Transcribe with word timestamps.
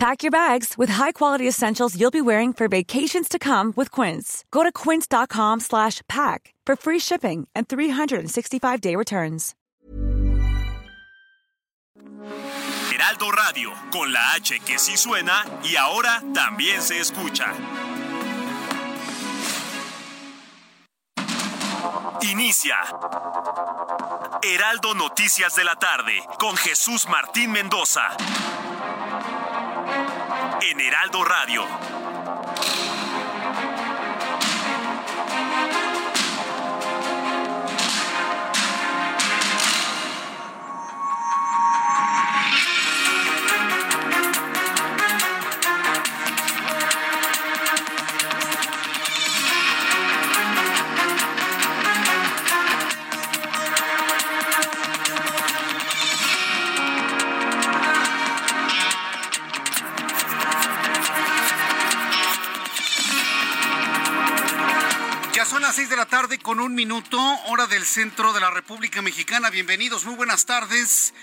Pack 0.00 0.22
your 0.22 0.30
bags 0.30 0.78
with 0.78 0.88
high-quality 0.88 1.46
essentials 1.46 1.94
you'll 1.94 2.10
be 2.10 2.22
wearing 2.22 2.54
for 2.54 2.68
vacations 2.68 3.28
to 3.28 3.38
come 3.38 3.74
with 3.76 3.90
Quince. 3.90 4.46
Go 4.50 4.62
to 4.62 4.72
quince.com 4.72 5.60
slash 5.60 6.00
pack 6.08 6.54
for 6.64 6.74
free 6.74 6.98
shipping 6.98 7.46
and 7.54 7.68
365-day 7.68 8.96
returns. 8.96 9.54
Heraldo 12.90 13.30
Radio, 13.30 13.72
con 13.92 14.10
la 14.10 14.32
H 14.36 14.60
que 14.60 14.78
sí 14.78 14.96
suena 14.96 15.44
y 15.64 15.76
ahora 15.76 16.22
también 16.32 16.80
se 16.80 16.98
escucha. 16.98 17.52
Inicia. 22.22 22.76
Heraldo 24.42 24.94
Noticias 24.94 25.54
de 25.56 25.64
la 25.64 25.74
tarde 25.74 26.22
con 26.38 26.56
Jesús 26.56 27.06
Martín 27.06 27.52
Mendoza. 27.52 28.16
En 30.62 30.78
Heraldo 30.78 31.24
Radio. 31.24 31.64
Las 65.70 65.76
seis 65.76 65.88
de 65.88 65.96
la 65.96 66.06
tarde 66.06 66.40
con 66.40 66.58
un 66.58 66.74
minuto, 66.74 67.16
hora 67.46 67.68
del 67.68 67.86
centro 67.86 68.32
de 68.32 68.40
la 68.40 68.50
República 68.50 69.02
Mexicana. 69.02 69.50
Bienvenidos, 69.50 70.04
muy 70.04 70.16
buenas 70.16 70.44
tardes. 70.44 71.14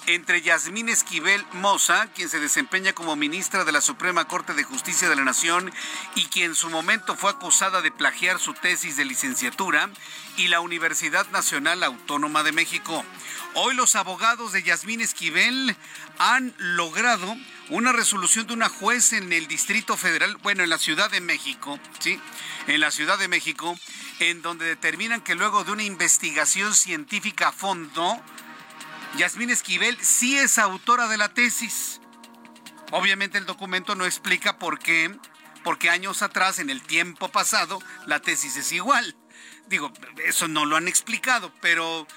entre 0.07 0.41
Yasmín 0.41 0.89
Esquivel 0.89 1.45
Moza, 1.53 2.07
quien 2.15 2.29
se 2.29 2.39
desempeña 2.39 2.93
como 2.93 3.15
ministra 3.15 3.65
de 3.65 3.71
la 3.71 3.81
Suprema 3.81 4.27
Corte 4.27 4.53
de 4.53 4.63
Justicia 4.63 5.09
de 5.09 5.15
la 5.15 5.23
Nación 5.25 5.71
y 6.15 6.25
quien 6.25 6.47
en 6.51 6.55
su 6.55 6.69
momento 6.69 7.15
fue 7.15 7.31
acusada 7.31 7.81
de 7.81 7.91
plagiar 7.91 8.39
su 8.39 8.53
tesis 8.53 8.95
de 8.95 9.05
licenciatura, 9.05 9.89
y 10.37 10.47
la 10.47 10.61
Universidad 10.61 11.27
Nacional 11.31 11.83
Autónoma 11.83 12.43
de 12.43 12.51
México. 12.51 13.03
Hoy 13.55 13.73
los 13.75 13.95
abogados 13.95 14.53
de 14.53 14.61
Yasmín 14.61 15.01
Esquivel 15.01 15.75
han 16.19 16.53
logrado 16.59 17.35
una 17.69 17.91
resolución 17.91 18.45
de 18.45 18.53
una 18.53 18.69
juez 18.69 19.13
en 19.13 19.33
el 19.33 19.47
Distrito 19.47 19.97
Federal, 19.97 20.37
bueno, 20.37 20.63
en 20.63 20.69
la 20.69 20.77
Ciudad 20.77 21.09
de 21.09 21.21
México, 21.21 21.79
¿sí? 21.99 22.21
En 22.67 22.79
la 22.79 22.91
Ciudad 22.91 23.17
de 23.17 23.27
México, 23.27 23.77
en 24.19 24.43
donde 24.43 24.65
determinan 24.65 25.21
que 25.21 25.35
luego 25.35 25.63
de 25.63 25.71
una 25.71 25.83
investigación 25.83 26.75
científica 26.75 27.49
a 27.49 27.51
fondo, 27.51 28.21
Yasmín 29.17 29.49
Esquivel 29.49 29.97
sí 29.99 30.37
es 30.37 30.59
autora 30.59 31.07
de 31.07 31.17
la 31.17 31.33
tesis. 31.33 31.99
Obviamente 32.91 33.39
el 33.39 33.45
documento 33.45 33.95
no 33.95 34.05
explica 34.05 34.59
por 34.59 34.77
qué, 34.77 35.17
porque 35.63 35.89
años 35.89 36.21
atrás, 36.21 36.59
en 36.59 36.69
el 36.69 36.83
tiempo 36.83 37.29
pasado, 37.29 37.81
la 38.05 38.21
tesis 38.21 38.55
es 38.55 38.71
igual. 38.71 39.17
Digo, 39.67 39.91
eso 40.25 40.47
no 40.47 40.65
lo 40.65 40.77
han 40.77 40.87
explicado, 40.87 41.51
pero 41.61 42.07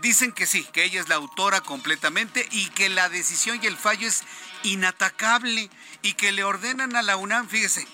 dicen 0.00 0.32
que 0.32 0.46
sí, 0.46 0.64
que 0.72 0.84
ella 0.84 1.00
es 1.00 1.08
la 1.08 1.16
autora 1.16 1.60
completamente 1.60 2.46
y 2.50 2.68
que 2.70 2.88
la 2.88 3.08
decisión 3.08 3.58
y 3.62 3.66
el 3.66 3.76
fallo 3.76 4.06
es 4.06 4.24
inatacable 4.62 5.70
y 6.02 6.14
que 6.14 6.32
le 6.32 6.44
ordenan 6.44 6.96
a 6.96 7.02
la 7.02 7.16
UNAM, 7.16 7.48
fíjese, 7.48 7.86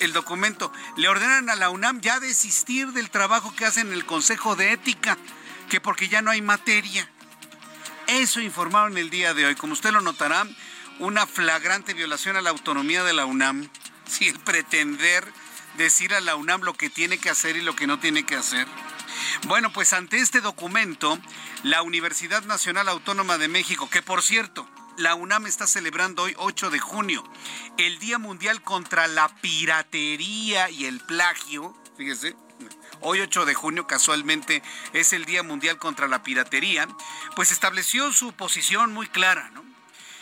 el 0.00 0.12
documento, 0.12 0.72
le 0.96 1.08
ordenan 1.08 1.48
a 1.48 1.54
la 1.54 1.70
UNAM 1.70 2.00
ya 2.00 2.20
desistir 2.20 2.88
del 2.88 3.10
trabajo 3.10 3.54
que 3.54 3.64
hacen 3.64 3.88
en 3.88 3.92
el 3.94 4.04
Consejo 4.04 4.56
de 4.56 4.72
Ética, 4.72 5.16
que 5.68 5.80
porque 5.80 6.08
ya 6.08 6.22
no 6.22 6.30
hay 6.30 6.42
materia. 6.42 7.08
Eso 8.06 8.40
informaron 8.40 8.98
el 8.98 9.10
día 9.10 9.34
de 9.34 9.46
hoy. 9.46 9.54
Como 9.56 9.72
usted 9.72 9.92
lo 9.92 10.00
notará, 10.00 10.46
una 10.98 11.26
flagrante 11.26 11.94
violación 11.94 12.36
a 12.36 12.40
la 12.40 12.50
autonomía 12.50 13.02
de 13.04 13.12
la 13.12 13.26
UNAM. 13.26 13.68
Si 14.06 14.28
el 14.28 14.38
pretender 14.38 15.26
decir 15.76 16.14
a 16.14 16.20
la 16.20 16.36
UNAM 16.36 16.62
lo 16.62 16.74
que 16.74 16.90
tiene 16.90 17.18
que 17.18 17.30
hacer 17.30 17.56
y 17.56 17.62
lo 17.62 17.76
que 17.76 17.86
no 17.86 17.98
tiene 17.98 18.24
que 18.24 18.36
hacer. 18.36 18.66
Bueno, 19.46 19.72
pues 19.72 19.92
ante 19.92 20.18
este 20.18 20.40
documento, 20.40 21.18
la 21.62 21.82
Universidad 21.82 22.42
Nacional 22.44 22.88
Autónoma 22.88 23.38
de 23.38 23.48
México, 23.48 23.88
que 23.90 24.02
por 24.02 24.22
cierto, 24.22 24.68
la 24.96 25.14
UNAM 25.14 25.46
está 25.46 25.66
celebrando 25.66 26.22
hoy 26.22 26.34
8 26.38 26.70
de 26.70 26.78
junio, 26.78 27.24
el 27.76 27.98
Día 27.98 28.18
Mundial 28.18 28.62
contra 28.62 29.06
la 29.08 29.28
Piratería 29.40 30.70
y 30.70 30.86
el 30.86 31.00
Plagio, 31.00 31.76
fíjese, 31.96 32.34
hoy 33.00 33.20
8 33.20 33.44
de 33.44 33.54
junio 33.54 33.86
casualmente 33.86 34.62
es 34.92 35.12
el 35.12 35.24
Día 35.24 35.42
Mundial 35.42 35.78
contra 35.78 36.08
la 36.08 36.22
Piratería, 36.22 36.88
pues 37.34 37.52
estableció 37.52 38.12
su 38.12 38.32
posición 38.32 38.92
muy 38.92 39.06
clara, 39.06 39.50
¿no? 39.50 39.64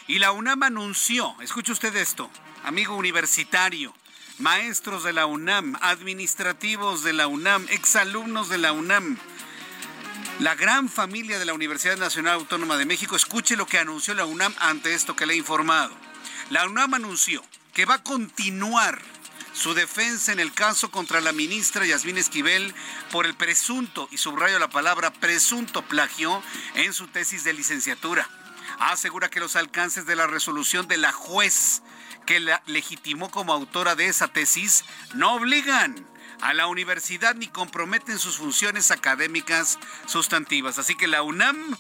Y 0.07 0.19
la 0.19 0.33
UNAM 0.33 0.65
anunció, 0.65 1.35
escuche 1.41 1.73
usted 1.73 1.95
esto, 1.97 2.31
amigo 2.65 2.97
universitario, 2.97 3.95
maestros 4.39 5.05
de 5.05 5.13
la 5.13 5.27
UNAM, 5.27 5.77
administrativos 5.81 7.03
de 7.03 7.13
la 7.13 7.27
UNAM, 7.27 7.67
exalumnos 7.71 8.49
de 8.49 8.59
la 8.59 8.73
UNAM, 8.73 9.19
la 10.41 10.55
gran 10.57 10.89
familia 10.89 11.39
de 11.39 11.45
la 11.45 11.55
Universidad 11.55 11.97
Nacional 11.97 12.35
Autónoma 12.35 12.77
de 12.77 12.87
México, 12.87 13.15
escuche 13.15 13.57
lo 13.57 13.67
que 13.67 13.79
anunció 13.79 14.15
la 14.15 14.25
UNAM 14.25 14.53
ante 14.59 14.95
esto 14.95 15.15
que 15.15 15.27
le 15.27 15.35
he 15.35 15.37
informado. 15.37 15.95
La 16.51 16.67
UNAM 16.67 16.95
anunció 16.95 17.45
que 17.73 17.85
va 17.85 17.95
a 17.95 18.03
continuar 18.03 19.01
su 19.53 19.75
defensa 19.75 20.33
en 20.33 20.41
el 20.41 20.53
caso 20.53 20.91
contra 20.91 21.21
la 21.21 21.33
ministra 21.33 21.87
Yasmín 21.87 22.19
Esquivel 22.19 22.75
por 23.13 23.27
el 23.27 23.35
presunto, 23.35 24.09
y 24.11 24.19
subrayo 24.19 24.59
la 24.59 24.69
palabra 24.69 25.13
presunto 25.13 25.83
plagio 25.83 26.43
en 26.75 26.93
su 26.93 27.07
tesis 27.07 27.45
de 27.45 27.53
licenciatura. 27.53 28.29
Asegura 28.81 29.31
que 29.31 29.39
los 29.39 29.55
alcances 29.55 30.05
de 30.05 30.17
la 30.17 30.27
resolución 30.27 30.89
de 30.89 30.97
la 30.97 31.13
juez 31.13 31.83
que 32.25 32.41
la 32.41 32.63
legitimó 32.67 33.31
como 33.31 33.53
autora 33.53 33.95
de 33.95 34.07
esa 34.07 34.29
tesis 34.29 34.85
no 35.15 35.35
obligan 35.35 36.07
a 36.41 36.53
la 36.55 36.67
universidad 36.67 37.35
ni 37.35 37.49
comprometen 37.49 38.19
sus 38.19 38.37
funciones 38.37 38.91
académicas 38.91 39.79
sustantivas. 40.07 40.79
Así 40.79 40.95
que 40.95 41.07
la 41.07 41.23
UNAM, 41.23 41.77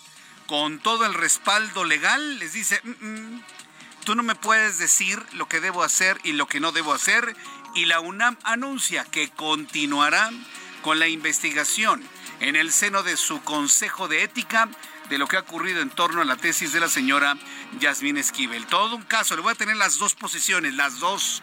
con 0.46 0.78
todo 0.78 1.06
el 1.06 1.14
respaldo 1.14 1.84
legal, 1.84 2.38
les 2.38 2.52
dice, 2.52 2.80
mm, 2.82 3.06
mm, 3.06 3.44
tú 4.04 4.14
no 4.14 4.22
me 4.22 4.34
puedes 4.34 4.78
decir 4.78 5.22
lo 5.32 5.48
que 5.48 5.60
debo 5.60 5.82
hacer 5.82 6.18
y 6.24 6.32
lo 6.32 6.46
que 6.46 6.60
no 6.60 6.72
debo 6.72 6.92
hacer. 6.92 7.36
Y 7.74 7.86
la 7.86 8.00
UNAM 8.00 8.38
anuncia 8.44 9.04
que 9.04 9.30
continuará 9.30 10.30
con 10.82 10.98
la 10.98 11.08
investigación 11.08 12.02
en 12.40 12.56
el 12.56 12.72
seno 12.72 13.02
de 13.02 13.16
su 13.16 13.42
Consejo 13.42 14.08
de 14.08 14.22
Ética 14.22 14.68
de 15.08 15.18
lo 15.18 15.26
que 15.26 15.36
ha 15.36 15.40
ocurrido 15.40 15.80
en 15.80 15.90
torno 15.90 16.22
a 16.22 16.24
la 16.24 16.36
tesis 16.36 16.72
de 16.72 16.80
la 16.80 16.88
señora 16.88 17.36
Yasmín 17.78 18.16
Esquivel. 18.16 18.66
Todo 18.66 18.96
un 18.96 19.02
caso, 19.02 19.36
le 19.36 19.42
voy 19.42 19.52
a 19.52 19.56
tener 19.56 19.76
las 19.76 19.98
dos 19.98 20.14
posiciones, 20.14 20.74
las 20.74 20.98
dos. 20.98 21.42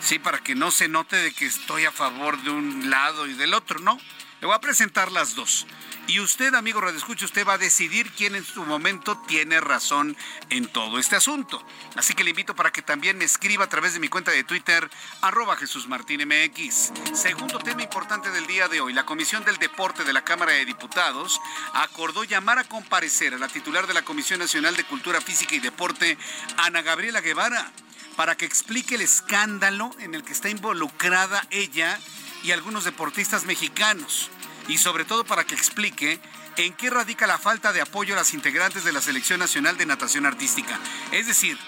Sí, 0.00 0.18
para 0.18 0.38
que 0.38 0.54
no 0.54 0.70
se 0.70 0.88
note 0.88 1.16
de 1.16 1.32
que 1.32 1.46
estoy 1.46 1.86
a 1.86 1.92
favor 1.92 2.40
de 2.42 2.50
un 2.50 2.90
lado 2.90 3.26
y 3.26 3.34
del 3.34 3.54
otro, 3.54 3.80
¿no? 3.80 3.98
Le 4.44 4.48
voy 4.48 4.56
a 4.56 4.60
presentar 4.60 5.10
las 5.10 5.34
dos. 5.34 5.66
Y 6.06 6.20
usted, 6.20 6.54
amigo 6.54 6.78
Radio 6.78 6.98
Escucha, 6.98 7.24
usted 7.24 7.48
va 7.48 7.54
a 7.54 7.58
decidir 7.58 8.10
quién 8.10 8.34
en 8.34 8.44
su 8.44 8.62
momento 8.62 9.16
tiene 9.26 9.58
razón 9.58 10.18
en 10.50 10.66
todo 10.66 10.98
este 10.98 11.16
asunto. 11.16 11.64
Así 11.96 12.12
que 12.12 12.24
le 12.24 12.28
invito 12.28 12.54
para 12.54 12.70
que 12.70 12.82
también 12.82 13.16
me 13.16 13.24
escriba 13.24 13.64
a 13.64 13.70
través 13.70 13.94
de 13.94 14.00
mi 14.00 14.08
cuenta 14.08 14.32
de 14.32 14.44
Twitter, 14.44 14.90
arroba 15.22 15.56
Jesús 15.56 15.88
MX. 15.88 16.92
Segundo 17.14 17.58
tema 17.58 17.84
importante 17.84 18.30
del 18.32 18.46
día 18.46 18.68
de 18.68 18.82
hoy, 18.82 18.92
la 18.92 19.06
Comisión 19.06 19.46
del 19.46 19.56
Deporte 19.56 20.04
de 20.04 20.12
la 20.12 20.24
Cámara 20.24 20.52
de 20.52 20.66
Diputados 20.66 21.40
acordó 21.72 22.22
llamar 22.24 22.58
a 22.58 22.64
comparecer 22.64 23.32
a 23.32 23.38
la 23.38 23.48
titular 23.48 23.86
de 23.86 23.94
la 23.94 24.02
Comisión 24.02 24.40
Nacional 24.40 24.76
de 24.76 24.84
Cultura 24.84 25.22
Física 25.22 25.54
y 25.54 25.60
Deporte, 25.60 26.18
Ana 26.58 26.82
Gabriela 26.82 27.22
Guevara, 27.22 27.72
para 28.14 28.36
que 28.36 28.44
explique 28.44 28.96
el 28.96 29.00
escándalo 29.00 29.90
en 30.00 30.14
el 30.14 30.22
que 30.22 30.34
está 30.34 30.50
involucrada 30.50 31.46
ella 31.50 31.98
y 32.44 32.52
algunos 32.52 32.84
deportistas 32.84 33.44
mexicanos 33.46 34.30
y 34.68 34.78
sobre 34.78 35.04
todo 35.04 35.24
para 35.24 35.44
que 35.44 35.54
explique 35.54 36.20
en 36.56 36.74
qué 36.74 36.90
radica 36.90 37.26
la 37.26 37.38
falta 37.38 37.72
de 37.72 37.80
apoyo 37.80 38.14
a 38.14 38.18
las 38.18 38.34
integrantes 38.34 38.84
de 38.84 38.92
la 38.92 39.00
Selección 39.00 39.40
Nacional 39.40 39.76
de 39.76 39.86
Natación 39.86 40.26
Artística. 40.26 40.78
Es 41.10 41.26
decir, 41.26 41.58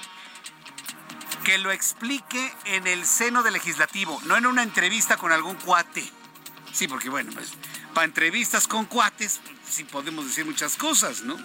que 1.44 1.58
lo 1.58 1.72
explique 1.72 2.52
en 2.66 2.86
el 2.86 3.06
seno 3.06 3.42
del 3.42 3.54
legislativo, 3.54 4.20
no 4.26 4.36
en 4.36 4.46
una 4.46 4.62
entrevista 4.62 5.16
con 5.16 5.32
algún 5.32 5.56
cuate. 5.56 6.04
Sí, 6.72 6.86
porque 6.86 7.08
bueno, 7.08 7.32
pues 7.32 7.52
para 7.94 8.04
entrevistas 8.04 8.68
con 8.68 8.84
cuates, 8.84 9.40
sí 9.68 9.84
podemos 9.84 10.26
decir 10.26 10.44
muchas 10.44 10.76
cosas, 10.76 11.22
¿no? 11.22 11.36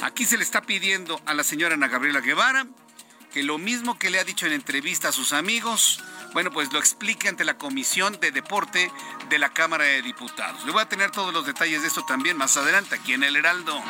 Aquí 0.00 0.24
se 0.24 0.38
le 0.38 0.42
está 0.42 0.62
pidiendo 0.62 1.20
a 1.26 1.34
la 1.34 1.44
señora 1.44 1.74
Ana 1.74 1.88
Gabriela 1.88 2.20
Guevara 2.20 2.66
que 3.32 3.42
lo 3.42 3.58
mismo 3.58 3.98
que 3.98 4.10
le 4.10 4.20
ha 4.20 4.24
dicho 4.24 4.46
en 4.46 4.52
entrevista 4.52 5.08
a 5.08 5.12
sus 5.12 5.32
amigos, 5.32 6.00
bueno, 6.32 6.50
pues 6.50 6.72
lo 6.72 6.78
explique 6.78 7.28
ante 7.28 7.44
la 7.44 7.58
Comisión 7.58 8.18
de 8.20 8.30
Deporte 8.30 8.90
de 9.28 9.38
la 9.38 9.52
Cámara 9.52 9.84
de 9.84 10.02
Diputados. 10.02 10.64
Le 10.64 10.72
voy 10.72 10.82
a 10.82 10.88
tener 10.88 11.10
todos 11.10 11.32
los 11.32 11.46
detalles 11.46 11.82
de 11.82 11.88
esto 11.88 12.04
también 12.04 12.36
más 12.36 12.56
adelante 12.56 12.94
aquí 12.94 13.14
en 13.14 13.22
el 13.22 13.36
Heraldo. 13.36 13.82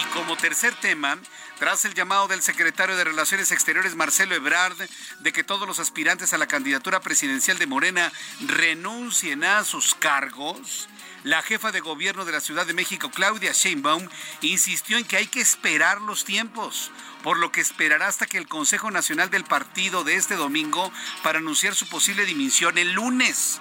Y 0.00 0.04
como 0.14 0.36
tercer 0.36 0.74
tema, 0.74 1.18
tras 1.58 1.84
el 1.84 1.94
llamado 1.94 2.28
del 2.28 2.42
secretario 2.42 2.96
de 2.96 3.04
Relaciones 3.04 3.52
Exteriores 3.52 3.94
Marcelo 3.94 4.34
Ebrard 4.34 4.76
de 5.20 5.32
que 5.32 5.44
todos 5.44 5.66
los 5.66 5.78
aspirantes 5.78 6.32
a 6.32 6.38
la 6.38 6.46
candidatura 6.46 7.00
presidencial 7.00 7.58
de 7.58 7.66
Morena 7.66 8.12
renuncien 8.40 9.44
a 9.44 9.64
sus 9.64 9.94
cargos, 9.94 10.88
la 11.24 11.42
jefa 11.42 11.72
de 11.72 11.80
gobierno 11.80 12.24
de 12.24 12.32
la 12.32 12.40
Ciudad 12.40 12.66
de 12.66 12.74
México, 12.74 13.10
Claudia 13.10 13.52
Sheinbaum, 13.52 14.08
insistió 14.40 14.98
en 14.98 15.04
que 15.04 15.16
hay 15.16 15.26
que 15.26 15.40
esperar 15.40 16.00
los 16.00 16.24
tiempos 16.24 16.90
por 17.22 17.38
lo 17.38 17.52
que 17.52 17.60
esperará 17.60 18.08
hasta 18.08 18.26
que 18.26 18.38
el 18.38 18.48
Consejo 18.48 18.90
Nacional 18.90 19.30
del 19.30 19.44
Partido 19.44 20.04
de 20.04 20.16
este 20.16 20.34
domingo 20.34 20.92
para 21.22 21.38
anunciar 21.38 21.74
su 21.74 21.88
posible 21.88 22.24
dimisión 22.24 22.78
el 22.78 22.92
lunes. 22.92 23.60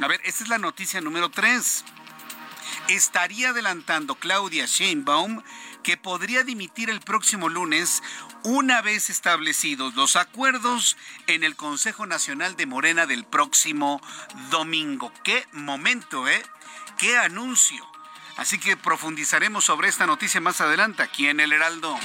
A 0.00 0.06
ver, 0.06 0.20
esta 0.24 0.44
es 0.44 0.48
la 0.48 0.58
noticia 0.58 1.00
número 1.00 1.28
3. 1.30 1.84
Estaría 2.88 3.50
adelantando 3.50 4.14
Claudia 4.14 4.66
Sheinbaum 4.66 5.42
que 5.82 5.96
podría 5.96 6.44
dimitir 6.44 6.90
el 6.90 7.00
próximo 7.00 7.48
lunes 7.48 8.02
una 8.42 8.80
vez 8.80 9.10
establecidos 9.10 9.94
los 9.94 10.16
acuerdos 10.16 10.96
en 11.26 11.44
el 11.44 11.56
Consejo 11.56 12.06
Nacional 12.06 12.56
de 12.56 12.66
Morena 12.66 13.06
del 13.06 13.24
próximo 13.24 14.00
domingo. 14.50 15.12
Qué 15.24 15.46
momento, 15.52 16.28
¿eh? 16.28 16.42
Qué 17.00 17.16
anuncio. 17.16 17.82
Así 18.36 18.58
que 18.60 18.76
profundizaremos 18.76 19.64
sobre 19.64 19.88
esta 19.88 20.06
noticia 20.06 20.38
más 20.42 20.60
adelante 20.60 21.02
aquí 21.02 21.28
en 21.28 21.40
el 21.40 21.50
Heraldo. 21.50 21.98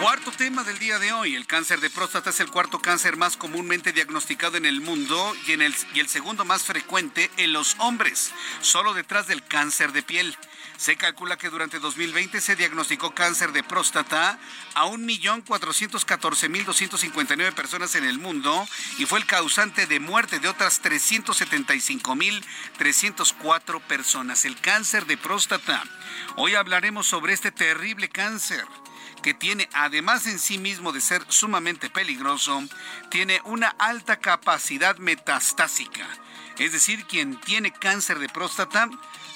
Cuarto 0.00 0.32
tema 0.32 0.64
del 0.64 0.78
día 0.78 0.98
de 0.98 1.12
hoy, 1.12 1.36
el 1.36 1.46
cáncer 1.46 1.82
de 1.82 1.90
próstata 1.90 2.30
es 2.30 2.40
el 2.40 2.50
cuarto 2.50 2.78
cáncer 2.78 3.18
más 3.18 3.36
comúnmente 3.36 3.92
diagnosticado 3.92 4.56
en 4.56 4.64
el 4.64 4.80
mundo 4.80 5.36
y, 5.46 5.52
el, 5.52 5.76
el 5.94 6.08
segundo 6.08 6.46
más 6.46 6.62
frecuente 6.62 7.30
en 7.36 7.52
los 7.52 7.76
hombres, 7.80 8.32
solo 8.62 8.94
detrás 8.94 9.26
del 9.26 9.44
cáncer 9.44 9.92
de 9.92 10.02
piel. 10.02 10.34
Se 10.78 10.96
calcula 10.96 11.36
que 11.36 11.50
durante 11.50 11.80
2020 11.80 12.40
se 12.40 12.56
diagnosticó 12.56 13.14
cáncer 13.14 13.52
de 13.52 13.62
próstata 13.62 14.38
a 14.72 14.86
1.414.259 14.86 17.52
personas 17.52 17.94
en 17.94 18.04
el 18.04 18.18
mundo 18.18 18.66
y 18.96 19.04
fue 19.04 19.18
el 19.18 19.26
causante 19.26 19.86
de 19.86 20.00
muerte 20.00 20.40
de 20.40 20.48
otras 20.48 20.82
375.304 20.82 23.82
personas. 23.82 24.46
El 24.46 24.58
cáncer 24.58 25.04
de 25.04 25.18
próstata. 25.18 25.84
Hoy 26.36 26.54
hablaremos 26.54 27.06
sobre 27.06 27.34
este 27.34 27.52
terrible 27.52 28.08
cáncer 28.08 28.64
que 29.22 29.34
tiene, 29.34 29.68
además 29.72 30.26
en 30.26 30.38
sí 30.38 30.58
mismo 30.58 30.92
de 30.92 31.00
ser 31.00 31.24
sumamente 31.28 31.90
peligroso, 31.90 32.62
tiene 33.10 33.40
una 33.44 33.68
alta 33.78 34.16
capacidad 34.16 34.96
metastásica. 34.98 36.06
Es 36.58 36.72
decir, 36.72 37.06
quien 37.06 37.40
tiene 37.40 37.72
cáncer 37.72 38.18
de 38.18 38.28
próstata, 38.28 38.88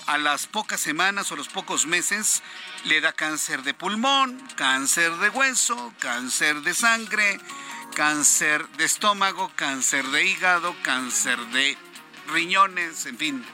a 0.07 0.19
las 0.19 0.47
pocas 0.47 0.81
semanas 0.81 1.33
o 1.33 1.37
los 1.37 1.49
pocos 1.49 1.87
meses 1.87 2.43
le 2.85 3.01
da 3.01 3.13
cáncer 3.13 3.63
de 3.63 3.75
pulmón, 3.75 4.39
cáncer 4.57 5.13
de 5.17 5.31
hueso, 5.31 5.95
cáncer 5.99 6.61
de 6.61 6.75
sangre, 6.75 7.41
cáncer 7.95 8.69
de 8.77 8.85
estómago, 8.85 9.51
cáncer 9.57 10.05
de 10.09 10.27
hígado, 10.27 10.75
cáncer 10.83 11.39
de 11.47 11.79
riñones, 12.29 13.07
en 13.07 13.19
fin, 13.19 13.47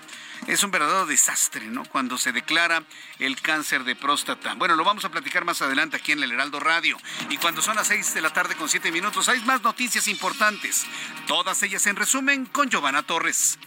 es 0.51 0.65
un 0.65 0.71
verdadero 0.71 1.07
desastre, 1.07 1.67
¿no? 1.67 1.85
Cuando 1.85 2.19
se 2.19 2.33
declara 2.33 2.83
el 3.19 3.41
cáncer 3.41 3.85
de 3.85 3.95
próstata. 3.95 4.55
Bueno, 4.55 4.75
lo 4.75 4.85
vamos 4.85 5.05
a 5.05 5.09
platicar 5.09 5.45
más 5.45 5.63
adelante 5.63 5.97
aquí 5.97 6.13
en 6.13 6.23
el 6.23 6.33
Heraldo 6.33 6.59
Radio. 6.59 6.97
Y 7.29 7.37
cuando 7.37 7.63
son 7.63 7.77
las 7.77 7.87
seis 7.87 8.13
de 8.15 8.21
la 8.21 8.33
tarde 8.33 8.57
con 8.57 8.69
siete 8.69 8.91
minutos, 8.91 9.29
hay 9.29 9.41
más 9.45 9.63
noticias 9.63 10.09
importantes. 10.09 10.87
Todas 11.27 11.63
ellas 11.63 11.87
en 11.87 11.97
resumen 11.97 12.47
con 12.47 12.69
Giovanna 12.69 13.03
Torres 13.03 13.59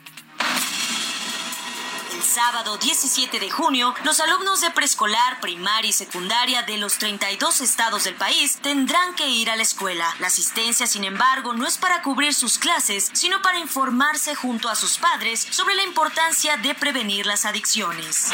sábado 2.24 2.78
17 2.78 3.40
de 3.40 3.50
junio, 3.50 3.94
los 4.04 4.20
alumnos 4.20 4.62
de 4.62 4.72
preescolar, 4.72 5.40
primaria 5.42 5.90
y 5.90 5.94
secundaria 5.94 6.64
de 6.64 6.78
los 6.78 6.98
32 6.98 7.62
estados 7.62 8.06
del 8.06 8.16
país 8.16 8.58
tendrán 8.62 9.16
que 9.16 9.28
ir 9.28 9.50
a 9.50 9.56
la 9.56 9.64
escuela. 9.64 10.16
La 10.20 10.28
asistencia, 10.28 10.88
sin 10.88 11.04
embargo, 11.04 11.54
no 11.54 11.68
es 11.68 11.78
para 11.78 12.02
cubrir 12.02 12.34
sus 12.34 12.58
clases, 12.58 13.10
sino 13.14 13.42
para 13.42 13.60
informarse 13.60 14.36
junto 14.36 14.70
a 14.70 14.76
sus 14.76 14.98
padres 14.98 15.48
sobre 15.50 15.76
la 15.76 15.84
importancia 15.84 16.58
de 16.58 16.74
prevenir 16.76 17.26
las 17.26 17.46
adicciones 17.46 18.32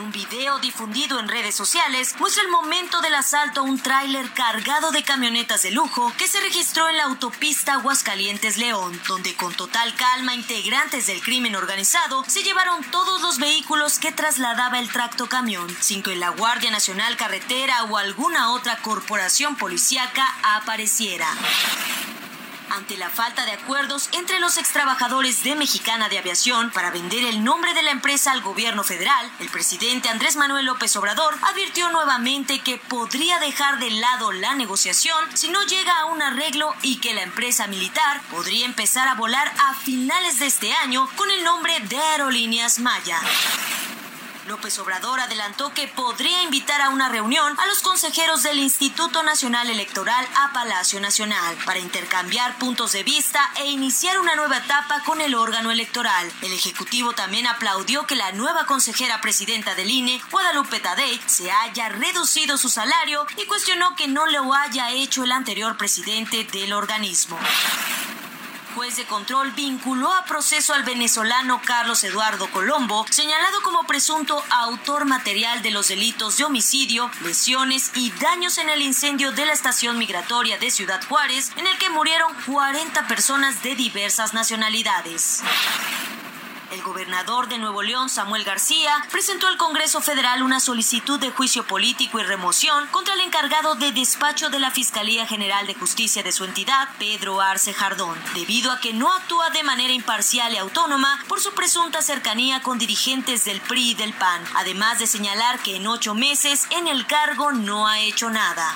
un 0.00 0.12
video 0.12 0.58
difundido 0.58 1.18
en 1.18 1.28
redes 1.28 1.54
sociales, 1.54 2.14
muestra 2.18 2.42
el 2.42 2.48
momento 2.48 3.00
del 3.00 3.14
asalto 3.14 3.60
a 3.60 3.64
un 3.64 3.78
tráiler 3.78 4.30
cargado 4.32 4.90
de 4.90 5.02
camionetas 5.02 5.62
de 5.62 5.70
lujo 5.70 6.12
que 6.18 6.28
se 6.28 6.40
registró 6.40 6.88
en 6.88 6.96
la 6.96 7.04
autopista 7.04 7.74
Aguascalientes-León, 7.74 9.00
donde 9.08 9.34
con 9.34 9.54
total 9.54 9.94
calma 9.94 10.34
integrantes 10.34 11.06
del 11.06 11.22
crimen 11.22 11.56
organizado 11.56 12.24
se 12.26 12.42
llevaron 12.42 12.82
todos 12.90 13.20
los 13.22 13.38
vehículos 13.38 13.98
que 13.98 14.12
trasladaba 14.12 14.78
el 14.78 14.90
tracto 14.90 15.28
camión, 15.28 15.68
sin 15.80 16.02
que 16.02 16.16
la 16.16 16.30
Guardia 16.30 16.70
Nacional 16.70 17.16
Carretera 17.16 17.84
o 17.84 17.96
alguna 17.96 18.52
otra 18.52 18.78
corporación 18.78 19.56
policíaca 19.56 20.24
apareciera 20.42 21.28
ante 22.70 22.96
la 22.96 23.10
falta 23.10 23.44
de 23.44 23.52
acuerdos 23.52 24.08
entre 24.12 24.40
los 24.40 24.58
extrabajadores 24.58 25.42
de 25.42 25.54
Mexicana 25.54 26.08
de 26.08 26.18
Aviación 26.18 26.70
para 26.70 26.90
vender 26.90 27.24
el 27.24 27.44
nombre 27.44 27.74
de 27.74 27.82
la 27.82 27.90
empresa 27.90 28.32
al 28.32 28.42
gobierno 28.42 28.84
federal, 28.84 29.30
el 29.40 29.48
presidente 29.48 30.08
Andrés 30.08 30.36
Manuel 30.36 30.66
López 30.66 30.96
Obrador 30.96 31.34
advirtió 31.42 31.90
nuevamente 31.90 32.60
que 32.60 32.78
podría 32.78 33.38
dejar 33.38 33.78
de 33.78 33.90
lado 33.90 34.32
la 34.32 34.54
negociación 34.54 35.18
si 35.34 35.48
no 35.48 35.62
llega 35.64 35.98
a 35.98 36.06
un 36.06 36.22
arreglo 36.22 36.74
y 36.82 36.96
que 36.96 37.14
la 37.14 37.22
empresa 37.22 37.66
militar 37.66 38.20
podría 38.30 38.66
empezar 38.66 39.08
a 39.08 39.14
volar 39.14 39.52
a 39.58 39.74
finales 39.74 40.38
de 40.38 40.46
este 40.46 40.72
año 40.74 41.08
con 41.16 41.30
el 41.30 41.44
nombre 41.44 41.78
de 41.80 41.96
Aerolíneas 41.96 42.78
Maya. 42.78 43.20
López 44.48 44.78
Obrador 44.78 45.20
adelantó 45.20 45.74
que 45.74 45.88
podría 45.88 46.42
invitar 46.42 46.80
a 46.80 46.88
una 46.88 47.10
reunión 47.10 47.54
a 47.58 47.66
los 47.66 47.80
consejeros 47.82 48.42
del 48.42 48.58
Instituto 48.58 49.22
Nacional 49.22 49.68
Electoral 49.68 50.26
a 50.36 50.52
Palacio 50.54 51.00
Nacional 51.00 51.56
para 51.66 51.78
intercambiar 51.78 52.56
puntos 52.58 52.92
de 52.92 53.02
vista 53.02 53.40
e 53.60 53.66
iniciar 53.66 54.18
una 54.18 54.36
nueva 54.36 54.56
etapa 54.56 55.02
con 55.04 55.20
el 55.20 55.34
órgano 55.34 55.70
electoral. 55.70 56.32
El 56.40 56.52
Ejecutivo 56.52 57.12
también 57.12 57.46
aplaudió 57.46 58.06
que 58.06 58.16
la 58.16 58.32
nueva 58.32 58.64
consejera 58.64 59.20
presidenta 59.20 59.74
del 59.74 59.90
INE, 59.90 60.20
Guadalupe 60.30 60.80
Tadei, 60.80 61.20
se 61.26 61.50
haya 61.50 61.90
reducido 61.90 62.56
su 62.56 62.70
salario 62.70 63.26
y 63.36 63.44
cuestionó 63.44 63.94
que 63.96 64.08
no 64.08 64.26
lo 64.26 64.54
haya 64.54 64.90
hecho 64.92 65.24
el 65.24 65.32
anterior 65.32 65.76
presidente 65.76 66.44
del 66.44 66.72
organismo 66.72 67.38
juez 68.78 68.94
de 68.94 69.06
control 69.06 69.50
vinculó 69.56 70.12
a 70.12 70.24
proceso 70.24 70.72
al 70.72 70.84
venezolano 70.84 71.60
Carlos 71.64 72.04
Eduardo 72.04 72.48
Colombo, 72.52 73.04
señalado 73.10 73.60
como 73.64 73.82
presunto 73.88 74.40
autor 74.50 75.04
material 75.04 75.62
de 75.62 75.72
los 75.72 75.88
delitos 75.88 76.36
de 76.36 76.44
homicidio, 76.44 77.10
lesiones 77.24 77.90
y 77.96 78.12
daños 78.12 78.56
en 78.58 78.70
el 78.70 78.80
incendio 78.80 79.32
de 79.32 79.46
la 79.46 79.52
estación 79.52 79.98
migratoria 79.98 80.58
de 80.58 80.70
Ciudad 80.70 81.00
Juárez, 81.08 81.50
en 81.56 81.66
el 81.66 81.76
que 81.78 81.90
murieron 81.90 82.32
40 82.46 83.08
personas 83.08 83.64
de 83.64 83.74
diversas 83.74 84.32
nacionalidades. 84.32 85.42
El 86.70 86.82
gobernador 86.82 87.48
de 87.48 87.58
Nuevo 87.58 87.82
León, 87.82 88.10
Samuel 88.10 88.44
García, 88.44 88.92
presentó 89.10 89.46
al 89.46 89.56
Congreso 89.56 90.02
Federal 90.02 90.42
una 90.42 90.60
solicitud 90.60 91.18
de 91.18 91.30
juicio 91.30 91.66
político 91.66 92.20
y 92.20 92.24
remoción 92.24 92.86
contra 92.88 93.14
el 93.14 93.20
encargado 93.20 93.74
de 93.74 93.90
despacho 93.92 94.50
de 94.50 94.58
la 94.58 94.70
Fiscalía 94.70 95.26
General 95.26 95.66
de 95.66 95.74
Justicia 95.74 96.22
de 96.22 96.30
su 96.30 96.44
entidad, 96.44 96.88
Pedro 96.98 97.40
Arce 97.40 97.72
Jardón, 97.72 98.18
debido 98.34 98.70
a 98.70 98.80
que 98.80 98.92
no 98.92 99.10
actúa 99.10 99.48
de 99.48 99.62
manera 99.62 99.94
imparcial 99.94 100.52
y 100.52 100.58
autónoma 100.58 101.24
por 101.26 101.40
su 101.40 101.54
presunta 101.54 102.02
cercanía 102.02 102.60
con 102.62 102.78
dirigentes 102.78 103.46
del 103.46 103.62
PRI 103.62 103.92
y 103.92 103.94
del 103.94 104.12
PAN, 104.12 104.44
además 104.56 104.98
de 104.98 105.06
señalar 105.06 105.60
que 105.60 105.76
en 105.76 105.86
ocho 105.86 106.14
meses 106.14 106.66
en 106.70 106.86
el 106.86 107.06
cargo 107.06 107.50
no 107.52 107.88
ha 107.88 108.00
hecho 108.00 108.28
nada. 108.28 108.74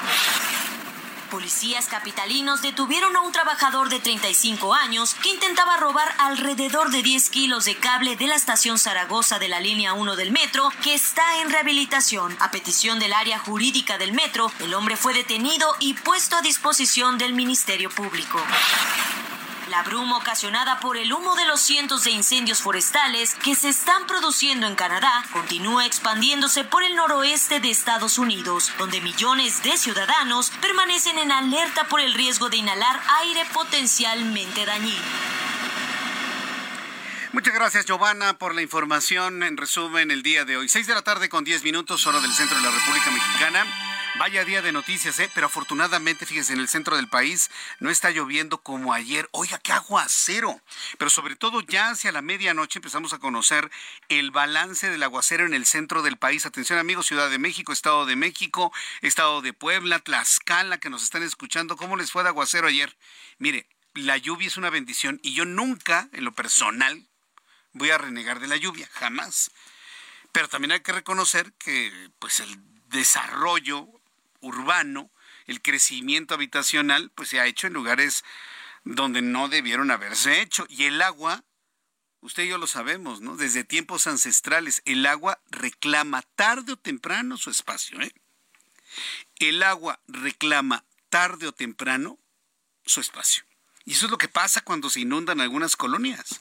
Policías 1.33 1.87
capitalinos 1.87 2.61
detuvieron 2.61 3.17
a 3.17 3.23
un 3.23 3.33
trabajador 3.33 3.89
de 3.89 4.01
35 4.01 4.75
años 4.75 5.15
que 5.15 5.31
intentaba 5.31 5.79
robar 5.79 6.07
alrededor 6.19 6.91
de 6.91 7.03
10 7.03 7.31
kilos 7.31 7.65
de 7.65 7.75
cable 7.75 8.17
de 8.17 8.27
la 8.27 8.35
estación 8.35 8.79
Zaragoza 8.79 9.39
de 9.39 9.49
la 9.49 9.59
línea 9.59 9.95
1 9.95 10.15
del 10.17 10.31
metro, 10.31 10.69
que 10.83 10.93
está 10.93 11.41
en 11.41 11.51
rehabilitación. 11.51 12.37
A 12.39 12.51
petición 12.51 12.99
del 12.99 13.15
área 13.15 13.39
jurídica 13.39 13.97
del 13.97 14.13
metro, 14.13 14.53
el 14.61 14.75
hombre 14.75 14.99
fue 14.99 15.15
detenido 15.15 15.75
y 15.81 15.95
puesto 15.95 16.37
a 16.37 16.43
disposición 16.43 17.17
del 17.17 17.33
Ministerio 17.33 17.89
Público. 17.89 18.39
La 19.73 19.83
bruma 19.83 20.19
ocasionada 20.19 20.81
por 20.81 20.99
el 20.99 21.15
humo 21.15 21.35
de 21.35 21.47
los 21.47 21.59
cientos 21.59 22.05
de 22.05 22.11
incendios 22.11 22.61
forestales 22.61 23.35
que 23.37 23.55
se 23.55 23.71
están 23.71 24.07
produciendo 24.07 24.67
en 24.67 24.75
Canadá 24.75 25.25
continúa 25.33 25.87
expandiéndose 25.87 26.63
por 26.63 26.83
el 26.85 26.95
noroeste 26.95 27.59
de 27.59 27.71
Estados 27.71 28.19
Unidos, 28.19 28.71
donde 28.77 29.01
millones 29.01 29.63
de 29.63 29.79
ciudadanos 29.79 30.51
permanecen 30.61 31.17
en 31.17 31.33
alerta 31.33 31.85
por 31.85 32.03
el 32.03 32.13
riesgo 32.13 32.51
de 32.51 32.59
inhalar 32.59 33.01
aire 33.23 33.47
potencialmente 33.55 34.67
dañino. 34.67 35.01
Muchas 37.33 37.55
gracias, 37.55 37.87
Giovanna, 37.87 38.35
por 38.37 38.55
la 38.55 38.61
información. 38.61 39.43
En 39.43 39.57
resumen, 39.57 40.11
el 40.11 40.23
día 40.23 40.45
de 40.45 40.59
hoy, 40.59 40.69
6 40.69 40.87
de 40.87 40.95
la 40.95 41.01
tarde 41.01 41.31
con 41.31 41.45
10 41.45 41.65
minutos, 41.65 42.07
hora 42.07 42.21
del 42.21 42.35
centro 42.35 42.59
de 42.59 42.63
la 42.63 42.73
República 42.73 43.11
Mexicana. 43.11 43.65
Vaya 44.23 44.45
día 44.45 44.63
de 44.63 44.71
noticias, 44.71 45.19
¿eh? 45.19 45.29
pero 45.35 45.49
afortunadamente, 45.49 46.27
fíjense, 46.27 46.53
en 46.53 46.61
el 46.61 46.69
centro 46.69 46.95
del 46.95 47.09
país 47.09 47.51
no 47.81 47.91
está 47.91 48.13
lloviendo 48.13 48.63
como 48.63 48.93
ayer. 48.93 49.29
Oiga, 49.33 49.59
qué 49.59 49.73
aguacero. 49.73 50.61
Pero 50.97 51.11
sobre 51.11 51.35
todo 51.35 51.61
ya 51.61 51.91
hacia 51.91 52.13
la 52.13 52.23
medianoche 52.23 52.79
empezamos 52.79 53.13
a 53.13 53.19
conocer 53.19 53.69
el 54.09 54.31
balance 54.31 54.89
del 54.89 55.03
aguacero 55.03 55.45
en 55.45 55.55
el 55.55 55.67
centro 55.67 56.03
del 56.03 56.19
país. 56.19 56.47
Atención 56.47 56.79
amigos, 56.79 57.07
Ciudad 57.07 57.31
de 57.31 57.41
México, 57.41 57.73
Estado 57.73 58.07
de 58.07 58.15
México, 58.15 58.73
Estado 59.01 59.43
de 59.43 59.53
Puebla, 59.55 59.99
Tlaxcala, 59.99 60.79
que 60.79 60.89
nos 60.89 61.03
están 61.03 61.25
escuchando. 61.25 61.77
¿Cómo 61.77 61.97
les 61.97 62.13
fue 62.13 62.23
de 62.23 62.29
aguacero 62.29 62.69
ayer? 62.69 62.97
Mire, 63.39 63.67
la 63.95 64.19
lluvia 64.19 64.47
es 64.47 64.57
una 64.57 64.71
bendición 64.71 65.19
y 65.25 65.35
yo 65.35 65.47
nunca, 65.47 66.09
en 66.13 66.25
lo 66.25 66.31
personal, 66.31 67.09
voy 67.73 67.91
a 67.91 67.99
renegar 67.99 68.39
de 68.39 68.47
la 68.47 68.57
lluvia, 68.57 68.89
jamás. 68.93 69.51
Pero 70.31 70.47
también 70.47 70.71
hay 70.71 70.81
que 70.81 70.93
reconocer 70.93 71.53
que 71.55 71.93
pues 72.21 72.39
el 72.39 72.57
desarrollo 72.89 73.89
urbano, 74.43 75.11
el 75.47 75.63
crecimiento 75.63 76.35
habitacional, 76.35 77.11
pues 77.15 77.31
se 77.31 77.41
ha 77.41 77.47
hecho 77.47 77.67
en 77.67 77.73
lugares 77.73 78.25
donde 78.85 79.23
no 79.23 79.49
debieron 79.49 79.91
haberse 79.91 80.41
hecho. 80.41 80.67
Y 80.69 80.85
el 80.85 81.01
agua, 81.01 81.45
usted 82.21 82.45
y 82.45 82.49
yo 82.49 82.59
lo 82.59 82.67
sabemos, 82.67 83.21
¿no? 83.21 83.37
Desde 83.37 83.65
tiempos 83.65 84.07
ancestrales, 84.07 84.83
el 84.85 85.07
agua 85.07 85.41
reclama 85.51 86.23
tarde 86.35 86.73
o 86.73 86.77
temprano 86.77 87.37
su 87.39 87.51
espacio. 87.51 88.01
¿eh? 88.01 88.13
El 89.37 89.63
agua 89.63 90.01
reclama 90.07 90.85
tarde 91.09 91.47
o 91.47 91.53
temprano 91.53 92.19
su 92.85 93.01
espacio. 93.01 93.45
Y 93.85 93.93
eso 93.93 94.07
es 94.07 94.11
lo 94.11 94.19
que 94.19 94.29
pasa 94.29 94.61
cuando 94.61 94.91
se 94.91 95.01
inundan 95.01 95.41
algunas 95.41 95.77
colonias. 95.77 96.41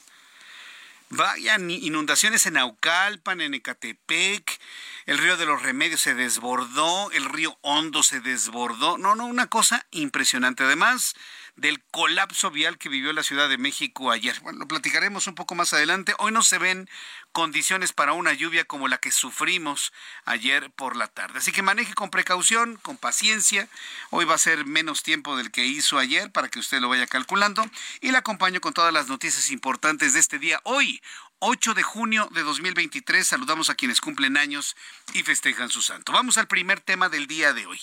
Vayan 1.10 1.70
inundaciones 1.70 2.46
en 2.46 2.54
Naucalpan, 2.54 3.42
en 3.42 3.54
Ecatepec, 3.54 4.58
el 5.06 5.18
río 5.18 5.36
de 5.36 5.46
los 5.46 5.62
Remedios 5.62 6.00
se 6.00 6.14
desbordó, 6.14 7.10
el 7.12 7.24
río 7.24 7.58
Hondo 7.62 8.02
se 8.02 8.20
desbordó. 8.20 8.98
No, 8.98 9.14
no, 9.14 9.26
una 9.26 9.48
cosa 9.48 9.86
impresionante. 9.90 10.64
Además, 10.64 11.14
del 11.56 11.82
colapso 11.90 12.50
vial 12.50 12.78
que 12.78 12.88
vivió 12.88 13.12
la 13.12 13.22
Ciudad 13.22 13.48
de 13.48 13.58
México 13.58 14.10
ayer. 14.10 14.38
Bueno, 14.40 14.60
lo 14.60 14.68
platicaremos 14.68 15.26
un 15.26 15.34
poco 15.34 15.54
más 15.54 15.72
adelante. 15.72 16.14
Hoy 16.18 16.32
no 16.32 16.42
se 16.42 16.58
ven 16.58 16.88
condiciones 17.32 17.92
para 17.92 18.14
una 18.14 18.32
lluvia 18.32 18.64
como 18.64 18.88
la 18.88 18.98
que 18.98 19.10
sufrimos 19.10 19.92
ayer 20.24 20.70
por 20.70 20.96
la 20.96 21.08
tarde. 21.08 21.38
Así 21.38 21.52
que 21.52 21.62
maneje 21.62 21.94
con 21.94 22.10
precaución, 22.10 22.76
con 22.76 22.96
paciencia. 22.96 23.68
Hoy 24.10 24.24
va 24.24 24.36
a 24.36 24.38
ser 24.38 24.64
menos 24.64 25.02
tiempo 25.02 25.36
del 25.36 25.50
que 25.50 25.66
hizo 25.66 25.98
ayer 25.98 26.32
para 26.32 26.48
que 26.48 26.58
usted 26.58 26.80
lo 26.80 26.88
vaya 26.88 27.06
calculando. 27.06 27.64
Y 28.00 28.12
le 28.12 28.18
acompaño 28.18 28.60
con 28.60 28.72
todas 28.72 28.92
las 28.92 29.08
noticias 29.08 29.50
importantes 29.50 30.14
de 30.14 30.20
este 30.20 30.38
día. 30.38 30.60
Hoy, 30.64 31.02
8 31.44 31.74
de 31.74 31.82
junio 31.82 32.28
de 32.30 32.44
2023. 32.44 33.26
Saludamos 33.26 33.68
a 33.68 33.74
quienes 33.74 34.00
cumplen 34.00 34.36
años 34.36 34.76
y 35.12 35.24
festejan 35.24 35.70
su 35.70 35.82
santo. 35.82 36.12
Vamos 36.12 36.38
al 36.38 36.46
primer 36.46 36.78
tema 36.78 37.08
del 37.08 37.26
día 37.26 37.52
de 37.52 37.66
hoy. 37.66 37.80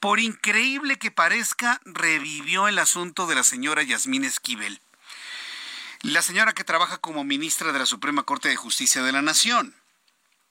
Por 0.00 0.18
increíble 0.18 0.98
que 0.98 1.10
parezca, 1.10 1.78
revivió 1.84 2.68
el 2.68 2.78
asunto 2.78 3.26
de 3.26 3.34
la 3.34 3.44
señora 3.44 3.82
Yasmín 3.82 4.24
Esquivel. 4.24 4.80
La 6.00 6.22
señora 6.22 6.54
que 6.54 6.64
trabaja 6.64 6.96
como 6.96 7.22
ministra 7.22 7.70
de 7.70 7.80
la 7.80 7.84
Suprema 7.84 8.22
Corte 8.22 8.48
de 8.48 8.56
Justicia 8.56 9.02
de 9.02 9.12
la 9.12 9.20
Nación. 9.20 9.74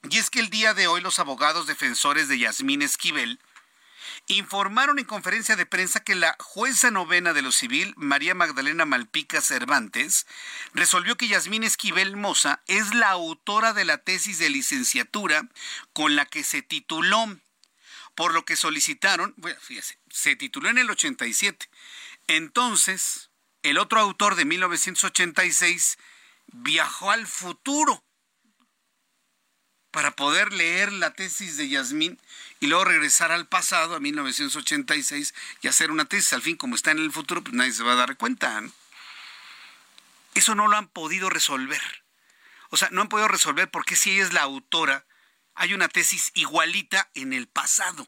Y 0.07 0.19
es 0.19 0.29
que 0.29 0.39
el 0.39 0.51
día 0.51 0.75
de 0.75 0.85
hoy 0.85 1.01
los 1.01 1.17
abogados 1.17 1.65
defensores 1.65 2.27
de 2.27 2.37
Yasmín 2.37 2.83
Esquivel 2.83 3.39
informaron 4.27 4.99
en 4.99 5.05
conferencia 5.05 5.55
de 5.55 5.65
prensa 5.65 6.01
que 6.01 6.15
la 6.15 6.35
jueza 6.39 6.91
novena 6.91 7.33
de 7.33 7.41
lo 7.41 7.51
civil, 7.51 7.93
María 7.97 8.35
Magdalena 8.35 8.85
Malpica 8.85 9.41
Cervantes, 9.41 10.25
resolvió 10.73 11.17
que 11.17 11.27
Yasmín 11.27 11.63
Esquivel 11.63 12.15
Moza 12.15 12.61
es 12.67 12.93
la 12.93 13.09
autora 13.09 13.73
de 13.73 13.85
la 13.85 13.97
tesis 13.99 14.39
de 14.39 14.49
licenciatura 14.49 15.49
con 15.93 16.15
la 16.15 16.25
que 16.25 16.43
se 16.43 16.61
tituló 16.61 17.37
por 18.15 18.33
lo 18.33 18.45
que 18.45 18.55
solicitaron, 18.55 19.33
bueno, 19.37 19.59
fíjese, 19.61 19.99
se 20.09 20.35
tituló 20.35 20.69
en 20.69 20.77
el 20.77 20.89
87. 20.89 21.69
Entonces, 22.27 23.29
el 23.61 23.77
otro 23.77 23.99
autor 23.99 24.35
de 24.35 24.45
1986 24.45 25.97
viajó 26.47 27.11
al 27.11 27.27
futuro 27.27 28.03
para 29.95 30.11
poder 30.11 30.51
leer 30.51 30.91
la 30.91 31.13
tesis 31.13 31.55
de 31.55 31.69
Yasmín 31.69 32.19
y 32.59 32.67
luego 32.67 32.83
regresar 32.83 33.31
al 33.31 33.47
pasado, 33.47 33.95
a 33.95 34.01
1986, 34.01 35.33
y 35.61 35.69
hacer 35.69 35.89
una 35.89 36.03
tesis. 36.03 36.33
Al 36.33 36.41
fin, 36.41 36.57
como 36.57 36.75
está 36.75 36.91
en 36.91 36.99
el 36.99 37.13
futuro, 37.13 37.41
pues 37.41 37.55
nadie 37.55 37.71
se 37.71 37.81
va 37.81 37.93
a 37.93 37.95
dar 37.95 38.17
cuenta. 38.17 38.61
Eso 40.33 40.53
no 40.53 40.67
lo 40.67 40.75
han 40.75 40.89
podido 40.89 41.29
resolver. 41.29 41.81
O 42.71 42.75
sea, 42.75 42.89
no 42.91 43.03
han 43.03 43.07
podido 43.07 43.29
resolver 43.29 43.71
por 43.71 43.85
qué 43.85 43.95
si 43.95 44.11
ella 44.11 44.23
es 44.23 44.33
la 44.33 44.41
autora 44.41 45.05
hay 45.53 45.73
una 45.73 45.87
tesis 45.87 46.31
igualita 46.33 47.09
en 47.13 47.31
el 47.31 47.47
pasado. 47.47 48.05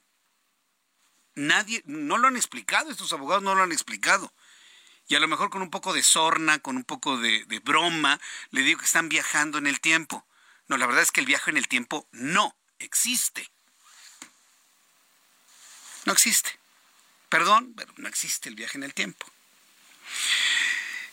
Nadie, 1.36 1.84
no 1.86 2.17
lo 2.17 2.27
han 2.27 2.36
explicado, 2.36 2.91
estos 2.91 3.13
abogados 3.13 3.44
no 3.44 3.56
lo 3.56 3.63
han 3.63 3.72
explicado. 3.72 4.34
Y 5.08 5.15
a 5.15 5.22
lo 5.22 5.29
mejor 5.29 5.50
con 5.50 5.62
un 5.62 5.70
poco 5.70 5.94
de 5.94 6.03
sorna, 6.03 6.60
con 6.60 6.75
un 6.75 6.84
poco 6.84 7.17
de, 7.17 7.46
de 7.46 7.60
broma, 7.60 8.20
le 8.50 8.63
digo 8.63 8.79
que 8.79 8.86
están 8.86 9.08
viajando 9.08 9.58
en 9.58 9.67
el 9.67 9.79
tiempo. 9.79 10.27
No, 10.67 10.77
la 10.77 10.86
verdad 10.86 11.03
es 11.03 11.12
que 11.12 11.21
el 11.21 11.25
viaje 11.25 11.51
en 11.51 11.57
el 11.57 11.67
tiempo 11.67 12.07
no 12.12 12.55
existe. 12.79 13.50
No 16.05 16.13
existe. 16.13 16.57
Perdón, 17.29 17.74
pero 17.75 17.93
no 17.97 18.07
existe 18.07 18.50
el 18.50 18.55
viaje 18.55 18.77
en 18.77 18.83
el 18.83 18.93
tiempo. 18.93 19.25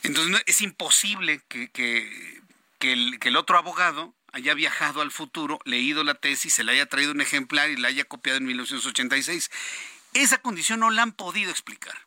Entonces 0.03 0.43
es 0.47 0.61
imposible 0.61 1.41
que, 1.49 1.69
que, 1.71 2.43
el, 2.81 3.19
el 3.21 3.37
otro 3.37 3.59
abogado 3.59 4.15
haya 4.33 4.55
viajado 4.55 5.01
al 5.01 5.11
futuro, 5.11 5.59
leído 5.65 6.05
la 6.05 6.15
tesis, 6.15 6.55
se 6.55 6.65
le 6.65 6.73
haya 6.73 6.87
traído 6.87 7.13
un 7.13 7.21
ejemplar 7.21 7.71
y 7.71 7.77
la 7.77 7.89
haya 7.89 8.05
copiado 8.05 8.39
en 8.39 8.47
1986. 8.47 9.51
Esa 10.13 10.39
condición 10.39 10.81
no 10.81 10.91
la 10.91 11.03
han 11.03 11.13
podido 11.13 11.51
explicar. 11.51 12.07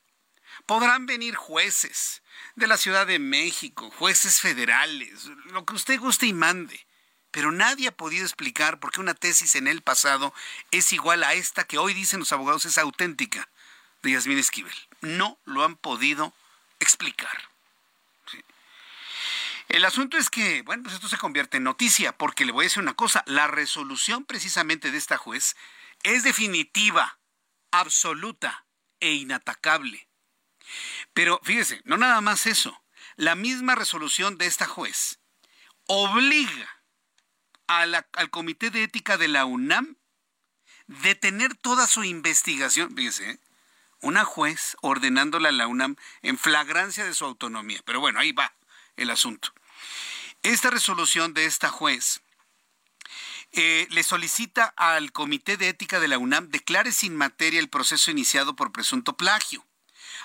Podrán 0.65 1.05
venir 1.05 1.35
jueces 1.35 2.21
de 2.55 2.67
la 2.67 2.77
Ciudad 2.77 3.07
de 3.07 3.19
México, 3.19 3.91
jueces 3.91 4.39
federales, 4.39 5.25
lo 5.51 5.65
que 5.65 5.75
usted 5.75 5.99
guste 5.99 6.25
y 6.25 6.33
mande, 6.33 6.86
pero 7.31 7.51
nadie 7.51 7.89
ha 7.89 7.95
podido 7.95 8.23
explicar 8.23 8.79
por 8.79 8.91
qué 8.91 8.99
una 8.99 9.13
tesis 9.13 9.55
en 9.55 9.67
el 9.67 9.81
pasado 9.81 10.33
es 10.71 10.93
igual 10.93 11.23
a 11.23 11.33
esta 11.33 11.65
que 11.65 11.77
hoy 11.77 11.93
dicen 11.93 12.19
los 12.19 12.31
abogados 12.31 12.65
es 12.65 12.77
auténtica 12.77 13.49
de 14.01 14.11
Yasmín 14.11 14.37
Esquivel. 14.37 14.75
No 15.01 15.37
lo 15.45 15.63
han 15.63 15.75
podido 15.75 16.33
explicar. 16.79 17.49
El 19.67 19.83
asunto 19.83 20.17
es 20.17 20.29
que, 20.29 20.61
bueno, 20.61 20.83
pues 20.83 20.95
esto 20.95 21.09
se 21.09 21.17
convierte 21.17 21.57
en 21.57 21.63
noticia, 21.63 22.17
porque 22.17 22.45
le 22.45 22.53
voy 22.53 22.63
a 22.63 22.67
decir 22.67 22.81
una 22.81 22.93
cosa, 22.93 23.23
la 23.27 23.47
resolución 23.47 24.23
precisamente 24.23 24.91
de 24.91 24.97
esta 24.97 25.17
juez 25.17 25.57
es 26.03 26.23
definitiva, 26.23 27.19
absoluta 27.71 28.65
e 29.01 29.11
inatacable. 29.11 30.07
Pero 31.13 31.41
fíjese, 31.43 31.81
no 31.83 31.97
nada 31.97 32.21
más 32.21 32.47
eso, 32.47 32.81
la 33.17 33.35
misma 33.35 33.75
resolución 33.75 34.37
de 34.37 34.45
esta 34.45 34.67
juez 34.67 35.19
obliga 35.85 36.76
al 37.67 38.29
Comité 38.29 38.69
de 38.69 38.83
Ética 38.83 39.17
de 39.17 39.27
la 39.27 39.45
UNAM 39.45 39.97
de 40.87 41.15
tener 41.15 41.55
toda 41.55 41.87
su 41.87 42.03
investigación, 42.03 42.95
fíjese, 42.95 43.31
¿eh? 43.31 43.39
una 44.01 44.23
juez 44.23 44.77
ordenándole 44.81 45.49
a 45.49 45.51
la 45.51 45.67
UNAM 45.67 45.95
en 46.21 46.37
flagrancia 46.37 47.05
de 47.05 47.13
su 47.13 47.25
autonomía. 47.25 47.81
Pero 47.85 47.99
bueno, 47.99 48.19
ahí 48.19 48.31
va 48.31 48.53
el 48.95 49.09
asunto. 49.09 49.53
Esta 50.43 50.69
resolución 50.69 51.33
de 51.33 51.45
esta 51.45 51.69
juez 51.69 52.21
eh, 53.51 53.87
le 53.89 54.03
solicita 54.03 54.73
al 54.77 55.11
Comité 55.11 55.57
de 55.57 55.69
Ética 55.69 55.99
de 55.99 56.07
la 56.07 56.17
UNAM 56.17 56.49
declare 56.49 56.91
sin 56.91 57.15
materia 57.15 57.59
el 57.59 57.69
proceso 57.69 58.11
iniciado 58.11 58.55
por 58.55 58.71
presunto 58.71 59.17
plagio. 59.17 59.65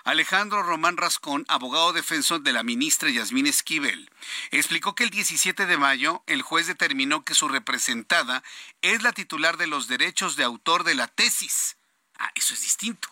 Alejandro 0.05 0.63
Román 0.63 0.97
Rascón, 0.97 1.45
abogado 1.49 1.93
defensor 1.93 2.43
de 2.43 2.53
la 2.53 2.63
ministra 2.63 3.11
Yasmín 3.11 3.47
Esquivel, 3.47 4.11
explicó 4.51 4.95
que 4.95 5.05
el 5.05 5.11
17 5.11 5.67
de 5.67 5.77
mayo 5.77 6.23
el 6.27 6.43
juez 6.43 6.67
determinó 6.67 7.25
que 7.25 7.35
su 7.35 7.49
representada 7.49 8.43
es 8.83 9.03
la 9.03 9.13
titular 9.13 9.57
de 9.57 9.67
los 9.67 9.89
derechos 9.89 10.37
de 10.37 10.45
autor 10.45 10.85
de 10.85 10.95
la 10.95 11.09
tesis. 11.09 11.77
Ah, 12.19 12.31
eso 12.35 12.55
es 12.55 12.61
distinto. 12.63 13.09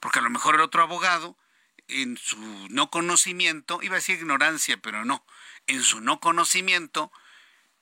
Porque 0.00 0.20
a 0.20 0.22
lo 0.22 0.30
mejor 0.30 0.54
el 0.54 0.60
otro 0.60 0.82
abogado, 0.82 1.36
en 1.88 2.16
su 2.16 2.38
no 2.70 2.90
conocimiento, 2.90 3.80
iba 3.82 3.94
a 3.94 3.98
decir 3.98 4.18
ignorancia, 4.18 4.76
pero 4.76 5.04
no, 5.04 5.24
en 5.66 5.82
su 5.82 6.00
no 6.00 6.20
conocimiento, 6.20 7.10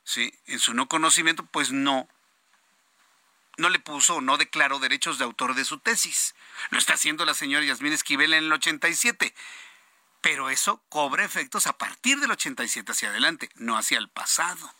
¿sí? 0.04 0.32
En 0.46 0.58
su 0.58 0.74
no 0.74 0.88
conocimiento, 0.88 1.44
pues 1.46 1.72
no, 1.72 2.08
no 3.56 3.68
le 3.70 3.78
puso, 3.78 4.20
no 4.20 4.36
declaró 4.36 4.78
derechos 4.78 5.18
de 5.18 5.24
autor 5.24 5.54
de 5.54 5.64
su 5.64 5.78
tesis. 5.78 6.34
Lo 6.70 6.78
está 6.78 6.94
haciendo 6.94 7.24
la 7.24 7.34
señora 7.34 7.64
Yasmín 7.64 7.92
Esquivel 7.92 8.34
en 8.34 8.44
el 8.44 8.52
87. 8.52 9.34
Pero 10.20 10.50
eso 10.50 10.82
cobra 10.88 11.24
efectos 11.24 11.66
a 11.66 11.78
partir 11.78 12.18
del 12.20 12.32
87 12.32 12.92
hacia 12.92 13.10
adelante, 13.10 13.48
no 13.54 13.76
hacia 13.76 13.98
el 13.98 14.08
pasado. 14.08 14.74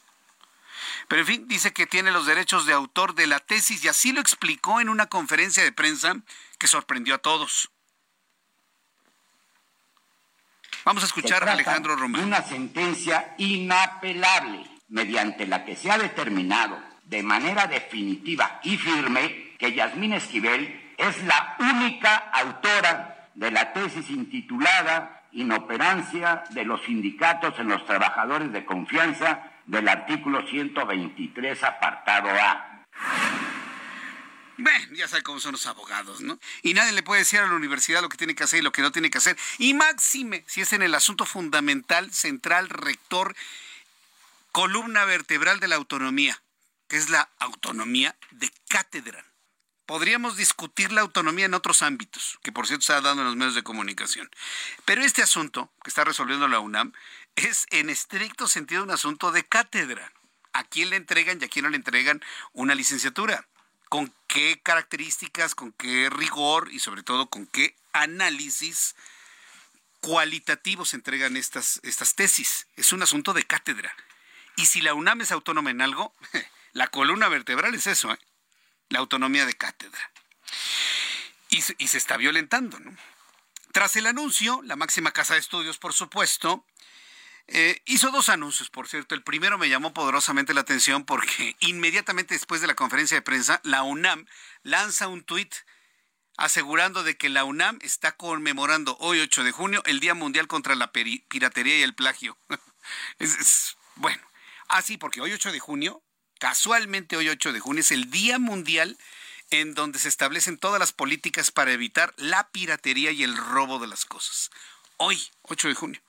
Pero 1.08 1.22
en 1.22 1.26
fin, 1.26 1.48
dice 1.48 1.72
que 1.72 1.86
tiene 1.86 2.10
los 2.10 2.26
derechos 2.26 2.66
de 2.66 2.72
autor 2.72 3.14
de 3.14 3.26
la 3.26 3.40
tesis 3.40 3.82
y 3.84 3.88
así 3.88 4.12
lo 4.12 4.20
explicó 4.20 4.80
en 4.80 4.88
una 4.88 5.06
conferencia 5.06 5.62
de 5.62 5.72
prensa 5.72 6.16
que 6.58 6.66
sorprendió 6.66 7.14
a 7.14 7.18
todos. 7.18 7.70
Vamos 10.84 11.02
a 11.02 11.06
escuchar 11.06 11.48
a 11.48 11.52
Alejandro 11.52 11.96
Román. 11.96 12.24
Una 12.24 12.42
sentencia 12.42 13.34
inapelable 13.38 14.68
mediante 14.88 15.46
la 15.46 15.64
que 15.64 15.76
se 15.76 15.90
ha 15.90 15.98
determinado 15.98 16.78
de 17.06 17.22
manera 17.22 17.66
definitiva 17.66 18.60
y 18.64 18.76
firme 18.76 19.54
que 19.58 19.72
Yasmín 19.72 20.12
Esquivel 20.12 20.94
es 20.98 21.22
la 21.24 21.56
única 21.58 22.16
autora 22.32 23.30
de 23.34 23.50
la 23.50 23.72
tesis 23.72 24.10
intitulada 24.10 25.12
Inoperancia 25.32 26.44
de 26.50 26.64
los 26.64 26.82
sindicatos 26.84 27.58
en 27.58 27.68
los 27.68 27.84
trabajadores 27.84 28.52
de 28.52 28.64
confianza 28.64 29.52
del 29.66 29.86
artículo 29.86 30.46
123, 30.48 31.62
apartado 31.62 32.30
A. 32.30 32.84
Bueno, 34.56 34.94
ya 34.94 35.06
sabe 35.06 35.22
cómo 35.22 35.38
son 35.38 35.52
los 35.52 35.66
abogados, 35.66 36.22
¿no? 36.22 36.38
Y 36.62 36.72
nadie 36.72 36.92
le 36.92 37.02
puede 37.02 37.20
decir 37.20 37.40
a 37.40 37.46
la 37.46 37.54
universidad 37.54 38.00
lo 38.00 38.08
que 38.08 38.16
tiene 38.16 38.34
que 38.34 38.44
hacer 38.44 38.60
y 38.60 38.62
lo 38.62 38.72
que 38.72 38.80
no 38.80 38.92
tiene 38.92 39.10
que 39.10 39.18
hacer. 39.18 39.36
Y 39.58 39.74
máxime, 39.74 40.42
si 40.46 40.62
es 40.62 40.72
en 40.72 40.80
el 40.80 40.94
asunto 40.94 41.26
fundamental, 41.26 42.10
central, 42.12 42.70
rector, 42.70 43.36
columna 44.52 45.04
vertebral 45.04 45.60
de 45.60 45.68
la 45.68 45.76
autonomía 45.76 46.40
que 46.88 46.96
es 46.96 47.10
la 47.10 47.28
autonomía 47.38 48.16
de 48.30 48.50
cátedra. 48.68 49.24
Podríamos 49.86 50.36
discutir 50.36 50.90
la 50.90 51.02
autonomía 51.02 51.46
en 51.46 51.54
otros 51.54 51.82
ámbitos, 51.82 52.38
que 52.42 52.50
por 52.50 52.66
cierto 52.66 52.92
ha 52.92 53.00
dado 53.00 53.20
en 53.20 53.26
los 53.26 53.36
medios 53.36 53.54
de 53.54 53.62
comunicación. 53.62 54.28
Pero 54.84 55.02
este 55.02 55.22
asunto 55.22 55.70
que 55.84 55.90
está 55.90 56.04
resolviendo 56.04 56.48
la 56.48 56.58
UNAM 56.58 56.92
es 57.36 57.66
en 57.70 57.88
estricto 57.88 58.48
sentido 58.48 58.82
un 58.82 58.90
asunto 58.90 59.30
de 59.30 59.44
cátedra. 59.44 60.12
¿A 60.52 60.64
quién 60.64 60.90
le 60.90 60.96
entregan 60.96 61.38
y 61.40 61.44
a 61.44 61.48
quién 61.48 61.64
no 61.64 61.70
le 61.70 61.76
entregan 61.76 62.20
una 62.52 62.74
licenciatura? 62.74 63.46
¿Con 63.88 64.12
qué 64.26 64.60
características, 64.60 65.54
con 65.54 65.70
qué 65.72 66.10
rigor 66.10 66.72
y 66.72 66.80
sobre 66.80 67.04
todo 67.04 67.28
con 67.28 67.46
qué 67.46 67.76
análisis 67.92 68.96
cualitativo 70.00 70.84
se 70.84 70.96
entregan 70.96 71.36
estas, 71.36 71.78
estas 71.84 72.16
tesis? 72.16 72.66
Es 72.74 72.92
un 72.92 73.02
asunto 73.02 73.34
de 73.34 73.44
cátedra. 73.44 73.94
Y 74.56 74.66
si 74.66 74.80
la 74.80 74.94
UNAM 74.94 75.20
es 75.20 75.30
autónoma 75.30 75.70
en 75.70 75.82
algo, 75.82 76.12
La 76.76 76.88
columna 76.88 77.30
vertebral 77.30 77.74
es 77.74 77.86
eso, 77.86 78.12
¿eh? 78.12 78.18
la 78.90 78.98
autonomía 78.98 79.46
de 79.46 79.54
cátedra. 79.54 80.12
Y, 81.48 81.62
se 81.62 81.96
está 81.96 82.18
violentando. 82.18 82.78
¿no? 82.78 82.94
Tras 83.72 83.96
el 83.96 84.04
anuncio, 84.04 84.60
la 84.62 84.76
máxima 84.76 85.10
casa 85.10 85.32
de 85.32 85.40
estudios, 85.40 85.78
por 85.78 85.94
supuesto, 85.94 86.66
eh, 87.46 87.80
hizo 87.86 88.10
dos 88.10 88.28
anuncios, 88.28 88.68
por 88.68 88.88
cierto. 88.88 89.14
El 89.14 89.22
primero 89.22 89.56
me 89.56 89.70
llamó 89.70 89.94
poderosamente 89.94 90.52
la 90.52 90.60
atención 90.60 91.06
porque 91.06 91.56
inmediatamente 91.60 92.34
después 92.34 92.60
de 92.60 92.66
la 92.66 92.74
conferencia 92.74 93.16
de 93.16 93.22
prensa, 93.22 93.58
la 93.64 93.82
UNAM 93.82 94.26
lanza 94.62 95.08
un 95.08 95.24
tuit 95.24 95.54
asegurando 96.36 97.04
de 97.04 97.16
que 97.16 97.30
la 97.30 97.44
UNAM 97.44 97.78
está 97.80 98.12
conmemorando 98.18 98.98
hoy 99.00 99.20
8 99.20 99.44
de 99.44 99.52
junio 99.52 99.82
el 99.86 99.98
Día 99.98 100.12
Mundial 100.12 100.46
contra 100.46 100.74
la 100.74 100.92
Piratería 100.92 101.78
y 101.78 101.82
el 101.82 101.94
Plagio. 101.94 102.36
es, 103.18 103.78
bueno, 103.94 104.22
así 104.68 104.98
porque 104.98 105.22
hoy 105.22 105.32
8 105.32 105.52
de 105.52 105.58
junio 105.58 106.02
Casualmente 106.38 107.16
hoy 107.16 107.28
8 107.28 107.52
de 107.52 107.60
junio 107.60 107.80
es 107.80 107.90
el 107.92 108.10
Día 108.10 108.38
Mundial 108.38 108.98
en 109.50 109.74
donde 109.74 109.98
se 109.98 110.08
establecen 110.08 110.58
todas 110.58 110.78
las 110.78 110.92
políticas 110.92 111.50
para 111.50 111.72
evitar 111.72 112.12
la 112.16 112.48
piratería 112.48 113.10
y 113.10 113.22
el 113.22 113.36
robo 113.36 113.78
de 113.78 113.86
las 113.86 114.04
cosas. 114.04 114.50
Hoy, 114.98 115.22
8 115.42 115.68
de 115.68 115.74
junio. 115.74 116.00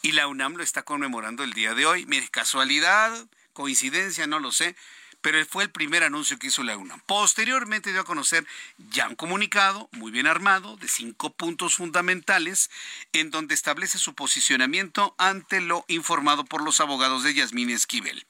Y 0.00 0.12
la 0.12 0.26
UNAM 0.26 0.54
lo 0.54 0.62
está 0.62 0.82
conmemorando 0.84 1.42
el 1.42 1.52
día 1.52 1.74
de 1.74 1.84
hoy. 1.84 2.06
Mire, 2.06 2.28
casualidad, 2.28 3.26
coincidencia, 3.52 4.26
no 4.26 4.38
lo 4.38 4.52
sé, 4.52 4.76
pero 5.24 5.42
fue 5.46 5.62
el 5.62 5.70
primer 5.70 6.04
anuncio 6.04 6.38
que 6.38 6.48
hizo 6.48 6.62
la 6.62 6.76
UNAM. 6.76 7.00
Posteriormente 7.06 7.92
dio 7.92 8.02
a 8.02 8.04
conocer 8.04 8.46
ya 8.76 9.08
un 9.08 9.14
comunicado 9.14 9.88
muy 9.92 10.12
bien 10.12 10.26
armado 10.26 10.76
de 10.76 10.86
cinco 10.86 11.32
puntos 11.32 11.76
fundamentales 11.76 12.70
en 13.14 13.30
donde 13.30 13.54
establece 13.54 13.96
su 13.96 14.14
posicionamiento 14.14 15.14
ante 15.16 15.62
lo 15.62 15.86
informado 15.88 16.44
por 16.44 16.62
los 16.62 16.78
abogados 16.82 17.22
de 17.22 17.32
Yasmín 17.32 17.70
Esquivel. 17.70 18.26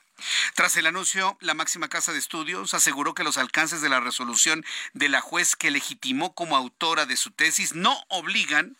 Tras 0.54 0.76
el 0.76 0.87
anuncio, 0.87 1.37
la 1.40 1.54
máxima 1.54 1.88
casa 1.88 2.12
de 2.12 2.20
estudios 2.20 2.74
aseguró 2.74 3.12
que 3.12 3.24
los 3.24 3.38
alcances 3.38 3.80
de 3.80 3.88
la 3.88 3.98
resolución 3.98 4.64
de 4.92 5.09
la 5.09 5.20
juez 5.20 5.57
que 5.57 5.72
legitimó 5.72 6.33
como 6.33 6.57
autora 6.57 7.07
de 7.07 7.16
su 7.16 7.33
tesis 7.33 7.74
no 7.74 8.04
obligan 8.09 8.76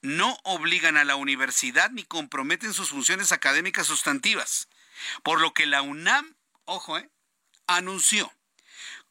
no 0.00 0.38
obligan 0.44 0.96
a 0.96 1.04
la 1.04 1.16
universidad 1.16 1.90
ni 1.90 2.04
comprometen 2.04 2.72
sus 2.72 2.88
funciones 2.88 3.30
académicas 3.32 3.86
sustantivas, 3.86 4.68
por 5.22 5.42
lo 5.42 5.52
que 5.52 5.66
la 5.66 5.82
UNAM, 5.82 6.34
ojo, 6.70 6.98
eh, 6.98 7.10
anunció 7.66 8.32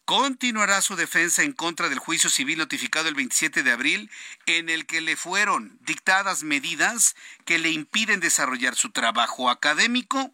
continuará 0.06 0.82
su 0.82 0.95
defensa 0.95 1.43
en 1.43 1.54
contra 1.54 1.88
del 1.88 2.00
juicio 2.00 2.32
civil 2.32 2.58
notificado 2.58 3.08
el 3.10 3.13
27 3.13 3.62
de 3.62 3.72
abril, 3.72 4.10
en 4.48 4.67
el 4.67 4.88
que 4.88 5.02
le 5.02 5.15
fueron 5.15 5.78
dictadas 5.82 6.41
medidas 6.41 7.15
que 7.45 7.60
le 7.60 7.69
impiden 7.69 8.19
desarrollar 8.19 8.74
su 8.74 8.89
trabajo 8.89 9.52
académico 9.52 10.34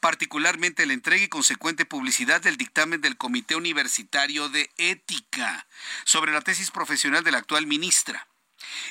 particularmente 0.00 0.84
la 0.84 0.94
entrega 0.94 1.22
y 1.22 1.28
consecuente 1.28 1.84
publicidad 1.84 2.40
del 2.40 2.56
dictamen 2.56 3.00
del 3.00 3.16
Comité 3.16 3.54
Universitario 3.54 4.48
de 4.48 4.68
Ética 4.76 5.68
sobre 6.04 6.32
la 6.32 6.40
tesis 6.40 6.72
profesional 6.72 7.22
de 7.22 7.30
la 7.30 7.38
actual 7.38 7.68
ministra. 7.68 8.26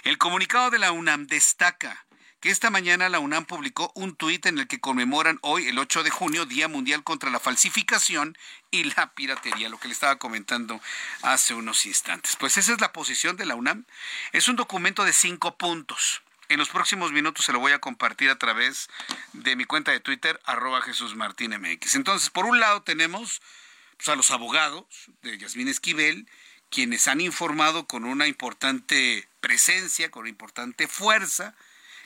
El 0.04 0.18
comunicado 0.18 0.70
de 0.70 0.80
la 0.80 0.94
UNAM 0.94 1.28
destaca 1.28 2.06
que 2.42 2.50
esta 2.50 2.72
mañana 2.72 3.08
la 3.08 3.20
UNAM 3.20 3.46
publicó 3.46 3.92
un 3.94 4.16
tuit 4.16 4.48
en 4.48 4.58
el 4.58 4.68
que 4.68 4.80
conmemoran 4.80 5.38
hoy, 5.42 5.68
el 5.68 5.78
8 5.78 6.02
de 6.02 6.10
junio, 6.10 6.48
Día 6.48 6.68
Mundial 6.68 7.04
contra 7.04 7.30
la 7.30 7.40
Falsificación 7.40 8.36
y 8.72 8.84
la 8.96 9.14
Piratería, 9.14 9.70
lo 9.70 9.80
que 9.80 9.88
le 9.88 9.94
estaba 9.94 10.16
comentando 10.16 10.82
hace 11.22 11.54
unos 11.54 11.86
instantes. 11.86 12.36
Pues 12.36 12.58
esa 12.58 12.74
es 12.74 12.82
la 12.82 12.94
posición 12.94 13.38
de 13.38 13.46
la 13.46 13.54
UNAM. 13.54 13.86
Es 14.32 14.48
un 14.48 14.56
documento 14.56 15.06
de 15.06 15.14
cinco 15.14 15.56
puntos. 15.56 16.24
En 16.50 16.58
los 16.58 16.70
próximos 16.70 17.12
minutos 17.12 17.46
se 17.46 17.54
lo 17.54 17.60
voy 17.60 17.74
a 17.74 17.80
compartir 17.80 18.32
a 18.32 18.40
través 18.40 18.90
de 19.34 19.56
mi 19.56 19.66
cuenta 19.66 19.92
de 19.92 20.00
Twitter, 20.00 20.42
arroba 20.44 20.82
Jesús 20.82 21.16
Martín 21.16 21.52
MX. 21.52 21.94
Entonces, 21.94 22.32
por 22.32 22.46
un 22.46 22.60
lado 22.60 22.82
tenemos 22.82 23.44
pues, 23.98 24.10
a 24.10 24.16
los 24.16 24.32
abogados 24.32 24.86
de 25.22 25.38
Yasmín 25.38 25.68
Esquivel, 25.68 26.28
quienes 26.72 27.08
han 27.08 27.22
informado 27.22 27.86
con 27.86 28.04
una 28.04 28.26
importante 28.26 29.30
presencia, 29.42 30.10
con 30.10 30.22
una 30.22 30.30
importante 30.30 30.88
fuerza, 30.88 31.54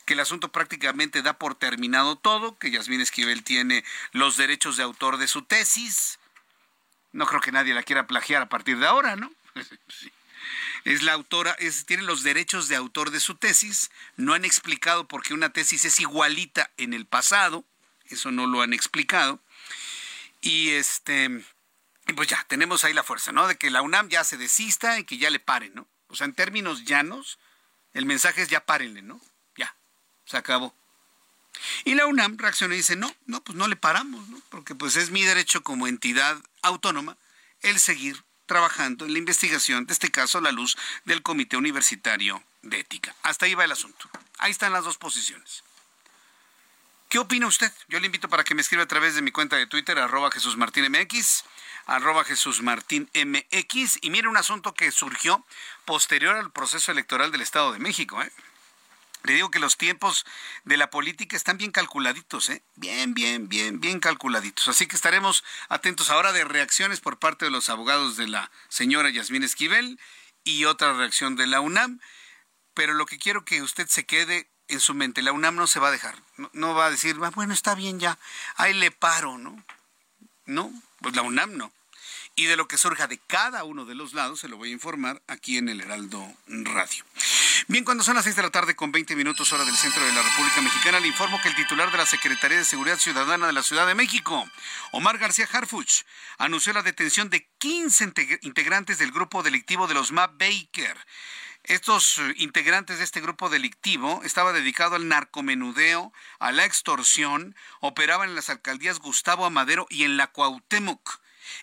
que 0.06 0.14
el 0.14 0.20
asunto 0.20 0.52
prácticamente 0.52 1.22
da 1.22 1.38
por 1.38 1.56
terminado 1.56 2.16
todo, 2.16 2.58
que 2.58 2.72
Yasmín 2.72 3.02
Esquivel 3.02 3.44
tiene 3.44 3.84
los 4.12 4.38
derechos 4.38 4.78
de 4.78 4.84
autor 4.84 5.18
de 5.18 5.28
su 5.28 5.42
tesis. 5.42 6.20
No 7.12 7.26
creo 7.26 7.42
que 7.42 7.52
nadie 7.52 7.74
la 7.74 7.84
quiera 7.84 8.08
plagiar 8.08 8.42
a 8.42 8.50
partir 8.50 8.78
de 8.78 8.88
ahora, 8.88 9.16
¿no? 9.16 9.32
sí 9.88 10.12
es 10.86 11.02
la 11.02 11.14
autora, 11.14 11.52
es, 11.60 11.86
tiene 11.86 12.04
los 12.04 12.24
derechos 12.24 12.68
de 12.68 12.76
autor 12.76 13.10
de 13.10 13.20
su 13.20 13.36
tesis, 13.36 13.92
no 14.16 14.34
han 14.34 14.46
explicado 14.46 15.08
por 15.08 15.24
qué 15.24 15.34
una 15.34 15.50
tesis 15.50 15.84
es 15.86 16.00
igualita 16.00 16.72
en 16.78 16.94
el 16.94 17.06
pasado, 17.06 17.66
eso 18.06 18.32
no 18.32 18.46
lo 18.46 18.62
han 18.62 18.74
explicado, 18.74 19.40
y 20.42 20.70
este, 20.70 21.44
pues 22.16 22.30
ya, 22.30 22.46
tenemos 22.48 22.84
ahí 22.84 22.94
la 22.94 23.04
fuerza, 23.04 23.32
¿no? 23.32 23.48
De 23.48 23.58
que 23.58 23.72
la 23.72 23.82
UNAM 23.82 24.10
ya 24.10 24.24
se 24.24 24.38
desista 24.38 25.00
y 25.00 25.06
que 25.06 25.18
ya 25.18 25.32
le 25.32 25.40
paren, 25.40 25.74
¿no? 25.74 25.88
O 26.08 26.16
sea, 26.16 26.26
en 26.26 26.34
términos 26.34 26.86
llanos, 26.86 27.40
el 27.94 28.06
mensaje 28.06 28.44
es 28.44 28.50
ya 28.50 28.64
párenle, 28.64 29.02
¿no? 29.02 29.20
Se 30.26 30.38
acabó. 30.38 30.74
Y 31.84 31.96
la 31.96 32.06
UNAM 32.06 32.38
reacciona 32.38 32.74
y 32.74 32.78
dice, 32.78 32.96
no, 32.96 33.14
no, 33.26 33.42
pues 33.44 33.58
no 33.58 33.68
le 33.68 33.76
paramos, 33.76 34.28
¿no? 34.30 34.42
Porque 34.50 34.76
pues 34.76 34.96
es 34.96 35.10
mi 35.12 35.24
derecho 35.24 35.64
como 35.64 35.88
entidad 35.88 36.38
autónoma 36.62 37.18
el 37.62 37.80
seguir 37.80 38.24
trabajando 38.46 39.06
en 39.06 39.14
la 39.14 39.20
investigación 39.20 39.86
de 39.86 39.94
este 39.94 40.12
caso 40.12 40.38
a 40.38 40.42
la 40.42 40.52
luz 40.52 40.78
del 41.06 41.22
Comité 41.22 41.58
Universitario 41.58 42.44
de 42.62 42.80
Ética. 42.80 43.16
Hasta 43.24 43.46
ahí 43.46 43.56
va 43.56 43.64
el 43.64 43.72
asunto. 43.72 44.10
Ahí 44.38 44.52
están 44.52 44.74
las 44.74 44.84
dos 44.84 44.98
posiciones. 44.98 45.64
¿Qué 47.10 47.20
opina 47.20 47.48
usted? 47.48 47.72
Yo 47.88 48.00
le 48.00 48.08
invito 48.08 48.30
para 48.30 48.44
que 48.44 48.56
me 48.56 48.62
escriba 48.62 48.84
a 48.84 48.88
través 48.88 49.16
de 49.16 49.22
mi 49.22 49.32
cuenta 49.32 49.56
de 49.56 49.68
Twitter, 49.68 49.98
arroba 50.00 50.32
Jesús 50.32 50.58
Martín 50.58 50.92
MX, 50.92 51.44
arroba 51.86 52.24
Jesús 52.24 52.62
Martín 52.62 53.10
MX. 53.14 54.00
Y 54.02 54.10
mire 54.10 54.28
un 54.28 54.38
asunto 54.38 54.74
que 54.74 54.92
surgió 54.92 55.46
posterior 55.86 56.36
al 56.36 56.52
proceso 56.52 56.92
electoral 56.92 57.32
del 57.32 57.42
Estado 57.42 57.72
de 57.72 57.80
México. 57.80 58.22
¿eh? 58.22 58.32
Le 59.26 59.34
digo 59.34 59.50
que 59.50 59.60
los 59.60 59.78
tiempos 59.78 60.26
de 60.64 60.78
la 60.78 60.90
política 60.90 61.36
están 61.36 61.58
bien 61.58 61.72
calculaditos, 61.72 62.50
¿eh? 62.50 62.64
Bien, 62.76 63.14
bien, 63.14 63.50
bien, 63.50 63.80
bien 63.80 64.00
calculaditos. 64.00 64.68
Así 64.68 64.88
que 64.88 64.96
estaremos 64.96 65.44
atentos 65.68 66.10
ahora 66.10 66.32
de 66.32 66.44
reacciones 66.44 67.00
por 67.00 67.18
parte 67.18 67.46
de 67.46 67.52
los 67.52 67.70
abogados 67.70 68.18
de 68.18 68.28
la 68.28 68.52
señora 68.70 69.10
Yasmín 69.10 69.44
Esquivel 69.44 70.00
y 70.44 70.66
otra 70.66 70.94
reacción 70.94 71.36
de 71.36 71.48
la 71.48 71.60
UNAM. 71.60 72.00
Pero 72.74 72.94
lo 72.94 73.06
que 73.06 73.18
quiero 73.18 73.46
que 73.46 73.62
usted 73.62 73.88
se 73.88 74.06
quede 74.06 74.48
en 74.68 74.80
su 74.80 74.94
mente, 74.94 75.22
la 75.22 75.32
UNAM 75.32 75.56
no 75.56 75.68
se 75.68 75.80
va 75.80 75.88
a 75.88 75.92
dejar. 75.92 76.16
No, 76.54 76.74
va 76.74 76.88
a 76.88 76.92
decir, 76.92 77.18
ah, 77.24 77.32
bueno, 77.34 77.54
está 77.54 77.76
bien 77.76 78.00
ya, 78.00 78.20
ahí 78.56 78.74
le 78.74 78.92
paro, 78.92 79.38
¿no? 79.38 79.64
No, 80.46 80.72
pues 81.02 81.16
la 81.16 81.22
UNAM 81.22 81.58
no 81.58 81.72
y 82.36 82.46
de 82.46 82.58
lo 82.58 82.68
que 82.68 82.78
surja 82.78 83.08
de 83.08 83.18
cada 83.18 83.64
uno 83.64 83.86
de 83.86 83.96
los 83.96 84.14
lados 84.14 84.42
se 84.42 84.50
lo 84.50 84.58
voy 84.58 84.70
a 84.70 84.74
informar 84.74 85.22
aquí 85.28 85.58
en 85.58 85.70
el 85.70 85.82
Heraldo 85.82 86.34
Radio. 86.48 87.06
Bien, 87.68 87.84
cuando 87.84 88.04
son 88.04 88.14
las 88.14 88.26
6 88.26 88.36
de 88.36 88.44
la 88.44 88.52
tarde 88.52 88.76
con 88.76 88.92
20 88.92 89.16
minutos 89.16 89.52
hora 89.52 89.66
del 89.66 89.76
centro 89.76 90.06
de 90.06 90.14
la 90.14 90.22
República 90.22 90.62
Mexicana, 90.62 91.00
le 91.00 91.08
informo 91.08 91.42
que 91.42 91.48
el 91.48 91.56
titular 91.56 91.92
de 91.92 91.98
la 91.98 92.06
Secretaría 92.06 92.60
de 92.60 92.64
Seguridad 92.64 93.00
Ciudadana 93.00 93.48
de 93.48 93.54
la 93.54 93.64
Ciudad 93.64 93.88
de 93.88 93.96
México, 93.96 94.48
Omar 94.92 95.18
García 95.18 95.50
Harfuch, 95.52 96.04
anunció 96.38 96.74
la 96.74 96.84
detención 96.84 97.32
de 97.32 97.50
15 97.58 98.14
integrantes 98.44 99.00
del 99.00 99.12
grupo 99.12 99.42
delictivo 99.42 99.88
de 99.88 99.96
los 99.96 100.12
MAP 100.12 100.38
Baker. 100.38 100.96
Estos 101.64 102.20
eh, 102.20 102.36
integrantes 102.38 103.00
de 103.00 103.04
este 103.04 103.20
grupo 103.20 103.50
delictivo 103.50 104.22
estaba 104.24 104.54
dedicado 104.54 104.96
al 104.96 105.08
narcomenudeo, 105.08 106.14
a 106.38 106.52
la 106.52 106.66
extorsión, 106.66 107.56
operaban 107.80 108.30
en 108.30 108.36
las 108.36 108.52
alcaldías 108.52 109.00
Gustavo 109.00 109.44
Amadero 109.44 109.88
y 109.90 110.04
en 110.04 110.18
la 110.18 110.28
Cuauhtémoc. 110.28 111.20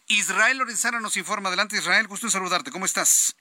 Israel 0.09 0.59
Lorenzana 0.59 0.99
nos 0.99 1.17
informa. 1.17 1.49
Adelante, 1.49 1.77
Israel, 1.77 2.09
gusto 2.09 2.27
en 2.27 2.33
saludarte. 2.33 2.73
¿Cómo 2.73 2.87
estás? 2.87 3.37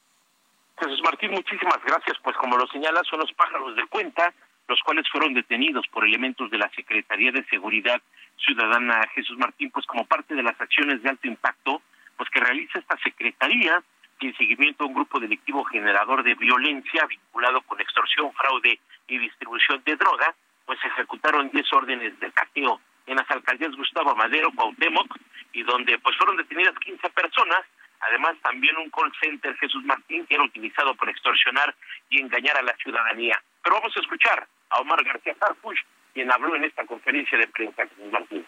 Jesús 0.79 1.01
Martín, 1.03 1.31
muchísimas 1.31 1.79
gracias. 1.85 2.17
Pues 2.23 2.35
como 2.37 2.57
lo 2.57 2.67
señalas, 2.67 3.07
son 3.07 3.19
los 3.19 3.31
pájaros 3.33 3.75
de 3.75 3.85
cuenta, 3.87 4.33
los 4.67 4.79
cuales 4.81 5.07
fueron 5.09 5.33
detenidos 5.33 5.85
por 5.87 6.05
elementos 6.05 6.49
de 6.49 6.57
la 6.57 6.69
Secretaría 6.69 7.31
de 7.31 7.45
Seguridad 7.45 8.01
Ciudadana 8.37 9.07
Jesús 9.13 9.37
Martín, 9.37 9.69
pues 9.71 9.85
como 9.85 10.05
parte 10.05 10.33
de 10.33 10.43
las 10.43 10.59
acciones 10.59 11.03
de 11.03 11.09
alto 11.09 11.27
impacto, 11.27 11.81
pues 12.17 12.29
que 12.29 12.39
realiza 12.39 12.79
esta 12.79 12.97
Secretaría 13.03 13.83
en 14.27 14.37
seguimiento 14.37 14.83
a 14.83 14.87
un 14.87 14.93
grupo 14.93 15.19
delictivo 15.19 15.63
generador 15.65 16.23
de 16.23 16.35
violencia 16.35 17.05
vinculado 17.07 17.61
con 17.61 17.81
extorsión, 17.81 18.31
fraude 18.33 18.79
y 19.07 19.17
distribución 19.17 19.81
de 19.83 19.95
droga, 19.95 20.33
pues 20.65 20.79
ejecutaron 20.83 21.49
10 21.49 21.73
órdenes 21.73 22.19
de 22.19 22.31
cateo 22.31 22.79
en 23.07 23.17
las 23.17 23.29
alcaldías 23.31 23.75
Gustavo 23.75 24.15
Madero, 24.15 24.51
Cuauhtémoc, 24.55 25.17
y 25.53 25.63
donde 25.63 25.97
pues 25.99 26.15
fueron 26.17 26.37
detenidas 26.37 26.77
15 26.79 27.09
personas, 27.09 27.61
además 28.01 28.35
también 28.41 28.77
un 28.77 28.89
call 28.89 29.11
center 29.21 29.55
Jesús 29.57 29.83
Martín 29.83 30.25
que 30.25 30.35
era 30.35 30.43
utilizado 30.43 30.95
para 30.95 31.11
extorsionar 31.11 31.75
y 32.09 32.21
engañar 32.21 32.57
a 32.57 32.61
la 32.61 32.75
ciudadanía. 32.77 33.41
Pero 33.63 33.77
vamos 33.77 33.95
a 33.95 33.99
escuchar 33.99 34.47
a 34.69 34.79
Omar 34.79 35.03
García 35.03 35.35
Harfuch, 35.39 35.79
quien 36.13 36.31
habló 36.31 36.55
en 36.55 36.65
esta 36.65 36.85
conferencia 36.85 37.37
de 37.37 37.47
prensa 37.47 37.87
Jesús 37.87 38.11
Martín. 38.11 38.45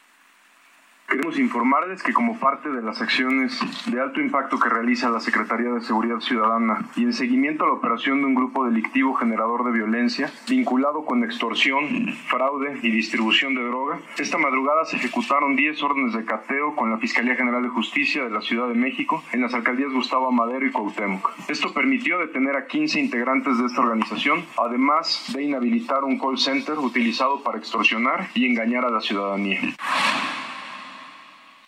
Queremos 1.08 1.38
informarles 1.38 2.02
que 2.02 2.12
como 2.12 2.39
parte 2.39 2.70
de 2.70 2.82
las 2.82 3.00
acciones 3.00 3.60
de 3.86 4.02
alto 4.02 4.20
impacto 4.20 4.58
que 4.58 4.68
realiza 4.68 5.12
la 5.12 5.20
Secretaría 5.20 5.70
de 5.70 5.82
Seguridad 5.82 6.20
Ciudadana 6.22 6.88
y 6.96 7.04
en 7.04 7.13
seguimiento 7.13 7.66
a 7.66 7.68
la 7.68 7.74
operación 7.74 8.22
de 8.22 8.26
un 8.26 8.34
grupo 8.34 8.66
delictivo 8.66 9.13
generador 9.13 9.63
de 9.63 9.74
violencia 9.74 10.32
vinculado 10.50 11.06
con 11.06 11.24
extorsión, 11.24 12.13
fraude 12.28 12.80
y 12.82 12.89
distribución 12.89 13.54
de 13.54 13.63
droga, 13.63 14.00
esta 14.18 14.39
madrugada 14.39 14.86
se 14.86 14.96
ejecutaron 14.96 15.56
10 15.56 15.84
órdenes 15.84 16.13
de 16.13 16.26
cateo 16.26 16.76
con 16.76 16.89
la 16.89 16.98
Fiscalía 16.98 17.36
General 17.36 17.62
de 17.62 17.70
Justicia 17.70 18.24
de 18.24 18.32
la 18.32 18.42
Ciudad 18.42 18.68
de 18.68 18.74
México 18.74 19.24
en 19.34 19.42
las 19.42 19.54
alcaldías 19.54 19.94
Gustavo 19.94 20.30
Amadero 20.30 20.66
y 20.66 20.72
Cuauhtémoc. 20.72 21.32
Esto 21.48 21.74
permitió 21.76 22.18
detener 22.18 22.56
a 22.56 22.66
15 22.66 23.00
integrantes 23.00 23.60
de 23.60 23.68
esta 23.68 23.82
organización, 23.82 24.46
además 24.58 25.32
de 25.32 25.44
inhabilitar 25.44 26.04
un 26.04 26.18
call 26.18 26.39
center 26.39 26.80
utilizado 26.80 27.44
para 27.44 27.60
extorsionar 27.60 28.30
y 28.34 28.48
engañar 28.48 28.84
a 28.84 28.89
la 28.89 29.00
ciudadanía. 29.00 29.62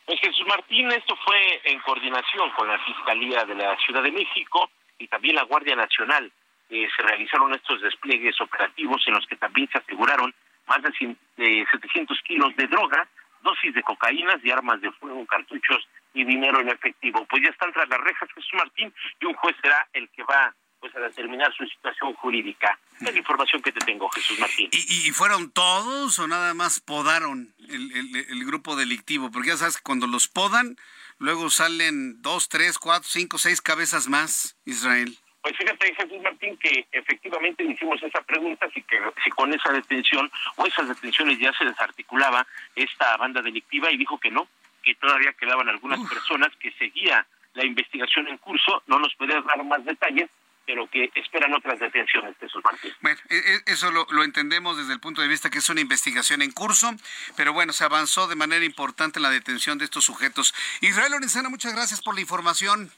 Pues 0.06 0.20
Jesús 0.20 0.46
Martín, 0.48 0.92
esto 0.92 1.16
fue 1.26 1.62
en 1.64 1.80
coordinación 1.80 2.52
con 2.52 2.68
la 2.68 2.78
Fiscalía 2.86 3.44
de 3.44 3.56
la 3.56 3.76
Ciudad 3.78 4.04
de 4.04 4.12
México 4.12 4.70
y 5.00 5.08
también 5.08 5.36
la 5.36 5.44
Guardia 5.44 5.76
Nacional. 5.76 6.32
Eh, 6.70 6.88
se 6.96 7.02
realizaron 7.02 7.54
estos 7.54 7.82
despliegues 7.82 8.40
operativos 8.40 9.04
en 9.08 9.16
los 9.16 9.26
que 9.26 9.36
también 9.36 9.68
se 9.72 9.80
aseguraron 9.80 10.34
más 10.68 10.82
de, 10.82 11.66
700 11.72 12.22
kilos 12.22 12.56
de 12.56 12.68
droga, 12.68 13.08
dosis 13.42 13.74
de 13.74 13.84
cocaínas 13.84 14.38
y 14.44 14.52
armas 14.52 14.82
de 14.82 14.92
fuego, 14.92 15.26
cartuchos 15.26 15.88
y 16.14 16.24
dinero 16.24 16.60
en 16.60 16.70
efectivo. 16.70 17.26
Pues 17.26 17.44
ya 17.44 17.50
están 17.50 17.74
tras 17.74 17.90
las 17.90 18.00
rejas 18.00 18.30
Jesús 18.34 18.54
Martín 18.54 18.94
y 19.20 19.26
un 19.26 19.34
juez 19.34 19.56
será 19.62 19.88
el 19.94 20.10
que 20.10 20.24
va 20.24 20.54
pues 20.80 20.96
a 20.96 21.00
determinar 21.00 21.52
su 21.56 21.66
situación 21.66 22.14
jurídica. 22.14 22.78
Es 23.02 23.12
la 23.12 23.18
información 23.18 23.62
que 23.62 23.72
te 23.72 23.80
tengo, 23.80 24.08
Jesús 24.10 24.40
Martín. 24.40 24.70
¿Y, 24.72 25.12
fueron 25.12 25.52
todos 25.52 26.20
o 26.20 26.28
nada 26.28 26.54
más 26.54 26.80
podaron 26.80 27.55
el, 27.70 28.46
grupo 28.46 28.76
delictivo? 28.76 29.32
Porque 29.32 29.50
ya 29.50 29.58
sabes 29.58 29.78
que 29.78 29.84
cuando 29.84 30.08
los 30.08 30.28
podan, 30.28 30.78
luego 31.18 31.50
salen 31.50 32.22
dos, 32.22 32.50
tres, 32.50 32.78
cuatro, 32.78 33.08
cinco, 33.10 33.38
seis 33.38 33.62
cabezas 33.62 34.08
más, 34.08 34.58
Israel. 34.66 35.18
Pues 35.42 35.56
fíjate, 35.58 35.94
Jesús 35.94 36.22
Martín, 36.24 36.58
que 36.58 36.88
efectivamente 36.92 37.64
hicimos 37.64 38.02
esa 38.02 38.22
pregunta, 38.24 38.68
si, 38.74 38.82
que, 38.82 39.00
si 39.24 39.30
con 39.30 39.54
esa 39.54 39.72
detención 39.72 40.32
o 40.56 40.66
esas 40.66 40.88
detenciones 40.88 41.38
ya 41.38 41.54
se 41.54 41.66
desarticulaba 41.66 42.48
esta 42.76 43.16
banda 43.18 43.42
delictiva 43.42 43.92
y 43.92 43.98
dijo 43.98 44.20
que 44.20 44.32
no, 44.32 44.48
que 44.82 44.96
todavía 44.96 45.34
quedaban 45.34 45.70
algunas 45.70 46.00
personas 46.10 46.50
que 46.60 46.72
seguía 46.74 47.28
la 47.54 47.64
investigación 47.64 48.28
en 48.28 48.38
curso, 48.38 48.84
no 48.88 49.00
nos 49.00 49.14
puede 49.16 49.34
dar 49.42 49.64
más 49.64 49.86
detalles, 49.86 50.30
pero 50.66 50.90
que 50.90 51.12
esperan 51.16 51.54
otras 51.54 51.80
detenciones, 51.80 52.36
Jesús 52.40 52.62
Martín. 52.64 52.92
Bueno, 53.02 53.20
e, 53.30 53.36
e, 53.38 53.72
eso 53.72 53.92
lo, 53.92 54.08
lo, 54.12 54.24
entendemos 54.24 54.78
desde 54.78 54.94
el 54.94 55.00
punto 55.00 55.22
de 55.22 55.28
vista 55.28 55.50
que 55.50 55.60
es 55.60 55.70
una 55.70 55.82
investigación 55.82 56.42
en 56.42 56.52
curso, 56.52 56.92
pero 57.36 57.54
bueno, 57.54 57.74
se 57.74 57.84
avanzó 57.84 58.28
de 58.28 58.36
manera 58.36 58.66
importante 58.66 59.20
en 59.20 59.24
la 59.24 59.30
detención 59.30 59.78
de 59.78 59.86
estos 59.86 60.06
sujetos. 60.06 60.54
Israel 60.82 61.12
Lorenzana, 61.12 61.50
muchas 61.50 61.74
gracias 61.74 62.02
por 62.02 62.16
la 62.16 62.22
información. 62.22 62.92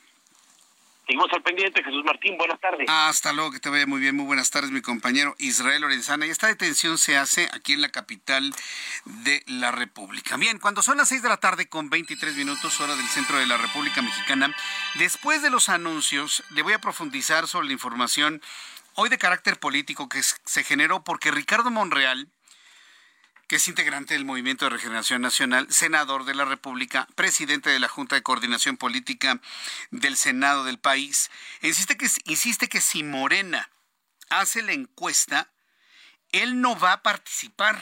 Seguimos 1.07 1.31
al 1.31 1.41
pendiente, 1.41 1.81
Jesús 1.81 2.03
Martín, 2.03 2.37
buenas 2.37 2.59
tardes. 2.59 2.85
Hasta 2.89 3.31
luego, 3.31 3.51
que 3.51 3.61
te 3.61 3.69
vaya 3.69 3.87
muy 3.87 4.01
bien, 4.01 4.13
muy 4.13 4.25
buenas 4.25 4.51
tardes, 4.51 4.71
mi 4.71 4.81
compañero 4.81 5.35
Israel 5.37 5.83
Lorenzana. 5.83 6.25
Y 6.25 6.31
esta 6.31 6.47
detención 6.47 6.97
se 6.97 7.15
hace 7.15 7.47
aquí 7.53 7.71
en 7.71 7.81
la 7.81 7.87
capital 7.87 8.53
de 9.05 9.41
la 9.47 9.71
República. 9.71 10.35
Bien, 10.35 10.59
cuando 10.59 10.81
son 10.81 10.97
las 10.97 11.07
6 11.07 11.23
de 11.23 11.29
la 11.29 11.37
tarde 11.37 11.69
con 11.69 11.89
23 11.89 12.35
minutos, 12.35 12.81
hora 12.81 12.97
del 12.97 13.07
centro 13.07 13.37
de 13.37 13.47
la 13.47 13.55
República 13.55 14.01
Mexicana, 14.01 14.53
después 14.95 15.41
de 15.41 15.49
los 15.49 15.69
anuncios, 15.69 16.43
le 16.49 16.61
voy 16.61 16.73
a 16.73 16.81
profundizar 16.81 17.47
sobre 17.47 17.67
la 17.67 17.73
información 17.73 18.41
hoy 18.95 19.07
de 19.07 19.17
carácter 19.17 19.59
político 19.59 20.09
que 20.09 20.21
se 20.21 20.63
generó 20.65 21.05
porque 21.05 21.31
Ricardo 21.31 21.71
Monreal, 21.71 22.27
que 23.47 23.55
es 23.55 23.67
integrante 23.67 24.13
del 24.13 24.25
Movimiento 24.25 24.65
de 24.65 24.71
Regeneración 24.71 25.21
Nacional, 25.21 25.67
senador 25.71 26.25
de 26.25 26.35
la 26.35 26.43
República, 26.43 27.07
presidente 27.15 27.69
de 27.69 27.79
la 27.79 27.87
Junta 27.87 28.15
de 28.15 28.23
Coordinación 28.23 28.75
Política 28.75 29.39
del 29.89 30.17
Senado 30.17 30.65
del 30.65 30.79
país, 30.79 31.31
insiste 31.61 31.95
que, 31.95 32.07
insiste 32.25 32.67
que 32.67 32.81
si 32.81 33.03
Morena 33.03 33.69
hace 34.29 34.61
la 34.61 34.73
encuesta, 34.73 35.49
él 36.33 36.59
no 36.59 36.77
va 36.77 36.91
a 36.91 37.03
participar, 37.03 37.81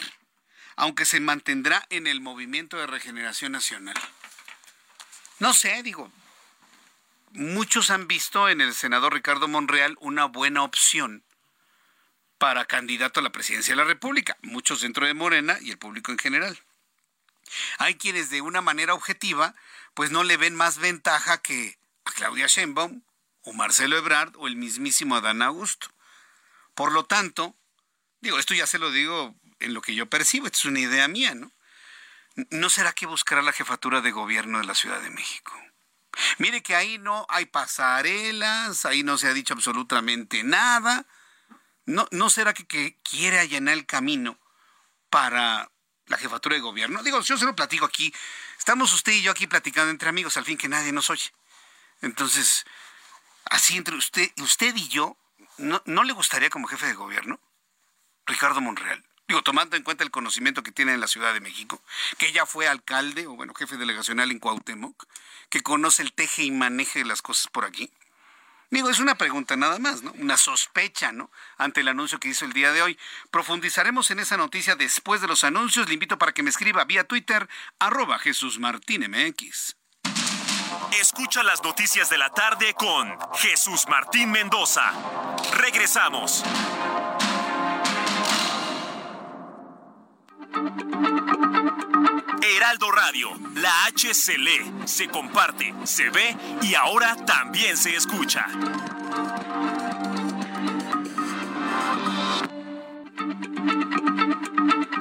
aunque 0.76 1.06
se 1.06 1.20
mantendrá 1.20 1.86
en 1.90 2.06
el 2.06 2.22
Movimiento 2.22 2.78
de 2.78 2.86
Regeneración 2.86 3.52
Nacional. 3.52 3.96
No 5.40 5.54
sé, 5.54 5.82
digo, 5.82 6.12
muchos 7.32 7.90
han 7.90 8.08
visto 8.08 8.50
en 8.50 8.62
el 8.62 8.76
senador 8.76 9.14
Ricardo 9.14 9.48
Monreal 9.48 9.98
una 10.00 10.26
buena 10.26 10.62
opción 10.62 11.24
para 12.38 12.66
candidato 12.66 13.20
a 13.20 13.24
la 13.24 13.32
presidencia 13.32 13.74
de 13.74 13.78
la 13.78 13.86
República, 13.86 14.38
muchos 14.42 14.82
dentro 14.82 15.06
de 15.06 15.14
Morena 15.14 15.58
y 15.62 15.72
el 15.72 15.78
público 15.78 16.12
en 16.12 16.18
general. 16.18 16.60
Hay 17.78 17.96
quienes 17.96 18.30
de 18.30 18.42
una 18.42 18.62
manera 18.62 18.94
objetiva, 18.94 19.56
pues 19.94 20.12
no 20.12 20.24
le 20.24 20.38
ven 20.38 20.56
más 20.56 20.78
ventaja 20.78 21.42
que 21.42 21.78
a 22.06 22.12
Claudia 22.12 22.48
Sheinbaum 22.48 23.02
o 23.44 23.54
Marcelo 23.54 23.98
Ebrard 23.98 24.36
o 24.38 24.48
el 24.48 24.56
mismísimo 24.56 25.16
Adán 25.16 25.42
Augusto. 25.42 25.88
Por 26.74 26.92
lo 26.92 27.06
tanto, 27.06 27.56
digo, 28.22 28.40
esto 28.40 28.54
ya 28.54 28.68
se 28.68 28.80
lo 28.80 28.92
digo 28.92 29.36
en 29.60 29.74
lo 29.74 29.82
que 29.82 29.96
yo 29.96 30.08
percibo, 30.08 30.48
es 30.48 30.66
una 30.66 30.80
idea 30.80 31.08
mía, 31.08 31.36
¿no? 31.36 31.52
¿No 32.50 32.70
será 32.70 32.92
que 32.92 33.06
buscará 33.06 33.42
la 33.42 33.54
jefatura 33.54 34.02
de 34.02 34.12
gobierno 34.12 34.60
de 34.60 34.66
la 34.66 34.76
Ciudad 34.76 35.02
de 35.02 35.10
México? 35.10 35.54
Mire 36.38 36.62
que 36.62 36.76
ahí 36.76 36.98
no 36.98 37.26
hay 37.30 37.46
pasarelas, 37.46 38.86
ahí 38.86 39.04
no 39.04 39.18
se 39.18 39.28
ha 39.28 39.34
dicho 39.34 39.54
absolutamente 39.54 40.44
nada. 40.44 41.06
¿No, 41.86 42.08
¿No 42.12 42.30
será 42.30 42.54
que, 42.54 42.98
quiere 43.04 43.40
allanar 43.40 43.76
el 43.76 43.86
camino 43.86 44.38
para 45.10 45.70
la 46.08 46.18
jefatura 46.18 46.56
de 46.56 46.62
gobierno? 46.62 47.04
Digo, 47.04 47.22
yo 47.22 47.38
se 47.38 47.46
lo 47.46 47.56
platico 47.56 47.86
aquí. 47.86 48.14
Estamos 48.58 48.92
usted 48.94 49.14
y 49.14 49.22
yo 49.22 49.32
aquí 49.32 49.48
platicando 49.48 49.92
entre 49.92 50.10
amigos, 50.10 50.38
al 50.38 50.46
fin 50.46 50.58
que 50.58 50.68
nadie 50.68 50.92
nos 50.92 51.10
oye. 51.10 51.32
Entonces, 52.02 52.66
así 53.46 53.78
entre 53.78 53.96
usted, 53.96 54.32
usted 54.38 54.76
y 54.76 54.88
yo, 54.88 55.18
¿no, 55.58 55.82
¿no 55.86 56.04
le 56.04 56.14
gustaría 56.14 56.50
como 56.50 56.68
jefe 56.68 56.88
de 56.88 56.94
gobierno? 56.94 57.40
Ricardo 58.26 58.62
Monreal. 58.62 59.04
Digo, 59.28 59.42
tomando 59.42 59.76
en 59.76 59.84
cuenta 59.84 60.04
el 60.04 60.12
conocimiento 60.12 60.62
que 60.62 60.72
tiene 60.72 60.94
en 60.94 61.02
la 61.02 61.08
Ciudad 61.08 61.34
de 61.34 61.40
México, 61.40 61.82
que 62.18 62.32
ya 62.32 62.46
fue 62.46 62.68
alcalde 62.68 63.26
o 63.26 63.36
bueno, 63.36 63.54
jefe 63.56 63.78
delegacional 63.78 64.30
en 64.32 64.40
Cuauhtémoc, 64.40 65.06
que 65.50 65.62
conoce 65.62 66.04
el 66.04 66.14
teje 66.14 66.44
y 66.44 66.52
maneje 66.52 67.00
de 67.00 67.06
las 67.06 67.22
cosas 67.22 67.48
por 67.48 67.66
aquí. 67.66 67.92
Digo, 68.72 68.90
es 68.90 69.00
una 69.00 69.16
pregunta 69.16 69.56
nada 69.56 69.80
más, 69.80 70.02
¿no? 70.02 70.12
Una 70.14 70.38
sospecha, 70.38 71.12
¿no? 71.12 71.32
Ante 71.58 71.82
el 71.82 71.88
anuncio 71.88 72.20
que 72.20 72.30
hizo 72.30 72.46
el 72.46 72.54
día 72.54 72.72
de 72.72 72.82
hoy. 72.82 72.98
Profundizaremos 73.32 74.12
en 74.12 74.20
esa 74.20 74.38
noticia 74.38 74.76
después 74.76 75.22
de 75.22 75.28
los 75.28 75.44
anuncios. 75.44 75.88
Le 75.88 75.94
invito 75.94 76.18
para 76.18 76.34
que 76.34 76.44
me 76.44 76.50
escriba 76.50 76.84
vía 76.86 77.04
Twitter, 77.04 77.48
arroba 77.80 78.20
Jesús 78.20 78.60
Martín. 78.60 79.04
Escucha 81.00 81.44
las 81.44 81.64
noticias 81.64 82.10
de 82.10 82.18
la 82.18 82.30
tarde 82.30 82.74
con 82.74 83.18
Jesús 83.36 83.86
Martín 83.88 84.32
Mendoza. 84.32 84.92
Regresamos. 85.54 86.44
Heraldo 92.42 92.90
Radio, 92.92 93.30
la 93.56 93.86
H 93.86 94.14
se 94.14 94.38
lee, 94.38 94.72
se 94.86 95.10
comparte, 95.10 95.74
se 95.84 96.10
ve 96.10 96.36
y 96.62 96.76
ahora 96.76 97.16
también 97.26 97.76
se 97.76 97.96
escucha. 97.96 98.46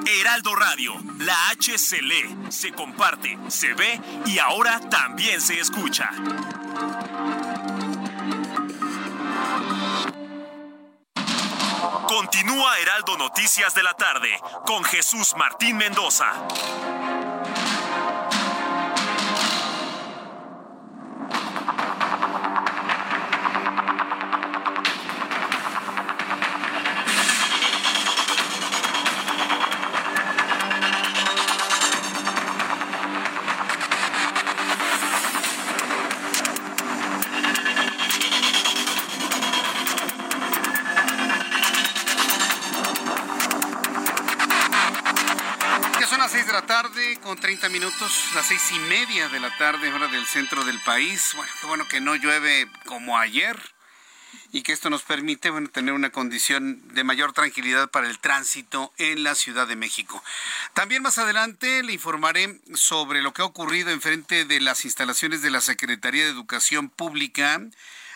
Heraldo 0.05 0.55
Radio, 0.55 0.93
la 1.19 1.49
H 1.51 1.77
se 1.77 2.01
lee, 2.01 2.35
se 2.49 2.73
comparte, 2.73 3.37
se 3.47 3.73
ve 3.73 4.01
y 4.25 4.39
ahora 4.39 4.81
también 4.89 5.39
se 5.39 5.59
escucha. 5.59 6.11
Continúa 12.07 12.77
Heraldo 12.79 13.17
Noticias 13.17 13.73
de 13.73 13.83
la 13.83 13.93
tarde 13.93 14.29
con 14.65 14.83
Jesús 14.83 15.33
Martín 15.37 15.77
Mendoza. 15.77 16.33
De 49.29 49.39
la 49.39 49.55
tarde, 49.57 49.91
hora 49.91 50.07
del 50.07 50.25
centro 50.25 50.63
del 50.63 50.79
país. 50.81 51.33
Bueno, 51.35 51.51
qué 51.59 51.67
bueno 51.67 51.87
que 51.87 52.01
no 52.01 52.15
llueve 52.15 52.69
como 52.85 53.17
ayer 53.17 53.57
y 54.51 54.61
que 54.61 54.71
esto 54.71 54.89
nos 54.89 55.01
permite 55.01 55.49
bueno, 55.49 55.69
tener 55.69 55.93
una 55.93 56.11
condición 56.11 56.87
de 56.93 57.03
mayor 57.03 57.33
tranquilidad 57.33 57.89
para 57.89 58.07
el 58.07 58.19
tránsito 58.19 58.93
en 58.97 59.23
la 59.23 59.33
Ciudad 59.33 59.67
de 59.67 59.75
México. 59.75 60.23
También 60.73 61.01
más 61.01 61.17
adelante 61.17 61.81
le 61.83 61.93
informaré 61.93 62.59
sobre 62.73 63.21
lo 63.21 63.33
que 63.33 63.41
ha 63.41 63.45
ocurrido 63.45 63.89
en 63.89 64.01
frente 64.01 64.45
de 64.45 64.61
las 64.61 64.85
instalaciones 64.85 65.41
de 65.41 65.51
la 65.51 65.61
Secretaría 65.61 66.23
de 66.23 66.29
Educación 66.29 66.89
Pública, 66.89 67.61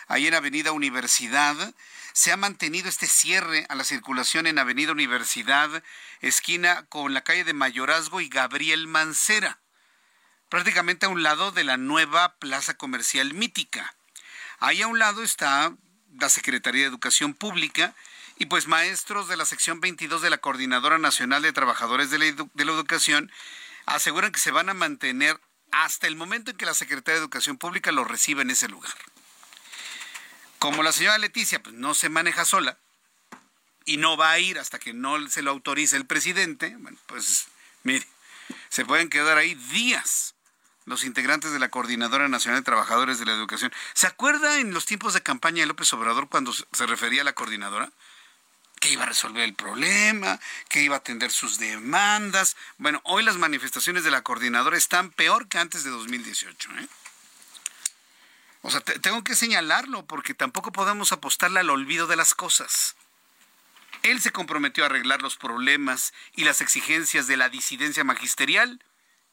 ahí 0.06 0.26
en 0.26 0.34
Avenida 0.34 0.72
Universidad 0.72 1.56
se 2.12 2.32
ha 2.32 2.36
mantenido 2.36 2.88
este 2.88 3.06
cierre 3.06 3.66
a 3.68 3.74
la 3.74 3.84
circulación 3.84 4.46
en 4.46 4.58
Avenida 4.58 4.92
Universidad, 4.92 5.82
esquina 6.20 6.84
con 6.88 7.14
la 7.14 7.22
calle 7.22 7.44
de 7.44 7.54
Mayorazgo 7.54 8.20
y 8.20 8.28
Gabriel 8.28 8.86
Mancera, 8.86 9.60
prácticamente 10.50 11.06
a 11.06 11.08
un 11.08 11.22
lado 11.22 11.52
de 11.52 11.64
la 11.64 11.78
nueva 11.78 12.34
Plaza 12.34 12.74
Comercial 12.74 13.32
Mítica. 13.32 13.94
Ahí 14.58 14.82
a 14.82 14.88
un 14.88 14.98
lado 14.98 15.22
está 15.22 15.72
la 16.18 16.28
Secretaría 16.28 16.82
de 16.82 16.88
Educación 16.88 17.32
Pública 17.32 17.94
y 18.36 18.46
pues 18.46 18.66
maestros 18.66 19.28
de 19.28 19.36
la 19.36 19.46
sección 19.46 19.80
22 19.80 20.20
de 20.20 20.28
la 20.28 20.38
Coordinadora 20.38 20.98
Nacional 20.98 21.42
de 21.42 21.52
Trabajadores 21.52 22.10
de 22.10 22.18
la, 22.18 22.26
Educación 22.26 23.30
aseguran 23.86 24.32
que 24.32 24.40
se 24.40 24.50
van 24.50 24.68
a 24.68 24.74
mantener 24.74 25.40
hasta 25.70 26.08
el 26.08 26.16
momento 26.16 26.50
en 26.50 26.56
que 26.56 26.66
la 26.66 26.74
Secretaría 26.74 27.14
de 27.14 27.20
Educación 27.20 27.56
Pública 27.56 27.92
los 27.92 28.08
reciba 28.08 28.42
en 28.42 28.50
ese 28.50 28.68
lugar. 28.68 28.92
Como 30.58 30.82
la 30.82 30.92
señora 30.92 31.16
Leticia 31.18 31.62
pues, 31.62 31.76
no 31.76 31.94
se 31.94 32.08
maneja 32.08 32.44
sola 32.44 32.76
y 33.84 33.98
no 33.98 34.16
va 34.16 34.32
a 34.32 34.38
ir 34.40 34.58
hasta 34.58 34.80
que 34.80 34.92
no 34.92 35.28
se 35.28 35.42
lo 35.42 35.52
autorice 35.52 35.96
el 35.96 36.06
presidente, 36.06 36.74
bueno, 36.76 36.98
pues 37.06 37.46
mire, 37.84 38.06
se 38.68 38.84
pueden 38.84 39.08
quedar 39.08 39.38
ahí 39.38 39.54
días 39.54 40.34
los 40.86 41.04
integrantes 41.04 41.52
de 41.52 41.58
la 41.58 41.68
Coordinadora 41.68 42.28
Nacional 42.28 42.60
de 42.60 42.64
Trabajadores 42.64 43.18
de 43.18 43.26
la 43.26 43.32
Educación. 43.32 43.72
¿Se 43.94 44.06
acuerda 44.06 44.58
en 44.58 44.72
los 44.72 44.86
tiempos 44.86 45.14
de 45.14 45.22
campaña 45.22 45.60
de 45.60 45.66
López 45.66 45.92
Obrador 45.92 46.28
cuando 46.28 46.52
se 46.52 46.86
refería 46.86 47.22
a 47.22 47.24
la 47.24 47.32
coordinadora? 47.32 47.90
Que 48.80 48.90
iba 48.90 49.02
a 49.02 49.06
resolver 49.06 49.42
el 49.42 49.54
problema, 49.54 50.40
que 50.68 50.82
iba 50.82 50.96
a 50.96 50.98
atender 50.98 51.30
sus 51.30 51.58
demandas. 51.58 52.56
Bueno, 52.78 53.00
hoy 53.04 53.22
las 53.22 53.36
manifestaciones 53.36 54.04
de 54.04 54.10
la 54.10 54.22
coordinadora 54.22 54.76
están 54.76 55.10
peor 55.10 55.48
que 55.48 55.58
antes 55.58 55.84
de 55.84 55.90
2018. 55.90 56.70
¿eh? 56.78 56.88
O 58.62 58.70
sea, 58.70 58.80
tengo 58.80 59.22
que 59.24 59.34
señalarlo 59.34 60.06
porque 60.06 60.34
tampoco 60.34 60.72
podemos 60.72 61.12
apostarle 61.12 61.60
al 61.60 61.70
olvido 61.70 62.06
de 62.06 62.16
las 62.16 62.34
cosas. 62.34 62.96
Él 64.02 64.20
se 64.20 64.32
comprometió 64.32 64.84
a 64.84 64.86
arreglar 64.86 65.22
los 65.22 65.36
problemas 65.36 66.12
y 66.34 66.44
las 66.44 66.60
exigencias 66.60 67.26
de 67.26 67.36
la 67.36 67.48
disidencia 67.48 68.04
magisterial. 68.04 68.82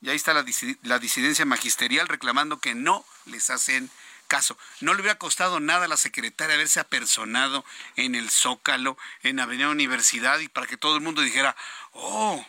Y 0.01 0.09
ahí 0.09 0.15
está 0.15 0.33
la, 0.33 0.43
disidencia 0.43 1.45
magisterial 1.45 2.07
reclamando 2.07 2.59
que 2.59 2.75
no 2.75 3.05
les 3.25 3.49
hacen 3.49 3.89
caso. 4.27 4.57
No 4.81 4.93
le 4.93 5.01
hubiera 5.01 5.17
costado 5.17 5.59
nada 5.59 5.85
a 5.85 5.87
la 5.87 5.97
secretaria 5.97 6.55
haberse 6.55 6.79
apersonado 6.79 7.65
en 7.95 8.13
el 8.13 8.29
Zócalo, 8.29 8.97
en 9.23 9.39
Avenida 9.39 9.69
Universidad, 9.69 10.39
y 10.39 10.49
para 10.49 10.67
que 10.67 10.77
todo 10.77 10.95
el 10.95 11.01
mundo 11.01 11.21
dijera, 11.21 11.55
oh, 11.93 12.45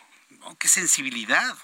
qué 0.59 0.67
sensibilidad. 0.67 1.57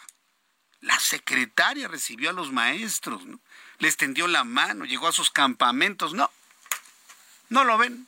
La 0.81 0.99
secretaria 0.99 1.87
recibió 1.87 2.31
a 2.31 2.33
los 2.33 2.51
maestros, 2.51 3.25
¿no? 3.25 3.39
les 3.79 3.97
tendió 3.97 4.27
la 4.27 4.43
mano, 4.43 4.85
llegó 4.85 5.07
a 5.07 5.11
sus 5.11 5.31
campamentos. 5.31 6.13
No, 6.13 6.31
no 7.49 7.63
lo 7.63 7.77
ven. 7.77 8.07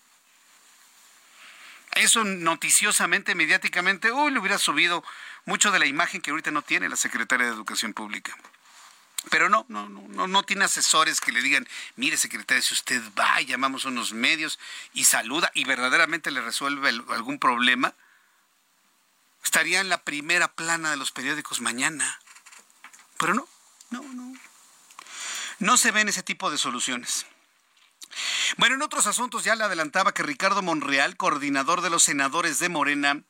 Eso 1.96 2.24
noticiosamente, 2.24 3.34
mediáticamente, 3.34 4.12
uy, 4.12 4.32
le 4.32 4.40
hubiera 4.40 4.60
subido 4.60 5.04
mucho 5.48 5.72
de 5.72 5.80
la 5.80 5.86
imagen 5.86 6.22
que 6.22 6.30
ahorita 6.30 6.52
no 6.52 6.62
tiene 6.62 6.90
la 6.90 6.98
secretaria 6.98 7.48
de 7.48 7.54
Educación 7.54 7.94
Pública. 7.94 8.36
Pero 9.30 9.48
no, 9.48 9.66
no, 9.70 9.88
no, 9.88 10.28
no 10.28 10.44
tiene 10.44 10.66
asesores 10.66 11.22
que 11.22 11.32
le 11.32 11.42
digan, 11.42 11.68
mire 11.96 12.18
secretaria, 12.18 12.62
si 12.62 12.74
usted 12.74 13.02
va, 13.18 13.40
llamamos 13.42 13.86
a 13.86 13.88
unos 13.88 14.12
medios 14.12 14.60
y 14.94 15.06
saluda 15.06 15.50
y 15.54 15.64
verdaderamente 15.64 16.32
le 16.32 16.42
resuelve 16.42 16.90
algún 16.90 17.40
problema, 17.40 17.94
estaría 19.42 19.80
en 19.80 19.88
la 19.88 20.04
primera 20.04 20.50
plana 20.50 20.92
de 20.92 20.98
los 20.98 21.12
periódicos 21.12 21.62
mañana. 21.62 22.20
Pero 23.18 23.34
no, 23.34 23.48
no, 23.90 24.04
no. 24.04 24.34
No 25.60 25.78
se 25.78 25.92
ven 25.92 26.10
ese 26.10 26.24
tipo 26.24 26.52
de 26.52 26.58
soluciones. 26.58 27.26
Bueno, 28.58 28.76
en 28.76 28.82
otros 28.82 29.08
asuntos 29.08 29.46
ya 29.46 29.56
le 29.56 29.64
adelantaba 29.64 30.14
que 30.14 30.24
Ricardo 30.24 30.62
Monreal, 30.62 31.16
coordinador 31.16 31.80
de 31.82 31.90
los 31.90 32.04
senadores 32.04 32.60
de 32.60 32.68
Morena 32.68 33.24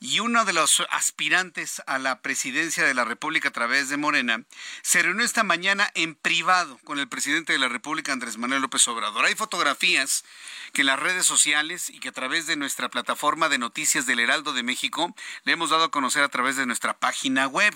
y 0.00 0.20
uno 0.20 0.44
de 0.44 0.52
los 0.52 0.82
aspirantes 0.90 1.82
a 1.86 1.98
la 1.98 2.20
presidencia 2.20 2.84
de 2.84 2.94
la 2.94 3.04
República 3.04 3.48
a 3.48 3.52
través 3.52 3.88
de 3.88 3.96
Morena, 3.96 4.44
se 4.82 5.02
reunió 5.02 5.24
esta 5.24 5.42
mañana 5.42 5.90
en 5.94 6.14
privado 6.14 6.78
con 6.84 6.98
el 6.98 7.08
presidente 7.08 7.52
de 7.52 7.58
la 7.58 7.68
República, 7.68 8.12
Andrés 8.12 8.38
Manuel 8.38 8.62
López 8.62 8.86
Obrador. 8.88 9.24
Hay 9.24 9.34
fotografías 9.34 10.24
que 10.72 10.82
en 10.82 10.86
las 10.86 11.00
redes 11.00 11.26
sociales 11.26 11.90
y 11.90 12.00
que 12.00 12.10
a 12.10 12.12
través 12.12 12.46
de 12.46 12.56
nuestra 12.56 12.88
plataforma 12.88 13.48
de 13.48 13.58
noticias 13.58 14.06
del 14.06 14.20
Heraldo 14.20 14.52
de 14.52 14.62
México 14.62 15.14
le 15.44 15.52
hemos 15.52 15.70
dado 15.70 15.84
a 15.84 15.90
conocer 15.90 16.22
a 16.22 16.28
través 16.28 16.56
de 16.56 16.66
nuestra 16.66 16.98
página 16.98 17.48
web 17.48 17.74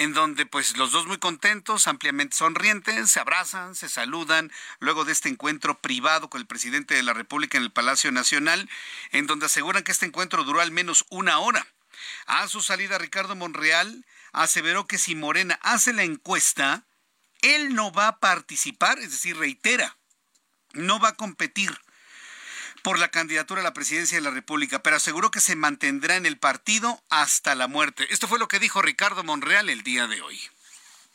en 0.00 0.14
donde 0.14 0.46
pues 0.46 0.78
los 0.78 0.92
dos 0.92 1.06
muy 1.06 1.18
contentos, 1.18 1.86
ampliamente 1.86 2.34
sonrientes, 2.34 3.10
se 3.10 3.20
abrazan, 3.20 3.74
se 3.74 3.90
saludan, 3.90 4.50
luego 4.78 5.04
de 5.04 5.12
este 5.12 5.28
encuentro 5.28 5.78
privado 5.82 6.30
con 6.30 6.40
el 6.40 6.46
presidente 6.46 6.94
de 6.94 7.02
la 7.02 7.12
República 7.12 7.58
en 7.58 7.64
el 7.64 7.70
Palacio 7.70 8.10
Nacional, 8.10 8.70
en 9.12 9.26
donde 9.26 9.44
aseguran 9.44 9.82
que 9.82 9.92
este 9.92 10.06
encuentro 10.06 10.42
duró 10.42 10.62
al 10.62 10.70
menos 10.70 11.04
una 11.10 11.38
hora. 11.38 11.66
A 12.24 12.48
su 12.48 12.62
salida, 12.62 12.96
Ricardo 12.96 13.36
Monreal 13.36 14.06
aseveró 14.32 14.86
que 14.86 14.96
si 14.96 15.14
Morena 15.14 15.60
hace 15.62 15.92
la 15.92 16.02
encuesta, 16.02 16.86
él 17.42 17.74
no 17.74 17.92
va 17.92 18.08
a 18.08 18.18
participar, 18.20 18.98
es 19.00 19.10
decir, 19.10 19.36
reitera, 19.36 19.98
no 20.72 20.98
va 20.98 21.10
a 21.10 21.16
competir 21.16 21.78
por 22.82 22.98
la 22.98 23.08
candidatura 23.08 23.60
a 23.60 23.64
la 23.64 23.74
presidencia 23.74 24.18
de 24.18 24.24
la 24.24 24.30
República, 24.30 24.82
pero 24.82 24.96
aseguró 24.96 25.30
que 25.30 25.40
se 25.40 25.56
mantendrá 25.56 26.16
en 26.16 26.26
el 26.26 26.38
partido 26.38 27.02
hasta 27.10 27.54
la 27.54 27.68
muerte. 27.68 28.06
Esto 28.10 28.28
fue 28.28 28.38
lo 28.38 28.48
que 28.48 28.58
dijo 28.58 28.82
Ricardo 28.82 29.24
Monreal 29.24 29.68
el 29.68 29.82
día 29.82 30.06
de 30.06 30.20
hoy. 30.22 30.40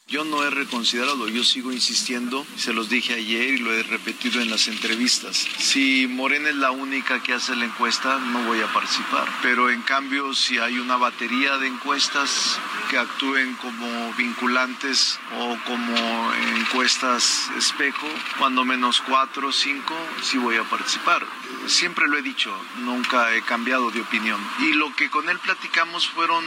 Yo 0.08 0.24
no 0.24 0.44
he 0.44 0.52
reconsiderado, 0.52 1.28
yo 1.30 1.44
sigo 1.44 1.72
insistiendo, 1.72 2.46
se 2.58 2.74
los 2.74 2.90
dije 2.90 3.16
ayer 3.16 3.56
y 3.56 3.58
lo 3.58 3.74
he 3.74 3.82
repetido 3.82 4.40
en 4.40 4.52
las 4.52 4.68
entrevistas. 4.68 5.36
Si 5.58 6.06
Morena 6.08 6.50
es 6.50 6.56
la 6.58 6.70
única 6.70 7.24
que 7.24 7.34
hace 7.34 7.56
la 7.56 7.66
encuesta, 7.66 8.20
no 8.20 8.44
voy 8.44 8.62
a 8.62 8.72
participar. 8.72 9.28
Pero 9.42 9.72
en 9.72 9.82
cambio, 9.82 10.36
si 10.36 10.60
hay 10.60 10.78
una 10.78 10.98
batería 10.98 11.58
de 11.58 11.66
encuestas 11.66 12.60
que 12.92 13.00
actúen 13.00 13.56
como 13.56 14.14
vinculantes 14.14 15.20
o 15.40 15.58
como 15.66 16.34
encuestas 16.60 17.50
espejo, 17.58 18.08
cuando 18.38 18.64
menos 18.64 19.02
cuatro 19.02 19.48
o 19.48 19.52
cinco, 19.52 19.96
sí 20.22 20.38
voy 20.38 20.58
a 20.58 20.64
participar. 20.66 21.26
Siempre 21.68 22.08
lo 22.08 22.18
he 22.18 22.22
dicho, 22.22 22.56
nunca 22.80 23.34
he 23.34 23.42
cambiado 23.42 23.92
de 23.92 24.02
opinión. 24.02 24.40
Y 24.60 24.74
lo 24.74 24.94
que 24.96 25.10
con 25.10 25.30
él 25.30 25.40
platicamos 25.40 26.08
fueron 26.08 26.46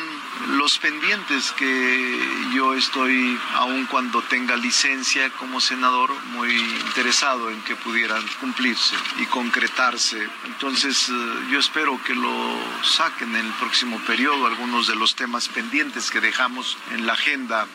los 0.57 0.79
pendientes 0.79 1.53
que 1.53 2.49
yo 2.55 2.75
estoy 2.75 3.39
aun 3.55 3.87
cuando 3.87 4.23
tenga 4.23 4.57
licencia 4.57 5.31
como 5.31 5.61
senador, 5.61 6.13
muy 6.33 6.55
interesado 6.55 7.51
en 7.51 7.61
que 7.63 7.77
pudieran 7.77 8.23
cumplirse 8.41 8.95
y 9.19 9.27
concretarse. 9.27 10.29
Entonces, 10.45 11.09
eh, 11.09 11.13
yo 11.51 11.59
espero 11.59 12.01
que 12.05 12.15
lo 12.15 12.59
saquen 12.83 13.35
en 13.35 13.47
el 13.47 13.53
próximo 13.55 13.99
periodo, 14.07 14.47
algunos 14.47 14.87
de 14.87 14.97
los 14.97 15.15
temas 15.15 15.49
pendientes 15.49 16.11
que 16.11 16.21
dejamos 16.21 16.77
en 16.93 17.07
la 17.07 17.15
agenda. 17.15 17.67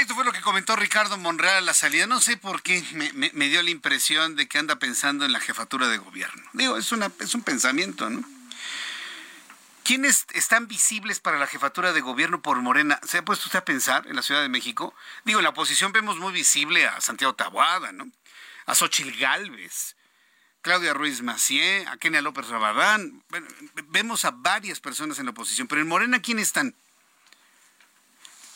Esto 0.00 0.14
fue 0.14 0.24
lo 0.24 0.32
que 0.32 0.40
comentó 0.40 0.76
Ricardo 0.76 1.18
Monreal 1.18 1.58
a 1.58 1.60
la 1.60 1.74
salida. 1.74 2.06
No 2.06 2.22
sé 2.22 2.38
por 2.38 2.62
qué 2.62 2.82
me, 3.34 3.48
dio 3.50 3.62
la 3.62 3.68
impresión 3.68 4.34
de 4.34 4.48
que 4.48 4.56
anda 4.56 4.76
pensando 4.76 5.26
en 5.26 5.32
la 5.32 5.40
jefatura 5.40 5.88
de 5.88 5.98
gobierno. 5.98 6.42
Digo, 6.54 6.78
es, 6.78 6.90
es 7.20 7.34
un 7.34 7.42
pensamiento, 7.42 8.08
¿no? 8.08 8.24
¿Quiénes 9.84 10.24
están 10.32 10.68
visibles 10.68 11.20
para 11.20 11.38
la 11.38 11.46
jefatura 11.46 11.92
de 11.92 12.00
gobierno 12.00 12.40
por 12.40 12.56
Morena? 12.62 12.98
¿Se 13.06 13.18
ha 13.18 13.24
puesto 13.26 13.44
usted 13.44 13.58
a 13.58 13.64
pensar 13.66 14.06
en 14.06 14.16
la 14.16 14.22
Ciudad 14.22 14.40
de 14.40 14.48
México? 14.48 14.94
Digo, 15.26 15.40
en 15.40 15.44
la 15.44 15.50
oposición 15.50 15.92
vemos 15.92 16.16
muy 16.16 16.32
visible 16.32 16.86
a 16.86 16.98
Santiago 17.02 17.34
Tabuada, 17.34 17.92
¿no? 17.92 18.10
A 18.64 18.74
Xochil 18.74 19.14
Gálvez, 19.18 19.96
Claudia 20.62 20.94
Ruiz 20.94 21.20
Macié, 21.20 21.86
a 21.86 21.98
Kenia 21.98 22.22
López 22.22 22.48
Rabadán. 22.48 23.22
vemos 23.88 24.24
a 24.24 24.30
varias 24.30 24.80
personas 24.80 25.18
en 25.18 25.26
la 25.26 25.32
oposición, 25.32 25.68
pero 25.68 25.82
en 25.82 25.88
Morena, 25.88 26.22
¿quiénes 26.22 26.46
están? 26.46 26.74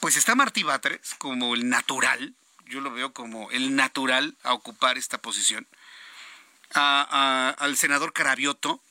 Pues 0.05 0.19
está 0.19 0.35
Martí 0.35 0.64
Batres 0.64 1.14
como 1.17 1.55
el 1.55 1.71
natural, 1.71 2.35
yo 2.67 2.83
lo 2.83 2.93
veo 2.93 3.14
como 3.14 3.51
el 3.53 3.75
natural 3.75 4.37
a 4.43 4.53
ocupar 4.53 4.99
esta 4.99 5.17
posición. 5.17 5.67
al 6.75 7.77
senador 7.79 8.12
Carabioto, 8.12 8.83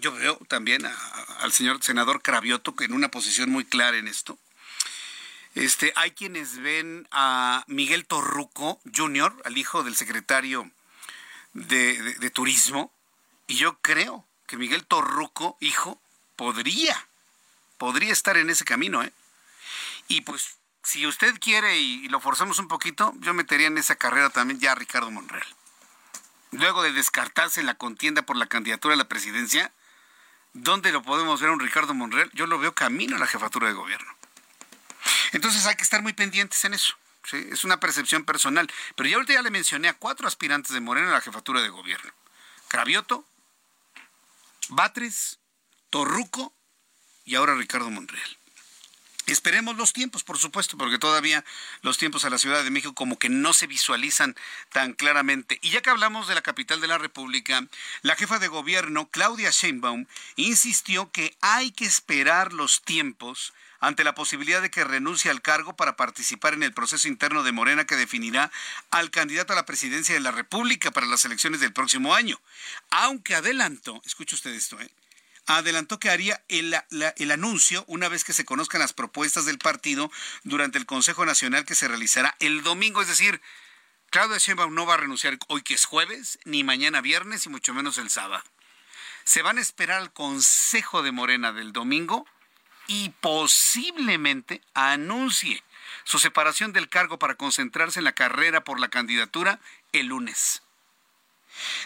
yo 0.00 0.12
veo 0.12 0.36
también 0.48 0.86
al 0.86 1.52
señor 1.52 1.82
senador 1.82 2.22
Cravioto 2.22 2.74
en 2.80 2.94
una 2.94 3.10
posición 3.10 3.50
muy 3.50 3.66
clara 3.66 3.98
en 3.98 4.08
esto. 4.08 4.38
Este, 5.54 5.92
hay 5.94 6.12
quienes 6.12 6.56
ven 6.56 7.06
a 7.10 7.62
Miguel 7.66 8.06
Torruco 8.06 8.80
Jr., 8.96 9.42
al 9.44 9.58
hijo 9.58 9.82
del 9.82 9.94
secretario 9.94 10.70
de, 11.52 12.30
Turismo, 12.32 12.90
y 13.46 13.56
yo 13.56 13.78
creo 13.82 14.24
que 14.46 14.56
Miguel 14.56 14.86
Torruco, 14.86 15.58
hijo, 15.60 16.00
podría, 16.36 17.08
podría 17.76 18.14
estar 18.14 18.38
en 18.38 18.48
ese 18.48 18.64
camino, 18.64 19.04
¿eh? 19.04 19.12
Y 20.08 20.22
pues, 20.22 20.58
si 20.82 21.06
usted 21.06 21.38
quiere 21.40 21.78
y, 21.78 22.08
lo 22.08 22.20
forzamos 22.20 22.58
un 22.58 22.68
poquito, 22.68 23.12
yo 23.18 23.34
metería 23.34 23.66
en 23.66 23.78
esa 23.78 23.96
carrera 23.96 24.30
también 24.30 24.60
ya 24.60 24.72
a 24.72 24.74
Ricardo 24.74 25.10
Monreal. 25.10 25.46
Luego 26.52 26.82
de 26.82 26.92
descartarse 26.92 27.62
la 27.62 27.74
contienda 27.74 28.22
por 28.22 28.36
la 28.36 28.46
candidatura 28.46 28.94
a 28.94 28.98
la 28.98 29.08
presidencia, 29.08 29.72
¿Dónde 30.54 30.92
lo 30.92 31.02
podemos 31.02 31.40
ver 31.40 31.50
a 31.50 31.52
un 31.52 31.58
Ricardo 31.58 31.94
Monreal? 31.94 32.30
Yo 32.32 32.46
lo 32.46 32.60
veo 32.60 32.74
camino 32.76 33.16
a 33.16 33.18
la 33.18 33.26
jefatura 33.26 33.66
de 33.66 33.74
gobierno. 33.74 34.08
Entonces 35.32 35.66
hay 35.66 35.74
que 35.74 35.82
estar 35.82 36.00
muy 36.00 36.12
pendientes 36.12 36.64
en 36.64 36.74
eso. 36.74 36.94
Es 37.32 37.64
una 37.64 37.80
percepción 37.80 38.24
personal. 38.24 38.70
Pero 38.94 39.08
ya 39.08 39.16
ahorita 39.16 39.32
ya 39.32 39.42
le 39.42 39.50
mencioné 39.50 39.88
a 39.88 39.94
cuatro 39.94 40.28
aspirantes 40.28 40.72
de 40.72 40.80
Morena 40.80 41.08
a 41.08 41.14
la 41.14 41.20
jefatura 41.20 41.60
de 41.60 41.70
gobierno. 41.70 42.12
Cravioto, 42.68 43.26
Batres, 44.68 45.40
Torruco 45.90 46.54
y 47.24 47.34
ahora 47.34 47.56
Ricardo 47.56 47.90
Monreal. 47.90 48.38
Esperemos 49.26 49.76
los 49.76 49.94
tiempos, 49.94 50.22
por 50.22 50.38
supuesto, 50.38 50.76
porque 50.76 50.98
todavía 50.98 51.44
los 51.80 51.96
tiempos 51.96 52.24
a 52.24 52.30
la 52.30 52.36
Ciudad 52.36 52.62
de 52.62 52.70
México 52.70 52.94
como 52.94 53.18
que 53.18 53.30
no 53.30 53.54
se 53.54 53.66
visualizan 53.66 54.36
tan 54.70 54.92
claramente. 54.92 55.58
Y 55.62 55.70
ya 55.70 55.80
que 55.80 55.90
hablamos 55.90 56.28
de 56.28 56.34
la 56.34 56.42
capital 56.42 56.80
de 56.82 56.88
la 56.88 56.98
República, 56.98 57.66
la 58.02 58.16
jefa 58.16 58.38
de 58.38 58.48
gobierno, 58.48 59.08
Claudia 59.10 59.50
Sheinbaum, 59.50 60.06
insistió 60.36 61.10
que 61.10 61.36
hay 61.40 61.70
que 61.70 61.86
esperar 61.86 62.52
los 62.52 62.82
tiempos 62.82 63.54
ante 63.80 64.04
la 64.04 64.14
posibilidad 64.14 64.62
de 64.62 64.70
que 64.70 64.84
renuncie 64.84 65.30
al 65.30 65.42
cargo 65.42 65.76
para 65.76 65.96
participar 65.96 66.54
en 66.54 66.62
el 66.62 66.72
proceso 66.72 67.08
interno 67.08 67.42
de 67.42 67.52
Morena 67.52 67.86
que 67.86 67.96
definirá 67.96 68.50
al 68.90 69.10
candidato 69.10 69.52
a 69.52 69.56
la 69.56 69.66
presidencia 69.66 70.14
de 70.14 70.20
la 70.20 70.30
República 70.32 70.90
para 70.90 71.06
las 71.06 71.24
elecciones 71.24 71.60
del 71.60 71.72
próximo 71.72 72.14
año. 72.14 72.40
Aunque 72.90 73.34
adelantó, 73.34 74.00
escuche 74.04 74.36
usted 74.36 74.52
esto, 74.52 74.80
¿eh? 74.80 74.90
Adelantó 75.46 75.98
que 75.98 76.10
haría 76.10 76.42
el, 76.48 76.74
el, 77.16 77.30
anuncio 77.30 77.84
una 77.86 78.08
vez 78.08 78.24
que 78.24 78.32
se 78.32 78.44
conozcan 78.44 78.80
las 78.80 78.92
propuestas 78.92 79.44
del 79.44 79.58
partido 79.58 80.10
durante 80.42 80.78
el 80.78 80.86
Consejo 80.86 81.26
Nacional 81.26 81.64
que 81.64 81.74
se 81.74 81.88
realizará 81.88 82.36
el 82.40 82.62
domingo. 82.62 83.02
Es 83.02 83.08
decir, 83.08 83.40
Claudia 84.10 84.38
Sheinbaum 84.38 84.74
no 84.74 84.86
va 84.86 84.94
a 84.94 84.98
renunciar 84.98 85.38
hoy 85.48 85.62
que 85.62 85.74
es 85.74 85.84
jueves, 85.84 86.38
ni 86.44 86.64
mañana 86.64 87.00
viernes, 87.00 87.46
y 87.46 87.48
mucho 87.48 87.74
menos 87.74 87.98
el 87.98 88.10
sábado. 88.10 88.42
Se 89.24 89.42
van 89.42 89.58
a 89.58 89.60
esperar 89.60 90.00
al 90.00 90.12
Consejo 90.12 91.02
de 91.02 91.12
Morena 91.12 91.52
del 91.52 91.72
domingo 91.72 92.26
y 92.86 93.10
posiblemente 93.20 94.60
anuncie 94.74 95.62
su 96.04 96.18
separación 96.18 96.72
del 96.72 96.88
cargo 96.88 97.18
para 97.18 97.36
concentrarse 97.36 98.00
en 98.00 98.04
la 98.04 98.12
carrera 98.12 98.64
por 98.64 98.78
la 98.78 98.88
candidatura 98.88 99.60
el 99.92 100.06
lunes. 100.06 100.63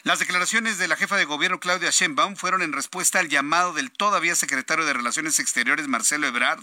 Las 0.02 0.18
declaraciones 0.18 0.78
de 0.78 0.88
la 0.88 0.96
jefa 0.96 1.16
de 1.16 1.24
gobierno 1.24 1.60
Claudia 1.60 1.90
Sheinbaum 1.90 2.36
fueron 2.36 2.62
en 2.62 2.72
respuesta 2.72 3.18
al 3.18 3.28
llamado 3.28 3.72
del 3.72 3.90
todavía 3.90 4.34
secretario 4.34 4.84
de 4.84 4.92
Relaciones 4.92 5.38
Exteriores 5.38 5.88
Marcelo 5.88 6.26
Ebrard 6.26 6.62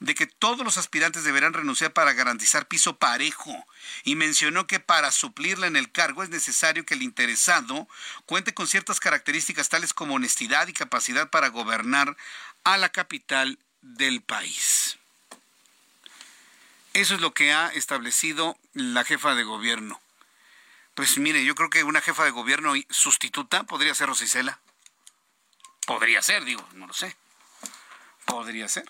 de 0.00 0.14
que 0.14 0.26
todos 0.26 0.64
los 0.64 0.78
aspirantes 0.78 1.24
deberán 1.24 1.52
renunciar 1.52 1.92
para 1.92 2.12
garantizar 2.12 2.66
piso 2.66 2.96
parejo 2.96 3.66
y 4.04 4.16
mencionó 4.16 4.66
que 4.66 4.80
para 4.80 5.10
suplirla 5.12 5.66
en 5.66 5.76
el 5.76 5.90
cargo 5.90 6.22
es 6.22 6.30
necesario 6.30 6.84
que 6.84 6.94
el 6.94 7.02
interesado 7.02 7.88
cuente 8.26 8.54
con 8.54 8.66
ciertas 8.66 9.00
características 9.00 9.68
tales 9.68 9.92
como 9.92 10.14
honestidad 10.14 10.68
y 10.68 10.72
capacidad 10.72 11.30
para 11.30 11.48
gobernar 11.48 12.16
a 12.64 12.76
la 12.76 12.90
capital 12.90 13.58
del 13.82 14.22
país. 14.22 14.98
Eso 16.94 17.14
es 17.14 17.20
lo 17.20 17.34
que 17.34 17.52
ha 17.52 17.68
establecido 17.68 18.56
la 18.72 19.04
jefa 19.04 19.34
de 19.34 19.42
gobierno. 19.42 20.00
Pues 20.94 21.18
mire, 21.18 21.44
yo 21.44 21.54
creo 21.54 21.70
que 21.70 21.84
una 21.84 22.00
jefa 22.00 22.24
de 22.24 22.30
gobierno 22.30 22.72
sustituta 22.88 23.64
podría 23.64 23.94
ser 23.94 24.08
Rosicela. 24.08 24.60
Podría 25.86 26.22
ser, 26.22 26.44
digo, 26.44 26.66
no 26.74 26.86
lo 26.86 26.94
sé. 26.94 27.16
Podría 28.24 28.68
ser. 28.68 28.84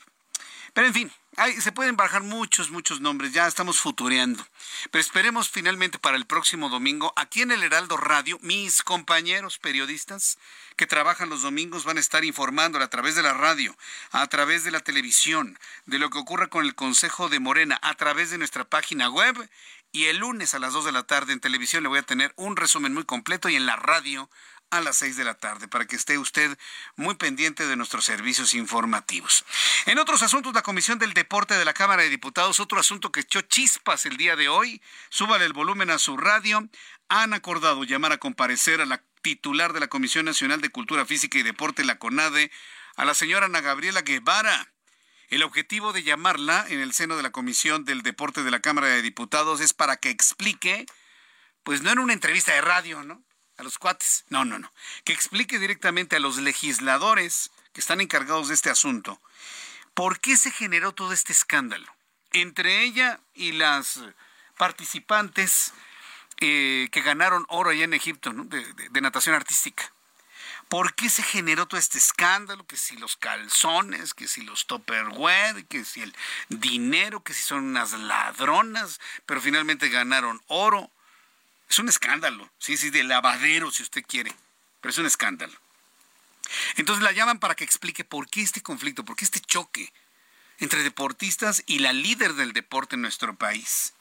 Pero 0.75 0.88
en 0.88 0.95
fin, 0.95 1.12
se 1.61 1.73
pueden 1.73 1.97
bajar 1.97 2.25
muchos, 2.25 2.71
muchos 2.71 3.01
nombres. 3.01 3.33
Ya 3.33 3.47
estamos 3.47 3.79
futureando. 3.79 4.45
Pero 4.90 5.01
esperemos 5.01 5.49
finalmente 5.49 6.01
para 6.01 6.17
el 6.17 6.27
próximo 6.27 6.69
domingo, 6.69 7.12
aquí 7.17 7.43
en 7.43 7.53
el 7.53 7.62
Heraldo 7.62 7.97
Radio, 7.97 8.38
mis 8.43 8.83
compañeros 8.83 9.59
periodistas 9.59 10.37
que 10.77 10.88
trabajan 10.88 11.31
los 11.31 11.43
domingos 11.43 11.85
van 11.85 11.97
a 11.97 12.01
estar 12.01 12.25
informando 12.25 12.81
a 12.81 12.90
través 12.90 13.14
de 13.14 13.23
la 13.23 13.35
radio, 13.35 13.77
a 14.11 14.27
través 14.27 14.64
de 14.64 14.73
la 14.73 14.81
televisión, 14.81 15.59
de 15.87 16.01
lo 16.01 16.11
que 16.11 16.19
ocurra 16.19 16.49
con 16.49 16.64
el 16.64 16.75
Consejo 16.75 17.29
de 17.29 17.38
Morena, 17.38 17.79
a 17.81 17.95
través 17.95 18.31
de 18.31 18.38
nuestra 18.38 18.64
página 18.64 19.09
web 19.09 19.49
y 19.94 20.07
el 20.07 20.18
lunes 20.18 20.54
a 20.54 20.59
las 20.59 20.72
2 20.72 20.87
de 20.87 20.92
la 20.92 21.04
tarde 21.04 21.33
en 21.33 21.38
televisión 21.38 21.85
le 21.85 21.88
voy 21.88 22.00
a 22.00 22.02
tener 22.02 22.35
un 22.35 22.57
resumen 22.57 22.92
muy 22.92 23.04
completo 23.04 23.48
y 23.48 23.54
en 23.54 23.64
la 23.64 23.76
radio 23.76 24.28
a 24.70 24.80
las 24.80 24.96
6 24.96 25.16
de 25.16 25.22
la 25.22 25.35
tarde 25.35 25.68
para 25.68 25.87
que 25.87 25.94
esté 25.94 26.18
usted 26.18 26.59
muy 26.96 27.14
pendiente 27.14 27.64
de 27.64 27.76
nuestros 27.76 28.04
servicios 28.04 28.54
informativos. 28.54 29.44
En 29.87 30.00
otros 30.00 30.22
asuntos, 30.22 30.52
la 30.52 30.62
Comisión 30.62 30.98
del 30.98 31.14
Deporte 31.14 31.54
de 31.54 31.64
la 31.64 31.74
Cámara 31.74 32.02
de 32.02 32.11
Diputados, 32.11 32.59
otro 32.59 32.80
asunto 32.80 33.12
que 33.12 33.20
echó 33.20 33.40
chispas 33.42 34.04
el 34.04 34.16
día 34.16 34.35
de 34.35 34.48
hoy, 34.48 34.83
súbale 35.11 35.44
el 35.44 35.52
volumen 35.52 35.90
a 35.90 36.00
su 36.00 36.16
radio, 36.16 36.68
han 37.09 37.33
acordado 37.33 37.85
llamar 37.85 38.11
a 38.11 38.18
comparecer 38.18 38.80
a 38.80 38.87
la 38.87 39.00
titular 39.22 39.74
de 39.74 39.78
la 39.78 39.87
Comisión 39.87 40.24
Nacional 40.24 40.61
de 40.61 40.70
Cultura 40.70 41.07
Física 41.07 41.38
y 41.38 41.44
Deporte, 41.44 41.85
la 41.85 42.00
CONADE, 42.00 42.50
a 42.96 43.04
la 43.04 43.14
señora 43.14 43.46
Ana 43.46 43.61
Gabriela 43.61 44.02
Guevara 44.02 44.73
el 45.35 45.42
objetivo 45.42 45.92
de 45.92 46.04
llamarla 46.04 46.64
en 46.68 46.80
el 46.80 46.92
seno 46.92 47.16
de 47.16 47.24
la 47.24 47.32
Comisión 47.32 47.85
del 47.85 48.02
Deporte 48.02 48.44
de 48.44 48.52
la 48.52 48.60
Cámara 48.60 48.87
de 48.87 49.02
Diputados 49.02 49.60
es 49.60 49.72
para 49.72 49.96
que 49.96 50.10
explique, 50.10 50.87
pues 51.64 51.82
no 51.82 51.90
en 51.90 51.98
una 51.98 52.12
entrevista 52.12 52.54
de 52.54 52.60
radio, 52.60 53.02
¿no? 53.02 53.20
A 53.56 53.64
los 53.64 53.78
cuates, 53.78 54.24
no, 54.28 54.44
no, 54.44 54.60
no, 54.60 54.72
que 55.02 55.12
explique 55.12 55.58
directamente 55.58 56.14
a 56.14 56.20
los 56.20 56.37
legisladores 56.37 57.50
que 57.72 57.80
están 57.80 58.00
encargados 58.00 58.46
de 58.46 58.54
este 58.54 58.70
asunto. 58.70 59.20
Por 59.92 60.20
qué 60.20 60.37
se 60.37 60.52
generó 60.52 60.92
todo 60.92 61.12
este 61.12 61.32
escándalo 61.32 61.92
entre 62.30 62.85
ella 62.85 63.18
y 63.35 63.52
las 63.52 64.04
participantes 64.56 65.72
eh, 66.40 66.88
que 66.92 67.02
ganaron 67.02 67.44
oro 67.48 67.70
allá 67.70 67.85
en 67.85 67.94
Egipto 67.94 68.32
de 68.32 69.00
natación 69.00 69.35
artística. 69.35 69.94
¿Por 70.69 70.94
qué 70.94 71.10
se 71.10 71.23
generó 71.23 71.67
todo 71.67 71.79
este 71.79 71.98
escándalo? 71.98 72.67
Que 72.67 72.77
si 72.77 72.96
los 72.96 73.17
calzones, 73.17 74.15
que 74.15 74.29
si 74.29 74.42
los 74.42 74.67
topperware, 74.67 75.67
que 75.67 75.85
si 75.85 76.02
el 76.02 76.15
dinero, 76.48 77.23
que 77.23 77.35
si 77.35 77.42
son 77.42 77.65
unas 77.65 77.92
ladronas, 77.92 79.00
pero 79.27 79.40
finalmente 79.40 79.88
ganaron 79.88 80.42
oro. 80.48 80.90
Es 81.69 81.79
un 81.79 81.88
escándalo, 81.88 82.50
sí, 82.58 82.77
sí, 82.77 82.90
de 82.90 83.04
lavadero 83.04 83.71
si 83.71 83.83
usted 83.83 84.02
quiere, 84.06 84.35
pero 84.81 84.90
es 84.90 84.98
un 84.98 85.06
escándalo. 85.06 85.54
Entonces 86.77 87.02
la 87.02 87.12
llaman 87.12 87.38
para 87.38 87.54
que 87.54 87.65
explique 87.65 88.04
por 88.04 88.29
qué 88.29 88.42
este 88.42 88.62
conflicto, 88.62 89.04
por 89.04 89.17
qué 89.17 89.25
este 89.25 89.40
choque 89.40 89.92
entre 90.58 90.83
deportistas 90.83 91.62
y 91.67 91.81
la 91.81 91.92
líder 91.92 92.35
del 92.35 92.52
deporte 92.52 92.94
en 92.96 93.02
nuestro 93.02 93.35
país. 93.35 93.94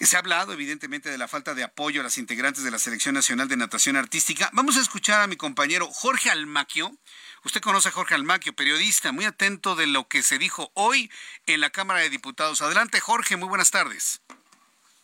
Se 0.00 0.16
ha 0.16 0.20
hablado 0.20 0.54
evidentemente 0.54 1.10
de 1.10 1.18
la 1.18 1.28
falta 1.28 1.54
de 1.54 1.62
apoyo 1.62 2.00
a 2.00 2.04
las 2.04 2.16
integrantes 2.16 2.64
de 2.64 2.70
la 2.70 2.78
Selección 2.78 3.14
Nacional 3.14 3.48
de 3.48 3.58
Natación 3.58 3.96
Artística. 3.96 4.48
Vamos 4.54 4.78
a 4.78 4.80
escuchar 4.80 5.20
a 5.20 5.26
mi 5.26 5.36
compañero 5.36 5.88
Jorge 5.92 6.30
Almaquio. 6.30 6.90
Usted 7.44 7.60
conoce 7.60 7.90
a 7.90 7.92
Jorge 7.92 8.14
Almaquio, 8.14 8.54
periodista, 8.54 9.12
muy 9.12 9.26
atento 9.26 9.76
de 9.76 9.86
lo 9.86 10.08
que 10.08 10.22
se 10.22 10.38
dijo 10.38 10.72
hoy 10.74 11.12
en 11.44 11.60
la 11.60 11.68
Cámara 11.68 12.00
de 12.00 12.08
Diputados. 12.08 12.62
Adelante 12.62 12.98
Jorge, 12.98 13.36
muy 13.36 13.48
buenas 13.48 13.70
tardes. 13.70 14.19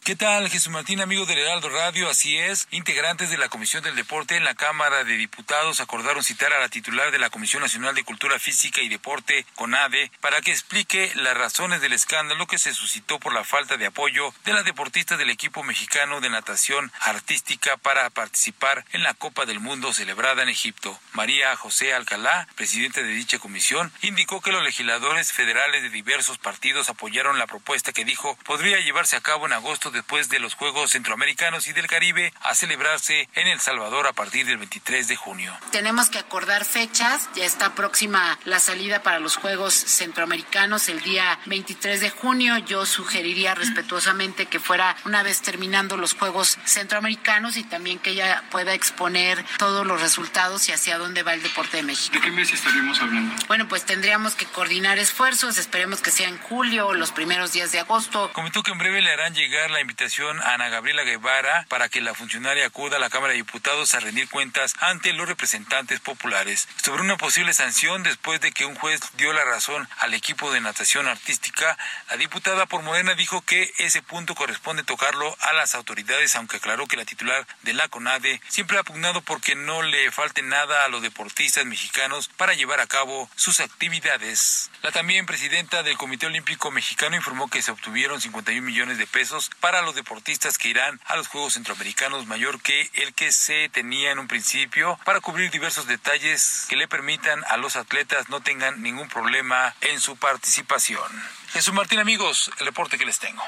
¿Qué 0.06 0.14
tal, 0.14 0.48
Jesús 0.48 0.70
Martín, 0.70 1.00
amigo 1.00 1.26
del 1.26 1.40
Heraldo 1.40 1.68
Radio? 1.68 2.08
Así 2.08 2.38
es, 2.38 2.68
integrantes 2.70 3.28
de 3.28 3.38
la 3.38 3.48
Comisión 3.48 3.82
del 3.82 3.96
Deporte 3.96 4.36
en 4.36 4.44
la 4.44 4.54
Cámara 4.54 5.02
de 5.02 5.16
Diputados 5.16 5.80
acordaron 5.80 6.22
citar 6.22 6.52
a 6.52 6.60
la 6.60 6.68
titular 6.68 7.10
de 7.10 7.18
la 7.18 7.28
Comisión 7.28 7.60
Nacional 7.60 7.92
de 7.96 8.04
Cultura 8.04 8.38
Física 8.38 8.80
y 8.80 8.88
Deporte, 8.88 9.44
CONADE, 9.56 10.12
para 10.20 10.40
que 10.42 10.52
explique 10.52 11.10
las 11.16 11.36
razones 11.36 11.80
del 11.80 11.92
escándalo 11.92 12.46
que 12.46 12.60
se 12.60 12.72
suscitó 12.72 13.18
por 13.18 13.34
la 13.34 13.42
falta 13.42 13.78
de 13.78 13.86
apoyo 13.86 14.32
de 14.44 14.52
la 14.52 14.62
deportista 14.62 15.16
del 15.16 15.28
equipo 15.28 15.64
mexicano 15.64 16.20
de 16.20 16.30
natación 16.30 16.92
artística 17.00 17.76
para 17.76 18.08
participar 18.10 18.84
en 18.92 19.02
la 19.02 19.14
Copa 19.14 19.44
del 19.44 19.58
Mundo 19.58 19.92
celebrada 19.92 20.44
en 20.44 20.50
Egipto. 20.50 20.96
María 21.14 21.56
José 21.56 21.94
Alcalá, 21.94 22.46
presidente 22.54 23.02
de 23.02 23.12
dicha 23.12 23.40
comisión, 23.40 23.92
indicó 24.02 24.40
que 24.40 24.52
los 24.52 24.62
legisladores 24.62 25.32
federales 25.32 25.82
de 25.82 25.90
diversos 25.90 26.38
partidos 26.38 26.90
apoyaron 26.90 27.40
la 27.40 27.48
propuesta 27.48 27.92
que 27.92 28.04
dijo 28.04 28.38
podría 28.44 28.78
llevarse 28.78 29.16
a 29.16 29.20
cabo 29.20 29.46
en 29.46 29.52
agosto 29.52 29.90
después 29.96 30.28
de 30.28 30.38
los 30.38 30.54
Juegos 30.54 30.92
Centroamericanos 30.92 31.66
y 31.66 31.72
del 31.72 31.86
Caribe 31.86 32.32
a 32.42 32.54
celebrarse 32.54 33.28
en 33.34 33.48
El 33.48 33.60
Salvador 33.60 34.06
a 34.06 34.12
partir 34.12 34.46
del 34.46 34.58
23 34.58 35.08
de 35.08 35.16
junio. 35.16 35.56
Tenemos 35.72 36.10
que 36.10 36.18
acordar 36.18 36.64
fechas, 36.64 37.28
ya 37.34 37.44
está 37.44 37.74
próxima 37.74 38.38
la 38.44 38.60
salida 38.60 39.02
para 39.02 39.18
los 39.18 39.36
Juegos 39.36 39.74
Centroamericanos 39.74 40.88
el 40.88 41.00
día 41.02 41.38
23 41.46 42.00
de 42.00 42.10
junio. 42.10 42.58
Yo 42.58 42.86
sugeriría 42.86 43.54
respetuosamente 43.54 44.46
que 44.46 44.60
fuera 44.60 44.96
una 45.04 45.22
vez 45.22 45.40
terminando 45.40 45.96
los 45.96 46.14
Juegos 46.14 46.58
Centroamericanos 46.64 47.56
y 47.56 47.64
también 47.64 47.98
que 47.98 48.10
ella 48.10 48.44
pueda 48.50 48.74
exponer 48.74 49.44
todos 49.58 49.86
los 49.86 50.00
resultados 50.00 50.68
y 50.68 50.72
hacia 50.72 50.98
dónde 50.98 51.22
va 51.22 51.34
el 51.34 51.42
deporte 51.42 51.78
de 51.78 51.82
México. 51.82 52.14
¿De 52.14 52.20
qué 52.20 52.30
mes 52.30 52.52
estaríamos 52.52 53.00
hablando? 53.00 53.34
Bueno, 53.48 53.66
pues 53.66 53.84
tendríamos 53.84 54.34
que 54.34 54.44
coordinar 54.44 54.98
esfuerzos, 54.98 55.56
esperemos 55.56 56.02
que 56.02 56.10
sea 56.10 56.28
en 56.28 56.38
julio 56.38 56.88
o 56.88 56.94
los 56.94 57.12
primeros 57.12 57.52
días 57.52 57.72
de 57.72 57.80
agosto. 57.80 58.30
Comentó 58.32 58.62
que 58.62 58.72
en 58.72 58.78
breve 58.78 59.00
le 59.00 59.10
harán 59.10 59.34
llegar 59.34 59.70
la 59.70 59.80
invitación 59.86 60.42
a 60.42 60.54
Ana 60.54 60.68
Gabriela 60.68 61.04
Guevara 61.04 61.64
para 61.68 61.88
que 61.88 62.00
la 62.00 62.12
funcionaria 62.12 62.66
acuda 62.66 62.96
a 62.96 62.98
la 62.98 63.08
Cámara 63.08 63.32
de 63.32 63.36
Diputados 63.36 63.94
a 63.94 64.00
rendir 64.00 64.28
cuentas 64.28 64.74
ante 64.80 65.12
los 65.12 65.28
representantes 65.28 66.00
populares 66.00 66.66
sobre 66.82 67.02
una 67.02 67.16
posible 67.16 67.54
sanción 67.54 68.02
después 68.02 68.40
de 68.40 68.50
que 68.50 68.64
un 68.64 68.74
juez 68.74 69.00
dio 69.16 69.32
la 69.32 69.44
razón 69.44 69.88
al 69.98 70.12
equipo 70.12 70.52
de 70.52 70.60
natación 70.60 71.06
artística. 71.06 71.78
La 72.10 72.16
diputada 72.16 72.66
por 72.66 72.82
Morena 72.82 73.14
dijo 73.14 73.42
que 73.42 73.72
ese 73.78 74.02
punto 74.02 74.34
corresponde 74.34 74.82
tocarlo 74.82 75.36
a 75.38 75.52
las 75.52 75.76
autoridades, 75.76 76.34
aunque 76.34 76.56
aclaró 76.56 76.88
que 76.88 76.96
la 76.96 77.04
titular 77.04 77.46
de 77.62 77.72
la 77.72 77.86
CONADE 77.86 78.40
siempre 78.48 78.78
ha 78.78 78.82
pugnado 78.82 79.20
porque 79.20 79.54
no 79.54 79.82
le 79.82 80.10
falte 80.10 80.42
nada 80.42 80.84
a 80.84 80.88
los 80.88 81.00
deportistas 81.00 81.64
mexicanos 81.64 82.28
para 82.36 82.54
llevar 82.54 82.80
a 82.80 82.88
cabo 82.88 83.30
sus 83.36 83.60
actividades. 83.60 84.68
La 84.86 84.92
también 84.92 85.26
presidenta 85.26 85.82
del 85.82 85.96
Comité 85.96 86.26
Olímpico 86.26 86.70
Mexicano 86.70 87.16
informó 87.16 87.48
que 87.48 87.60
se 87.60 87.72
obtuvieron 87.72 88.20
51 88.20 88.64
millones 88.64 88.98
de 88.98 89.08
pesos 89.08 89.50
para 89.58 89.82
los 89.82 89.96
deportistas 89.96 90.58
que 90.58 90.68
irán 90.68 91.00
a 91.06 91.16
los 91.16 91.26
Juegos 91.26 91.54
Centroamericanos 91.54 92.28
mayor 92.28 92.60
que 92.60 92.88
el 92.94 93.12
que 93.12 93.32
se 93.32 93.68
tenía 93.68 94.12
en 94.12 94.20
un 94.20 94.28
principio 94.28 94.96
para 95.04 95.20
cubrir 95.20 95.50
diversos 95.50 95.88
detalles 95.88 96.66
que 96.68 96.76
le 96.76 96.86
permitan 96.86 97.42
a 97.48 97.56
los 97.56 97.74
atletas 97.74 98.28
no 98.28 98.42
tengan 98.42 98.80
ningún 98.80 99.08
problema 99.08 99.74
en 99.80 100.00
su 100.00 100.14
participación. 100.18 101.02
Jesús 101.48 101.74
Martín, 101.74 101.98
amigos, 101.98 102.52
el 102.60 102.66
reporte 102.66 102.96
que 102.96 103.06
les 103.06 103.18
tengo. 103.18 103.42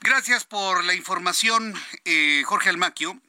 Gracias 0.00 0.42
por 0.42 0.82
la 0.82 0.94
información, 0.94 1.80
eh, 2.04 2.42
Jorge 2.44 2.70
Almaquio. 2.70 3.20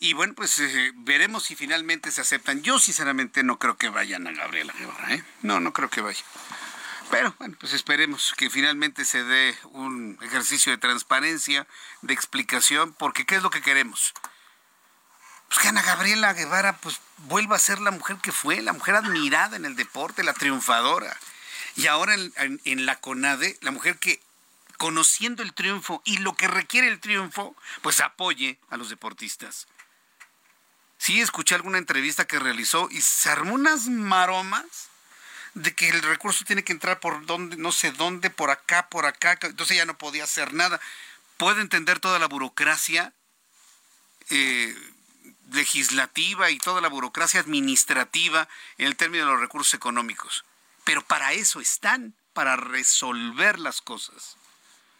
Y 0.00 0.12
bueno, 0.12 0.34
pues 0.34 0.58
eh, 0.60 0.92
veremos 0.94 1.44
si 1.44 1.56
finalmente 1.56 2.12
se 2.12 2.20
aceptan. 2.20 2.62
Yo 2.62 2.78
sinceramente 2.78 3.42
no 3.42 3.58
creo 3.58 3.76
que 3.76 3.88
vayan 3.88 4.26
a 4.28 4.32
Gabriela 4.32 4.72
Guevara, 4.78 5.14
¿eh? 5.14 5.24
No, 5.42 5.58
no 5.58 5.72
creo 5.72 5.90
que 5.90 6.00
vaya. 6.00 6.22
Pero 7.10 7.34
bueno, 7.38 7.56
pues 7.58 7.72
esperemos 7.72 8.34
que 8.36 8.50
finalmente 8.50 9.04
se 9.04 9.24
dé 9.24 9.56
un 9.72 10.18
ejercicio 10.22 10.70
de 10.70 10.78
transparencia, 10.78 11.66
de 12.02 12.14
explicación, 12.14 12.92
porque 12.92 13.24
¿qué 13.24 13.36
es 13.36 13.42
lo 13.42 13.50
que 13.50 13.62
queremos? 13.62 14.14
Pues 15.48 15.60
que 15.60 15.68
Ana 15.68 15.82
Gabriela 15.82 16.34
Guevara 16.34 16.76
pues 16.76 17.00
vuelva 17.16 17.56
a 17.56 17.60
ser 17.60 17.80
la 17.80 17.90
mujer 17.90 18.18
que 18.18 18.30
fue, 18.30 18.60
la 18.60 18.74
mujer 18.74 18.94
admirada 18.94 19.56
en 19.56 19.64
el 19.64 19.74
deporte, 19.74 20.22
la 20.22 20.34
triunfadora. 20.34 21.16
Y 21.74 21.86
ahora 21.86 22.14
en, 22.14 22.60
en 22.64 22.86
la 22.86 23.00
CONADE, 23.00 23.58
la 23.62 23.70
mujer 23.70 23.98
que 23.98 24.20
conociendo 24.76 25.42
el 25.42 25.54
triunfo 25.54 26.02
y 26.04 26.18
lo 26.18 26.34
que 26.34 26.46
requiere 26.46 26.88
el 26.88 27.00
triunfo, 27.00 27.56
pues 27.82 28.00
apoye 28.00 28.58
a 28.70 28.76
los 28.76 28.90
deportistas. 28.90 29.66
Sí, 30.98 31.20
escuché 31.20 31.54
alguna 31.54 31.78
entrevista 31.78 32.26
que 32.26 32.38
realizó 32.38 32.88
y 32.90 33.00
se 33.00 33.30
armó 33.30 33.54
unas 33.54 33.86
maromas 33.86 34.88
de 35.54 35.74
que 35.74 35.88
el 35.88 36.02
recurso 36.02 36.44
tiene 36.44 36.64
que 36.64 36.72
entrar 36.72 37.00
por 37.00 37.24
donde, 37.24 37.56
no 37.56 37.72
sé 37.72 37.92
dónde, 37.92 38.30
por 38.30 38.50
acá, 38.50 38.88
por 38.88 39.06
acá, 39.06 39.38
entonces 39.42 39.76
ya 39.76 39.86
no 39.86 39.96
podía 39.96 40.24
hacer 40.24 40.52
nada. 40.52 40.80
Puede 41.36 41.60
entender 41.62 42.00
toda 42.00 42.18
la 42.18 42.26
burocracia 42.26 43.12
eh, 44.30 44.76
legislativa 45.52 46.50
y 46.50 46.58
toda 46.58 46.80
la 46.80 46.88
burocracia 46.88 47.40
administrativa 47.40 48.48
en 48.76 48.86
el 48.86 48.96
término 48.96 49.24
de 49.24 49.32
los 49.32 49.40
recursos 49.40 49.74
económicos, 49.74 50.44
pero 50.84 51.02
para 51.02 51.32
eso 51.32 51.60
están, 51.60 52.14
para 52.32 52.56
resolver 52.56 53.58
las 53.58 53.80
cosas. 53.80 54.36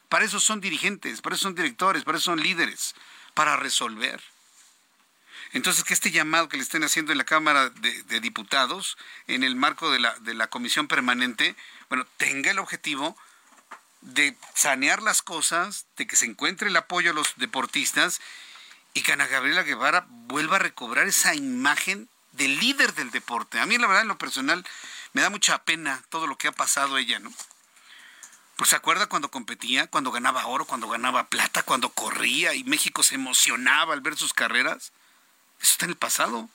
Para 0.08 0.24
eso 0.24 0.40
son 0.40 0.60
dirigentes, 0.60 1.20
para 1.20 1.36
eso 1.36 1.42
son 1.42 1.54
directores, 1.54 2.02
para 2.02 2.16
eso 2.16 2.26
son 2.26 2.42
líderes, 2.42 2.94
para 3.34 3.56
resolver. 3.56 4.22
Entonces, 5.52 5.84
que 5.84 5.94
este 5.94 6.10
llamado 6.10 6.48
que 6.48 6.56
le 6.56 6.62
estén 6.62 6.84
haciendo 6.84 7.12
en 7.12 7.18
la 7.18 7.24
Cámara 7.24 7.70
de, 7.70 8.20
Diputados, 8.20 8.98
en 9.26 9.42
el 9.44 9.56
marco 9.56 9.90
de 9.90 9.98
la, 9.98 10.14
de 10.20 10.34
la 10.34 10.48
comisión 10.48 10.88
permanente, 10.88 11.56
bueno, 11.88 12.06
tenga 12.16 12.50
el 12.50 12.58
objetivo 12.58 13.16
de 14.00 14.36
sanear 14.54 15.02
las 15.02 15.22
cosas, 15.22 15.86
de 15.96 16.06
que 16.06 16.16
se 16.16 16.26
encuentre 16.26 16.68
el 16.68 16.76
apoyo 16.76 17.10
a 17.10 17.14
los 17.14 17.34
deportistas 17.36 18.20
y 18.94 19.02
que 19.02 19.12
Ana 19.12 19.26
Gabriela 19.26 19.62
Guevara 19.62 20.06
vuelva 20.08 20.56
a 20.56 20.60
recobrar 20.60 21.06
esa 21.06 21.34
imagen 21.34 22.08
de 22.32 22.48
líder 22.48 22.94
del 22.94 23.10
deporte. 23.10 23.58
A 23.58 23.66
mí, 23.66 23.78
la 23.78 23.86
verdad, 23.86 24.02
en 24.02 24.08
lo 24.08 24.18
personal, 24.18 24.64
me 25.12 25.22
da 25.22 25.30
mucha 25.30 25.64
pena 25.64 26.02
todo 26.10 26.26
lo 26.26 26.36
que 26.36 26.48
ha 26.48 26.52
pasado 26.52 26.98
ella, 26.98 27.18
¿no? 27.18 27.32
Pues 28.56 28.70
se 28.70 28.76
acuerda 28.76 29.06
cuando 29.06 29.30
competía, 29.30 29.86
cuando 29.86 30.10
ganaba 30.10 30.46
oro, 30.46 30.64
cuando 30.64 30.88
ganaba 30.88 31.28
plata, 31.28 31.62
cuando 31.62 31.90
corría 31.90 32.54
y 32.54 32.64
México 32.64 33.02
se 33.02 33.14
emocionaba 33.14 33.94
al 33.94 34.00
ver 34.00 34.16
sus 34.16 34.34
carreras. 34.34 34.92
Eso 35.60 35.72
está 35.72 35.86
en 35.86 35.90
el 35.90 35.96
pasado. 35.96 36.48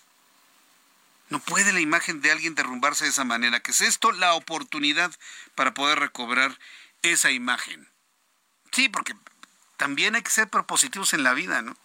No 1.30 1.40
puede 1.40 1.74
la 1.74 1.80
imagen 1.80 2.22
de 2.22 2.32
alguien 2.32 2.56
derrumbarse 2.56 3.06
de 3.06 3.10
esa 3.10 3.24
manera. 3.24 3.60
Que 3.62 3.72
es 3.72 3.82
esto 3.82 4.12
la 4.12 4.34
oportunidad 4.34 5.12
para 5.56 5.74
poder 5.74 6.00
recobrar 6.00 6.58
esa 7.02 7.32
imagen. 7.32 7.90
Sí, 8.72 8.90
porque 8.90 9.16
también 9.78 10.16
hay 10.16 10.22
que 10.22 10.30
ser 10.32 10.50
propositivos 10.50 11.14
en 11.14 11.24
la 11.24 11.34
vida, 11.34 11.62
¿no? 11.62 11.76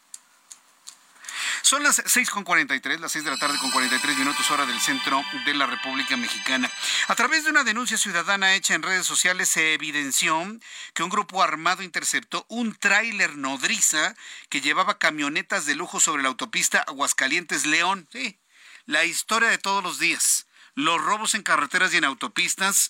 Son 1.62 1.82
las 1.82 1.98
6.43, 2.04 2.98
las 2.98 3.12
6 3.12 3.24
de 3.24 3.30
la 3.30 3.38
tarde 3.38 3.58
con 3.58 3.70
43 3.70 4.18
minutos 4.18 4.50
hora 4.50 4.66
del 4.66 4.80
centro 4.80 5.22
de 5.44 5.54
la 5.54 5.66
República 5.66 6.16
Mexicana. 6.16 6.70
A 7.08 7.14
través 7.14 7.44
de 7.44 7.50
una 7.50 7.64
denuncia 7.64 7.98
ciudadana 7.98 8.54
hecha 8.54 8.74
en 8.74 8.82
redes 8.82 9.06
sociales 9.06 9.48
se 9.48 9.74
evidenció 9.74 10.58
que 10.94 11.02
un 11.02 11.10
grupo 11.10 11.42
armado 11.42 11.82
interceptó 11.82 12.46
un 12.48 12.74
tráiler 12.74 13.36
nodriza 13.36 14.14
que 14.48 14.60
llevaba 14.60 14.98
camionetas 14.98 15.66
de 15.66 15.74
lujo 15.74 16.00
sobre 16.00 16.22
la 16.22 16.28
autopista 16.28 16.84
Aguascalientes-León. 16.86 18.08
Sí, 18.12 18.38
la 18.86 19.04
historia 19.04 19.48
de 19.48 19.58
todos 19.58 19.82
los 19.82 19.98
días. 19.98 20.46
Los 20.74 21.02
robos 21.02 21.34
en 21.34 21.42
carreteras 21.42 21.92
y 21.92 21.96
en 21.96 22.04
autopistas 22.04 22.88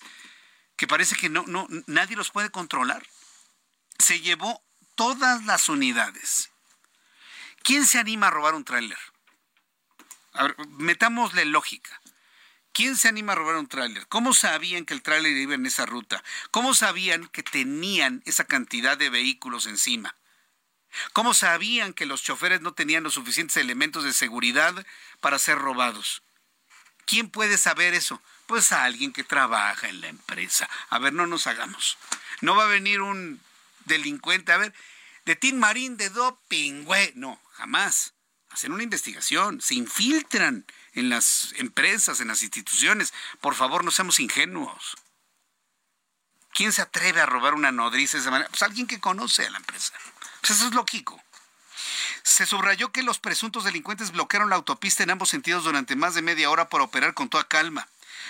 que 0.75 0.87
parece 0.87 1.15
que 1.15 1.29
no, 1.29 1.43
no, 1.47 1.67
nadie 1.87 2.15
los 2.15 2.31
puede 2.31 2.51
controlar. 2.51 3.05
Se 3.97 4.21
llevó 4.21 4.63
todas 4.95 5.43
las 5.45 5.69
unidades 5.69 6.51
¿Quién 7.63 7.85
se 7.85 7.99
anima 7.99 8.27
a 8.27 8.31
robar 8.31 8.55
un 8.55 8.63
tráiler? 8.63 8.97
A 10.33 10.43
ver, 10.43 10.55
metámosle 10.77 11.45
lógica. 11.45 12.01
¿Quién 12.71 12.95
se 12.95 13.07
anima 13.07 13.33
a 13.33 13.35
robar 13.35 13.55
un 13.55 13.67
tráiler? 13.67 14.07
¿Cómo 14.07 14.33
sabían 14.33 14.85
que 14.85 14.93
el 14.93 15.01
tráiler 15.01 15.35
iba 15.35 15.55
en 15.55 15.65
esa 15.65 15.85
ruta? 15.85 16.23
¿Cómo 16.51 16.73
sabían 16.73 17.27
que 17.27 17.43
tenían 17.43 18.21
esa 18.25 18.45
cantidad 18.45 18.97
de 18.97 19.09
vehículos 19.09 19.65
encima? 19.65 20.15
¿Cómo 21.13 21.33
sabían 21.33 21.93
que 21.93 22.05
los 22.05 22.23
choferes 22.23 22.61
no 22.61 22.73
tenían 22.73 23.03
los 23.03 23.15
suficientes 23.15 23.57
elementos 23.57 24.03
de 24.03 24.13
seguridad 24.13 24.85
para 25.19 25.39
ser 25.39 25.57
robados? 25.57 26.23
¿Quién 27.05 27.29
puede 27.29 27.57
saber 27.57 27.93
eso? 27.93 28.21
Pues 28.47 28.71
a 28.71 28.83
alguien 28.83 29.13
que 29.13 29.23
trabaja 29.23 29.89
en 29.89 30.01
la 30.01 30.07
empresa. 30.07 30.69
A 30.89 30.99
ver, 30.99 31.13
no 31.13 31.27
nos 31.27 31.47
hagamos. 31.47 31.97
No 32.41 32.55
va 32.55 32.65
a 32.65 32.67
venir 32.67 33.01
un 33.01 33.41
delincuente, 33.85 34.51
a 34.51 34.57
ver, 34.57 34.73
de 35.29 35.35
Tim 35.35 35.59
Marín 35.59 35.95
de 35.95 36.09
doping, 36.09 36.85
güey. 36.85 37.11
No, 37.13 37.39
jamás. 37.51 38.15
Hacen 38.49 38.71
una 38.71 38.81
investigación, 38.81 39.61
se 39.61 39.75
infiltran 39.75 40.65
en 40.93 41.09
las 41.09 41.53
empresas, 41.57 42.19
en 42.19 42.29
las 42.29 42.41
instituciones. 42.41 43.13
Por 43.39 43.53
favor, 43.53 43.83
no 43.83 43.91
seamos 43.91 44.19
ingenuos. 44.19 44.97
¿Quién 46.51 46.73
se 46.73 46.81
atreve 46.81 47.21
a 47.21 47.27
robar 47.27 47.53
una 47.53 47.71
nodriza 47.71 48.17
de 48.17 48.21
esa 48.21 48.31
manera? 48.31 48.49
Pues 48.49 48.63
alguien 48.63 48.87
que 48.87 48.99
conoce 48.99 49.45
a 49.45 49.51
la 49.51 49.59
empresa. 49.59 49.93
Pues 50.41 50.53
eso 50.53 50.65
es 50.65 50.73
lógico. 50.73 51.21
Se 52.23 52.47
subrayó 52.47 52.91
que 52.91 53.03
los 53.03 53.19
presuntos 53.19 53.65
delincuentes 53.65 54.11
bloquearon 54.11 54.49
la 54.49 54.55
autopista 54.55 55.03
en 55.03 55.11
ambos 55.11 55.29
sentidos 55.29 55.63
durante 55.63 55.95
más 55.95 56.15
de 56.15 56.23
media 56.23 56.49
hora 56.49 56.69
por 56.69 56.81
operar 56.81 57.13
con 57.13 57.29
toda 57.29 57.47
calma. 57.47 57.87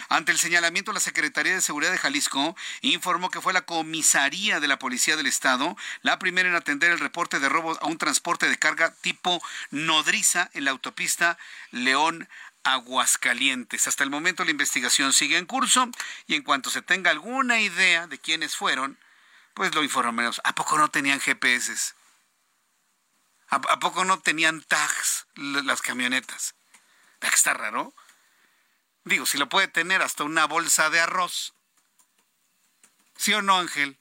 Ante 0.07 0.31
el 0.31 0.39
señalamiento, 0.39 0.93
la 0.93 0.99
Secretaría 0.99 1.53
de 1.53 1.61
Seguridad 1.61 1.91
de 1.91 1.97
Jalisco 1.97 2.55
informó 2.81 3.29
que 3.29 3.41
fue 3.41 3.53
la 3.53 3.65
comisaría 3.65 4.59
de 4.59 4.67
la 4.67 4.79
Policía 4.79 5.17
del 5.17 5.27
Estado 5.27 5.75
la 6.01 6.19
primera 6.19 6.49
en 6.49 6.55
atender 6.55 6.91
el 6.91 6.99
reporte 6.99 7.39
de 7.39 7.49
robo 7.49 7.77
a 7.81 7.87
un 7.87 7.97
transporte 7.97 8.47
de 8.47 8.57
carga 8.57 8.93
tipo 9.01 9.41
nodriza 9.71 10.49
en 10.53 10.65
la 10.65 10.71
autopista 10.71 11.37
León 11.71 12.29
Aguascalientes. 12.63 13.87
Hasta 13.87 14.03
el 14.03 14.09
momento 14.09 14.45
la 14.45 14.51
investigación 14.51 15.13
sigue 15.13 15.37
en 15.37 15.45
curso 15.45 15.89
y 16.27 16.35
en 16.35 16.43
cuanto 16.43 16.69
se 16.69 16.81
tenga 16.81 17.11
alguna 17.11 17.59
idea 17.59 18.07
de 18.07 18.19
quiénes 18.19 18.55
fueron, 18.55 18.97
pues 19.53 19.73
lo 19.75 19.83
informaremos. 19.83 20.41
¿A 20.43 20.53
poco 20.55 20.77
no 20.77 20.89
tenían 20.89 21.19
GPS? 21.19 21.93
¿A, 23.49 23.79
poco 23.79 24.05
no 24.05 24.19
tenían 24.19 24.61
tags 24.61 25.25
las 25.35 25.81
camionetas? 25.81 26.53
¿Verdad 27.19 27.29
que 27.31 27.35
está 27.35 27.53
raro? 27.53 27.93
Digo, 29.09 29.25
si 29.25 29.39
lo 29.39 29.49
puede 29.49 29.67
tener 29.67 30.03
hasta 30.03 30.23
una 30.23 30.45
bolsa 30.45 30.91
de 30.91 30.99
arroz. 30.99 31.55
¿Sí 33.17 33.33
o 33.33 33.41
no, 33.41 33.57
Ángel? 33.57 33.97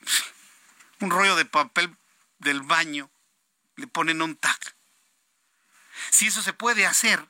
Un 1.00 1.10
rollo 1.10 1.36
de 1.36 1.46
papel 1.46 1.96
del 2.38 2.60
baño. 2.60 3.10
Le 3.76 3.86
ponen 3.86 4.20
un 4.20 4.36
tag. 4.36 4.58
Si 6.10 6.26
eso 6.26 6.42
se 6.42 6.52
puede 6.52 6.86
hacer, 6.86 7.26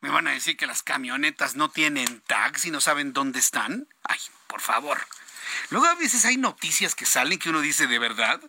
me 0.00 0.08
van 0.10 0.26
a 0.26 0.32
decir 0.32 0.56
que 0.56 0.66
las 0.66 0.82
camionetas 0.82 1.54
no 1.54 1.70
tienen 1.70 2.20
tags 2.22 2.64
y 2.64 2.70
no 2.70 2.80
saben 2.80 3.12
dónde 3.12 3.40
están. 3.40 3.88
Ay, 4.04 4.18
por 4.46 4.62
favor. 4.62 5.06
Luego 5.68 5.86
a 5.86 5.94
veces 5.94 6.24
hay 6.24 6.38
noticias 6.38 6.94
que 6.94 7.06
salen 7.06 7.38
que 7.38 7.50
uno 7.50 7.60
dice 7.60 7.86
de 7.86 7.98
verdad. 7.98 8.40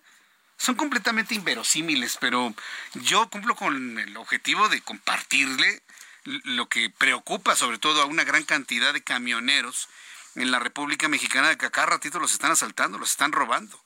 Son 0.57 0.75
completamente 0.75 1.35
inverosímiles, 1.35 2.17
pero 2.19 2.53
yo 2.93 3.29
cumplo 3.29 3.55
con 3.55 3.99
el 3.99 4.15
objetivo 4.17 4.69
de 4.69 4.81
compartirle 4.81 5.81
lo 6.26 6.67
que 6.67 6.89
preocupa 6.89 7.55
sobre 7.55 7.78
todo 7.78 8.01
a 8.01 8.05
una 8.05 8.23
gran 8.23 8.43
cantidad 8.43 8.93
de 8.93 9.03
camioneros 9.03 9.89
en 10.36 10.51
la 10.51 10.59
República 10.59 11.07
Mexicana 11.07 11.49
de 11.49 11.57
que 11.57 11.67
a 11.67 11.71
cada 11.71 11.88
ratito 11.88 12.19
los 12.19 12.34
están 12.34 12.51
asaltando, 12.51 12.97
los 12.97 13.11
están 13.11 13.32
robando. 13.32 13.82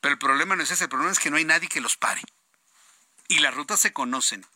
Pero 0.00 0.12
el 0.12 0.18
problema 0.18 0.54
no 0.54 0.62
es 0.62 0.70
ese, 0.70 0.84
el 0.84 0.90
problema 0.90 1.12
es 1.12 1.18
que 1.18 1.30
no 1.30 1.36
hay 1.36 1.44
nadie 1.44 1.68
que 1.68 1.80
los 1.80 1.96
pare. 1.96 2.22
Y 3.28 3.38
las 3.38 3.54
rutas 3.54 3.80
se 3.80 3.92
conocen 3.92 4.46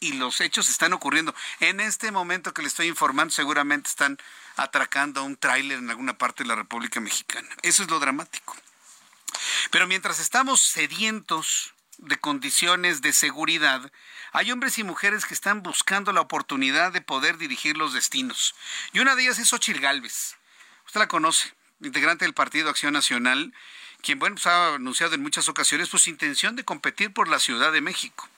y 0.00 0.14
los 0.14 0.40
hechos 0.40 0.68
están 0.68 0.92
ocurriendo. 0.92 1.34
En 1.60 1.80
este 1.80 2.10
momento 2.10 2.54
que 2.54 2.62
le 2.62 2.68
estoy 2.68 2.88
informando, 2.88 3.32
seguramente 3.32 3.88
están 3.88 4.18
atracando 4.56 5.20
a 5.20 5.24
un 5.24 5.36
tráiler 5.36 5.78
en 5.78 5.90
alguna 5.90 6.18
parte 6.18 6.42
de 6.42 6.48
la 6.48 6.54
República 6.54 7.00
Mexicana. 7.00 7.48
Eso 7.62 7.82
es 7.82 7.90
lo 7.90 8.00
dramático. 8.00 8.56
Pero 9.70 9.86
mientras 9.86 10.18
estamos 10.18 10.60
sedientos 10.60 11.74
de 12.00 12.18
condiciones 12.18 13.02
de 13.02 13.12
seguridad, 13.12 13.92
hay 14.32 14.52
hombres 14.52 14.78
y 14.78 14.84
mujeres 14.84 15.26
que 15.26 15.34
están 15.34 15.62
buscando 15.62 16.12
la 16.12 16.20
oportunidad 16.20 16.92
de 16.92 17.00
poder 17.00 17.36
dirigir 17.36 17.76
los 17.76 17.92
destinos. 17.92 18.54
Y 18.92 19.00
una 19.00 19.14
de 19.14 19.22
ellas 19.22 19.38
es 19.38 19.52
Ochil 19.52 19.80
Gálvez. 19.80 20.36
Usted 20.86 21.00
la 21.00 21.08
conoce, 21.08 21.52
integrante 21.80 22.24
del 22.24 22.34
Partido 22.34 22.70
Acción 22.70 22.92
Nacional, 22.92 23.52
quien 24.00 24.18
bueno, 24.18 24.36
pues, 24.36 24.46
ha 24.46 24.74
anunciado 24.74 25.14
en 25.14 25.22
muchas 25.22 25.48
ocasiones 25.48 25.88
su 25.88 26.10
intención 26.10 26.56
de 26.56 26.64
competir 26.64 27.12
por 27.12 27.28
la 27.28 27.38
Ciudad 27.38 27.72
de 27.72 27.80
México. 27.80 28.28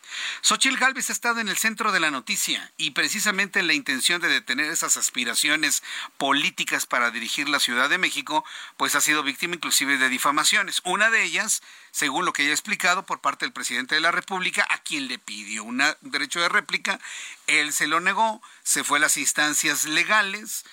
Xochil 0.42 0.76
Gálvez 0.76 1.08
ha 1.08 1.12
estado 1.12 1.40
en 1.40 1.48
el 1.48 1.56
centro 1.56 1.92
de 1.92 2.00
la 2.00 2.10
noticia 2.10 2.70
y 2.76 2.90
precisamente 2.90 3.60
en 3.60 3.66
la 3.66 3.74
intención 3.74 4.20
de 4.20 4.28
detener 4.28 4.70
esas 4.70 4.96
aspiraciones 4.96 5.82
políticas 6.18 6.86
para 6.86 7.10
dirigir 7.10 7.48
la 7.48 7.60
Ciudad 7.60 7.88
de 7.88 7.98
México, 7.98 8.44
pues 8.76 8.94
ha 8.94 9.00
sido 9.00 9.22
víctima 9.22 9.54
inclusive 9.54 9.98
de 9.98 10.08
difamaciones. 10.08 10.82
Una 10.84 11.10
de 11.10 11.22
ellas, 11.22 11.62
según 11.90 12.24
lo 12.24 12.32
que 12.32 12.42
ella 12.42 12.52
ha 12.52 12.54
explicado 12.54 13.06
por 13.06 13.20
parte 13.20 13.44
del 13.44 13.52
presidente 13.52 13.94
de 13.94 14.00
la 14.00 14.10
República, 14.12 14.66
a 14.68 14.78
quien 14.78 15.08
le 15.08 15.18
pidió 15.18 15.64
un 15.64 15.82
derecho 16.02 16.40
de 16.40 16.48
réplica, 16.48 17.00
él 17.46 17.72
se 17.72 17.86
lo 17.86 18.00
negó, 18.00 18.42
se 18.62 18.84
fue 18.84 18.98
a 18.98 19.02
las 19.02 19.16
instancias 19.16 19.86
legales 19.86 20.64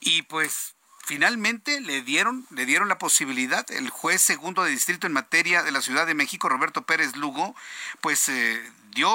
y 0.00 0.22
pues 0.22 0.73
finalmente 1.04 1.80
le 1.80 2.02
dieron, 2.02 2.46
le 2.50 2.64
dieron 2.66 2.88
la 2.88 2.98
posibilidad, 2.98 3.70
el 3.70 3.90
juez 3.90 4.22
segundo 4.22 4.64
de 4.64 4.70
distrito 4.70 5.06
en 5.06 5.12
materia 5.12 5.62
de 5.62 5.72
la 5.72 5.82
Ciudad 5.82 6.06
de 6.06 6.14
México, 6.14 6.48
Roberto 6.48 6.82
Pérez 6.82 7.16
Lugo, 7.16 7.54
pues 8.00 8.28
eh, 8.28 8.72
dio 8.90 9.10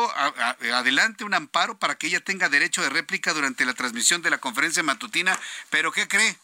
adelante 0.74 1.24
un 1.24 1.34
amparo 1.34 1.78
para 1.78 1.96
que 1.96 2.08
ella 2.08 2.20
tenga 2.20 2.50
derecho 2.50 2.82
de 2.82 2.90
réplica 2.90 3.34
durante 3.34 3.66
la 3.66 3.74
transmisión 3.74 4.22
de 4.22 4.30
la 4.30 4.38
conferencia 4.38 4.84
matutina, 4.84 5.38
pero 5.70 5.92
¿qué 5.92 6.08
cree? 6.08 6.36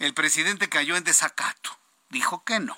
El 0.00 0.12
presidente 0.12 0.68
cayó 0.68 0.96
en 0.96 1.04
desacato, 1.04 1.78
dijo 2.10 2.42
que 2.44 2.58
no. 2.58 2.76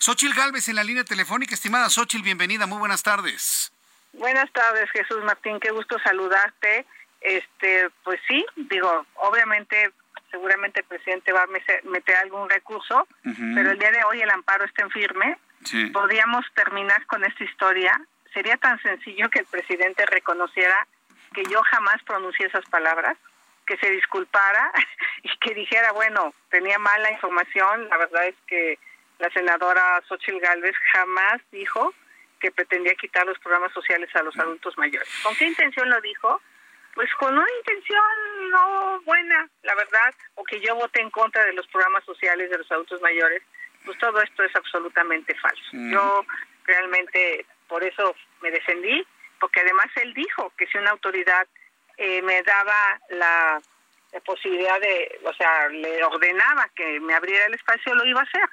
Xochil 0.00 0.34
Gálvez 0.34 0.68
en 0.68 0.76
la 0.76 0.84
línea 0.84 1.04
telefónica, 1.04 1.54
estimada 1.54 1.90
Xochil, 1.90 2.22
bienvenida, 2.22 2.66
muy 2.66 2.78
buenas 2.78 3.04
tardes. 3.04 3.72
Buenas 4.14 4.50
tardes, 4.52 4.90
Jesús 4.90 5.22
Martín, 5.22 5.60
qué 5.60 5.70
gusto 5.70 5.96
saludarte. 6.02 6.86
Este, 7.20 7.90
pues 8.02 8.18
sí, 8.26 8.44
digo, 8.56 9.06
obviamente 9.16 9.92
seguramente 10.30 10.80
el 10.80 10.86
presidente 10.86 11.32
va 11.32 11.42
a 11.42 11.46
meter 11.84 12.16
algún 12.16 12.48
recurso, 12.48 13.06
pero 13.54 13.70
el 13.70 13.78
día 13.78 13.90
de 13.90 14.04
hoy 14.04 14.20
el 14.20 14.30
amparo 14.30 14.64
está 14.64 14.82
en 14.82 14.90
firme. 14.90 15.38
Podríamos 15.92 16.44
terminar 16.54 17.04
con 17.06 17.24
esta 17.24 17.44
historia. 17.44 18.00
Sería 18.32 18.56
tan 18.56 18.80
sencillo 18.80 19.28
que 19.28 19.40
el 19.40 19.46
presidente 19.46 20.06
reconociera 20.06 20.86
que 21.34 21.44
yo 21.44 21.60
jamás 21.62 22.02
pronuncié 22.04 22.46
esas 22.46 22.64
palabras, 22.66 23.16
que 23.66 23.76
se 23.76 23.90
disculpara 23.90 24.72
y 25.22 25.36
que 25.38 25.54
dijera, 25.54 25.92
bueno, 25.92 26.34
tenía 26.50 26.78
mala 26.78 27.10
información. 27.12 27.88
La 27.88 27.96
verdad 27.98 28.26
es 28.26 28.36
que 28.46 28.78
la 29.18 29.30
senadora 29.30 30.02
Xochitl 30.08 30.40
Galvez 30.40 30.74
jamás 30.92 31.40
dijo 31.52 31.92
que 32.40 32.50
pretendía 32.50 32.94
quitar 32.94 33.26
los 33.26 33.38
programas 33.38 33.72
sociales 33.72 34.08
a 34.16 34.22
los 34.22 34.36
adultos 34.38 34.76
mayores. 34.78 35.08
¿Con 35.22 35.36
qué 35.36 35.46
intención 35.46 35.90
lo 35.90 36.00
dijo? 36.00 36.40
Pues 37.00 37.14
con 37.14 37.32
una 37.32 37.50
intención 37.60 38.02
no 38.50 39.00
buena, 39.06 39.48
la 39.62 39.74
verdad, 39.74 40.14
o 40.34 40.44
que 40.44 40.60
yo 40.60 40.74
voté 40.74 41.00
en 41.00 41.08
contra 41.08 41.46
de 41.46 41.54
los 41.54 41.66
programas 41.68 42.04
sociales 42.04 42.50
de 42.50 42.58
los 42.58 42.70
adultos 42.70 43.00
mayores, 43.00 43.42
pues 43.86 43.96
todo 43.96 44.20
esto 44.20 44.44
es 44.44 44.54
absolutamente 44.54 45.34
falso. 45.36 45.62
Mm. 45.72 45.92
Yo 45.94 46.26
realmente 46.66 47.46
por 47.68 47.82
eso 47.82 48.14
me 48.42 48.50
defendí, 48.50 49.02
porque 49.40 49.60
además 49.60 49.86
él 49.96 50.12
dijo 50.12 50.52
que 50.58 50.66
si 50.66 50.76
una 50.76 50.90
autoridad 50.90 51.48
eh, 51.96 52.20
me 52.20 52.42
daba 52.42 53.00
la, 53.08 53.62
posibilidad 54.26 54.78
de, 54.78 55.20
o 55.24 55.32
sea, 55.32 55.70
le 55.70 56.04
ordenaba 56.04 56.68
que 56.76 57.00
me 57.00 57.14
abriera 57.14 57.46
el 57.46 57.54
espacio, 57.54 57.94
lo 57.94 58.04
iba 58.04 58.20
a 58.20 58.24
hacer. 58.24 58.46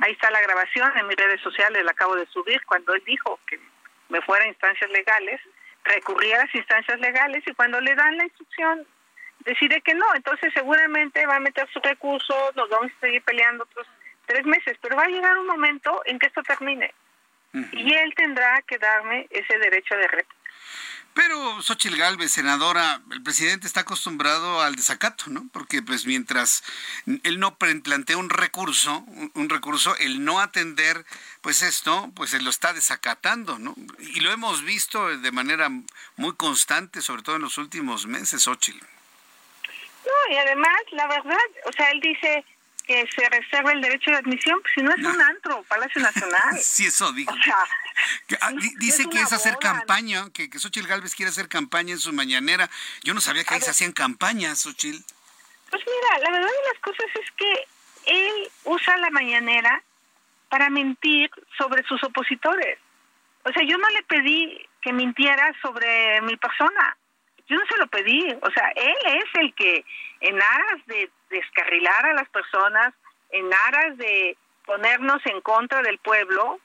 Ahí 0.00 0.12
está 0.12 0.30
la 0.30 0.40
grabación 0.40 0.90
en 0.96 1.06
mis 1.06 1.18
redes 1.18 1.42
sociales, 1.42 1.84
la 1.84 1.90
acabo 1.90 2.16
de 2.16 2.24
subir, 2.28 2.64
cuando 2.64 2.94
él 2.94 3.02
dijo 3.04 3.38
que 3.46 3.60
me 4.08 4.22
fuera 4.22 4.46
a 4.46 4.48
instancias 4.48 4.90
legales 4.90 5.38
recurrir 5.84 6.34
a 6.34 6.44
las 6.44 6.54
instancias 6.54 6.98
legales 7.00 7.42
y 7.46 7.54
cuando 7.54 7.80
le 7.80 7.94
dan 7.94 8.16
la 8.16 8.24
instrucción 8.24 8.86
decide 9.40 9.80
que 9.82 9.94
no, 9.94 10.06
entonces 10.14 10.52
seguramente 10.54 11.26
va 11.26 11.36
a 11.36 11.40
meter 11.40 11.68
su 11.70 11.80
recurso, 11.80 12.34
nos 12.56 12.68
vamos 12.70 12.90
a 12.96 13.00
seguir 13.00 13.22
peleando 13.22 13.64
otros 13.64 13.86
tres 14.26 14.44
meses, 14.46 14.78
pero 14.80 14.96
va 14.96 15.04
a 15.04 15.08
llegar 15.08 15.36
un 15.36 15.46
momento 15.46 16.00
en 16.06 16.18
que 16.18 16.26
esto 16.26 16.42
termine. 16.42 16.92
Y 17.72 17.94
él 17.94 18.12
tendrá 18.16 18.60
que 18.66 18.78
darme 18.78 19.28
ese 19.30 19.58
derecho 19.58 19.94
de 19.94 20.08
réplica. 20.08 20.43
Pero 21.14 21.62
Xochitl 21.62 21.96
Galvez, 21.96 22.32
senadora, 22.32 23.00
el 23.12 23.22
presidente 23.22 23.68
está 23.68 23.80
acostumbrado 23.80 24.60
al 24.62 24.74
desacato, 24.74 25.26
¿no? 25.28 25.46
Porque 25.52 25.80
pues 25.80 26.06
mientras 26.06 26.64
él 27.06 27.38
no 27.38 27.56
plantea 27.56 28.16
un 28.16 28.30
recurso, 28.30 29.04
un 29.34 29.48
recurso, 29.48 29.96
el 29.98 30.24
no 30.24 30.40
atender 30.40 31.06
pues 31.40 31.62
esto, 31.62 32.10
pues 32.16 32.34
él 32.34 32.42
lo 32.42 32.50
está 32.50 32.72
desacatando, 32.72 33.60
¿no? 33.60 33.76
Y 34.00 34.20
lo 34.20 34.32
hemos 34.32 34.64
visto 34.64 35.16
de 35.16 35.30
manera 35.30 35.70
muy 36.16 36.34
constante, 36.34 37.00
sobre 37.00 37.22
todo 37.22 37.36
en 37.36 37.42
los 37.42 37.58
últimos 37.58 38.06
meses, 38.06 38.42
Xochitl. 38.42 38.84
No, 40.04 40.34
y 40.34 40.36
además, 40.36 40.80
la 40.90 41.06
verdad, 41.06 41.38
o 41.66 41.72
sea, 41.72 41.90
él 41.90 42.00
dice, 42.00 42.44
que 42.86 43.06
se 43.16 43.28
reserva 43.28 43.72
el 43.72 43.80
derecho 43.80 44.10
de 44.10 44.18
admisión, 44.18 44.60
pues, 44.60 44.74
si 44.74 44.82
no 44.82 44.90
es 44.90 44.98
un 44.98 45.20
antro, 45.20 45.62
Palacio 45.64 46.00
Nacional. 46.00 46.58
sí, 46.62 46.86
eso 46.86 47.12
dijo. 47.12 47.34
Ah, 48.40 48.52
dice 48.78 49.08
que 49.08 49.20
es 49.20 49.32
hacer 49.32 49.56
campaña, 49.58 50.30
que, 50.32 50.50
que 50.50 50.58
Xochitl 50.58 50.88
Galvez 50.88 51.14
quiere 51.14 51.30
hacer 51.30 51.48
campaña 51.48 51.92
en 51.92 51.98
su 51.98 52.12
mañanera. 52.12 52.68
Yo 53.02 53.14
no 53.14 53.20
sabía 53.20 53.44
que 53.44 53.54
ahí 53.54 53.60
se 53.60 53.70
hacían 53.70 53.92
campañas, 53.92 54.60
Xochitl. 54.60 55.02
Pues 55.70 55.82
mira, 55.86 56.18
la 56.24 56.30
verdad 56.30 56.48
de 56.48 56.72
las 56.72 56.80
cosas 56.82 57.06
es 57.14 57.30
que 57.36 57.66
él 58.06 58.50
usa 58.64 58.96
la 58.98 59.10
mañanera 59.10 59.82
para 60.48 60.70
mentir 60.70 61.30
sobre 61.56 61.82
sus 61.84 62.02
opositores. 62.04 62.78
O 63.44 63.50
sea, 63.52 63.62
yo 63.66 63.76
no 63.78 63.88
le 63.90 64.02
pedí 64.04 64.68
que 64.80 64.92
mintiera 64.92 65.52
sobre 65.60 66.20
mi 66.22 66.36
persona. 66.36 66.96
Yo 67.54 67.60
no 67.60 67.66
se 67.66 67.78
lo 67.78 67.86
pedí. 67.86 68.36
O 68.42 68.50
sea, 68.50 68.72
él 68.74 68.96
es 69.04 69.24
el 69.34 69.54
que, 69.54 69.84
en 70.20 70.42
aras 70.42 70.86
de 70.86 71.08
descarrilar 71.30 72.04
a 72.06 72.14
las 72.14 72.28
personas, 72.30 72.92
en 73.30 73.48
aras 73.54 73.96
de 73.96 74.36
ponernos 74.66 75.24
en 75.26 75.40
contra 75.40 75.80
del 75.82 75.98
pueblo, 75.98 76.58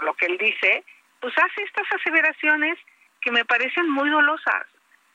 lo 0.00 0.14
que 0.14 0.26
él 0.26 0.36
dice, 0.36 0.84
pues 1.20 1.32
hace 1.38 1.62
estas 1.62 1.86
aseveraciones 1.92 2.76
que 3.20 3.30
me 3.30 3.44
parecen 3.44 3.88
muy 3.88 4.10
dolosas. 4.10 4.66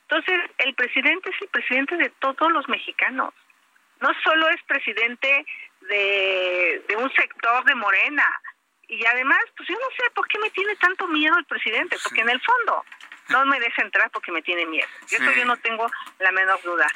Entonces, 0.08 0.50
el 0.58 0.74
presidente 0.74 1.28
es 1.28 1.42
el 1.42 1.48
presidente 1.48 1.96
de 1.98 2.08
todos 2.20 2.50
los 2.50 2.66
mexicanos. 2.70 3.34
No 4.00 4.08
solo 4.24 4.48
es 4.48 4.62
presidente 4.62 5.44
de, 5.80 6.84
de 6.88 6.96
un 6.96 7.12
sector 7.12 7.64
de 7.64 7.74
Morena. 7.74 8.26
Y 8.88 9.04
además, 9.04 9.40
pues 9.58 9.68
yo 9.68 9.74
no 9.74 9.90
sé 9.94 10.10
por 10.14 10.26
qué 10.28 10.38
me 10.38 10.50
tiene 10.50 10.74
tanto 10.76 11.06
miedo 11.06 11.36
el 11.36 11.44
presidente, 11.44 11.96
porque 12.02 12.22
en 12.22 12.30
el 12.30 12.40
fondo 12.40 12.84
no 13.28 13.46
me 13.46 13.60
deja 13.60 13.82
entrar 13.82 14.10
porque 14.10 14.32
me 14.32 14.42
tiene 14.42 14.66
miedo. 14.66 14.88
Yo 15.08 15.18
yo 15.18 15.44
no 15.44 15.56
tengo 15.58 15.90
la 16.18 16.32
menor 16.32 16.60
duda. 16.62 16.86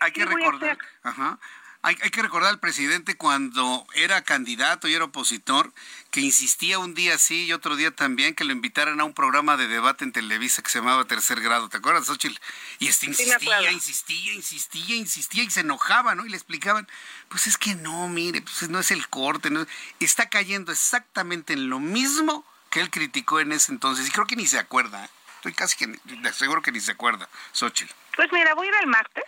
hay 0.00 0.12
que 0.12 0.24
recordar, 0.24 0.78
ajá, 1.02 1.38
hay, 1.84 1.96
que 1.96 2.22
recordar 2.22 2.50
al 2.50 2.60
presidente 2.60 3.16
cuando 3.16 3.84
era 3.94 4.22
candidato 4.22 4.86
y 4.86 4.94
era 4.94 5.06
opositor, 5.06 5.72
que 6.12 6.20
insistía 6.20 6.78
un 6.78 6.94
día 6.94 7.18
sí 7.18 7.46
y 7.46 7.52
otro 7.52 7.74
día 7.74 7.90
también 7.90 8.36
que 8.36 8.44
lo 8.44 8.52
invitaran 8.52 9.00
a 9.00 9.04
un 9.04 9.14
programa 9.14 9.56
de 9.56 9.66
debate 9.66 10.04
en 10.04 10.12
Televisa 10.12 10.62
que 10.62 10.70
se 10.70 10.78
llamaba 10.78 11.06
Tercer 11.06 11.40
Grado. 11.40 11.68
¿Te 11.68 11.78
acuerdas, 11.78 12.06
Xochitl? 12.06 12.40
Y 12.78 12.86
este 12.86 13.06
insistía, 13.06 13.72
insistía, 13.72 14.32
insistía, 14.32 14.94
insistía 14.94 15.42
y 15.42 15.50
se 15.50 15.60
enojaba, 15.60 16.14
¿no? 16.14 16.24
Y 16.24 16.28
le 16.28 16.36
explicaban, 16.36 16.86
pues 17.28 17.48
es 17.48 17.58
que 17.58 17.74
no, 17.74 18.08
mire, 18.08 18.42
pues 18.42 18.70
no 18.70 18.78
es 18.78 18.92
el 18.92 19.08
corte, 19.08 19.50
no, 19.50 19.66
está 19.98 20.28
cayendo 20.28 20.70
exactamente 20.70 21.52
en 21.52 21.68
lo 21.68 21.80
mismo 21.80 22.46
que 22.72 22.80
él 22.80 22.90
criticó 22.90 23.38
en 23.38 23.52
ese 23.52 23.70
entonces. 23.70 24.08
Y 24.08 24.10
creo 24.10 24.26
que 24.26 24.34
ni 24.34 24.46
se 24.46 24.58
acuerda. 24.58 25.04
¿eh? 25.04 25.08
Estoy 25.36 25.52
casi 25.52 25.76
que, 25.76 26.32
seguro 26.32 26.62
que 26.62 26.72
ni 26.72 26.80
se 26.80 26.92
acuerda, 26.92 27.28
Xochitl. 27.52 27.92
Pues 28.16 28.32
mira, 28.32 28.54
voy 28.54 28.66
a 28.66 28.70
ir 28.70 28.76
el 28.80 28.86
martes 28.88 29.24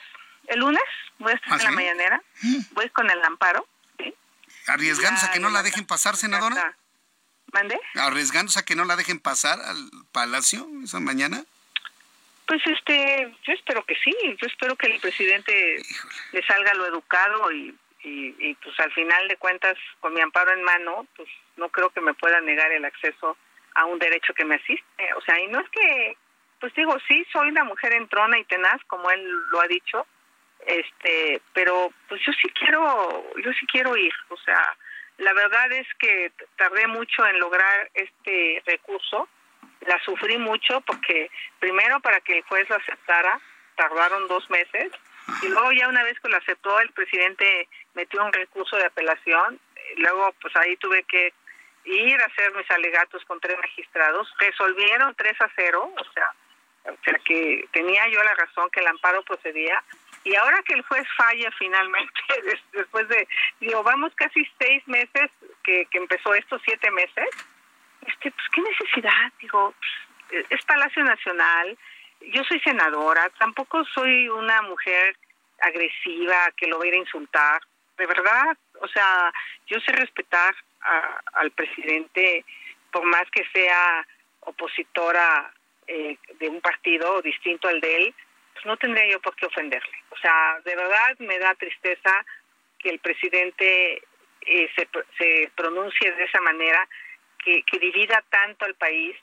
el 0.48 0.60
lunes 0.60 0.82
voy 1.18 1.32
a 1.32 1.34
estar 1.36 1.52
¿Ah, 1.52 1.56
en 1.56 1.64
la 1.64 1.70
mañanera, 1.70 2.22
mm. 2.42 2.56
voy 2.72 2.88
con 2.90 3.10
el 3.10 3.22
amparo. 3.22 3.66
¿Arriesgándose 4.66 5.26
a 5.26 5.30
que 5.30 5.40
no 5.40 5.50
la 5.50 5.62
dejen 5.62 5.86
pasar, 5.86 6.16
senadora? 6.16 6.76
¿Mande? 7.52 7.78
¿Arriesgándose 7.94 8.58
a 8.58 8.64
que 8.64 8.74
no 8.74 8.84
la 8.84 8.96
dejen 8.96 9.20
pasar 9.20 9.60
al 9.60 9.90
palacio 10.10 10.66
esa 10.82 11.00
mañana? 11.00 11.44
Pues 12.46 12.62
este, 12.66 13.34
yo 13.46 13.52
espero 13.52 13.84
que 13.84 13.94
sí, 13.96 14.14
yo 14.40 14.46
espero 14.46 14.76
que 14.76 14.86
el 14.86 15.00
presidente 15.00 15.82
le 16.32 16.42
salga 16.46 16.74
lo 16.74 16.86
educado 16.86 17.52
y, 17.52 17.76
y, 18.02 18.34
y, 18.38 18.54
pues 18.54 18.78
al 18.80 18.92
final 18.92 19.28
de 19.28 19.36
cuentas, 19.36 19.76
con 20.00 20.12
mi 20.14 20.20
amparo 20.20 20.52
en 20.52 20.62
mano, 20.62 21.06
pues 21.16 21.28
no 21.56 21.68
creo 21.68 21.90
que 21.90 22.00
me 22.00 22.14
pueda 22.14 22.40
negar 22.40 22.70
el 22.72 22.84
acceso 22.84 23.36
a 23.74 23.84
un 23.86 23.98
derecho 23.98 24.34
que 24.34 24.44
me 24.44 24.56
asiste. 24.56 25.14
O 25.16 25.20
sea, 25.22 25.40
y 25.40 25.48
no 25.48 25.60
es 25.60 25.68
que, 25.70 26.16
pues 26.60 26.74
digo, 26.74 26.96
sí, 27.08 27.26
soy 27.32 27.48
una 27.48 27.64
mujer 27.64 27.92
entrona 27.94 28.38
y 28.38 28.44
tenaz, 28.44 28.80
como 28.86 29.10
él 29.10 29.22
lo 29.50 29.60
ha 29.60 29.66
dicho, 29.66 30.06
este 30.66 31.40
pero 31.52 31.92
pues 32.08 32.20
yo 32.24 32.32
sí 32.32 32.48
quiero 32.50 33.24
yo 33.42 33.52
sí 33.52 33.66
quiero 33.66 33.96
ir 33.96 34.12
o 34.28 34.36
sea 34.38 34.76
la 35.18 35.32
verdad 35.32 35.72
es 35.72 35.86
que 35.98 36.32
tardé 36.56 36.86
mucho 36.86 37.26
en 37.26 37.38
lograr 37.38 37.90
este 37.94 38.62
recurso 38.66 39.28
la 39.86 39.98
sufrí 40.04 40.38
mucho 40.38 40.80
porque 40.82 41.30
primero 41.58 42.00
para 42.00 42.20
que 42.20 42.38
el 42.38 42.44
juez 42.44 42.68
lo 42.68 42.76
aceptara 42.76 43.40
tardaron 43.76 44.26
dos 44.28 44.48
meses 44.50 44.90
y 45.42 45.48
luego 45.48 45.72
ya 45.72 45.88
una 45.88 46.02
vez 46.04 46.18
que 46.20 46.28
lo 46.28 46.36
aceptó 46.36 46.80
el 46.80 46.90
presidente 46.92 47.68
metió 47.94 48.24
un 48.24 48.32
recurso 48.32 48.76
de 48.76 48.86
apelación 48.86 49.60
luego 49.96 50.34
pues 50.40 50.54
ahí 50.56 50.76
tuve 50.76 51.02
que 51.04 51.32
ir 51.84 52.20
a 52.20 52.26
hacer 52.26 52.54
mis 52.54 52.70
alegatos 52.70 53.24
con 53.24 53.40
tres 53.40 53.58
magistrados. 53.58 54.32
Resolvieron 54.38 55.14
tres 55.14 55.40
a 55.40 55.50
cero 55.54 55.92
o 55.96 56.12
sea 56.12 56.32
o 56.84 56.96
sea 57.02 57.18
que 57.24 57.66
tenía 57.72 58.06
yo 58.08 58.22
la 58.22 58.34
razón 58.34 58.68
que 58.70 58.80
el 58.80 58.86
amparo 58.86 59.22
procedía. 59.22 59.82
Y 60.22 60.34
ahora 60.36 60.62
que 60.62 60.74
el 60.74 60.82
juez 60.82 61.06
falla 61.16 61.50
finalmente, 61.58 62.20
después 62.72 63.08
de, 63.08 63.28
digo, 63.60 63.82
vamos 63.82 64.12
casi 64.14 64.46
seis 64.58 64.86
meses 64.86 65.30
que, 65.62 65.86
que 65.90 65.98
empezó 65.98 66.34
esto, 66.34 66.58
siete 66.64 66.90
meses, 66.90 67.28
este, 68.06 68.30
pues 68.30 68.46
qué 68.52 68.60
necesidad, 68.62 69.32
digo, 69.40 69.74
pues, 70.28 70.46
es 70.50 70.64
Palacio 70.64 71.04
Nacional, 71.04 71.78
yo 72.20 72.42
soy 72.44 72.58
senadora, 72.60 73.30
tampoco 73.38 73.84
soy 73.84 74.28
una 74.28 74.62
mujer 74.62 75.16
agresiva 75.60 76.50
que 76.56 76.66
lo 76.66 76.78
vaya 76.78 76.92
a 76.92 76.96
insultar, 76.96 77.62
de 77.98 78.06
verdad, 78.06 78.56
o 78.80 78.88
sea, 78.88 79.32
yo 79.66 79.78
sé 79.80 79.92
respetar 79.92 80.54
al 81.32 81.50
presidente 81.52 82.44
por 82.90 83.04
más 83.04 83.24
que 83.30 83.44
sea 83.52 84.06
opositora 84.40 85.52
eh, 85.86 86.16
de 86.38 86.48
un 86.48 86.60
partido 86.60 87.20
distinto 87.22 87.68
al 87.68 87.80
de 87.80 87.96
él, 87.96 88.14
pues 88.52 88.66
no 88.66 88.76
tendría 88.76 89.10
yo 89.10 89.20
por 89.20 89.34
qué 89.36 89.46
ofenderle. 89.46 89.96
O 90.10 90.16
sea, 90.18 90.60
de 90.64 90.76
verdad 90.76 91.18
me 91.18 91.38
da 91.38 91.54
tristeza 91.54 92.24
que 92.78 92.90
el 92.90 93.00
presidente 93.00 94.02
eh, 94.42 94.70
se, 94.76 94.88
se 95.18 95.50
pronuncie 95.56 96.12
de 96.12 96.24
esa 96.24 96.40
manera, 96.40 96.86
que, 97.42 97.62
que 97.64 97.78
divida 97.78 98.22
tanto 98.30 98.64
al 98.64 98.74
país, 98.74 99.16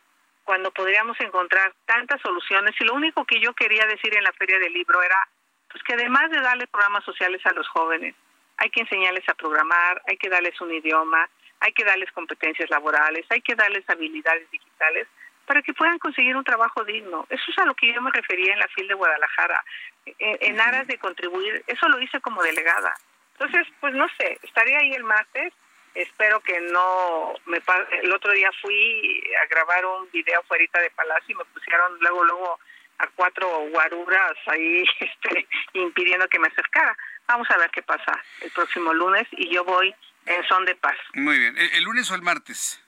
cuando 0.44 0.72
podríamos 0.72 1.20
encontrar 1.22 1.74
tantas 1.86 2.20
soluciones. 2.22 2.76
Y 2.80 2.84
lo 2.84 2.94
único 2.94 3.26
que 3.26 3.40
yo 3.40 3.54
quería 3.54 3.86
decir 3.86 4.16
en 4.16 4.24
la 4.24 4.34
feria 4.34 4.60
del 4.60 4.74
libro 4.74 5.02
era 5.02 5.28
pues 5.70 5.82
que 5.84 5.94
además 5.94 6.30
de 6.30 6.42
darle 6.42 6.68
programas 6.68 7.06
sociales 7.06 7.42
a 7.46 7.54
los 7.54 7.68
jóvenes, 7.70 8.14
hay 8.58 8.70
que 8.70 8.82
enseñarles 8.82 9.28
a 9.30 9.34
programar, 9.34 10.02
hay 10.06 10.18
que 10.18 10.30
darles 10.30 10.60
un 10.60 10.74
idioma, 10.74 11.30
hay 11.62 11.72
que 11.74 11.86
darles 11.86 12.12
competencias 12.12 12.70
laborales, 12.70 13.26
hay 13.30 13.42
que 13.42 13.56
darles 13.56 13.88
habilidades 13.90 14.50
digitales 14.52 15.08
para 15.46 15.62
que 15.62 15.74
puedan 15.74 16.00
conseguir 16.00 16.36
un 16.36 16.44
trabajo 16.44 16.84
digno. 16.84 17.26
Eso 17.30 17.44
es 17.50 17.58
a 17.60 17.66
lo 17.66 17.76
que 17.76 17.94
yo 17.94 18.02
me 18.02 18.12
refería 18.12 18.54
en 18.54 18.60
la 18.60 18.68
FIL 18.70 18.88
de 18.88 18.94
Guadalajara, 18.96 19.64
en, 20.06 20.60
aras 20.60 20.88
de 20.88 20.98
contribuir. 20.98 21.64
Eso 21.68 21.88
lo 21.90 22.02
hice 22.02 22.20
como 22.20 22.42
delegada. 22.42 22.94
Entonces, 23.34 23.68
pues 23.80 23.94
no 23.94 24.08
sé, 24.18 24.40
estaría 24.42 24.80
ahí 24.80 24.94
el 24.94 25.04
martes. 25.04 25.54
Espero 25.94 26.40
que 26.40 26.60
no 26.62 27.34
me 27.46 27.62
el 28.02 28.14
otro 28.14 28.32
día 28.32 28.50
fui 28.62 29.24
a 29.44 29.46
grabar 29.48 29.86
un 29.86 30.10
video 30.12 30.42
fuera 30.44 30.64
de 30.82 30.90
Palacio 30.92 31.36
y 31.36 31.38
me 31.38 31.46
pusieron 31.46 32.00
luego 32.00 32.24
luego 32.24 32.60
a 33.00 33.08
cuatro 33.08 33.48
guaruras 33.72 34.38
ahí 34.48 34.86
este, 35.00 35.48
impidiendo 35.74 36.28
que 36.30 36.40
me 36.40 36.48
acercara. 36.48 36.96
Vamos 37.28 37.50
a 37.52 37.58
ver 37.58 37.70
qué 37.72 37.82
pasa 37.82 38.18
el 38.42 38.52
próximo 38.52 38.94
lunes 38.94 39.28
y 39.32 39.54
yo 39.54 39.66
voy 39.66 39.94
en 40.26 40.44
son 40.48 40.66
de 40.66 40.76
paz. 40.76 40.96
Muy 41.14 41.38
bien. 41.38 41.58
el 41.58 41.84
lunes 41.84 42.10
o 42.12 42.16
el 42.16 42.22
martes? 42.22 42.82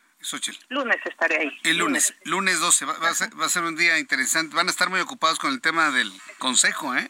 Lunes 0.69 0.97
estaré 1.05 1.37
ahí. 1.37 1.59
El 1.63 1.77
lunes, 1.77 2.15
lunes, 2.23 2.59
12. 2.59 2.85
Va, 2.85 2.93
a 3.09 3.13
ser, 3.13 3.29
va, 3.39 3.45
a 3.45 3.49
ser, 3.49 3.63
un 3.63 3.75
día 3.75 3.99
interesante. 3.99 4.55
Van 4.55 4.67
a 4.67 4.71
estar 4.71 4.89
muy 4.89 5.01
ocupados 5.01 5.37
con 5.37 5.51
el 5.51 5.59
tema 5.59 5.91
del 5.91 6.11
consejo, 6.37 6.95
¿eh? 6.95 7.09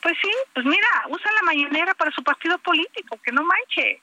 Pues 0.00 0.16
sí, 0.22 0.30
pues 0.54 0.64
mira, 0.64 0.88
usa 1.08 1.32
la 1.32 1.42
mañanera 1.42 1.94
para 1.94 2.12
su 2.12 2.22
partido 2.22 2.56
político, 2.58 3.20
que 3.22 3.32
no 3.32 3.42
manche. 3.42 4.00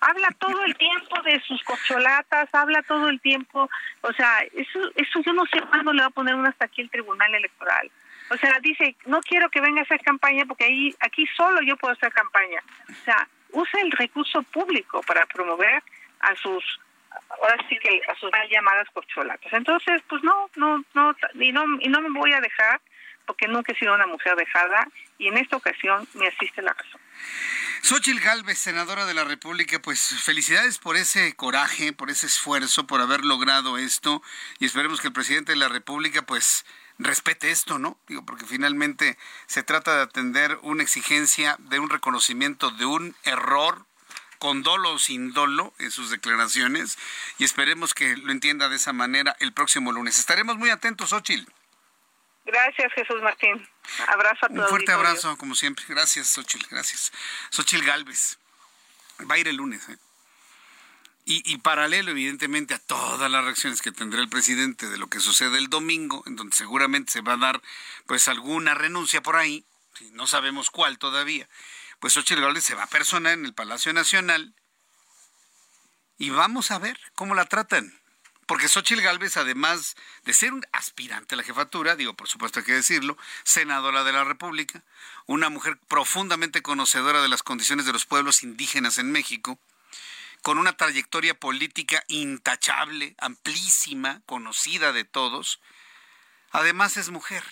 Habla 0.00 0.30
todo 0.38 0.64
el 0.64 0.76
tiempo 0.76 1.22
de 1.22 1.40
sus 1.42 1.62
cocholatas, 1.62 2.48
habla 2.52 2.82
todo 2.82 3.08
el 3.08 3.20
tiempo. 3.20 3.70
O 4.00 4.12
sea, 4.12 4.40
eso, 4.52 4.80
eso 4.96 5.20
yo 5.24 5.32
no 5.32 5.44
sé 5.46 5.60
cuándo 5.62 5.92
le 5.92 6.00
va 6.00 6.08
a 6.08 6.10
poner 6.10 6.34
una 6.34 6.48
hasta 6.48 6.64
aquí 6.64 6.80
el 6.80 6.90
Tribunal 6.90 7.32
Electoral. 7.32 7.90
O 8.30 8.36
sea, 8.36 8.58
dice, 8.60 8.96
no 9.06 9.20
quiero 9.20 9.48
que 9.50 9.60
venga 9.60 9.80
a 9.80 9.84
hacer 9.84 10.00
campaña 10.00 10.44
porque 10.46 10.64
ahí 10.64 10.94
aquí 11.00 11.24
solo 11.36 11.60
yo 11.62 11.76
puedo 11.76 11.94
hacer 11.94 12.12
campaña. 12.12 12.60
O 12.88 13.04
sea, 13.04 13.28
usa 13.52 13.80
el 13.80 13.90
recurso 13.92 14.42
público 14.44 15.02
para 15.02 15.26
promover 15.26 15.82
a 16.20 16.34
sus 16.36 16.64
ahora 17.30 17.56
sí 17.68 17.76
que 17.78 18.00
a 18.08 18.14
sus 18.16 18.30
mal 18.30 18.48
llamadas 18.48 18.88
corcholatas. 18.92 19.52
Entonces, 19.52 20.02
pues 20.08 20.22
no, 20.22 20.50
no, 20.56 20.84
no, 20.94 21.16
y 21.34 21.52
no, 21.52 21.64
y 21.80 21.88
no 21.88 22.00
me 22.00 22.10
voy 22.10 22.32
a 22.32 22.40
dejar 22.40 22.80
porque 23.26 23.46
nunca 23.46 23.72
he 23.72 23.78
sido 23.78 23.94
una 23.94 24.06
mujer 24.06 24.34
dejada 24.36 24.88
y 25.18 25.28
en 25.28 25.36
esta 25.36 25.56
ocasión 25.56 26.06
me 26.14 26.26
asiste 26.26 26.62
la 26.62 26.72
razón. 26.72 27.00
Xochil 27.82 28.20
Gálvez, 28.20 28.58
senadora 28.58 29.06
de 29.06 29.14
la 29.14 29.24
República, 29.24 29.80
pues 29.80 30.20
felicidades 30.22 30.78
por 30.78 30.96
ese 30.96 31.34
coraje, 31.36 31.92
por 31.92 32.10
ese 32.10 32.26
esfuerzo, 32.26 32.86
por 32.86 33.00
haber 33.00 33.24
logrado 33.24 33.78
esto 33.78 34.22
y 34.58 34.66
esperemos 34.66 35.00
que 35.00 35.08
el 35.08 35.12
presidente 35.12 35.52
de 35.52 35.58
la 35.58 35.68
República 35.68 36.22
pues 36.22 36.64
respete 37.00 37.50
esto, 37.50 37.78
¿no? 37.78 37.98
Digo, 38.06 38.24
porque 38.24 38.46
finalmente 38.46 39.18
se 39.46 39.62
trata 39.62 39.96
de 39.96 40.02
atender 40.02 40.58
una 40.62 40.82
exigencia 40.82 41.56
de 41.58 41.78
un 41.78 41.90
reconocimiento 41.90 42.70
de 42.70 42.86
un 42.86 43.16
error 43.24 43.84
con 44.38 44.62
dolo 44.62 44.92
o 44.92 44.98
sin 44.98 45.32
dolo 45.32 45.74
en 45.78 45.90
sus 45.90 46.10
declaraciones 46.10 46.98
y 47.38 47.44
esperemos 47.44 47.92
que 47.92 48.16
lo 48.16 48.32
entienda 48.32 48.68
de 48.68 48.76
esa 48.76 48.92
manera 48.92 49.36
el 49.40 49.52
próximo 49.52 49.92
lunes. 49.92 50.18
Estaremos 50.18 50.56
muy 50.56 50.70
atentos, 50.70 51.12
Ochil. 51.12 51.46
Gracias, 52.46 52.92
Jesús 52.94 53.20
Martín. 53.22 53.68
Abrazo 54.08 54.46
a 54.46 54.48
todos. 54.48 54.62
Un 54.62 54.68
fuerte 54.68 54.92
abrazo, 54.92 55.36
como 55.36 55.54
siempre. 55.54 55.84
Gracias, 55.88 56.28
Xochil. 56.28 56.66
Gracias. 56.70 57.12
Xochil 57.50 57.84
Galvez. 57.84 58.38
Va 59.30 59.34
a 59.34 59.38
ir 59.38 59.48
el 59.48 59.56
lunes. 59.56 59.88
¿eh? 59.88 59.98
Y, 61.24 61.42
y, 61.52 61.58
paralelo, 61.58 62.10
evidentemente, 62.10 62.74
a 62.74 62.78
todas 62.78 63.30
las 63.30 63.44
reacciones 63.44 63.82
que 63.82 63.92
tendrá 63.92 64.20
el 64.20 64.28
presidente 64.28 64.88
de 64.88 64.98
lo 64.98 65.08
que 65.08 65.20
sucede 65.20 65.58
el 65.58 65.68
domingo, 65.68 66.22
en 66.26 66.34
donde 66.34 66.56
seguramente 66.56 67.12
se 67.12 67.20
va 67.20 67.34
a 67.34 67.36
dar 67.36 67.62
pues 68.06 68.26
alguna 68.26 68.74
renuncia 68.74 69.22
por 69.22 69.36
ahí, 69.36 69.64
no 70.12 70.26
sabemos 70.26 70.70
cuál 70.70 70.98
todavía, 70.98 71.48
pues 72.00 72.14
Xochitl 72.14 72.40
Gálvez 72.40 72.64
se 72.64 72.74
va 72.74 72.84
a 72.84 72.88
personar 72.88 73.34
en 73.34 73.44
el 73.44 73.54
Palacio 73.54 73.92
Nacional 73.92 74.54
y 76.18 76.30
vamos 76.30 76.70
a 76.70 76.78
ver 76.78 76.98
cómo 77.14 77.34
la 77.34 77.44
tratan. 77.44 77.98
Porque 78.46 78.68
Xochitl 78.68 79.00
Gálvez, 79.00 79.36
además 79.36 79.94
de 80.24 80.32
ser 80.32 80.52
un 80.52 80.66
aspirante 80.72 81.34
a 81.34 81.38
la 81.38 81.44
jefatura, 81.44 81.94
digo, 81.94 82.14
por 82.14 82.26
supuesto 82.26 82.58
hay 82.58 82.64
que 82.64 82.72
decirlo, 82.72 83.16
senadora 83.44 84.02
de 84.02 84.12
la 84.12 84.24
República, 84.24 84.82
una 85.26 85.50
mujer 85.50 85.78
profundamente 85.86 86.60
conocedora 86.60 87.22
de 87.22 87.28
las 87.28 87.44
condiciones 87.44 87.86
de 87.86 87.92
los 87.92 88.06
pueblos 88.06 88.42
indígenas 88.42 88.98
en 88.98 89.12
México, 89.12 89.60
con 90.42 90.58
una 90.58 90.76
trayectoria 90.76 91.34
política 91.34 92.04
intachable, 92.08 93.14
amplísima, 93.18 94.22
conocida 94.26 94.92
de 94.92 95.04
todos, 95.04 95.60
además 96.50 96.96
es 96.96 97.10
mujer. 97.10 97.44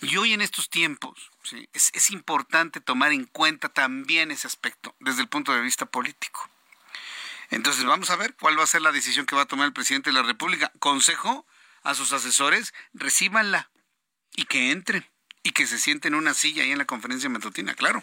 Y 0.00 0.16
hoy 0.16 0.32
en 0.32 0.40
estos 0.40 0.70
tiempos 0.70 1.30
es, 1.72 1.90
es 1.92 2.10
importante 2.10 2.80
tomar 2.80 3.12
en 3.12 3.24
cuenta 3.24 3.68
también 3.68 4.30
ese 4.30 4.46
aspecto 4.46 4.94
desde 5.00 5.22
el 5.22 5.28
punto 5.28 5.52
de 5.52 5.60
vista 5.60 5.86
político. 5.86 6.48
Entonces 7.50 7.84
vamos 7.84 8.10
a 8.10 8.16
ver 8.16 8.34
cuál 8.34 8.58
va 8.58 8.64
a 8.64 8.68
ser 8.68 8.82
la 8.82 8.92
decisión 8.92 9.26
que 9.26 9.36
va 9.36 9.42
a 9.42 9.46
tomar 9.46 9.66
el 9.66 9.72
presidente 9.72 10.10
de 10.10 10.14
la 10.14 10.22
República. 10.22 10.72
Consejo 10.78 11.46
a 11.82 11.94
sus 11.94 12.12
asesores, 12.12 12.74
recíbanla 12.94 13.70
y 14.34 14.44
que 14.46 14.72
entren 14.72 15.08
y 15.42 15.52
que 15.52 15.66
se 15.66 15.78
sienten 15.78 16.14
en 16.14 16.18
una 16.18 16.34
silla 16.34 16.64
ahí 16.64 16.72
en 16.72 16.78
la 16.78 16.86
conferencia 16.86 17.28
matutina, 17.30 17.74
claro, 17.74 18.02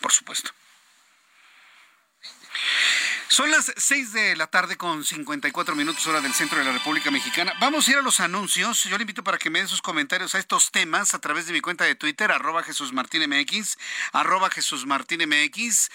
por 0.00 0.12
supuesto. 0.12 0.52
Son 3.28 3.50
las 3.50 3.72
6 3.76 4.12
de 4.12 4.36
la 4.36 4.46
tarde 4.48 4.76
con 4.76 5.04
54 5.04 5.76
minutos 5.76 6.04
hora 6.08 6.20
del 6.20 6.34
centro 6.34 6.58
de 6.58 6.64
la 6.64 6.72
República 6.72 7.12
Mexicana. 7.12 7.52
Vamos 7.60 7.86
a 7.86 7.92
ir 7.92 7.98
a 7.98 8.02
los 8.02 8.18
anuncios. 8.18 8.82
Yo 8.84 8.98
le 8.98 9.04
invito 9.04 9.22
para 9.22 9.38
que 9.38 9.50
me 9.50 9.60
den 9.60 9.68
sus 9.68 9.82
comentarios 9.82 10.34
a 10.34 10.40
estos 10.40 10.72
temas 10.72 11.14
a 11.14 11.20
través 11.20 11.46
de 11.46 11.52
mi 11.52 11.60
cuenta 11.60 11.84
de 11.84 11.94
Twitter, 11.94 12.32
arroba 12.32 12.64
Jesús 12.64 12.92
Martín 12.92 13.22
MX, 13.30 13.78
arroba 14.12 14.50
Jesús 14.50 14.84
Martín 14.84 15.20
MX. 15.28 15.90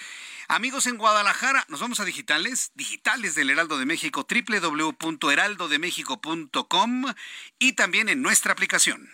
Amigos 0.47 0.87
en 0.87 0.97
Guadalajara, 0.97 1.65
nos 1.67 1.81
vamos 1.81 1.99
a 1.99 2.05
digitales, 2.05 2.71
digitales 2.75 3.35
del 3.35 3.49
Heraldo 3.49 3.77
de 3.77 3.85
México, 3.85 4.25
www.heraldodemexico.com 4.29 7.13
y 7.59 7.73
también 7.73 8.07
en 8.07 8.21
nuestra 8.21 8.53
aplicación. 8.53 9.09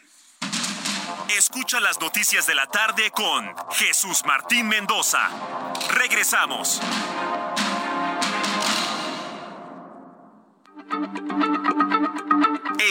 Escucha 1.38 1.80
las 1.80 2.00
noticias 2.02 2.46
de 2.46 2.56
la 2.56 2.68
tarde 2.68 3.10
con 3.12 3.56
Jesús 3.72 4.24
Martín 4.26 4.68
Mendoza. 4.68 5.30
Regresamos. 5.94 6.82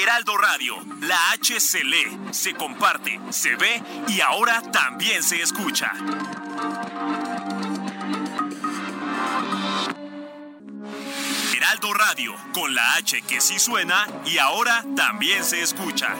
Heraldo 0.02 0.38
Radio, 0.38 0.76
la 1.00 1.32
H 1.32 1.60
se 1.60 1.84
lee, 1.84 2.18
se 2.30 2.54
comparte, 2.54 3.20
se 3.28 3.56
ve 3.56 3.82
y 4.08 4.22
ahora 4.22 4.62
también 4.72 5.22
se 5.22 5.42
escucha. 5.42 5.92
Heraldo 11.54 11.92
Radio, 11.92 12.34
con 12.54 12.74
la 12.74 12.94
H 12.94 13.20
que 13.22 13.40
sí 13.42 13.58
suena 13.58 14.06
y 14.24 14.38
ahora 14.38 14.82
también 14.96 15.44
se 15.44 15.60
escucha. 15.60 16.16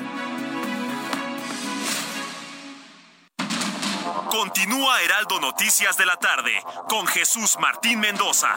Continúa 4.31 5.03
Heraldo 5.03 5.41
Noticias 5.41 5.97
de 5.97 6.07
la 6.07 6.16
tarde 6.16 6.53
con 6.89 7.07
Jesús 7.09 7.59
Martín 7.59 7.99
Mendoza. 7.99 8.55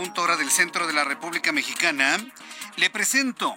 Punto 0.00 0.22
hora 0.22 0.38
del 0.38 0.50
centro 0.50 0.86
de 0.86 0.94
la 0.94 1.04
República 1.04 1.52
Mexicana, 1.52 2.16
le 2.76 2.88
presento 2.88 3.54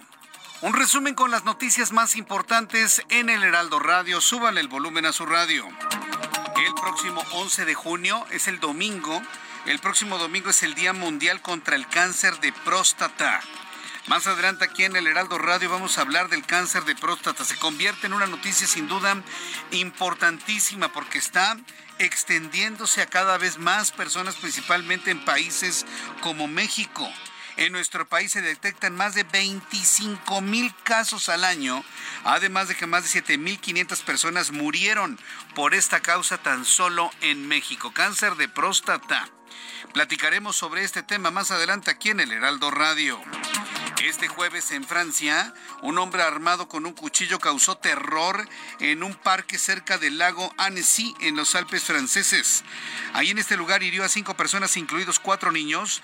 un 0.60 0.74
resumen 0.74 1.14
con 1.14 1.30
las 1.30 1.44
noticias 1.44 1.90
más 1.90 2.16
importantes 2.16 3.00
en 3.08 3.30
el 3.30 3.42
Heraldo 3.42 3.78
Radio. 3.78 4.20
Súbale 4.20 4.60
el 4.60 4.68
volumen 4.68 5.06
a 5.06 5.14
su 5.14 5.24
radio. 5.24 5.66
El 6.58 6.74
próximo 6.74 7.22
11 7.32 7.64
de 7.64 7.74
junio 7.74 8.26
es 8.30 8.46
el 8.46 8.60
domingo. 8.60 9.22
El 9.64 9.78
próximo 9.78 10.18
domingo 10.18 10.50
es 10.50 10.62
el 10.62 10.74
Día 10.74 10.92
Mundial 10.92 11.40
contra 11.40 11.76
el 11.76 11.88
Cáncer 11.88 12.38
de 12.40 12.52
Próstata. 12.52 13.40
Más 14.06 14.26
adelante 14.26 14.66
aquí 14.66 14.84
en 14.84 14.96
el 14.96 15.06
Heraldo 15.06 15.38
Radio 15.38 15.70
vamos 15.70 15.96
a 15.96 16.02
hablar 16.02 16.28
del 16.28 16.44
cáncer 16.44 16.84
de 16.84 16.94
próstata. 16.94 17.42
Se 17.42 17.56
convierte 17.56 18.06
en 18.06 18.12
una 18.12 18.26
noticia 18.26 18.66
sin 18.66 18.86
duda 18.86 19.16
importantísima 19.70 20.92
porque 20.92 21.16
está 21.16 21.56
extendiéndose 21.98 23.02
a 23.02 23.06
cada 23.06 23.38
vez 23.38 23.58
más 23.58 23.90
personas, 23.92 24.36
principalmente 24.36 25.10
en 25.10 25.24
países 25.24 25.86
como 26.20 26.48
México. 26.48 27.08
En 27.56 27.72
nuestro 27.72 28.08
país 28.08 28.32
se 28.32 28.42
detectan 28.42 28.96
más 28.96 29.14
de 29.14 29.22
25 29.22 30.40
mil 30.40 30.74
casos 30.82 31.28
al 31.28 31.44
año, 31.44 31.84
además 32.24 32.66
de 32.66 32.74
que 32.74 32.86
más 32.86 33.04
de 33.04 33.10
7 33.10 33.38
mil 33.38 33.60
500 33.60 34.02
personas 34.02 34.50
murieron 34.50 35.20
por 35.54 35.74
esta 35.74 36.00
causa 36.00 36.38
tan 36.38 36.64
solo 36.64 37.12
en 37.20 37.46
México. 37.46 37.92
Cáncer 37.92 38.34
de 38.34 38.48
próstata. 38.48 39.28
Platicaremos 39.92 40.56
sobre 40.56 40.82
este 40.82 41.04
tema 41.04 41.30
más 41.30 41.52
adelante 41.52 41.92
aquí 41.92 42.10
en 42.10 42.18
el 42.18 42.32
Heraldo 42.32 42.72
Radio. 42.72 43.20
Este 44.02 44.28
jueves 44.28 44.70
en 44.70 44.84
Francia, 44.84 45.54
un 45.80 45.98
hombre 45.98 46.22
armado 46.22 46.68
con 46.68 46.84
un 46.84 46.92
cuchillo 46.92 47.38
causó 47.38 47.76
terror 47.76 48.46
en 48.80 49.02
un 49.02 49.14
parque 49.14 49.58
cerca 49.58 49.98
del 49.98 50.18
lago 50.18 50.52
Annecy, 50.58 51.14
en 51.20 51.36
los 51.36 51.54
Alpes 51.54 51.84
franceses. 51.84 52.64
Ahí 53.14 53.30
en 53.30 53.38
este 53.38 53.56
lugar 53.56 53.82
hirió 53.82 54.04
a 54.04 54.08
cinco 54.08 54.36
personas, 54.36 54.76
incluidos 54.76 55.18
cuatro 55.18 55.52
niños, 55.52 56.02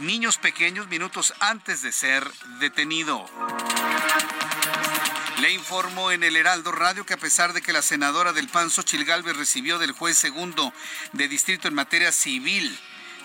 niños 0.00 0.36
pequeños, 0.36 0.88
minutos 0.88 1.32
antes 1.40 1.80
de 1.82 1.92
ser 1.92 2.30
detenido. 2.60 3.24
Le 5.40 5.50
informó 5.52 6.10
en 6.10 6.24
el 6.24 6.36
Heraldo 6.36 6.72
Radio 6.72 7.06
que 7.06 7.14
a 7.14 7.18
pesar 7.18 7.52
de 7.52 7.62
que 7.62 7.72
la 7.72 7.82
senadora 7.82 8.32
del 8.32 8.48
PAN, 8.48 8.70
Xochil 8.70 9.06
recibió 9.06 9.78
del 9.78 9.92
juez 9.92 10.18
segundo 10.18 10.72
de 11.12 11.28
distrito 11.28 11.68
en 11.68 11.74
materia 11.74 12.12
civil 12.12 12.78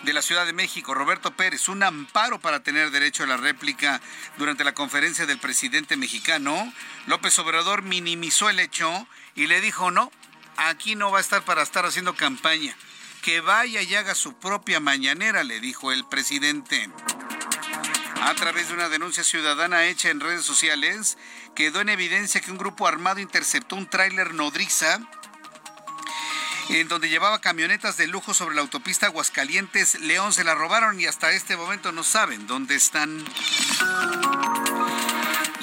de 0.04 0.14
la 0.14 0.22
Ciudad 0.22 0.46
de 0.46 0.54
México, 0.54 0.94
Roberto 0.94 1.36
Pérez, 1.36 1.70
un 1.70 1.82
amparo 1.82 2.40
para 2.40 2.62
tener 2.62 2.92
derecho 2.92 3.24
a 3.24 3.28
la 3.28 3.38
réplica 3.38 4.02
durante 4.38 4.64
la 4.64 4.74
conferencia 4.74 5.26
del 5.26 5.40
presidente 5.40 5.96
mexicano, 5.98 6.72
López 7.08 7.38
Obrador 7.40 7.84
minimizó 7.84 8.50
el 8.50 8.60
hecho 8.60 9.08
y 9.36 9.48
le 9.48 9.62
dijo, 9.62 9.92
no, 9.92 10.12
aquí 10.58 10.96
no 10.96 11.12
va 11.12 11.20
a 11.20 11.22
estar 11.22 11.44
para 11.44 11.64
estar 11.64 11.86
haciendo 11.86 12.16
campaña. 12.16 12.76
Que 13.22 13.40
vaya 13.40 13.82
y 13.82 13.96
haga 13.96 14.16
su 14.16 14.38
propia 14.38 14.82
mañanera, 14.82 15.44
le 15.44 15.62
dijo 15.62 15.94
el 15.94 16.06
presidente. 16.06 16.90
A 18.22 18.34
través 18.36 18.68
de 18.68 18.74
una 18.74 18.90
denuncia 18.90 19.24
ciudadana 19.24 19.86
hecha 19.86 20.10
en 20.10 20.20
redes 20.20 20.44
sociales, 20.44 21.18
quedó 21.56 21.80
en 21.80 21.90
evidencia 21.90 22.42
que 22.42 22.52
un 22.52 22.58
grupo 22.58 22.88
armado 22.88 23.22
interceptó 23.22 23.78
un 23.78 23.90
tráiler 23.90 24.34
nodriza 24.34 25.00
en 26.70 26.88
donde 26.88 27.10
llevaba 27.10 27.42
camionetas 27.42 27.98
de 27.98 28.08
lujo 28.08 28.34
sobre 28.34 28.56
la 28.56 28.62
autopista 28.62 29.08
Aguascalientes 29.08 30.00
León. 30.02 30.34
Se 30.34 30.44
la 30.44 30.56
robaron 30.56 31.00
y 31.00 31.06
hasta 31.06 31.32
este 31.32 31.58
momento 31.58 31.92
no 31.92 32.04
saben 32.04 32.48
dónde 32.48 32.76
están. 32.76 33.24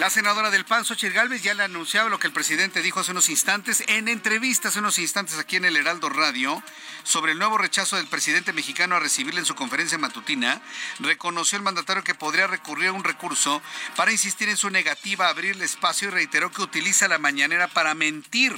La 0.01 0.09
senadora 0.09 0.51
del 0.51 0.65
PAN, 0.65 0.87
Xochitl 0.87 1.13
Gálvez, 1.13 1.43
ya 1.43 1.53
le 1.53 1.63
anunciaba 1.63 2.09
lo 2.09 2.19
que 2.19 2.27
el 2.27 2.33
presidente 2.33 2.81
dijo 2.81 3.01
hace 3.01 3.11
unos 3.11 3.29
instantes, 3.29 3.85
en 3.87 4.09
entrevistas 4.09 4.71
hace 4.71 4.79
unos 4.79 4.99
instantes 4.99 5.39
aquí 5.39 5.57
en 5.57 5.67
el 5.67 5.77
Heraldo 5.77 6.09
Radio, 6.09 6.63
sobre 7.03 7.33
el 7.33 7.39
nuevo 7.39 7.59
rechazo 7.59 7.97
del 7.97 8.07
presidente 8.07 8.55
mexicano 8.55 8.97
a 8.97 9.01
recibirle 9.01 9.41
en 9.41 9.47
su 9.47 9.55
conferencia 9.55 9.99
matutina, 9.99 10.63
reconoció 11.01 11.59
el 11.59 11.65
mandatario 11.65 12.03
que 12.03 12.15
podría 12.15 12.47
recurrir 12.47 12.89
a 12.89 12.93
un 12.93 13.05
recurso 13.05 13.61
para 13.95 14.11
insistir 14.11 14.49
en 14.49 14.57
su 14.57 14.71
negativa 14.71 15.27
a 15.27 15.31
abrirle 15.31 15.67
espacio 15.67 16.09
y 16.09 16.13
reiteró 16.13 16.51
que 16.51 16.63
utiliza 16.63 17.07
la 17.07 17.19
mañanera 17.19 17.69
para 17.69 17.95
mentir 17.95 18.55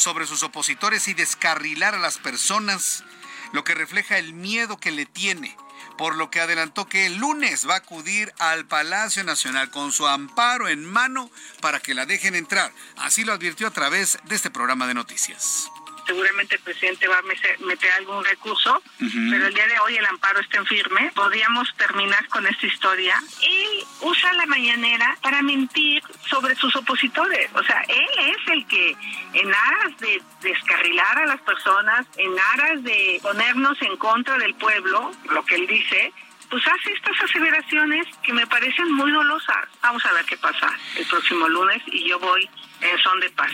sobre 0.00 0.26
sus 0.26 0.42
opositores 0.42 1.08
y 1.08 1.14
descarrilar 1.14 1.94
a 1.94 1.98
las 1.98 2.18
personas, 2.18 3.04
lo 3.52 3.64
que 3.64 3.74
refleja 3.74 4.18
el 4.18 4.32
miedo 4.32 4.78
que 4.78 4.90
le 4.90 5.06
tiene, 5.06 5.56
por 5.98 6.16
lo 6.16 6.30
que 6.30 6.40
adelantó 6.40 6.88
que 6.88 7.06
el 7.06 7.16
lunes 7.16 7.68
va 7.68 7.74
a 7.74 7.78
acudir 7.78 8.32
al 8.38 8.66
Palacio 8.66 9.22
Nacional 9.22 9.70
con 9.70 9.92
su 9.92 10.06
amparo 10.08 10.68
en 10.68 10.84
mano 10.84 11.30
para 11.60 11.80
que 11.80 11.94
la 11.94 12.06
dejen 12.06 12.34
entrar. 12.34 12.72
Así 12.96 13.24
lo 13.24 13.32
advirtió 13.32 13.66
a 13.66 13.72
través 13.72 14.18
de 14.24 14.36
este 14.36 14.50
programa 14.50 14.86
de 14.86 14.94
noticias. 14.94 15.70
Seguramente 16.06 16.56
el 16.56 16.62
presidente 16.62 17.08
va 17.08 17.18
a 17.18 17.22
meter 17.22 17.92
algún 17.98 18.24
recurso, 18.24 18.82
pero 18.98 19.46
el 19.46 19.54
día 19.54 19.66
de 19.66 19.78
hoy 19.80 19.96
el 19.96 20.06
amparo 20.06 20.40
está 20.40 20.58
en 20.58 20.66
firme. 20.66 21.10
Podríamos 21.14 21.74
terminar 21.76 22.26
con 22.28 22.46
esta 22.46 22.66
historia. 22.66 23.16
Él 23.42 23.84
usa 24.00 24.32
la 24.34 24.46
mañanera 24.46 25.16
para 25.22 25.42
mentir 25.42 26.02
sobre 26.28 26.54
sus 26.56 26.74
opositores. 26.76 27.50
O 27.54 27.62
sea, 27.62 27.82
él 27.88 28.08
es 28.18 28.48
el 28.48 28.66
que 28.66 28.96
en 29.34 29.54
aras 29.54 29.98
de 29.98 30.22
descarrilar 30.42 31.18
a 31.18 31.26
las 31.26 31.40
personas, 31.42 32.06
en 32.16 32.32
aras 32.54 32.82
de 32.82 33.18
ponernos 33.22 33.80
en 33.82 33.96
contra 33.96 34.38
del 34.38 34.54
pueblo, 34.54 35.10
lo 35.30 35.44
que 35.44 35.56
él 35.56 35.66
dice, 35.66 36.12
pues 36.50 36.66
hace 36.66 36.92
estas 36.92 37.20
aseveraciones 37.22 38.06
que 38.22 38.32
me 38.32 38.46
parecen 38.46 38.92
muy 38.92 39.10
dolosas. 39.12 39.68
Vamos 39.82 40.04
a 40.04 40.12
ver 40.12 40.24
qué 40.24 40.36
pasa 40.36 40.72
el 40.96 41.06
próximo 41.06 41.48
lunes 41.48 41.80
y 41.86 42.08
yo 42.08 42.18
voy 42.18 42.48
en 42.80 42.98
son 42.98 43.20
de 43.20 43.30
paz. 43.30 43.52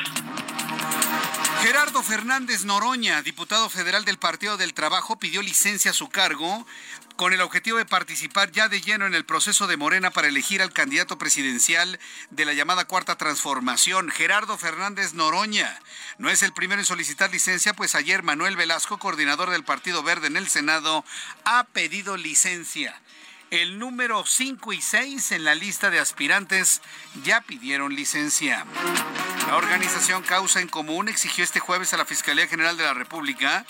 Gerardo 1.62 2.02
Fernández 2.02 2.64
Noroña, 2.64 3.22
diputado 3.22 3.68
federal 3.70 4.04
del 4.04 4.18
Partido 4.18 4.56
del 4.56 4.74
Trabajo, 4.74 5.18
pidió 5.18 5.42
licencia 5.42 5.90
a 5.90 5.94
su 5.94 6.08
cargo 6.08 6.66
con 7.16 7.32
el 7.32 7.40
objetivo 7.40 7.78
de 7.78 7.86
participar 7.86 8.52
ya 8.52 8.68
de 8.68 8.82
lleno 8.82 9.06
en 9.06 9.14
el 9.14 9.24
proceso 9.24 9.66
de 9.66 9.78
Morena 9.78 10.10
para 10.10 10.28
elegir 10.28 10.60
al 10.60 10.72
candidato 10.72 11.16
presidencial 11.16 11.98
de 12.30 12.44
la 12.44 12.52
llamada 12.52 12.84
Cuarta 12.84 13.16
Transformación, 13.16 14.10
Gerardo 14.10 14.58
Fernández 14.58 15.14
Noroña. 15.14 15.80
No 16.18 16.28
es 16.28 16.42
el 16.42 16.52
primero 16.52 16.80
en 16.80 16.86
solicitar 16.86 17.30
licencia, 17.30 17.72
pues 17.72 17.94
ayer 17.94 18.22
Manuel 18.22 18.56
Velasco, 18.56 18.98
coordinador 18.98 19.50
del 19.50 19.64
Partido 19.64 20.02
Verde 20.02 20.26
en 20.26 20.36
el 20.36 20.48
Senado, 20.48 21.04
ha 21.44 21.64
pedido 21.64 22.16
licencia. 22.18 23.00
El 23.50 23.78
número 23.78 24.24
5 24.26 24.72
y 24.72 24.80
6 24.80 25.32
en 25.32 25.44
la 25.44 25.54
lista 25.54 25.88
de 25.90 26.00
aspirantes 26.00 26.82
ya 27.22 27.40
pidieron 27.40 27.94
licencia. 27.94 28.66
La 29.46 29.56
organización 29.56 30.24
Causa 30.24 30.60
en 30.60 30.68
Común 30.68 31.08
exigió 31.08 31.44
este 31.44 31.60
jueves 31.60 31.94
a 31.94 31.96
la 31.96 32.04
Fiscalía 32.04 32.48
General 32.48 32.76
de 32.76 32.82
la 32.82 32.94
República 32.94 33.64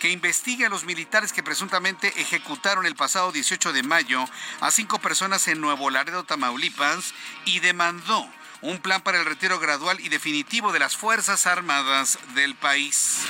que 0.00 0.10
investigue 0.10 0.66
a 0.66 0.68
los 0.68 0.84
militares 0.84 1.32
que 1.32 1.42
presuntamente 1.42 2.12
ejecutaron 2.20 2.84
el 2.84 2.94
pasado 2.94 3.32
18 3.32 3.72
de 3.72 3.82
mayo 3.82 4.22
a 4.60 4.70
cinco 4.70 4.98
personas 4.98 5.48
en 5.48 5.62
Nuevo 5.62 5.88
Laredo, 5.88 6.24
Tamaulipas, 6.24 7.14
y 7.46 7.60
demandó 7.60 8.28
un 8.60 8.78
plan 8.78 9.00
para 9.00 9.18
el 9.18 9.24
retiro 9.24 9.58
gradual 9.58 9.98
y 10.00 10.10
definitivo 10.10 10.72
de 10.72 10.80
las 10.80 10.96
Fuerzas 10.96 11.46
Armadas 11.46 12.18
del 12.34 12.54
país. 12.54 13.20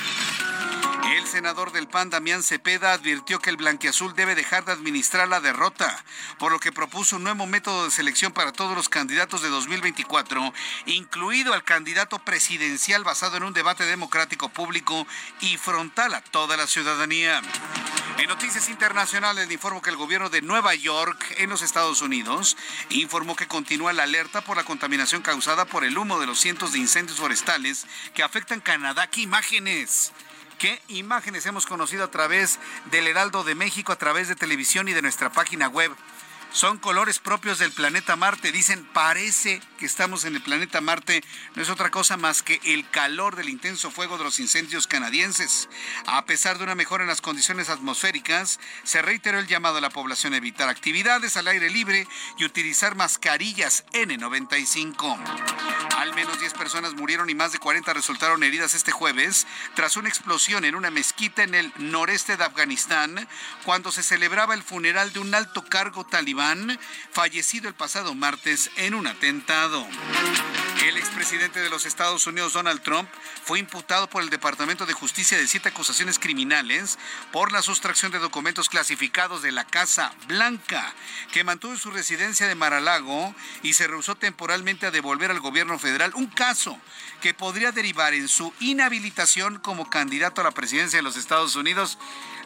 El 1.11 1.27
senador 1.27 1.71
del 1.73 1.87
PAN, 1.87 2.09
Damián 2.09 2.43
Cepeda, 2.43 2.93
advirtió 2.93 3.39
que 3.39 3.49
el 3.49 3.57
blanquiazul 3.57 4.15
debe 4.15 4.35
dejar 4.35 4.63
de 4.63 4.71
administrar 4.71 5.27
la 5.27 5.41
derrota, 5.41 6.03
por 6.39 6.51
lo 6.51 6.59
que 6.59 6.71
propuso 6.71 7.17
un 7.17 7.23
nuevo 7.23 7.45
método 7.45 7.85
de 7.85 7.91
selección 7.91 8.31
para 8.31 8.53
todos 8.53 8.75
los 8.75 8.89
candidatos 8.89 9.41
de 9.41 9.49
2024, 9.49 10.53
incluido 10.85 11.53
al 11.53 11.63
candidato 11.63 12.19
presidencial 12.19 13.03
basado 13.03 13.37
en 13.37 13.43
un 13.43 13.53
debate 13.53 13.85
democrático 13.85 14.49
público 14.49 15.05
y 15.41 15.57
frontal 15.57 16.13
a 16.13 16.21
toda 16.21 16.55
la 16.55 16.67
ciudadanía. 16.67 17.41
En 18.17 18.29
noticias 18.29 18.69
internacionales 18.69 19.47
le 19.47 19.55
informo 19.55 19.81
que 19.81 19.89
el 19.89 19.97
gobierno 19.97 20.29
de 20.29 20.41
Nueva 20.41 20.73
York, 20.73 21.35
en 21.37 21.49
los 21.49 21.61
Estados 21.61 22.01
Unidos, 22.01 22.55
informó 22.89 23.35
que 23.35 23.47
continúa 23.47 23.91
la 23.91 24.03
alerta 24.03 24.41
por 24.41 24.55
la 24.55 24.63
contaminación 24.63 25.21
causada 25.21 25.65
por 25.65 25.83
el 25.83 25.97
humo 25.97 26.19
de 26.19 26.27
los 26.27 26.39
cientos 26.39 26.71
de 26.71 26.79
incendios 26.79 27.19
forestales 27.19 27.85
que 28.13 28.23
afectan 28.23 28.61
Canadá. 28.61 29.07
¿Qué 29.07 29.21
imágenes? 29.21 30.13
¿Qué 30.63 30.81
imágenes 30.87 31.45
hemos 31.45 31.65
conocido 31.65 32.05
a 32.05 32.07
través 32.09 32.57
del 32.89 33.07
Heraldo 33.07 33.43
de 33.43 33.53
México, 33.53 33.91
a 33.91 33.97
través 33.97 34.29
de 34.29 34.35
televisión 34.37 34.87
y 34.87 34.93
de 34.93 35.01
nuestra 35.01 35.29
página 35.29 35.67
web? 35.67 35.91
Son 36.53 36.77
colores 36.77 37.17
propios 37.17 37.57
del 37.57 37.71
planeta 37.71 38.15
Marte. 38.15 38.51
Dicen, 38.51 38.85
parece 38.93 39.59
que 39.79 39.87
estamos 39.87 40.23
en 40.23 40.35
el 40.35 40.43
planeta 40.43 40.81
Marte. 40.81 41.23
No 41.55 41.63
es 41.63 41.69
otra 41.71 41.89
cosa 41.89 42.15
más 42.15 42.43
que 42.43 42.61
el 42.63 42.87
calor 42.89 43.35
del 43.35 43.49
intenso 43.49 43.89
fuego 43.89 44.19
de 44.19 44.23
los 44.23 44.39
incendios 44.39 44.85
canadienses. 44.85 45.67
A 46.05 46.25
pesar 46.25 46.59
de 46.59 46.63
una 46.63 46.75
mejora 46.75 47.03
en 47.03 47.09
las 47.09 47.21
condiciones 47.21 47.69
atmosféricas, 47.69 48.59
se 48.83 49.01
reiteró 49.01 49.39
el 49.39 49.47
llamado 49.47 49.79
a 49.79 49.81
la 49.81 49.89
población 49.89 50.33
a 50.33 50.37
evitar 50.37 50.69
actividades 50.69 51.37
al 51.37 51.47
aire 51.47 51.71
libre 51.71 52.07
y 52.37 52.45
utilizar 52.45 52.95
mascarillas 52.95 53.83
N95. 53.93 55.17
Al 55.97 56.13
menos 56.13 56.39
10 56.39 56.53
personas 56.53 56.93
murieron 56.93 57.31
y 57.31 57.35
más 57.35 57.51
de 57.51 57.59
40 57.59 57.93
resultaron 57.93 58.43
heridas 58.43 58.75
este 58.75 58.91
jueves 58.91 59.47
tras 59.73 59.97
una 59.97 60.09
explosión 60.09 60.65
en 60.65 60.75
una 60.75 60.91
mezquita 60.91 61.43
en 61.43 61.55
el 61.55 61.73
noreste 61.77 62.37
de 62.37 62.43
Afganistán 62.43 63.27
cuando 63.63 63.91
se 63.91 64.03
celebraba 64.03 64.53
el 64.53 64.63
funeral 64.63 65.13
de 65.13 65.19
un 65.19 65.33
alto 65.33 65.63
cargo 65.63 66.05
talibán 66.05 66.42
fallecido 67.11 67.67
el 67.67 67.73
pasado 67.73 68.15
martes 68.15 68.69
en 68.75 68.93
un 68.93 69.07
atentado. 69.07 69.87
El 70.85 70.97
expresidente 70.97 71.61
de 71.61 71.69
los 71.69 71.85
Estados 71.85 72.27
Unidos, 72.27 72.53
Donald 72.53 72.81
Trump, 72.81 73.09
fue 73.43 73.59
imputado 73.59 74.09
por 74.09 74.21
el 74.21 74.29
Departamento 74.29 74.85
de 74.85 74.93
Justicia 74.93 75.37
de 75.37 75.47
siete 75.47 75.69
acusaciones 75.69 76.19
criminales 76.19 76.99
por 77.31 77.51
la 77.51 77.61
sustracción 77.61 78.11
de 78.11 78.19
documentos 78.19 78.67
clasificados 78.67 79.41
de 79.41 79.53
la 79.53 79.65
Casa 79.65 80.13
Blanca, 80.27 80.93
que 81.31 81.45
mantuvo 81.45 81.77
su 81.77 81.91
residencia 81.91 82.47
de 82.47 82.55
Mar-a-Lago 82.55 83.33
y 83.61 83.73
se 83.73 83.87
rehusó 83.87 84.15
temporalmente 84.15 84.85
a 84.85 84.91
devolver 84.91 85.31
al 85.31 85.39
gobierno 85.39 85.79
federal 85.79 86.11
un 86.15 86.27
caso 86.27 86.77
que 87.21 87.33
podría 87.33 87.71
derivar 87.71 88.13
en 88.13 88.27
su 88.27 88.53
inhabilitación 88.59 89.59
como 89.59 89.89
candidato 89.89 90.41
a 90.41 90.43
la 90.43 90.51
presidencia 90.51 90.97
de 90.97 91.03
los 91.03 91.15
Estados 91.15 91.55
Unidos. 91.55 91.97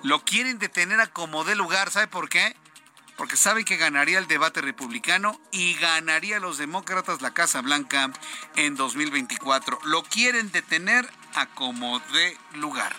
Lo 0.04 0.24
quieren 0.24 0.60
detener 0.60 1.00
a 1.00 1.08
como 1.08 1.44
de 1.44 1.56
lugar, 1.56 1.90
¿sabe 1.90 2.08
por 2.08 2.30
qué? 2.30 2.56
Porque 3.18 3.36
saben 3.36 3.66
que 3.66 3.76
ganaría 3.76 4.20
el 4.20 4.28
debate 4.28 4.62
republicano 4.62 5.42
y 5.52 5.74
ganaría 5.74 6.40
los 6.40 6.58
demócratas 6.58 7.22
la 7.22 7.34
Casa 7.34 7.62
Blanca 7.62 8.12
en 8.56 8.76
2024. 8.76 9.80
Lo 9.84 10.04
quieren 10.04 10.52
detener 10.52 11.10
a 11.34 11.48
como 11.48 12.00
de 12.00 12.38
lugar. 12.54 12.96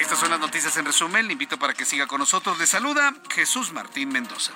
Estas 0.00 0.18
son 0.18 0.30
las 0.30 0.40
noticias 0.40 0.76
en 0.76 0.84
resumen. 0.84 1.26
Le 1.26 1.32
invito 1.32 1.58
para 1.58 1.72
que 1.72 1.84
siga 1.84 2.06
con 2.06 2.18
nosotros. 2.18 2.58
Le 2.58 2.66
saluda 2.66 3.14
Jesús 3.30 3.72
Martín 3.72 4.10
Mendoza. 4.10 4.52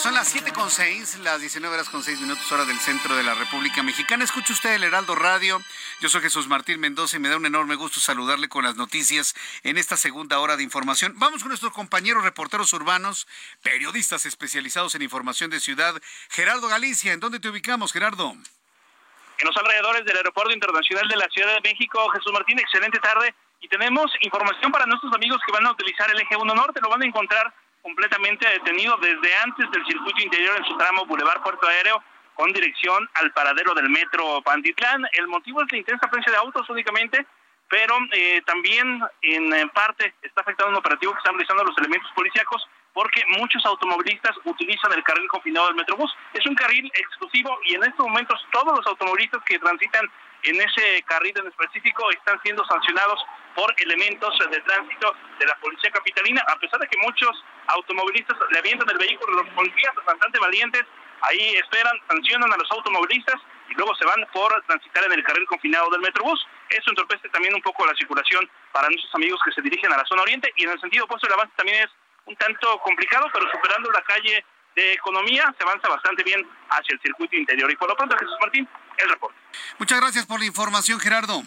son 0.00 0.14
las 0.14 0.28
7 0.28 0.52
con 0.52 0.70
6, 0.70 1.18
las 1.18 1.40
19 1.40 1.74
horas 1.74 1.90
con 1.90 2.02
6 2.02 2.20
minutos 2.20 2.50
hora 2.50 2.64
del 2.64 2.78
centro 2.78 3.14
de 3.16 3.22
la 3.22 3.34
República 3.34 3.82
Mexicana. 3.82 4.24
Escucha 4.24 4.54
usted 4.54 4.72
el 4.72 4.84
Heraldo 4.84 5.14
Radio. 5.14 5.60
Yo 6.00 6.08
soy 6.08 6.22
Jesús 6.22 6.48
Martín 6.48 6.80
Mendoza 6.80 7.18
y 7.18 7.20
me 7.20 7.28
da 7.28 7.36
un 7.36 7.44
enorme 7.44 7.74
gusto 7.74 8.00
saludarle 8.00 8.48
con 8.48 8.64
las 8.64 8.74
noticias 8.74 9.34
en 9.64 9.76
esta 9.76 9.98
segunda 9.98 10.38
hora 10.40 10.56
de 10.56 10.62
información. 10.62 11.12
Vamos 11.16 11.42
con 11.42 11.50
nuestros 11.50 11.74
compañeros 11.74 12.24
reporteros 12.24 12.72
urbanos, 12.72 13.28
periodistas 13.62 14.24
especializados 14.24 14.94
en 14.94 15.02
información 15.02 15.50
de 15.50 15.60
ciudad. 15.60 15.92
Gerardo 16.30 16.68
Galicia, 16.68 17.12
¿en 17.12 17.20
dónde 17.20 17.38
te 17.38 17.50
ubicamos, 17.50 17.92
Gerardo? 17.92 18.30
En 18.32 19.46
los 19.46 19.54
alrededores 19.58 20.06
del 20.06 20.16
Aeropuerto 20.16 20.54
Internacional 20.54 21.06
de 21.06 21.16
la 21.16 21.28
Ciudad 21.28 21.52
de 21.52 21.68
México, 21.68 22.08
Jesús 22.14 22.32
Martín, 22.32 22.58
excelente 22.58 22.98
tarde. 22.98 23.34
Y 23.60 23.68
tenemos 23.68 24.10
información 24.22 24.72
para 24.72 24.86
nuestros 24.86 25.12
amigos 25.12 25.38
que 25.44 25.52
van 25.52 25.66
a 25.66 25.72
utilizar 25.72 26.10
el 26.10 26.18
eje 26.18 26.34
1 26.34 26.54
Norte. 26.54 26.80
Lo 26.80 26.88
van 26.88 27.02
a 27.02 27.06
encontrar 27.06 27.52
completamente 27.82 28.48
detenido 28.48 28.96
desde 29.02 29.36
antes 29.36 29.70
del 29.70 29.84
circuito 29.84 30.22
interior 30.22 30.56
en 30.56 30.64
su 30.64 30.78
tramo 30.78 31.04
Boulevard 31.04 31.42
Puerto 31.42 31.66
Aéreo 31.66 32.02
con 32.40 32.54
dirección 32.54 33.06
al 33.20 33.30
paradero 33.32 33.74
del 33.74 33.90
metro 33.90 34.40
Pantitlán. 34.40 35.04
El 35.12 35.28
motivo 35.28 35.60
es 35.62 35.70
la 35.70 35.76
intensa 35.76 36.08
presencia 36.08 36.32
de 36.32 36.38
autos 36.38 36.70
únicamente, 36.70 37.26
pero 37.68 37.94
eh, 38.12 38.40
también 38.46 38.98
en 39.20 39.68
parte 39.68 40.14
está 40.22 40.40
afectado 40.40 40.70
un 40.70 40.76
operativo 40.76 41.12
que 41.12 41.18
están 41.18 41.34
realizando 41.34 41.64
los 41.64 41.76
elementos 41.76 42.10
policíacos 42.14 42.66
porque 42.94 43.22
muchos 43.38 43.64
automovilistas 43.66 44.34
utilizan 44.44 44.90
el 44.94 45.04
carril 45.04 45.28
confinado 45.28 45.66
del 45.66 45.76
Metrobús. 45.76 46.10
Es 46.32 46.46
un 46.46 46.54
carril 46.54 46.90
exclusivo 46.94 47.58
y 47.66 47.74
en 47.74 47.84
estos 47.84 48.06
momentos 48.06 48.40
todos 48.52 48.74
los 48.74 48.86
automovilistas 48.86 49.42
que 49.44 49.58
transitan 49.58 50.10
en 50.44 50.56
ese 50.56 51.02
carril 51.02 51.34
en 51.36 51.46
específico 51.46 52.10
están 52.10 52.40
siendo 52.42 52.64
sancionados 52.64 53.20
por 53.54 53.74
elementos 53.80 54.32
de 54.38 54.60
tránsito 54.60 55.14
de 55.38 55.46
la 55.46 55.56
Policía 55.56 55.90
Capitalina, 55.90 56.42
a 56.48 56.56
pesar 56.56 56.80
de 56.80 56.88
que 56.88 56.96
muchos 57.02 57.44
automovilistas 57.66 58.38
le 58.50 58.58
avientan 58.60 58.88
el 58.88 58.96
vehículo, 58.96 59.42
los 59.42 59.52
policías 59.54 59.94
bastante 60.06 60.38
valientes, 60.38 60.86
ahí 61.22 61.54
esperan, 61.56 61.94
sancionan 62.08 62.52
a 62.52 62.56
los 62.56 62.70
automovilistas 62.70 63.36
y 63.68 63.74
luego 63.74 63.94
se 63.94 64.04
van 64.04 64.26
por 64.32 64.50
transitar 64.66 65.04
en 65.04 65.12
el 65.12 65.22
carril 65.24 65.46
confinado 65.46 65.90
del 65.90 66.00
Metrobús. 66.00 66.40
Eso 66.68 66.90
entorpece 66.90 67.28
también 67.28 67.54
un 67.54 67.62
poco 67.62 67.86
la 67.86 67.94
circulación 67.94 68.48
para 68.72 68.88
nuestros 68.88 69.14
amigos 69.14 69.40
que 69.44 69.52
se 69.52 69.62
dirigen 69.62 69.92
a 69.92 69.96
la 69.96 70.04
zona 70.06 70.22
oriente 70.22 70.52
y 70.56 70.64
en 70.64 70.70
el 70.70 70.80
sentido 70.80 71.04
opuesto 71.04 71.26
el 71.26 71.32
avance 71.32 71.54
también 71.56 71.82
es 71.82 71.90
un 72.26 72.36
tanto 72.36 72.78
complicado, 72.84 73.26
pero 73.32 73.50
superando 73.50 73.90
la 73.90 74.02
calle 74.02 74.44
de 74.76 74.92
economía 74.92 75.52
se 75.58 75.64
avanza 75.64 75.88
bastante 75.88 76.22
bien 76.22 76.46
hacia 76.70 76.94
el 76.94 77.00
circuito 77.00 77.36
interior. 77.36 77.70
Y 77.70 77.76
por 77.76 77.88
lo 77.88 77.96
pronto, 77.96 78.16
Jesús 78.16 78.36
Martín, 78.40 78.68
el 78.98 79.08
reporte. 79.08 79.36
Muchas 79.78 80.00
gracias 80.00 80.26
por 80.26 80.38
la 80.38 80.46
información, 80.46 81.00
Gerardo. 81.00 81.42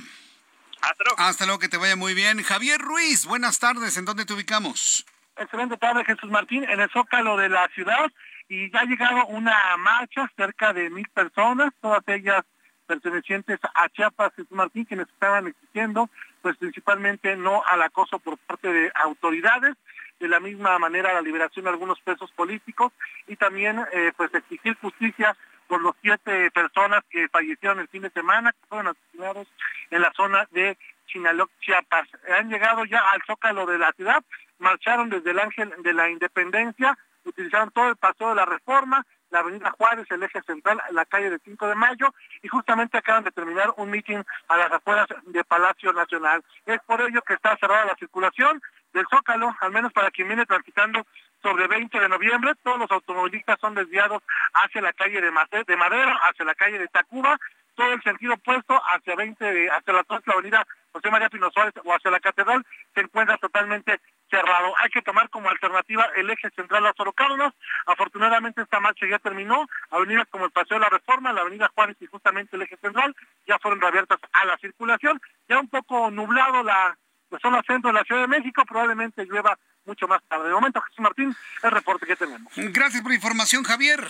Hasta 0.82 1.04
luego. 1.06 1.16
Hasta 1.20 1.46
luego, 1.46 1.60
que 1.60 1.70
te 1.70 1.78
vaya 1.78 1.96
muy 1.96 2.14
bien. 2.14 2.44
Javier 2.44 2.82
Ruiz, 2.82 3.26
buenas 3.26 3.60
tardes. 3.60 3.96
¿En 3.98 4.06
dónde 4.06 4.26
te 4.26 4.34
ubicamos? 4.34 5.06
Excelente 5.38 5.78
tarde, 5.78 6.04
Jesús 6.06 6.30
Martín, 6.30 6.64
en 6.70 6.80
el 6.80 6.90
Zócalo 6.92 7.38
de 7.38 7.50
la 7.50 7.68
ciudad. 7.70 8.12
Y 8.54 8.70
ya 8.70 8.82
ha 8.82 8.86
llegado 8.86 9.26
una 9.30 9.58
marcha, 9.78 10.32
cerca 10.38 10.74
de 10.74 10.88
mil 10.92 11.10
personas, 11.10 11.74
todas 11.82 12.04
ellas 12.06 12.44
pertenecientes 12.86 13.60
a 13.74 13.90
Chiapas, 13.90 14.32
Jesús 14.36 14.52
Martín, 14.52 14.86
quienes 14.86 15.08
estaban 15.08 15.48
exigiendo, 15.48 16.08
pues 16.44 16.56
principalmente 16.58 17.36
no 17.36 17.64
al 17.66 17.82
acoso 17.82 18.20
por 18.20 18.38
parte 18.38 18.72
de 18.72 18.92
autoridades 18.94 19.74
de 20.20 20.28
la 20.28 20.40
misma 20.40 20.78
manera 20.78 21.16
la 21.16 21.24
liberación 21.24 21.66
de 21.66 21.72
algunos 21.72 22.00
presos 22.02 22.32
políticos 22.34 22.94
y 23.26 23.38
también 23.38 23.84
eh, 23.92 24.12
pues 24.16 24.32
exigir 24.36 24.78
justicia 24.80 25.36
por 25.68 25.82
los 25.82 25.96
siete 26.04 26.52
personas 26.52 27.04
que 27.10 27.28
fallecieron 27.30 27.80
el 27.80 27.88
fin 27.88 28.04
de 28.04 28.12
semana, 28.12 28.52
que 28.52 28.68
fueron 28.70 28.90
asesinados 28.90 29.48
en 29.90 30.00
la 30.00 30.14
zona 30.16 30.48
de 30.52 30.78
Chinaloc, 31.08 31.50
Chiapas. 31.60 32.08
Han 32.38 32.50
llegado 32.50 32.86
ya 32.86 33.00
al 33.00 33.24
zócalo 33.26 33.66
de 33.66 33.80
la 33.80 33.92
ciudad, 33.94 34.24
marcharon 34.60 35.10
desde 35.10 35.32
el 35.32 35.40
Ángel 35.40 35.74
de 35.80 35.94
la 35.94 36.08
Independencia, 36.12 36.96
utilizaron 37.26 37.72
todo 37.72 37.90
el 37.90 37.96
paso 37.96 38.30
de 38.30 38.36
la 38.36 38.46
Reforma, 38.46 39.06
la 39.30 39.40
Avenida 39.40 39.72
Juárez, 39.72 40.06
el 40.12 40.24
eje 40.24 40.42
central, 40.44 40.82
la 40.92 41.06
calle 41.06 41.30
del 41.30 41.42
5 41.44 41.68
de 41.68 41.76
Mayo, 41.76 42.14
y 42.42 42.48
justamente 42.48 42.98
acaban 42.98 43.24
de 43.24 43.32
terminar 43.32 43.74
un 43.78 43.90
mitin 43.90 44.24
a 44.48 44.58
las 44.58 44.72
afueras 44.72 45.08
de 45.26 45.44
Palacio 45.44 45.92
Nacional. 45.92 46.44
Es 46.66 46.80
por 46.86 47.02
ello 47.02 47.22
que 47.24 47.34
está 47.34 47.58
cerrada 47.58 47.86
la 47.86 47.96
circulación 47.96 48.62
del 48.94 49.06
Zócalo, 49.10 49.56
al 49.60 49.72
menos 49.72 49.92
para 49.92 50.12
quien 50.12 50.28
viene 50.28 50.46
transitando 50.46 51.06
sobre 51.42 51.68
20 51.68 52.00
de 52.00 52.10
noviembre, 52.10 52.54
todos 52.64 52.80
los 52.80 52.92
automovilistas 52.92 53.60
son 53.60 53.76
desviados 53.76 54.22
hacia 54.54 54.82
la 54.82 54.94
calle 54.94 55.20
de 55.20 55.32
Madera, 55.32 56.20
hacia 56.30 56.46
la 56.46 56.56
calle 56.56 56.80
de 56.80 56.88
Tacuba, 56.88 57.38
todo 57.76 57.92
el 57.92 58.02
sentido 58.04 58.36
opuesto 58.36 58.80
hacia 58.94 59.16
20, 59.16 59.70
hacia 59.72 59.94
la, 59.94 60.06
la 60.08 60.34
avenida 60.34 60.66
José 60.92 61.10
María 61.10 61.30
Pino 61.30 61.50
Suárez 61.52 61.74
o 61.84 61.94
hacia 61.94 62.12
la 62.12 62.20
catedral, 62.20 62.64
se 62.94 63.02
encuentra 63.02 63.38
totalmente 63.38 64.00
cerrado. 64.34 64.74
Hay 64.80 64.90
que 64.90 65.04
tomar 65.04 65.30
como 65.30 65.50
alternativa 65.50 66.08
el 66.16 66.30
eje 66.30 66.50
central 66.56 66.84
Lázaro 66.84 67.14
Cárdenas. 67.14 67.54
Afortunadamente 67.86 68.62
esta 68.62 68.80
marcha 68.80 69.06
ya 69.08 69.20
terminó. 69.20 69.68
Avenidas 69.92 70.28
como 70.32 70.46
el 70.46 70.52
Paseo 70.52 70.78
de 70.78 70.82
la 70.82 70.90
Reforma, 70.90 71.32
la 71.32 71.42
Avenida 71.42 71.70
Juárez 71.76 71.98
y 72.00 72.08
justamente 72.08 72.56
el 72.56 72.64
eje 72.64 72.78
central 72.78 73.16
ya 73.48 73.60
fueron 73.60 73.80
reabiertas 73.80 74.18
a 74.32 74.46
la 74.46 74.58
circulación. 74.58 75.22
Ya 75.48 75.60
un 75.60 75.70
poco 75.70 76.10
nublado 76.10 76.64
la, 76.64 76.98
zona 77.42 77.62
centro 77.68 77.92
de 77.92 78.00
la 78.00 78.04
Ciudad 78.04 78.22
de 78.22 78.28
México, 78.28 78.64
probablemente 78.66 79.26
llueva 79.26 79.58
mucho 79.86 80.08
más 80.08 80.22
tarde. 80.28 80.48
De 80.48 80.54
momento, 80.54 80.82
Jesús 80.82 81.00
Martín, 81.00 81.36
el 81.62 81.72
reporte 81.72 82.08
que 82.08 82.16
tenemos. 82.16 82.52
Gracias 82.56 83.02
por 83.02 83.12
la 83.12 83.16
información, 83.16 83.64
Javier. 83.64 84.08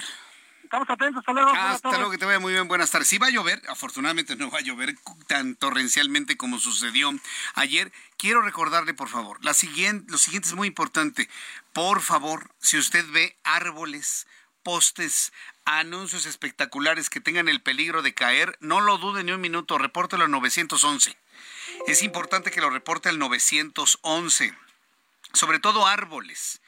Estamos 0.73 0.89
atentos, 0.89 1.19
hasta 1.19 1.33
luego. 1.33 1.51
Hasta 1.51 1.97
luego, 1.97 2.09
que 2.09 2.17
te 2.17 2.25
vaya 2.25 2.39
muy 2.39 2.53
bien, 2.53 2.67
buenas 2.67 2.89
tardes. 2.89 3.07
Si 3.07 3.19
va 3.19 3.27
a 3.27 3.29
llover, 3.29 3.61
afortunadamente 3.67 4.35
no 4.35 4.49
va 4.49 4.57
a 4.57 4.61
llover 4.61 4.95
tan 5.27 5.55
torrencialmente 5.55 6.35
como 6.35 6.57
sucedió 6.57 7.13
ayer. 7.53 7.91
Quiero 8.17 8.41
recordarle, 8.41 8.95
por 8.95 9.07
favor, 9.07 9.37
la 9.45 9.53
siguiente, 9.53 10.11
lo 10.11 10.17
siguiente 10.17 10.49
es 10.49 10.55
muy 10.55 10.67
importante. 10.67 11.29
Por 11.73 12.01
favor, 12.01 12.49
si 12.59 12.79
usted 12.79 13.05
ve 13.11 13.37
árboles, 13.43 14.25
postes, 14.63 15.31
anuncios 15.63 16.25
espectaculares 16.25 17.11
que 17.11 17.21
tengan 17.21 17.49
el 17.49 17.61
peligro 17.61 18.01
de 18.01 18.15
caer, 18.15 18.57
no 18.59 18.81
lo 18.81 18.97
dude 18.97 19.23
ni 19.23 19.31
un 19.31 19.41
minuto, 19.41 19.77
repórtelo 19.77 20.23
al 20.23 20.31
911. 20.31 21.15
Es 21.85 22.01
importante 22.01 22.49
que 22.49 22.61
lo 22.61 22.71
reporte 22.71 23.09
al 23.09 23.19
911. 23.19 24.57
Sobre 25.33 25.59
todo 25.59 25.85
árboles 25.85 26.62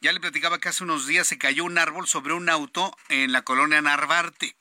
ya 0.00 0.12
le 0.12 0.20
platicaba 0.20 0.58
que 0.58 0.68
hace 0.68 0.82
unos 0.82 1.06
días 1.06 1.28
se 1.28 1.38
cayó 1.38 1.64
un 1.64 1.78
árbol 1.78 2.08
sobre 2.08 2.32
un 2.32 2.48
auto 2.48 2.96
en 3.08 3.32
la 3.32 3.42
colonia 3.42 3.82
Narvarte. 3.82 4.56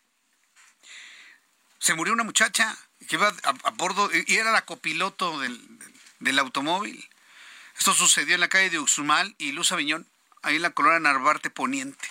Se 1.80 1.94
murió 1.94 2.14
una 2.14 2.26
muchacha 2.26 2.78
que 3.08 3.16
iba 3.16 3.34
a, 3.44 3.72
bordo 3.72 4.10
y 4.14 4.36
era 4.36 4.52
la 4.52 4.66
copiloto 4.66 5.40
del, 5.40 6.40
automóvil. 6.40 7.08
Esto 7.78 7.94
sucedió 7.94 8.36
en 8.36 8.42
la 8.42 8.50
calle 8.50 8.70
de 8.70 8.80
Uxumal 8.80 9.34
y 9.38 9.54
Luz 9.54 9.72
Aviñón, 9.72 10.06
ahí 10.42 10.58
en 10.58 10.62
la 10.62 10.72
colonia 10.72 11.00
Narvarte 11.00 11.50
Poniente. 11.50 12.08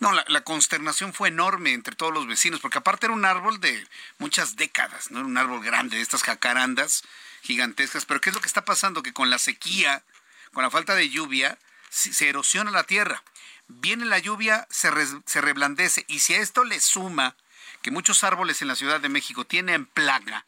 No, 0.00 0.12
la, 0.12 0.24
la, 0.28 0.42
consternación 0.42 1.14
fue 1.14 1.28
enorme 1.28 1.72
entre 1.72 1.96
todos 1.96 2.12
los 2.12 2.28
vecinos, 2.28 2.60
porque 2.60 2.78
aparte 2.78 3.06
era 3.06 3.14
un 3.14 3.24
árbol 3.24 3.58
de 3.58 3.88
muchas 4.18 4.54
décadas, 4.54 5.10
no 5.10 5.20
era 5.20 5.26
un 5.26 5.36
árbol 5.38 5.64
grande, 5.64 5.96
de 5.96 6.02
estas 6.02 6.22
jacarandas 6.22 7.02
gigantescas. 7.42 8.04
Pero 8.04 8.20
¿qué 8.20 8.30
es 8.30 8.34
lo 8.34 8.40
que 8.40 8.46
está 8.46 8.64
pasando? 8.64 9.02
Que 9.02 9.12
con 9.12 9.30
la 9.30 9.38
sequía, 9.38 10.04
con 10.52 10.62
la 10.62 10.70
falta 10.70 10.94
de 10.94 11.08
lluvia, 11.08 11.58
se 11.90 12.28
erosiona 12.28 12.70
la 12.70 12.84
tierra. 12.84 13.22
Viene 13.66 14.06
la 14.06 14.18
lluvia, 14.18 14.66
se, 14.70 14.90
se 15.26 15.40
reblandece. 15.40 16.04
Y 16.08 16.20
si 16.20 16.34
a 16.34 16.40
esto 16.40 16.64
le 16.64 16.80
suma 16.80 17.36
que 17.82 17.90
muchos 17.90 18.24
árboles 18.24 18.62
en 18.62 18.68
la 18.68 18.76
Ciudad 18.76 19.00
de 19.00 19.08
México 19.08 19.44
tienen 19.44 19.86
plaga, 19.86 20.46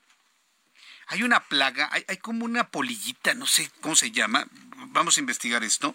hay 1.06 1.22
una 1.22 1.40
plaga, 1.40 1.88
hay, 1.92 2.04
hay, 2.08 2.18
como 2.18 2.44
una 2.44 2.68
polillita, 2.68 3.34
no 3.34 3.46
sé 3.46 3.70
cómo 3.80 3.96
se 3.96 4.12
llama, 4.12 4.46
vamos 4.88 5.16
a 5.16 5.20
investigar 5.20 5.64
esto, 5.64 5.94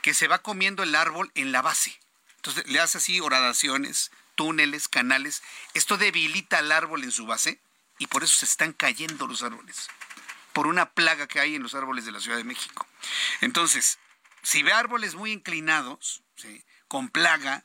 que 0.00 0.14
se 0.14 0.28
va 0.28 0.38
comiendo 0.38 0.82
el 0.82 0.94
árbol 0.94 1.30
en 1.34 1.52
la 1.52 1.60
base. 1.60 1.98
Entonces 2.36 2.66
le 2.68 2.78
hace 2.80 2.98
así 2.98 3.20
horadaciones, 3.20 4.10
túneles, 4.34 4.88
canales. 4.88 5.42
Esto 5.74 5.96
debilita 5.96 6.58
al 6.58 6.72
árbol 6.72 7.04
en 7.04 7.10
su 7.10 7.26
base 7.26 7.58
y 7.98 8.06
por 8.06 8.24
eso 8.24 8.34
se 8.34 8.44
están 8.44 8.72
cayendo 8.72 9.26
los 9.26 9.42
árboles, 9.42 9.88
por 10.52 10.66
una 10.66 10.90
plaga 10.90 11.26
que 11.26 11.40
hay 11.40 11.54
en 11.54 11.62
los 11.62 11.74
árboles 11.74 12.04
de 12.04 12.12
la 12.12 12.20
Ciudad 12.20 12.36
de 12.36 12.44
México. 12.44 12.86
Entonces, 13.40 13.98
si 14.44 14.62
ve 14.62 14.72
árboles 14.72 15.14
muy 15.14 15.32
inclinados, 15.32 16.22
con 16.86 17.08
plaga, 17.08 17.64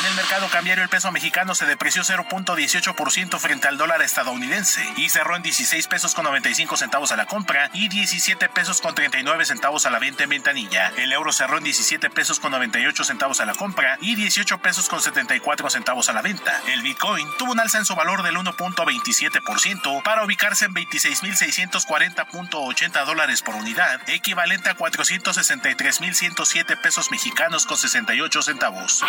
En 0.00 0.06
el 0.06 0.14
mercado 0.14 0.48
cambiario 0.48 0.82
el 0.82 0.90
peso 0.90 1.12
mexicano 1.12 1.54
se 1.54 1.66
depreció 1.66 2.02
0.18% 2.02 3.38
frente 3.38 3.68
al 3.68 3.78
dólar 3.78 4.02
estadounidense 4.02 4.82
y 4.96 5.08
cerró 5.08 5.36
en 5.36 5.42
16 5.42 5.86
pesos 5.86 6.14
con 6.14 6.24
95 6.24 6.76
centavos 6.76 7.12
a 7.12 7.16
la 7.16 7.26
compra 7.26 7.70
y 7.72 7.88
17 7.88 8.48
pesos 8.48 8.80
con 8.80 8.94
39 8.94 9.44
centavos 9.44 9.86
a 9.86 9.90
la 9.90 10.00
venta 10.00 10.24
en 10.24 10.30
ventanilla. 10.30 10.92
El 10.96 11.12
euro 11.12 11.32
cerró 11.32 11.58
en 11.58 11.64
17 11.64 12.10
pesos 12.10 12.40
con 12.40 12.50
98 12.64 13.04
centavos 13.04 13.40
a 13.40 13.44
la 13.44 13.54
compra 13.54 13.98
y 14.00 14.14
18 14.14 14.56
pesos 14.58 14.88
con 14.88 15.02
74 15.02 15.68
centavos 15.68 16.08
a 16.08 16.14
la 16.14 16.22
venta. 16.22 16.62
El 16.68 16.80
Bitcoin 16.80 17.28
tuvo 17.38 17.52
un 17.52 17.60
alza 17.60 17.76
en 17.76 17.84
su 17.84 17.94
valor 17.94 18.22
del 18.22 18.36
1.27% 18.36 20.02
para 20.02 20.24
ubicarse 20.24 20.64
en 20.64 20.72
26.640.80 20.72 23.04
dólares 23.04 23.42
por 23.42 23.54
unidad, 23.54 24.00
equivalente 24.08 24.70
a 24.70 24.78
463.107 24.78 26.80
pesos 26.80 27.10
mexicanos 27.10 27.66
con 27.66 27.76
68 27.76 28.40
centavos. 28.40 29.04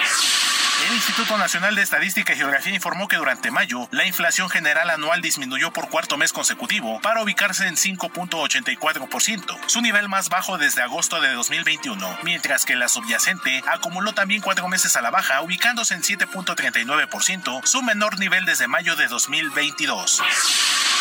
El 0.88 0.94
Instituto 0.94 1.38
Nacional 1.38 1.76
de 1.76 1.82
Estadística 1.82 2.34
y 2.34 2.36
Geografía 2.36 2.76
informó 2.76 3.08
que 3.08 3.16
durante 3.16 3.50
mayo 3.50 3.88
la 3.92 4.06
inflación 4.06 4.50
general 4.50 4.90
anual 4.90 5.22
disminuyó 5.22 5.72
por 5.72 5.88
cuarto 5.90 6.18
mes 6.18 6.34
consecutivo 6.34 7.00
para 7.00 7.24
ubicarse 7.24 7.68
en 7.68 7.78
5.84%, 7.78 9.58
su 9.68 9.82
nivel 9.82 10.10
más 10.10 10.28
bajo 10.28 10.58
desde 10.58 10.82
agosto 10.82 11.22
de 11.22 11.32
2021, 11.34 12.18
mientras 12.24 12.66
que 12.66 12.76
la 12.76 12.90
subyacente 12.90 13.45
acumuló 13.68 14.14
también 14.14 14.42
cuatro 14.42 14.68
meses 14.68 14.96
a 14.96 15.02
la 15.02 15.12
baja, 15.12 15.42
ubicándose 15.42 15.94
en 15.94 16.02
7.39%, 16.02 17.66
su 17.66 17.82
menor 17.84 18.20
nivel 18.20 18.46
desde 18.46 18.68
mayo 18.68 18.96
de 18.96 19.08
2022. 19.08 20.22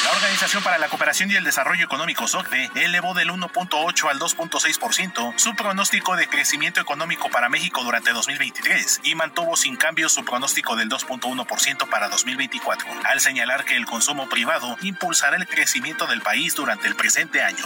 La 0.05 0.11
Organización 0.13 0.63
para 0.63 0.77
la 0.77 0.89
Cooperación 0.89 1.31
y 1.31 1.37
el 1.37 1.45
Desarrollo 1.45 1.83
Económico 1.83 2.29
SOCDE 2.29 2.71
elevó 2.75 3.15
del 3.15 3.31
1.8 3.31 4.11
al 4.11 4.19
2.6% 4.19 5.33
su 5.39 5.57
pronóstico 5.57 6.15
de 6.17 6.29
crecimiento 6.29 6.79
económico 6.79 7.31
para 7.31 7.49
México 7.49 7.83
durante 7.83 8.13
2023 8.13 9.01
y 9.05 9.15
mantuvo 9.15 9.57
sin 9.57 9.77
cambio 9.77 10.11
su 10.11 10.23
pronóstico 10.23 10.77
del 10.77 10.91
2.1% 10.91 11.89
para 11.89 12.11
2024, 12.11 12.87
al 13.05 13.21
señalar 13.21 13.65
que 13.65 13.77
el 13.77 13.87
consumo 13.87 14.29
privado 14.29 14.77
impulsará 14.83 15.39
el 15.39 15.49
crecimiento 15.49 16.07
del 16.07 16.21
país 16.21 16.55
durante 16.55 16.87
el 16.87 16.97
presente 16.97 17.43
año. 17.43 17.65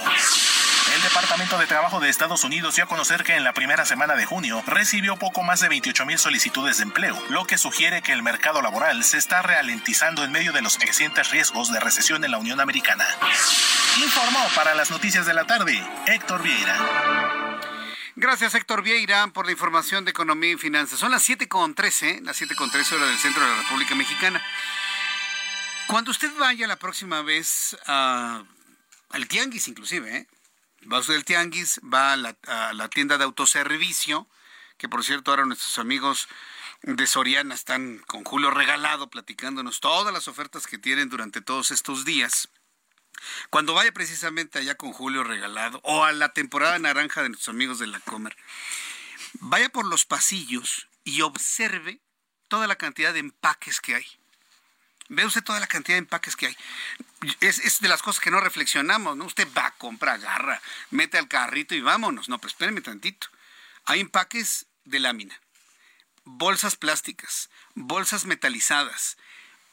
El 0.94 1.02
Departamento 1.02 1.58
de 1.58 1.66
Trabajo 1.66 2.00
de 2.00 2.08
Estados 2.08 2.44
Unidos 2.44 2.74
dio 2.76 2.84
a 2.84 2.88
conocer 2.88 3.22
que 3.22 3.36
en 3.36 3.44
la 3.44 3.52
primera 3.52 3.84
semana 3.84 4.16
de 4.16 4.24
junio 4.24 4.62
recibió 4.66 5.16
poco 5.16 5.42
más 5.42 5.60
de 5.60 5.68
28 5.68 6.06
mil 6.06 6.18
solicitudes 6.18 6.78
de 6.78 6.84
empleo, 6.84 7.22
lo 7.28 7.44
que 7.44 7.58
sugiere 7.58 8.00
que 8.00 8.12
el 8.12 8.22
mercado 8.22 8.62
laboral 8.62 9.04
se 9.04 9.18
está 9.18 9.42
ralentizando 9.42 10.24
en 10.24 10.32
medio 10.32 10.52
de 10.52 10.62
los 10.62 10.78
crecientes 10.78 11.30
riesgos 11.30 11.70
de 11.70 11.80
recesión 11.80 12.24
en 12.24 12.30
la 12.30 12.38
Unión 12.38 12.60
Americana. 12.60 13.06
Informó 14.02 14.40
para 14.54 14.74
las 14.74 14.90
noticias 14.90 15.26
de 15.26 15.34
la 15.34 15.46
tarde 15.46 15.86
Héctor 16.06 16.42
Vieira. 16.42 16.76
Gracias, 18.16 18.54
Héctor 18.54 18.82
Vieira, 18.82 19.26
por 19.28 19.46
la 19.46 19.52
información 19.52 20.04
de 20.04 20.10
economía 20.10 20.52
y 20.52 20.56
finanzas. 20.56 20.98
Son 20.98 21.10
las 21.10 21.28
7.13, 21.28 22.22
las 22.22 22.40
7.13 22.40 22.92
horas 22.92 23.08
del 23.08 23.18
centro 23.18 23.42
de 23.44 23.50
la 23.50 23.62
República 23.62 23.94
Mexicana. 23.94 24.42
Cuando 25.86 26.10
usted 26.10 26.30
vaya 26.38 26.66
la 26.66 26.76
próxima 26.76 27.22
vez 27.22 27.76
a, 27.86 28.42
al 29.10 29.28
tianguis, 29.28 29.68
inclusive, 29.68 30.16
¿eh? 30.16 30.26
Va 30.90 30.98
usted 30.98 31.14
al 31.14 31.24
tianguis, 31.24 31.80
va 31.82 32.12
a 32.12 32.16
la, 32.16 32.36
a 32.46 32.72
la 32.72 32.88
tienda 32.88 33.18
de 33.18 33.24
autoservicio, 33.24 34.28
que 34.76 34.88
por 34.88 35.04
cierto 35.04 35.30
ahora 35.30 35.44
nuestros 35.44 35.78
amigos 35.78 36.28
de 36.82 37.06
Soriana 37.06 37.54
están 37.54 37.98
con 38.06 38.24
Julio 38.24 38.50
Regalado 38.50 39.10
platicándonos 39.10 39.80
todas 39.80 40.12
las 40.12 40.28
ofertas 40.28 40.66
que 40.66 40.78
tienen 40.78 41.08
durante 41.08 41.40
todos 41.40 41.70
estos 41.70 42.04
días. 42.04 42.48
Cuando 43.50 43.74
vaya 43.74 43.92
precisamente 43.92 44.58
allá 44.58 44.76
con 44.76 44.92
Julio 44.92 45.24
Regalado 45.24 45.80
o 45.82 46.04
a 46.04 46.12
la 46.12 46.32
temporada 46.32 46.78
naranja 46.78 47.22
de 47.22 47.30
nuestros 47.30 47.52
amigos 47.52 47.78
de 47.78 47.88
la 47.88 48.00
Comer, 48.00 48.36
vaya 49.34 49.68
por 49.70 49.86
los 49.86 50.04
pasillos 50.04 50.88
y 51.04 51.22
observe 51.22 52.00
toda 52.46 52.66
la 52.66 52.76
cantidad 52.76 53.12
de 53.12 53.20
empaques 53.20 53.80
que 53.80 53.96
hay. 53.96 54.06
Ve 55.08 55.24
usted 55.24 55.42
toda 55.42 55.58
la 55.58 55.66
cantidad 55.66 55.96
de 55.96 56.00
empaques 56.00 56.36
que 56.36 56.46
hay. 56.46 56.56
Es, 57.40 57.58
es, 57.58 57.80
de 57.80 57.88
las 57.88 58.02
cosas 58.02 58.20
que 58.20 58.30
no 58.30 58.40
reflexionamos, 58.40 59.16
¿no? 59.16 59.24
Usted 59.24 59.48
va, 59.56 59.70
compra, 59.72 60.14
agarra, 60.14 60.60
mete 60.90 61.18
al 61.18 61.28
carrito 61.28 61.74
y 61.74 61.80
vámonos. 61.80 62.28
No, 62.28 62.38
pero 62.38 62.48
espéreme 62.48 62.80
tantito. 62.80 63.28
Hay 63.84 64.00
empaques 64.00 64.66
de 64.84 65.00
lámina, 65.00 65.40
bolsas 66.24 66.76
plásticas, 66.76 67.50
bolsas 67.74 68.24
metalizadas, 68.24 69.16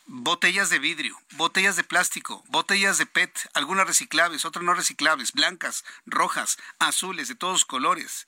botellas 0.06 0.70
de 0.70 0.80
vidrio, 0.80 1.20
botellas 1.32 1.76
de 1.76 1.84
plástico, 1.84 2.44
botellas 2.48 2.98
de 2.98 3.06
PET, 3.06 3.50
algunas 3.54 3.88
reciclables, 3.88 4.46
otras 4.46 4.64
no 4.64 4.74
reciclables, 4.74 5.34
blancas, 5.34 5.84
rojas, 6.06 6.58
azules, 6.80 7.28
de 7.28 7.36
todos 7.36 7.66
colores, 7.66 8.28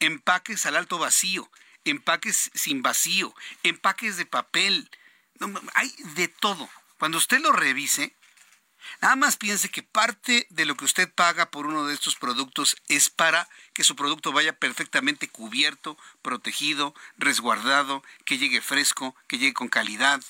empaques 0.00 0.66
al 0.66 0.76
alto 0.76 0.98
vacío, 0.98 1.50
empaques 1.84 2.50
sin 2.54 2.82
vacío, 2.82 3.34
empaques 3.62 4.16
de 4.16 4.26
papel, 4.26 4.90
hay 5.74 5.94
de 6.14 6.28
todo. 6.28 6.68
Cuando 6.98 7.18
usted 7.18 7.40
lo 7.40 7.52
revise, 7.52 8.14
nada 9.00 9.16
más 9.16 9.36
piense 9.36 9.70
que 9.70 9.82
parte 9.82 10.46
de 10.50 10.64
lo 10.64 10.76
que 10.76 10.84
usted 10.84 11.12
paga 11.12 11.50
por 11.50 11.66
uno 11.66 11.86
de 11.86 11.94
estos 11.94 12.16
productos 12.16 12.76
es 12.88 13.10
para 13.10 13.48
que 13.74 13.84
su 13.84 13.96
producto 13.96 14.32
vaya 14.32 14.52
perfectamente 14.52 15.28
cubierto, 15.28 15.98
protegido, 16.22 16.94
resguardado, 17.16 18.02
que 18.24 18.38
llegue 18.38 18.60
fresco, 18.60 19.14
que 19.26 19.38
llegue 19.38 19.54
con 19.54 19.68
calidad 19.68 20.22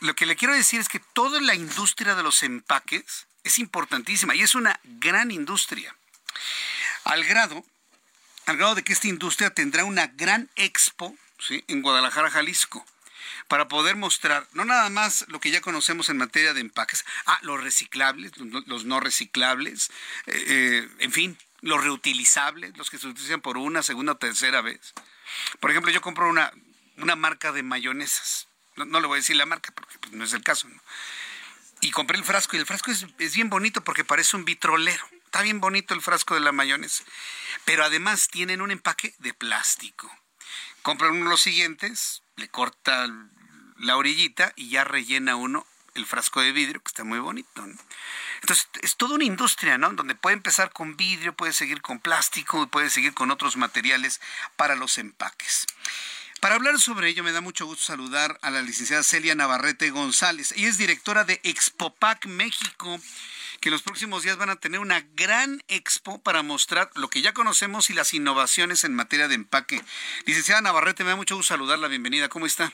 lo 0.00 0.14
que 0.14 0.26
le 0.26 0.36
quiero 0.36 0.54
decir 0.54 0.80
es 0.80 0.88
que 0.88 1.00
toda 1.00 1.40
la 1.40 1.54
industria 1.54 2.14
de 2.14 2.22
los 2.22 2.42
empaques 2.42 3.26
es 3.42 3.58
importantísima 3.58 4.34
y 4.34 4.42
es 4.42 4.54
una 4.54 4.80
gran 4.84 5.30
industria. 5.30 5.94
Al 7.04 7.24
grado, 7.24 7.64
al 8.46 8.56
grado 8.56 8.74
de 8.74 8.82
que 8.82 8.94
esta 8.94 9.08
industria 9.08 9.50
tendrá 9.50 9.84
una 9.84 10.06
gran 10.06 10.50
expo 10.56 11.14
¿sí? 11.38 11.64
en 11.68 11.82
Guadalajara, 11.82 12.30
Jalisco, 12.30 12.84
para 13.48 13.68
poder 13.68 13.96
mostrar 13.96 14.46
no 14.52 14.64
nada 14.64 14.90
más 14.90 15.24
lo 15.28 15.40
que 15.40 15.50
ya 15.50 15.60
conocemos 15.60 16.08
en 16.08 16.18
materia 16.18 16.54
de 16.54 16.60
empaques, 16.60 17.04
ah, 17.26 17.38
los 17.42 17.62
reciclables, 17.62 18.32
los 18.38 18.84
no 18.84 19.00
reciclables, 19.00 19.90
eh, 20.26 20.44
eh, 20.46 20.88
en 20.98 21.12
fin, 21.12 21.38
los 21.60 21.82
reutilizables, 21.82 22.76
los 22.76 22.90
que 22.90 22.98
se 22.98 23.06
utilizan 23.06 23.40
por 23.40 23.56
una, 23.58 23.82
segunda 23.82 24.12
o 24.12 24.16
tercera 24.16 24.60
vez. 24.60 24.94
Por 25.60 25.70
ejemplo, 25.70 25.90
yo 25.90 26.00
compro 26.00 26.28
una, 26.28 26.52
una 26.96 27.16
marca 27.16 27.52
de 27.52 27.62
mayonesas 27.62 28.48
no, 28.76 29.00
le 29.00 29.06
voy 29.06 29.16
a 29.16 29.20
decir 29.20 29.36
la 29.36 29.46
marca 29.46 29.72
porque 29.72 29.98
pues, 29.98 30.12
no 30.12 30.24
es 30.24 30.32
el 30.32 30.42
caso. 30.42 30.68
Y 31.80 31.90
compré 31.90 32.16
el 32.16 32.24
frasco 32.24 32.56
y 32.56 32.60
el 32.60 32.66
frasco 32.66 32.90
es, 32.90 33.06
bien 33.34 33.50
bonito 33.50 33.82
porque 33.82 34.04
parece 34.04 34.36
un 34.36 34.44
vitrolero. 34.44 35.04
Está 35.24 35.42
bien 35.42 35.60
bonito 35.60 35.94
el 35.94 36.02
frasco 36.02 36.34
de 36.34 36.40
la 36.40 36.52
mayonesa. 36.52 37.04
Pero 37.64 37.84
además 37.84 38.28
tienen 38.28 38.60
un 38.60 38.70
empaque 38.70 39.14
de 39.18 39.34
plástico. 39.34 40.10
Compran 40.84 41.12
uno 41.12 41.30
los 41.30 41.40
siguientes, 41.40 42.22
le 42.36 42.50
corta 42.50 43.08
la 43.78 43.96
orillita 43.96 44.52
y 44.54 44.68
ya 44.68 44.84
rellena 44.84 45.34
uno 45.34 45.66
el 45.94 46.04
frasco 46.04 46.42
de 46.42 46.52
vidrio, 46.52 46.82
que 46.82 46.88
está 46.88 47.04
muy 47.04 47.20
bonito. 47.20 47.64
Entonces, 48.42 48.68
es 48.82 48.94
toda 48.96 49.14
una 49.14 49.24
industria, 49.24 49.78
¿no? 49.78 49.90
Donde 49.94 50.14
puede 50.14 50.36
empezar 50.36 50.74
con 50.74 50.94
vidrio, 50.98 51.32
puede 51.34 51.54
seguir 51.54 51.80
con 51.80 52.00
plástico, 52.00 52.66
puede 52.66 52.90
seguir 52.90 53.14
con 53.14 53.30
otros 53.30 53.56
materiales 53.56 54.20
para 54.56 54.74
los 54.74 54.98
empaques. 54.98 55.66
Para 56.44 56.56
hablar 56.56 56.76
sobre 56.76 57.08
ello, 57.08 57.24
me 57.24 57.32
da 57.32 57.40
mucho 57.40 57.64
gusto 57.64 57.84
saludar 57.84 58.36
a 58.42 58.50
la 58.50 58.60
licenciada 58.60 59.02
Celia 59.02 59.34
Navarrete 59.34 59.88
González. 59.88 60.52
Ella 60.52 60.68
es 60.68 60.76
directora 60.76 61.24
de 61.24 61.40
Expopac 61.42 62.26
México, 62.26 62.98
que 63.62 63.70
en 63.70 63.72
los 63.72 63.80
próximos 63.80 64.24
días 64.24 64.36
van 64.36 64.50
a 64.50 64.56
tener 64.56 64.78
una 64.78 65.00
gran 65.14 65.62
expo 65.68 66.22
para 66.22 66.42
mostrar 66.42 66.90
lo 66.96 67.08
que 67.08 67.22
ya 67.22 67.32
conocemos 67.32 67.88
y 67.88 67.94
las 67.94 68.12
innovaciones 68.12 68.84
en 68.84 68.94
materia 68.94 69.26
de 69.26 69.36
empaque. 69.36 69.80
Licenciada 70.26 70.60
Navarrete, 70.60 71.02
me 71.02 71.08
da 71.08 71.16
mucho 71.16 71.34
gusto 71.34 71.54
saludarla. 71.54 71.88
Bienvenida. 71.88 72.28
¿Cómo 72.28 72.44
está? 72.44 72.70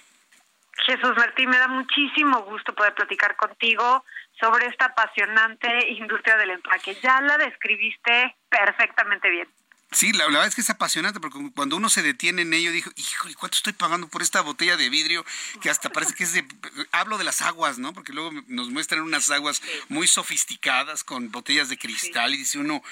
Jesús 0.86 1.12
Martín, 1.16 1.48
me 1.48 1.58
da 1.58 1.68
muchísimo 1.68 2.42
gusto 2.42 2.74
poder 2.74 2.92
platicar 2.94 3.36
contigo 3.36 4.04
sobre 4.40 4.66
esta 4.66 4.86
apasionante 4.86 5.92
industria 5.92 6.36
del 6.38 6.50
empaque. 6.50 6.96
Ya 7.04 7.20
la 7.20 7.38
describiste 7.38 8.34
perfectamente 8.48 9.30
bien. 9.30 9.46
Sí, 9.92 10.12
la, 10.12 10.24
verdad 10.26 10.46
es 10.46 10.54
que 10.54 10.60
es 10.60 10.70
apasionante 10.70 11.18
porque 11.18 11.38
cuando 11.54 11.76
uno 11.76 11.88
se 11.88 12.02
detiene 12.02 12.42
en 12.42 12.52
ello, 12.52 12.70
dijo, 12.70 12.90
híjole, 12.94 13.34
¿cuánto 13.34 13.56
estoy 13.56 13.72
pagando 13.72 14.06
por 14.06 14.22
esta 14.22 14.40
botella 14.40 14.76
de 14.76 14.88
vidrio? 14.88 15.24
Que 15.60 15.68
hasta 15.68 15.90
parece 15.90 16.14
que 16.14 16.24
es 16.24 16.32
de... 16.32 16.44
Hablo 16.92 17.18
de 17.18 17.24
las 17.24 17.42
aguas, 17.42 17.78
¿no? 17.78 17.92
Porque 17.92 18.12
luego 18.12 18.30
nos 18.46 18.70
muestran 18.70 19.02
unas 19.02 19.30
aguas 19.30 19.60
muy 19.88 20.06
sofisticadas 20.06 21.02
con 21.02 21.32
botellas 21.32 21.68
de 21.68 21.76
cristal 21.76 22.34
y 22.34 22.38
dice 22.38 22.58
uno, 22.58 22.82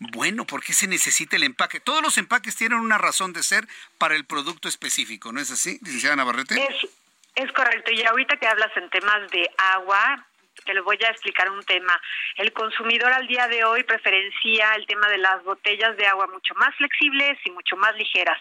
bueno, 0.00 0.46
¿por 0.46 0.62
qué 0.62 0.72
se 0.72 0.88
necesita 0.88 1.36
el 1.36 1.44
empaque? 1.44 1.78
Todos 1.78 2.02
los 2.02 2.18
empaques 2.18 2.56
tienen 2.56 2.80
una 2.80 2.98
razón 2.98 3.32
de 3.32 3.44
ser 3.44 3.68
para 3.96 4.16
el 4.16 4.24
producto 4.24 4.68
específico, 4.68 5.32
¿no 5.32 5.40
es 5.40 5.52
así, 5.52 5.78
licenciada 5.82 6.16
Navarrete? 6.16 6.60
Es, 6.60 6.90
es 7.36 7.52
correcto. 7.52 7.92
Y 7.92 8.04
ahorita 8.04 8.36
que 8.36 8.48
hablas 8.48 8.76
en 8.76 8.90
temas 8.90 9.30
de 9.30 9.48
agua, 9.58 10.27
te 10.64 10.74
lo 10.74 10.84
voy 10.84 10.98
a 11.06 11.10
explicar 11.10 11.50
un 11.50 11.62
tema. 11.64 12.00
El 12.36 12.52
consumidor 12.52 13.12
al 13.12 13.26
día 13.26 13.48
de 13.48 13.64
hoy 13.64 13.82
preferencia 13.84 14.74
el 14.74 14.86
tema 14.86 15.08
de 15.08 15.18
las 15.18 15.42
botellas 15.44 15.96
de 15.96 16.06
agua 16.06 16.26
mucho 16.26 16.54
más 16.54 16.74
flexibles 16.76 17.38
y 17.44 17.50
mucho 17.50 17.76
más 17.76 17.94
ligeras. 17.96 18.38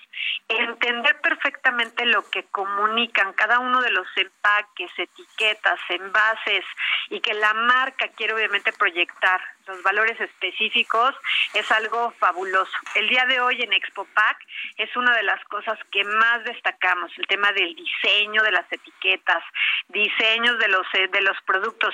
Entender 0.47 1.19
perfectamente 1.21 2.05
lo 2.05 2.23
que 2.29 2.43
comunican 2.45 3.33
cada 3.33 3.59
uno 3.59 3.81
de 3.81 3.91
los 3.91 4.07
empaques, 4.15 4.91
etiquetas, 4.97 5.79
envases 5.89 6.65
y 7.09 7.19
que 7.19 7.33
la 7.33 7.53
marca 7.53 8.07
quiere 8.09 8.33
obviamente 8.33 8.71
proyectar 8.73 9.41
los 9.67 9.83
valores 9.83 10.19
específicos 10.19 11.15
es 11.53 11.69
algo 11.71 12.11
fabuloso. 12.19 12.71
El 12.95 13.09
día 13.09 13.25
de 13.25 13.39
hoy 13.39 13.61
en 13.61 13.73
Expo 13.73 14.05
Pack 14.13 14.37
es 14.77 14.95
una 14.95 15.15
de 15.15 15.23
las 15.23 15.43
cosas 15.45 15.77
que 15.91 16.03
más 16.03 16.43
destacamos, 16.43 17.11
el 17.17 17.27
tema 17.27 17.51
del 17.51 17.75
diseño 17.75 18.41
de 18.43 18.51
las 18.51 18.71
etiquetas, 18.71 19.43
diseños 19.89 20.57
de 20.59 20.67
los 20.69 20.85
de 20.91 21.21
los 21.21 21.37
productos. 21.45 21.93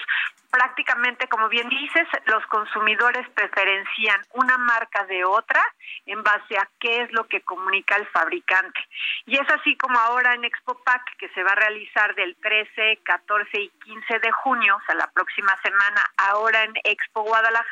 Prácticamente, 0.51 1.28
como 1.28 1.49
bien 1.49 1.67
dices, 1.67 2.07
los 2.26 2.45
consumidores 2.45 3.28
preferencian 3.30 4.21
una 4.34 4.57
marca 4.59 5.03
de 5.05 5.26
otra 5.26 5.61
en 6.05 6.21
base 6.21 6.57
a 6.57 6.69
qué 6.80 7.01
es 7.01 7.11
lo 7.11 7.28
que 7.28 7.41
comunica 7.41 7.95
el 7.95 8.05
fabricante. 8.07 8.80
Y 9.26 9.36
es 9.36 9.49
así 9.49 9.76
como 9.78 9.97
ahora 9.97 10.36
en 10.36 10.43
Expo 10.43 10.75
Pack, 10.83 11.17
que 11.17 11.29
se 11.29 11.41
va 11.41 11.54
a 11.54 11.55
realizar 11.55 12.13
del 12.13 12.36
13, 12.36 13.00
14 13.04 13.62
y 13.62 13.70
15 13.70 14.20
de 14.20 14.32
junio, 14.32 14.75
o 14.75 14.86
sea, 14.86 14.93
la 14.93 15.09
próxima 15.12 15.59
semana, 15.63 16.04
ahora 16.17 16.63
en 16.63 16.74
Expo 16.83 17.24
Guadalajara, 17.24 17.62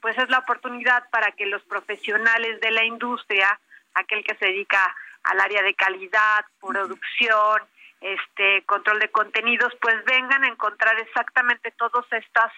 pues 0.00 0.18
es 0.18 0.28
la 0.28 0.38
oportunidad 0.38 1.08
para 1.10 1.32
que 1.32 1.46
los 1.46 1.62
profesionales 1.62 2.60
de 2.60 2.70
la 2.70 2.84
industria, 2.84 3.58
aquel 3.94 4.24
que 4.24 4.34
se 4.36 4.46
dedica 4.46 4.94
al 5.22 5.40
área 5.40 5.62
de 5.62 5.74
calidad, 5.74 6.44
producción, 6.60 7.62
este 8.00 8.62
control 8.64 8.98
de 8.98 9.10
contenidos, 9.10 9.72
pues 9.80 10.04
vengan 10.04 10.42
a 10.42 10.48
encontrar 10.48 10.98
exactamente 10.98 11.70
todas 11.72 12.04
estas 12.12 12.52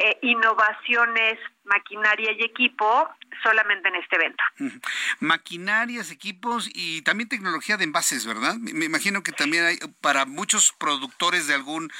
eh, 0.00 0.16
innovaciones, 0.22 1.40
maquinaria 1.64 2.30
y 2.30 2.44
equipo 2.44 3.08
solamente 3.42 3.88
en 3.88 3.96
este 3.96 4.14
evento. 4.14 4.44
Maquinarias, 5.18 6.12
equipos 6.12 6.70
y 6.72 7.02
también 7.02 7.28
tecnología 7.28 7.76
de 7.76 7.82
envases, 7.82 8.24
¿verdad? 8.24 8.54
Me 8.58 8.84
imagino 8.84 9.24
que 9.24 9.32
también 9.32 9.64
hay 9.64 9.78
para 10.00 10.24
muchos 10.24 10.72
productores 10.78 11.48
de 11.48 11.54
algún 11.54 11.90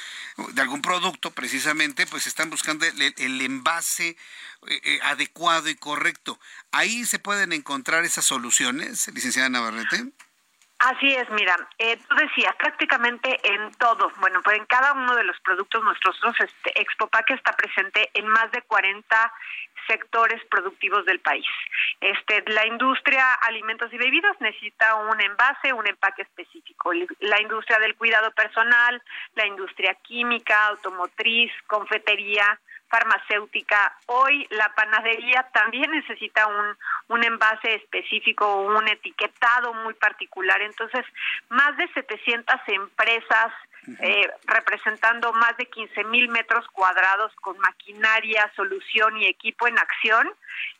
de 0.53 0.61
algún 0.61 0.81
producto 0.81 1.31
precisamente, 1.31 2.07
pues 2.07 2.25
están 2.25 2.49
buscando 2.49 2.85
el, 2.85 3.41
envase 3.41 4.15
eh, 4.67 4.81
eh, 4.83 4.99
adecuado 5.03 5.67
y 5.67 5.75
correcto. 5.75 6.39
Ahí 6.71 7.05
se 7.05 7.19
pueden 7.19 7.51
encontrar 7.51 8.05
esas 8.05 8.23
soluciones, 8.23 9.11
licenciada 9.13 9.49
Navarrete. 9.49 10.05
Así 10.79 11.13
es, 11.13 11.29
mira, 11.31 11.57
eh, 11.77 11.97
tú 12.07 12.15
decías 12.15 12.55
prácticamente 12.55 13.37
en 13.43 13.69
todo, 13.73 14.09
bueno, 14.21 14.41
pues 14.41 14.57
en 14.57 14.65
cada 14.65 14.93
uno 14.93 15.13
de 15.13 15.25
los 15.25 15.37
productos 15.41 15.83
nuestros 15.83 16.17
este, 16.39 16.81
Expopac 16.81 17.29
está 17.31 17.51
presente 17.51 18.09
en 18.13 18.25
más 18.27 18.49
de 18.53 18.61
40 18.61 19.33
sectores 19.87 20.41
productivos 20.45 21.05
del 21.05 21.19
país. 21.19 21.45
Este, 21.99 22.43
la 22.47 22.65
industria 22.65 23.33
alimentos 23.33 23.91
y 23.91 23.97
bebidas 23.97 24.39
necesita 24.39 24.95
un 24.95 25.19
envase, 25.19 25.73
un 25.73 25.85
empaque 25.85 26.21
específico. 26.21 26.93
La 27.19 27.41
industria 27.41 27.77
del 27.79 27.95
cuidado 27.95 28.31
personal, 28.31 29.01
la 29.35 29.47
industria 29.47 29.95
química, 29.95 30.67
automotriz, 30.67 31.51
confetería, 31.67 32.57
farmacéutica. 32.89 33.95
Hoy 34.07 34.47
la 34.51 34.73
panadería 34.75 35.47
también 35.53 35.91
necesita 35.91 36.47
un, 36.47 36.77
un 37.15 37.23
envase 37.23 37.75
específico, 37.75 38.61
un 38.61 38.87
etiquetado 38.87 39.73
muy 39.73 39.93
particular. 39.93 40.61
Entonces, 40.61 41.05
más 41.49 41.75
de 41.77 41.87
700 41.93 42.55
empresas 42.67 43.51
eh, 43.99 44.29
representando 44.45 45.31
más 45.33 45.55
de 45.57 45.65
15 45.65 46.03
mil 46.05 46.27
metros 46.29 46.67
cuadrados 46.73 47.33
con 47.41 47.57
maquinaria, 47.59 48.51
solución 48.55 49.17
y 49.17 49.25
equipo 49.25 49.67
en 49.67 49.79
acción, 49.79 50.29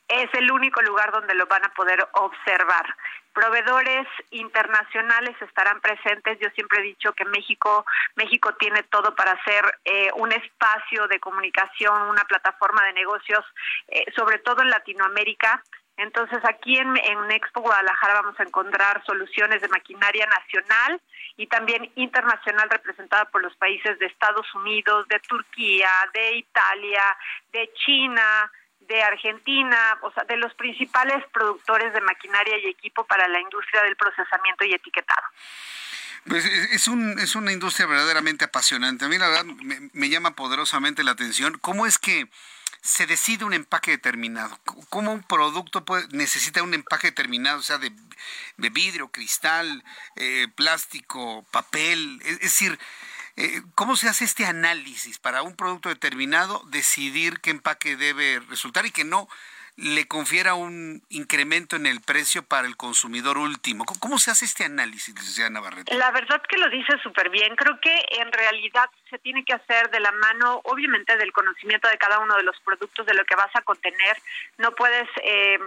es 0.07 0.29
el 0.33 0.51
único 0.51 0.81
lugar 0.81 1.11
donde 1.11 1.33
lo 1.33 1.47
van 1.47 1.63
a 1.65 1.73
poder 1.73 2.07
observar. 2.13 2.85
Proveedores 3.33 4.07
internacionales 4.31 5.35
estarán 5.41 5.79
presentes. 5.81 6.39
Yo 6.39 6.49
siempre 6.51 6.79
he 6.79 6.83
dicho 6.83 7.13
que 7.13 7.25
México, 7.25 7.85
México 8.15 8.53
tiene 8.55 8.83
todo 8.83 9.15
para 9.15 9.41
ser 9.43 9.63
eh, 9.85 10.09
un 10.15 10.31
espacio 10.31 11.07
de 11.07 11.19
comunicación, 11.19 12.09
una 12.09 12.23
plataforma 12.25 12.83
de 12.85 12.93
negocios, 12.93 13.45
eh, 13.87 14.05
sobre 14.15 14.39
todo 14.39 14.61
en 14.61 14.69
Latinoamérica. 14.69 15.63
Entonces 15.97 16.39
aquí 16.45 16.77
en, 16.77 16.95
en, 16.95 17.31
Expo 17.31 17.61
Guadalajara 17.61 18.21
vamos 18.21 18.39
a 18.39 18.43
encontrar 18.43 19.03
soluciones 19.05 19.61
de 19.61 19.67
maquinaria 19.67 20.25
nacional 20.25 20.99
y 21.35 21.45
también 21.47 21.91
internacional 21.95 22.69
representada 22.69 23.25
por 23.25 23.41
los 23.41 23.55
países 23.57 23.99
de 23.99 24.05
Estados 24.05 24.47
Unidos, 24.55 25.07
de 25.09 25.19
Turquía, 25.19 25.89
de 26.13 26.37
Italia, 26.37 27.03
de 27.51 27.69
China, 27.73 28.49
de 28.81 29.03
Argentina, 29.03 29.97
o 30.01 30.11
sea, 30.11 30.23
de 30.23 30.37
los 30.37 30.53
principales 30.55 31.23
productores 31.31 31.93
de 31.93 32.01
maquinaria 32.01 32.57
y 32.57 32.67
equipo 32.67 33.05
para 33.05 33.27
la 33.27 33.39
industria 33.39 33.83
del 33.83 33.95
procesamiento 33.95 34.65
y 34.65 34.73
etiquetado. 34.73 35.23
Pues 36.27 36.45
es, 36.45 36.87
un, 36.87 37.17
es 37.19 37.35
una 37.35 37.51
industria 37.51 37.87
verdaderamente 37.87 38.45
apasionante. 38.45 39.05
A 39.05 39.07
mí 39.07 39.17
la 39.17 39.29
verdad 39.29 39.45
me, 39.45 40.09
llama 40.09 40.35
poderosamente 40.35 41.03
la 41.03 41.11
atención. 41.11 41.57
¿Cómo 41.59 41.85
es 41.85 41.97
que 41.97 42.29
se 42.81 43.05
decide 43.05 43.45
un 43.45 43.53
empaque 43.53 43.91
determinado? 43.91 44.59
¿Cómo 44.89 45.13
un 45.13 45.23
producto 45.23 45.85
puede, 45.85 46.07
necesita 46.11 46.61
un 46.61 46.73
empaque 46.73 47.07
determinado, 47.07 47.59
o 47.59 47.63
sea, 47.63 47.77
de, 47.77 47.91
vidrio, 48.57 49.09
cristal, 49.09 49.83
eh, 50.17 50.47
plástico, 50.55 51.45
papel? 51.51 52.21
Es, 52.25 52.39
decir, 52.41 52.77
eh, 53.39 53.61
¿cómo 53.75 53.95
se 53.95 54.09
hace 54.09 54.25
este 54.25 54.45
análisis 54.45 55.17
para 55.17 55.41
un 55.41 55.55
producto 55.55 55.89
determinado 55.89 56.61
decidir 56.67 57.39
qué 57.39 57.51
empaque 57.51 57.95
debe 57.95 58.39
resultar 58.49 58.85
y 58.85 58.91
que 58.91 59.03
no 59.03 59.27
le 59.79 60.07
confiera 60.07 60.55
un 60.55 61.01
incremento 61.09 61.77
en 61.77 61.85
el 61.85 62.01
precio 62.01 62.43
para 62.43 62.67
el 62.67 62.75
consumidor 62.75 63.37
último. 63.37 63.85
¿Cómo 64.01 64.17
se 64.17 64.29
hace 64.29 64.43
este 64.43 64.65
análisis, 64.65 65.15
licenciada 65.15 65.49
Navarrete? 65.49 65.95
La 65.95 66.11
verdad 66.11 66.41
que 66.49 66.57
lo 66.57 66.69
dice 66.69 66.97
súper 67.01 67.29
bien. 67.29 67.55
Creo 67.55 67.79
que 67.79 67.93
en 68.19 68.31
realidad 68.31 68.89
se 69.09 69.17
tiene 69.19 69.45
que 69.45 69.53
hacer 69.53 69.89
de 69.89 70.01
la 70.01 70.11
mano, 70.11 70.59
obviamente, 70.65 71.15
del 71.15 71.31
conocimiento 71.31 71.87
de 71.87 71.97
cada 71.97 72.19
uno 72.19 72.35
de 72.35 72.43
los 72.43 72.59
productos, 72.59 73.05
de 73.05 73.13
lo 73.13 73.23
que 73.23 73.35
vas 73.35 73.55
a 73.55 73.61
contener. 73.61 74.17
No 74.57 74.75
puedes... 74.75 75.07
Eh, 75.23 75.59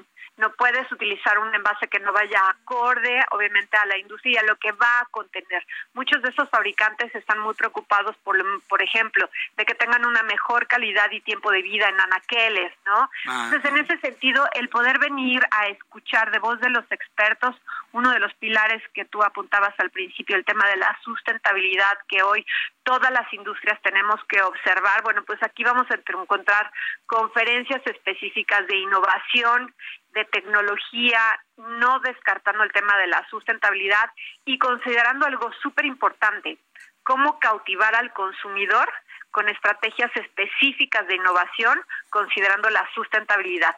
no 0.43 0.52
puedes 0.55 0.90
utilizar 0.90 1.39
un 1.39 1.55
envase 1.55 1.86
que 1.86 2.01
no 2.01 2.12
vaya 2.12 2.40
acorde, 2.48 3.23
obviamente, 3.31 3.77
a 3.77 3.86
la 3.86 3.97
industria, 3.97 4.40
a 4.40 4.44
lo 4.44 4.56
que 4.56 4.73
va 4.73 5.01
a 5.01 5.05
contener. 5.06 5.64
Muchos 5.94 6.20
de 6.20 6.31
esos 6.31 6.51
fabricantes 6.51 7.14
están 7.14 7.39
muy 7.39 7.55
preocupados, 7.55 8.16
por, 8.24 8.36
por 8.69 8.82
ejemplo, 8.82 9.31
de 9.56 9.64
que 9.64 9.77
tengan 9.77 10.05
una 10.05 10.24
mejor 10.24 10.66
calidad 10.66 11.09
y 11.12 11.20
tiempo 11.20 11.52
de 11.52 11.62
vida 11.62 11.89
en 11.89 12.01
anaqueles, 12.01 12.73
¿no? 12.86 13.09
Ah, 13.28 13.44
Entonces, 13.44 13.70
en 13.70 13.78
ese 13.78 13.98
sentido, 13.98 14.44
el 14.55 14.69
poder 14.69 14.98
venir 14.98 15.40
a 15.52 15.69
escuchar 15.69 16.32
de 16.32 16.40
voz 16.40 16.59
de 16.60 16.70
los 16.70 16.90
expertos, 16.90 17.55
uno 17.93 18.10
de 18.10 18.19
los 18.19 18.35
pilares 18.35 18.82
que 18.94 19.05
tú 19.05 19.23
apuntabas 19.23 19.78
al 19.78 19.90
principio, 19.90 20.35
el 20.35 20.44
tema 20.44 20.66
de 20.66 20.77
la 20.77 20.98
sustentabilidad 21.05 21.98
que 22.09 22.24
hoy 22.24 22.44
todas 22.82 23.12
las 23.12 23.32
industrias 23.32 23.81
tenemos 23.82 24.19
que 24.24 24.43
observar. 24.43 25.02
Bueno, 25.02 25.23
pues 25.24 25.40
aquí 25.43 25.62
vamos 25.62 25.86
a 25.89 25.94
encontrar 25.94 26.69
conferencias 27.06 27.81
específicas 27.86 28.66
de 28.66 28.77
innovación 28.78 29.73
de 30.13 30.25
tecnología, 30.27 31.21
no 31.57 32.01
descartando 32.01 32.63
el 32.63 32.73
tema 32.73 32.97
de 32.99 33.07
la 33.07 33.27
sustentabilidad 33.29 34.11
y 34.45 34.59
considerando 34.59 35.27
algo 35.27 35.51
súper 35.63 35.87
importante, 35.87 36.59
cómo 37.03 37.39
cautivar 37.39 37.95
al 37.95 38.13
consumidor 38.13 38.89
con 39.33 39.49
estrategias 39.49 40.11
específicas 40.15 41.07
de 41.09 41.17
innovación, 41.17 41.81
considerando 42.11 42.71
la 42.71 42.89
sustentabilidad. 42.95 43.75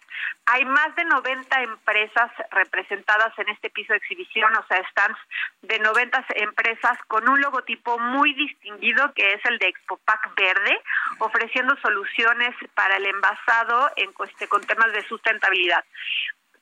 Hay 0.46 0.64
más 0.64 0.94
de 0.96 1.04
90 1.04 1.62
empresas 1.62 2.30
representadas 2.50 3.32
en 3.38 3.48
este 3.48 3.70
piso 3.70 3.92
de 3.92 3.98
exhibición, 3.98 4.54
o 4.54 4.66
sea, 4.66 4.86
stands 4.90 5.18
de 5.62 5.78
90 5.78 6.24
empresas 6.36 6.98
con 7.08 7.28
un 7.28 7.40
logotipo 7.40 7.98
muy 7.98 8.34
distinguido 8.34 9.12
que 9.14 9.32
es 9.32 9.44
el 9.44 9.58
de 9.58 9.68
Expopac 9.68 10.34
Verde, 10.36 10.78
ofreciendo 11.18 11.76
soluciones 11.76 12.54
para 12.74 12.96
el 12.96 13.06
envasado 13.06 13.90
en, 13.96 14.12
con 14.12 14.60
temas 14.62 14.92
de 14.92 15.06
sustentabilidad 15.08 15.84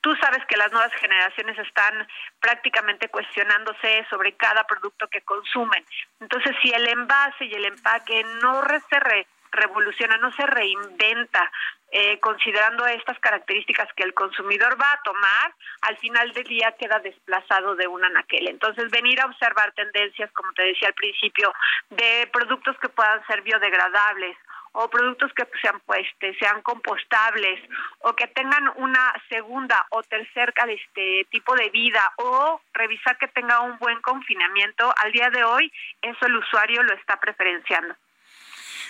tú 0.02 0.14
sabes 0.16 0.44
que 0.46 0.56
las 0.56 0.70
nuevas 0.70 0.92
generaciones 0.94 1.58
están 1.58 2.06
prácticamente 2.40 3.08
cuestionándose 3.08 4.04
sobre 4.10 4.32
cada 4.32 4.64
producto 4.64 5.08
que 5.08 5.22
consumen. 5.22 5.84
Entonces, 6.20 6.54
si 6.60 6.70
el 6.70 6.86
envase 6.88 7.46
y 7.46 7.54
el 7.54 7.64
empaque 7.64 8.22
no 8.42 8.62
se 8.90 9.26
revoluciona, 9.52 10.18
no 10.18 10.32
se 10.32 10.44
reinventa, 10.44 11.50
eh, 11.92 12.18
considerando 12.20 12.86
estas 12.86 13.18
características 13.20 13.86
que 13.94 14.02
el 14.02 14.14
consumidor 14.14 14.80
va 14.80 14.92
a 14.92 15.02
tomar, 15.02 15.54
al 15.82 15.96
final 15.98 16.32
del 16.32 16.44
día 16.44 16.74
queda 16.78 16.98
desplazado 16.98 17.76
de 17.76 17.86
un 17.86 18.04
anaquel. 18.04 18.48
Entonces, 18.48 18.90
venir 18.90 19.20
a 19.20 19.26
observar 19.26 19.72
tendencias, 19.72 20.32
como 20.32 20.52
te 20.52 20.64
decía 20.64 20.88
al 20.88 20.94
principio, 20.94 21.52
de 21.90 22.28
productos 22.32 22.76
que 22.78 22.88
puedan 22.88 23.24
ser 23.26 23.42
biodegradables 23.42 24.36
o 24.72 24.88
productos 24.88 25.32
que 25.34 25.46
sean 25.60 25.80
pues, 25.86 26.06
sean 26.38 26.62
compostables 26.62 27.60
o 28.00 28.14
que 28.14 28.26
tengan 28.28 28.70
una 28.76 29.12
segunda 29.28 29.86
o 29.90 30.02
tercera 30.02 30.52
este 30.68 31.26
tipo 31.30 31.54
de 31.54 31.70
vida 31.70 32.12
o 32.16 32.60
revisar 32.72 33.16
que 33.18 33.28
tenga 33.28 33.60
un 33.60 33.78
buen 33.78 34.00
confinamiento 34.00 34.92
al 34.96 35.12
día 35.12 35.30
de 35.30 35.44
hoy 35.44 35.72
eso 36.00 36.26
el 36.26 36.36
usuario 36.36 36.82
lo 36.82 36.94
está 36.94 37.18
preferenciando 37.20 37.94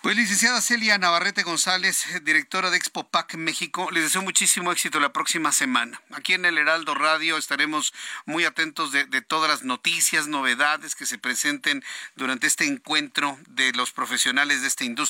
Pues 0.00 0.16
licenciada 0.16 0.62
Celia 0.62 0.96
Navarrete 0.96 1.42
González, 1.42 2.24
directora 2.24 2.70
de 2.70 2.78
Expo 2.78 3.06
PAC 3.10 3.34
México, 3.34 3.90
les 3.90 4.04
deseo 4.04 4.22
muchísimo 4.22 4.72
éxito 4.72 5.00
la 5.00 5.12
próxima 5.12 5.52
semana. 5.52 6.00
Aquí 6.14 6.32
en 6.32 6.46
el 6.46 6.56
Heraldo 6.56 6.94
Radio 6.94 7.36
estaremos 7.36 7.92
muy 8.24 8.46
atentos 8.46 8.90
de, 8.90 9.04
de 9.04 9.20
todas 9.20 9.50
las 9.50 9.64
noticias, 9.64 10.28
novedades 10.28 10.94
que 10.94 11.04
se 11.04 11.18
presenten 11.18 11.84
durante 12.14 12.46
este 12.46 12.64
encuentro 12.64 13.38
de 13.48 13.72
los 13.72 13.92
profesionales 13.92 14.62
de 14.62 14.68
esta 14.68 14.84
industria 14.84 15.09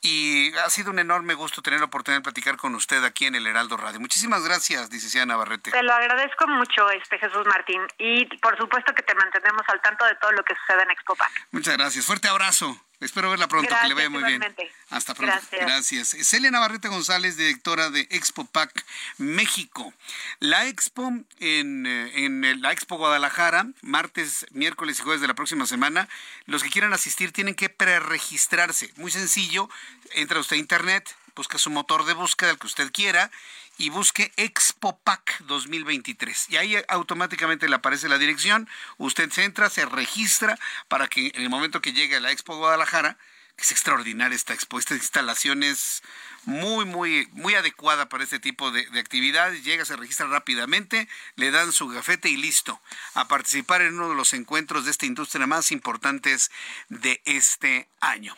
y 0.00 0.54
ha 0.58 0.70
sido 0.70 0.90
un 0.90 0.98
enorme 0.98 1.34
gusto 1.34 1.62
tener 1.62 1.80
la 1.80 1.86
oportunidad 1.86 2.20
de 2.20 2.24
platicar 2.24 2.56
con 2.56 2.74
usted 2.74 3.02
aquí 3.04 3.26
en 3.26 3.34
el 3.34 3.46
Heraldo 3.46 3.76
Radio. 3.76 4.00
Muchísimas 4.00 4.44
gracias, 4.44 4.90
licenciada 4.92 5.26
Navarrete. 5.26 5.70
Te 5.70 5.82
lo 5.82 5.92
agradezco 5.92 6.46
mucho, 6.46 6.90
este 6.90 7.18
Jesús 7.18 7.46
Martín, 7.46 7.80
y 7.98 8.26
por 8.38 8.56
supuesto 8.58 8.94
que 8.94 9.02
te 9.02 9.14
mantenemos 9.14 9.62
al 9.68 9.80
tanto 9.80 10.04
de 10.04 10.14
todo 10.16 10.32
lo 10.32 10.44
que 10.44 10.54
sucede 10.54 10.82
en 10.82 10.90
Expo 10.90 11.14
PAC. 11.16 11.30
Muchas 11.52 11.76
gracias. 11.76 12.04
Fuerte 12.04 12.28
abrazo. 12.28 12.78
Espero 13.00 13.30
verla 13.30 13.48
pronto, 13.48 13.74
que 13.82 13.88
le 13.88 13.94
vaya 13.94 14.08
muy 14.08 14.22
bien. 14.24 14.42
Hasta 14.90 15.14
pronto. 15.14 15.36
Gracias. 15.52 16.16
Celia 16.22 16.50
Navarrete 16.50 16.88
González, 16.88 17.36
directora 17.36 17.90
de 17.90 18.06
Expo 18.10 18.44
PAC 18.44 18.84
México. 19.18 19.92
La 20.38 20.66
Expo 20.66 21.12
en, 21.40 21.86
eh, 21.86 22.24
en 22.24 22.62
la 22.62 22.72
Expo 22.72 22.96
Guadalajara, 22.96 23.66
martes, 23.82 24.46
miércoles 24.52 24.98
y 24.98 25.02
jueves 25.02 25.20
de 25.20 25.28
la 25.28 25.34
próxima 25.34 25.66
semana, 25.66 26.08
los 26.46 26.62
que 26.62 26.70
quieran 26.70 26.92
asistir 26.92 27.32
tienen 27.32 27.54
que 27.54 27.68
preregistrarse. 27.68 28.92
Muy 28.96 29.10
sencillo, 29.10 29.68
entra 30.14 30.40
usted 30.40 30.56
a 30.56 30.60
internet, 30.60 31.14
busca 31.34 31.58
su 31.58 31.70
motor 31.70 32.04
de 32.04 32.14
búsqueda, 32.14 32.50
el 32.50 32.58
que 32.58 32.66
usted 32.66 32.92
quiera, 32.92 33.30
y 33.78 33.90
busque 33.90 34.32
Expo 34.36 34.98
PAC 34.98 35.40
2023. 35.40 36.50
Y 36.50 36.56
ahí 36.56 36.76
automáticamente 36.88 37.68
le 37.68 37.76
aparece 37.76 38.08
la 38.08 38.18
dirección. 38.18 38.68
Usted 38.98 39.30
se 39.30 39.44
entra, 39.44 39.70
se 39.70 39.84
registra 39.86 40.58
para 40.88 41.08
que 41.08 41.32
en 41.34 41.42
el 41.42 41.50
momento 41.50 41.80
que 41.80 41.92
llegue 41.92 42.16
a 42.16 42.20
la 42.20 42.30
Expo 42.30 42.56
Guadalajara, 42.56 43.16
que 43.56 43.62
es 43.62 43.70
extraordinaria 43.70 44.34
esta 44.34 44.52
expo, 44.52 44.78
esta 44.78 44.94
instalación 44.94 45.62
es 45.62 46.02
muy, 46.44 46.84
muy, 46.84 47.28
muy 47.32 47.54
adecuada 47.54 48.08
para 48.08 48.24
este 48.24 48.40
tipo 48.40 48.70
de, 48.70 48.84
de, 48.86 49.00
actividades. 49.00 49.62
Llega, 49.64 49.84
se 49.84 49.96
registra 49.96 50.26
rápidamente, 50.26 51.08
le 51.36 51.50
dan 51.50 51.72
su 51.72 51.88
gafete 51.88 52.28
y 52.28 52.36
listo, 52.36 52.80
a 53.14 53.28
participar 53.28 53.82
en 53.82 53.94
uno 53.94 54.08
de 54.08 54.16
los 54.16 54.34
encuentros 54.34 54.84
de 54.84 54.90
esta 54.90 55.06
industria 55.06 55.46
más 55.46 55.70
importantes 55.70 56.50
de 56.88 57.22
este 57.24 57.88
año. 58.00 58.36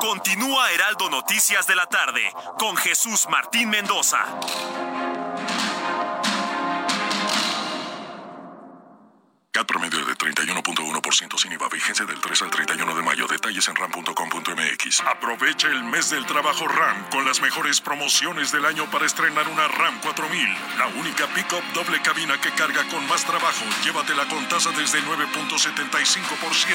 Continúa 0.00 0.70
Heraldo 0.70 1.10
Noticias 1.10 1.66
de 1.66 1.74
la 1.74 1.86
tarde 1.86 2.22
con 2.58 2.76
Jesús 2.76 3.26
Martín 3.28 3.68
Mendoza. 3.68 4.24
CAT 9.50 9.66
promedio 9.66 10.04
de 10.04 10.14
31.1% 10.14 11.36
sin 11.38 11.52
IVA. 11.52 11.68
Vigencia 11.68 12.04
del 12.06 12.20
3 12.20 12.42
al 12.42 12.50
31 12.50 12.94
de 12.94 13.02
mayo. 13.02 13.26
Detalles 13.26 13.66
en 13.66 13.74
ram.com.mx. 13.74 15.00
Aprovecha 15.00 15.66
el 15.66 15.82
mes 15.82 16.10
del 16.10 16.24
trabajo 16.26 16.68
RAM 16.68 17.10
con 17.10 17.24
las 17.24 17.40
mejores 17.40 17.80
promociones 17.80 18.52
del 18.52 18.66
año 18.66 18.88
para 18.90 19.04
estrenar 19.04 19.48
una 19.48 19.66
RAM 19.66 19.98
4000. 20.00 20.56
La 20.78 20.86
única 20.86 21.26
pickup 21.34 21.64
doble 21.74 22.00
cabina 22.02 22.40
que 22.40 22.52
carga 22.52 22.84
con 22.88 23.04
más 23.08 23.24
trabajo. 23.24 23.64
Llévatela 23.82 24.28
con 24.28 24.48
tasa 24.48 24.70
desde 24.70 25.02
9.75%. 25.02 26.68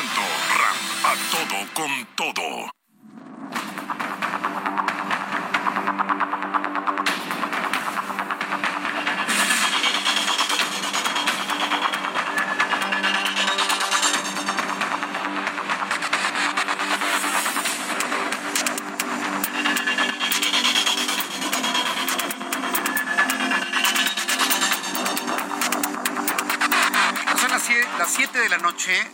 RAM. 0.58 0.76
A 1.06 1.16
todo 1.32 1.74
con 1.74 2.06
todo. 2.16 2.82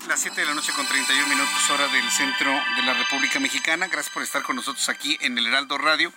Las 0.07 0.21
7 0.21 0.41
de 0.41 0.47
la 0.47 0.55
noche 0.55 0.71
con 0.73 0.87
31 0.87 1.27
minutos 1.27 1.69
hora 1.69 1.87
del 1.89 2.09
centro 2.09 2.51
de 2.75 2.81
la 2.81 2.95
República 2.95 3.39
Mexicana. 3.39 3.87
Gracias 3.87 4.11
por 4.11 4.23
estar 4.23 4.41
con 4.41 4.55
nosotros 4.55 4.89
aquí 4.89 5.15
en 5.21 5.37
el 5.37 5.45
Heraldo 5.45 5.77
Radio. 5.77 6.11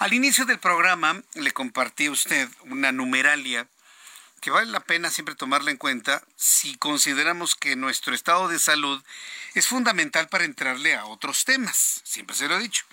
Al 0.00 0.14
inicio 0.14 0.46
del 0.46 0.58
programa 0.58 1.22
le 1.34 1.52
compartí 1.52 2.06
a 2.06 2.10
usted 2.10 2.48
una 2.62 2.90
numeralia 2.90 3.68
que 4.40 4.50
vale 4.50 4.72
la 4.72 4.80
pena 4.80 5.10
siempre 5.10 5.36
tomarla 5.36 5.70
en 5.70 5.76
cuenta 5.76 6.24
si 6.34 6.76
consideramos 6.76 7.54
que 7.54 7.76
nuestro 7.76 8.16
estado 8.16 8.48
de 8.48 8.58
salud 8.58 9.00
es 9.54 9.68
fundamental 9.68 10.28
para 10.28 10.44
entrarle 10.44 10.96
a 10.96 11.04
otros 11.06 11.44
temas. 11.44 12.00
Siempre 12.02 12.34
se 12.34 12.48
lo 12.48 12.56
he 12.56 12.62
dicho. 12.62 12.84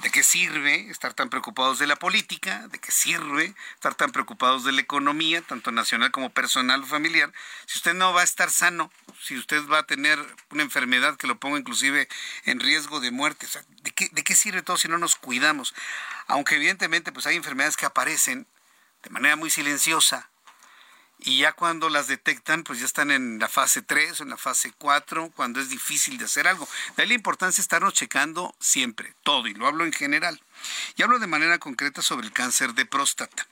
¿De 0.00 0.10
qué 0.10 0.22
sirve 0.22 0.90
estar 0.90 1.14
tan 1.14 1.30
preocupados 1.30 1.78
de 1.78 1.86
la 1.86 1.96
política? 1.96 2.68
¿De 2.68 2.78
qué 2.78 2.92
sirve 2.92 3.54
estar 3.74 3.94
tan 3.94 4.12
preocupados 4.12 4.62
de 4.62 4.72
la 4.72 4.82
economía, 4.82 5.40
tanto 5.40 5.72
nacional 5.72 6.10
como 6.10 6.28
personal 6.30 6.82
o 6.82 6.86
familiar? 6.86 7.32
Si 7.64 7.78
usted 7.78 7.94
no 7.94 8.12
va 8.12 8.20
a 8.20 8.24
estar 8.24 8.50
sano, 8.50 8.92
si 9.22 9.38
usted 9.38 9.66
va 9.66 9.78
a 9.78 9.86
tener 9.86 10.18
una 10.50 10.62
enfermedad 10.62 11.16
que 11.16 11.26
lo 11.26 11.40
ponga 11.40 11.58
inclusive 11.58 12.08
en 12.44 12.60
riesgo 12.60 13.00
de 13.00 13.10
muerte, 13.10 13.46
¿de, 13.82 13.90
qué, 13.92 14.10
¿de 14.12 14.22
qué 14.22 14.34
sirve 14.34 14.62
todo 14.62 14.76
si 14.76 14.86
no 14.86 14.98
nos 14.98 15.16
cuidamos? 15.16 15.74
Aunque 16.26 16.56
evidentemente 16.56 17.10
pues 17.10 17.26
hay 17.26 17.36
enfermedades 17.36 17.78
que 17.78 17.86
aparecen 17.86 18.46
de 19.02 19.10
manera 19.10 19.36
muy 19.36 19.50
silenciosa, 19.50 20.28
y 21.18 21.38
ya 21.38 21.52
cuando 21.52 21.88
las 21.88 22.08
detectan, 22.08 22.62
pues 22.62 22.78
ya 22.78 22.86
están 22.86 23.10
en 23.10 23.38
la 23.38 23.48
fase 23.48 23.82
3 23.82 24.20
o 24.20 24.22
en 24.24 24.30
la 24.30 24.36
fase 24.36 24.72
4, 24.76 25.32
cuando 25.34 25.60
es 25.60 25.70
difícil 25.70 26.18
de 26.18 26.26
hacer 26.26 26.46
algo. 26.46 26.68
De 26.96 27.02
ahí 27.02 27.08
la 27.08 27.14
importancia 27.14 27.56
de 27.56 27.62
estarnos 27.62 27.94
checando 27.94 28.54
siempre, 28.60 29.14
todo, 29.22 29.46
y 29.46 29.54
lo 29.54 29.66
hablo 29.66 29.84
en 29.84 29.92
general. 29.92 30.40
Y 30.96 31.02
hablo 31.02 31.18
de 31.18 31.26
manera 31.26 31.58
concreta 31.58 32.02
sobre 32.02 32.26
el 32.26 32.32
cáncer 32.32 32.74
de 32.74 32.84
próstata. 32.84 33.46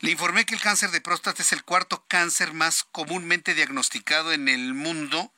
Le 0.00 0.10
informé 0.10 0.44
que 0.44 0.54
el 0.54 0.60
cáncer 0.60 0.90
de 0.90 1.00
próstata 1.00 1.42
es 1.42 1.52
el 1.52 1.64
cuarto 1.64 2.04
cáncer 2.08 2.52
más 2.52 2.84
comúnmente 2.92 3.54
diagnosticado 3.54 4.32
en 4.32 4.48
el 4.48 4.74
mundo 4.74 5.32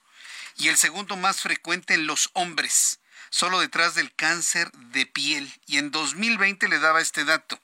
y 0.57 0.69
el 0.69 0.77
segundo 0.77 1.17
más 1.17 1.41
frecuente 1.41 1.95
en 1.95 2.09
los 2.09 2.31
hombres, 2.33 2.99
solo 3.31 3.61
detrás 3.61 3.95
del 3.95 4.13
cáncer 4.13 4.73
de 4.73 5.07
piel. 5.07 5.53
Y 5.67 5.79
en 5.79 5.93
2020 5.93 6.67
le 6.69 6.81
daba 6.81 7.01
este 7.01 7.25
dato 7.25 7.61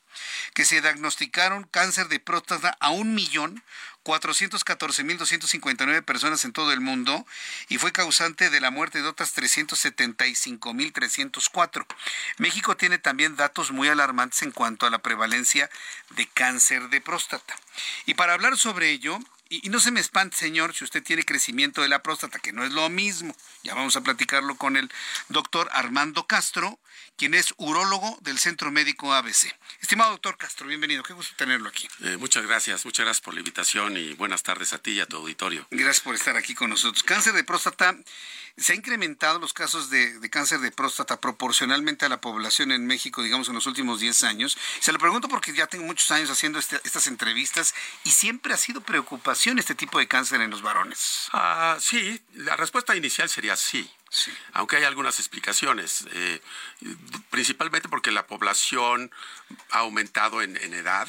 que 0.54 0.64
se 0.64 0.80
diagnosticaron 0.80 1.64
cáncer 1.64 2.08
de 2.08 2.20
próstata 2.20 2.76
a 2.80 2.90
un 2.90 3.14
millón 3.14 3.62
414.259 4.04 6.04
personas 6.04 6.44
en 6.44 6.52
todo 6.52 6.72
el 6.72 6.80
mundo 6.80 7.26
y 7.68 7.78
fue 7.78 7.90
causante 7.92 8.50
de 8.50 8.60
la 8.60 8.70
muerte 8.70 9.02
de 9.02 9.08
otras 9.08 9.36
375.304. 9.36 11.86
México 12.36 12.76
tiene 12.76 12.98
también 12.98 13.34
datos 13.36 13.72
muy 13.72 13.88
alarmantes 13.88 14.42
en 14.42 14.52
cuanto 14.52 14.84
a 14.86 14.90
la 14.90 14.98
prevalencia 14.98 15.70
de 16.10 16.26
cáncer 16.26 16.90
de 16.90 17.00
próstata. 17.00 17.56
Y 18.04 18.12
para 18.14 18.34
hablar 18.34 18.58
sobre 18.58 18.90
ello, 18.90 19.18
y, 19.48 19.68
no 19.68 19.78
se 19.78 19.90
me 19.90 20.00
espante, 20.00 20.36
señor, 20.36 20.74
si 20.74 20.84
usted 20.84 21.02
tiene 21.02 21.24
crecimiento 21.24 21.82
de 21.82 21.88
la 21.88 22.02
próstata, 22.02 22.38
que 22.38 22.52
no 22.52 22.64
es 22.64 22.72
lo 22.72 22.88
mismo. 22.88 23.36
Ya 23.62 23.74
vamos 23.74 23.96
a 23.96 24.00
platicarlo 24.00 24.56
con 24.56 24.76
el 24.76 24.90
doctor 25.28 25.68
Armando 25.72 26.26
Castro, 26.26 26.78
quien 27.16 27.34
es 27.34 27.54
urólogo 27.56 28.18
del 28.22 28.38
Centro 28.38 28.70
Médico 28.70 29.12
ABC. 29.12 29.54
Estimado 29.80 30.12
doctor 30.12 30.36
Castro, 30.36 30.66
bienvenido. 30.66 31.02
Qué 31.02 31.12
gusto 31.12 31.34
tenerlo 31.36 31.68
aquí. 31.68 31.88
Eh, 32.02 32.16
muchas 32.16 32.44
gracias, 32.46 32.84
muchas 32.84 33.04
gracias 33.04 33.22
por 33.22 33.34
la 33.34 33.40
invitación 33.40 33.96
y 33.96 34.14
buenas 34.14 34.42
tardes 34.42 34.72
a 34.72 34.78
ti 34.78 34.92
y 34.92 35.00
a 35.00 35.06
tu 35.06 35.16
auditorio. 35.16 35.66
Gracias 35.70 36.00
por 36.00 36.14
estar 36.14 36.36
aquí 36.36 36.54
con 36.54 36.70
nosotros. 36.70 37.02
Cáncer 37.02 37.34
de 37.34 37.44
próstata 37.44 37.96
se 38.56 38.72
ha 38.72 38.76
incrementado 38.76 39.38
los 39.38 39.52
casos 39.52 39.90
de, 39.90 40.18
cáncer 40.30 40.60
de 40.60 40.70
próstata 40.70 41.20
proporcionalmente 41.20 42.06
a 42.06 42.08
la 42.08 42.20
población 42.20 42.70
en 42.72 42.86
México, 42.86 43.22
digamos, 43.22 43.48
en 43.48 43.54
los 43.54 43.66
últimos 43.66 44.00
10 44.00 44.24
años. 44.24 44.56
Se 44.80 44.92
lo 44.92 44.98
pregunto 44.98 45.28
porque 45.28 45.52
ya 45.52 45.66
tengo 45.66 45.84
muchos 45.84 46.10
años 46.10 46.30
haciendo 46.30 46.58
este, 46.58 46.80
estas 46.84 47.06
entrevistas 47.06 47.74
y 48.04 48.10
siempre 48.10 48.54
ha 48.54 48.56
sido 48.56 48.80
preocupación 48.80 49.58
este 49.58 49.74
tipo 49.74 49.98
de 49.98 50.06
cáncer 50.06 50.40
en 50.40 50.50
los 50.50 50.62
varones. 50.62 51.28
Ah, 51.32 51.76
sí, 51.80 52.20
la 52.34 52.56
respuesta 52.56 52.94
inicial 52.96 53.28
sería 53.28 53.56
sí. 53.56 53.90
Aunque 54.52 54.76
hay 54.76 54.84
algunas 54.84 55.18
explicaciones, 55.18 56.06
eh, 56.12 56.40
principalmente 57.30 57.88
porque 57.88 58.12
la 58.12 58.26
población 58.26 59.10
ha 59.70 59.80
aumentado 59.80 60.42
en, 60.42 60.56
edad 60.56 61.08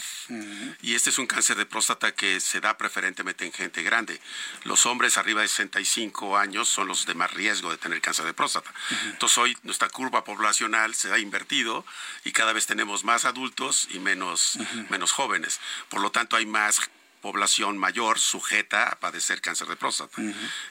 y 0.81 0.95
este 0.95 1.09
es 1.09 1.17
un 1.17 1.27
cáncer 1.27 1.55
de 1.57 1.65
próstata 1.65 2.13
que 2.13 2.39
se 2.39 2.59
da 2.61 2.77
preferentemente 2.77 3.45
en 3.45 3.51
gente 3.51 3.83
grande. 3.83 4.19
Los 4.63 4.85
hombres 4.85 5.17
arriba 5.17 5.41
de 5.41 5.47
65 5.47 6.37
años 6.37 6.67
son 6.67 6.87
los 6.87 7.05
de 7.05 7.13
más 7.13 7.33
riesgo 7.35 7.71
de 7.71 7.77
tener 7.77 8.01
cáncer 8.01 8.25
de 8.25 8.33
próstata. 8.33 8.73
Entonces 9.05 9.37
hoy 9.37 9.57
nuestra 9.63 9.89
curva 9.89 10.23
poblacional 10.23 10.95
se 10.95 11.11
ha 11.11 11.19
invertido 11.19 11.85
y 12.23 12.31
cada 12.31 12.53
vez 12.53 12.65
tenemos 12.65 13.03
más 13.03 13.25
adultos 13.25 13.87
y 13.91 13.99
menos, 13.99 14.57
menos 14.89 15.11
jóvenes. 15.11 15.59
Por 15.89 16.01
lo 16.01 16.11
tanto 16.11 16.35
hay 16.35 16.45
más 16.45 16.79
población 17.25 17.79
mayor 17.79 18.19
sujeta 18.19 18.87
a 18.89 18.99
padecer 18.99 19.41
cáncer 19.41 19.67
de 19.67 19.75
próstata. 19.75 20.21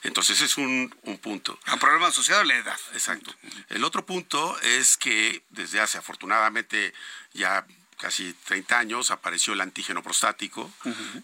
Entonces 0.04 0.40
es 0.40 0.56
un, 0.56 0.88
punto. 1.20 1.58
Un 1.72 1.80
problema 1.80 2.06
asociado 2.06 2.42
a 2.42 2.44
la 2.44 2.54
edad. 2.54 2.78
Exacto. 2.92 3.34
El 3.70 3.82
otro 3.82 4.06
punto 4.06 4.56
es 4.60 4.96
que 4.96 5.42
desde 5.50 5.80
hace 5.80 5.98
afortunadamente 5.98 6.94
ya 7.32 7.66
casi 7.98 8.34
30 8.44 8.78
años 8.78 9.10
apareció 9.10 9.52
el 9.54 9.62
antígeno 9.62 10.00
prostático 10.04 10.70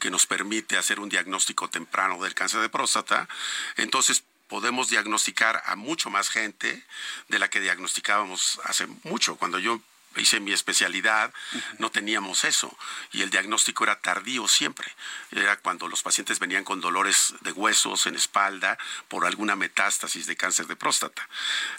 que 0.00 0.10
nos 0.10 0.26
permite 0.26 0.76
hacer 0.76 0.98
un 0.98 1.08
diagnóstico 1.08 1.70
temprano 1.70 2.20
del 2.20 2.34
cáncer 2.34 2.60
de 2.60 2.68
próstata. 2.68 3.28
Entonces 3.76 4.24
podemos 4.50 4.90
diagnosticar 4.90 5.62
a 5.64 5.76
mucho 5.76 6.10
más 6.10 6.28
gente 6.28 6.84
de 7.28 7.38
la 7.38 7.48
que 7.48 7.60
diagnosticábamos 7.60 8.60
hace 8.64 8.86
mucho. 9.04 9.36
Cuando 9.36 9.60
yo 9.60 9.80
hice 10.16 10.40
mi 10.40 10.52
especialidad, 10.52 11.32
no 11.78 11.90
teníamos 11.90 12.44
eso. 12.44 12.76
Y 13.12 13.22
el 13.22 13.30
diagnóstico 13.30 13.84
era 13.84 14.00
tardío 14.00 14.48
siempre. 14.48 14.92
Era 15.30 15.56
cuando 15.56 15.86
los 15.86 16.02
pacientes 16.02 16.40
venían 16.40 16.64
con 16.64 16.80
dolores 16.80 17.34
de 17.42 17.52
huesos 17.52 18.06
en 18.06 18.16
espalda 18.16 18.76
por 19.06 19.24
alguna 19.24 19.54
metástasis 19.54 20.26
de 20.26 20.36
cáncer 20.36 20.66
de 20.66 20.74
próstata. 20.74 21.28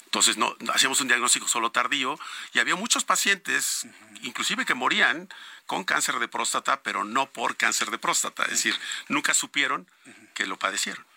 Entonces, 0.05 0.37
no, 0.37 0.55
hacíamos 0.73 1.01
un 1.01 1.09
diagnóstico 1.09 1.49
solo 1.49 1.71
tardío 1.71 2.17
y 2.53 2.59
había 2.59 2.75
muchos 2.75 3.03
pacientes, 3.03 3.85
inclusive 4.21 4.65
que 4.65 4.75
morían 4.75 5.27
con 5.65 5.83
cáncer 5.83 6.19
de 6.19 6.29
próstata, 6.29 6.81
pero 6.83 7.03
no 7.03 7.29
por 7.29 7.57
cáncer 7.57 7.91
de 7.91 7.97
próstata. 7.97 8.43
Es 8.43 8.51
decir, 8.51 8.79
nunca 9.09 9.33
supieron 9.33 9.87
que 10.33 10.45
lo 10.45 10.57
padecieron. 10.57 11.10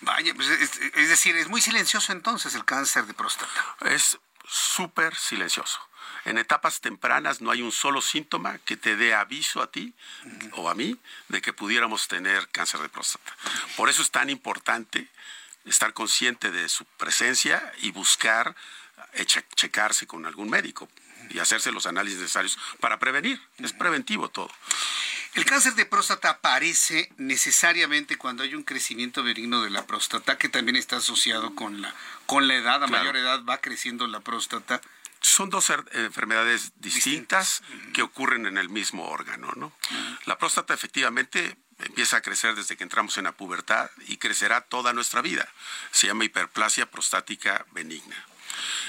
Vaya, 0.00 0.34
pues 0.34 0.48
es, 0.48 1.08
decir, 1.08 1.36
es 1.36 1.48
muy 1.48 1.60
silencioso 1.60 2.12
entonces 2.12 2.54
el 2.54 2.64
cáncer 2.64 3.06
de 3.06 3.14
próstata. 3.14 3.52
Es 3.86 4.18
súper 4.46 5.14
silencioso. 5.16 5.80
En 6.24 6.38
etapas 6.38 6.80
tempranas 6.80 7.40
no 7.40 7.50
hay 7.50 7.62
un 7.62 7.72
solo 7.72 8.00
síntoma 8.00 8.58
que 8.58 8.76
te 8.76 8.96
dé 8.96 9.14
aviso 9.14 9.62
a 9.62 9.70
ti 9.70 9.94
o 10.52 10.68
a 10.68 10.74
mí 10.74 10.98
de 11.28 11.40
que 11.40 11.52
pudiéramos 11.52 12.08
tener 12.08 12.48
cáncer 12.48 12.80
de 12.80 12.88
próstata. 12.88 13.34
Por 13.76 13.88
eso 13.88 14.02
es 14.02 14.10
tan 14.10 14.30
importante 14.30 15.08
estar 15.64 15.92
consciente 15.92 16.50
de 16.50 16.68
su 16.68 16.84
presencia 16.84 17.72
y 17.78 17.90
buscar 17.90 18.54
eh, 19.14 19.24
checarse 19.26 20.06
con 20.06 20.26
algún 20.26 20.50
médico 20.50 20.88
y 21.30 21.38
hacerse 21.38 21.72
los 21.72 21.86
análisis 21.86 22.20
necesarios 22.20 22.58
para 22.80 22.98
prevenir. 22.98 23.40
Es 23.58 23.72
preventivo 23.72 24.28
todo. 24.28 24.50
El 25.34 25.44
cáncer 25.44 25.74
de 25.74 25.84
próstata 25.84 26.30
aparece 26.30 27.10
necesariamente 27.16 28.16
cuando 28.16 28.44
hay 28.44 28.54
un 28.54 28.62
crecimiento 28.62 29.24
benigno 29.24 29.62
de 29.62 29.70
la 29.70 29.84
próstata, 29.84 30.38
que 30.38 30.48
también 30.48 30.76
está 30.76 30.98
asociado 30.98 31.56
con 31.56 31.82
la, 31.82 31.92
con 32.26 32.46
la 32.46 32.54
edad. 32.54 32.84
A 32.84 32.86
mayor 32.86 33.16
edad 33.16 33.44
va 33.44 33.58
creciendo 33.58 34.06
la 34.06 34.20
próstata. 34.20 34.80
Son 35.20 35.50
dos 35.50 35.70
enfermedades 35.92 36.72
distintas, 36.76 37.62
que 37.92 38.02
ocurren 38.02 38.46
en 38.46 38.58
el 38.58 38.68
mismo 38.68 39.08
órgano. 39.08 39.50
¿no? 39.56 39.72
La 40.26 40.38
próstata 40.38 40.72
efectivamente 40.72 41.56
empieza 41.80 42.18
a 42.18 42.20
crecer 42.20 42.54
desde 42.54 42.76
que 42.76 42.84
entramos 42.84 43.18
en 43.18 43.24
la 43.24 43.32
pubertad 43.32 43.90
y 44.06 44.18
crecerá 44.18 44.60
toda 44.60 44.92
nuestra 44.92 45.20
vida. 45.20 45.48
Se 45.90 46.06
llama 46.06 46.26
hiperplasia 46.26 46.90
prostática 46.90 47.66
benigna. 47.72 48.24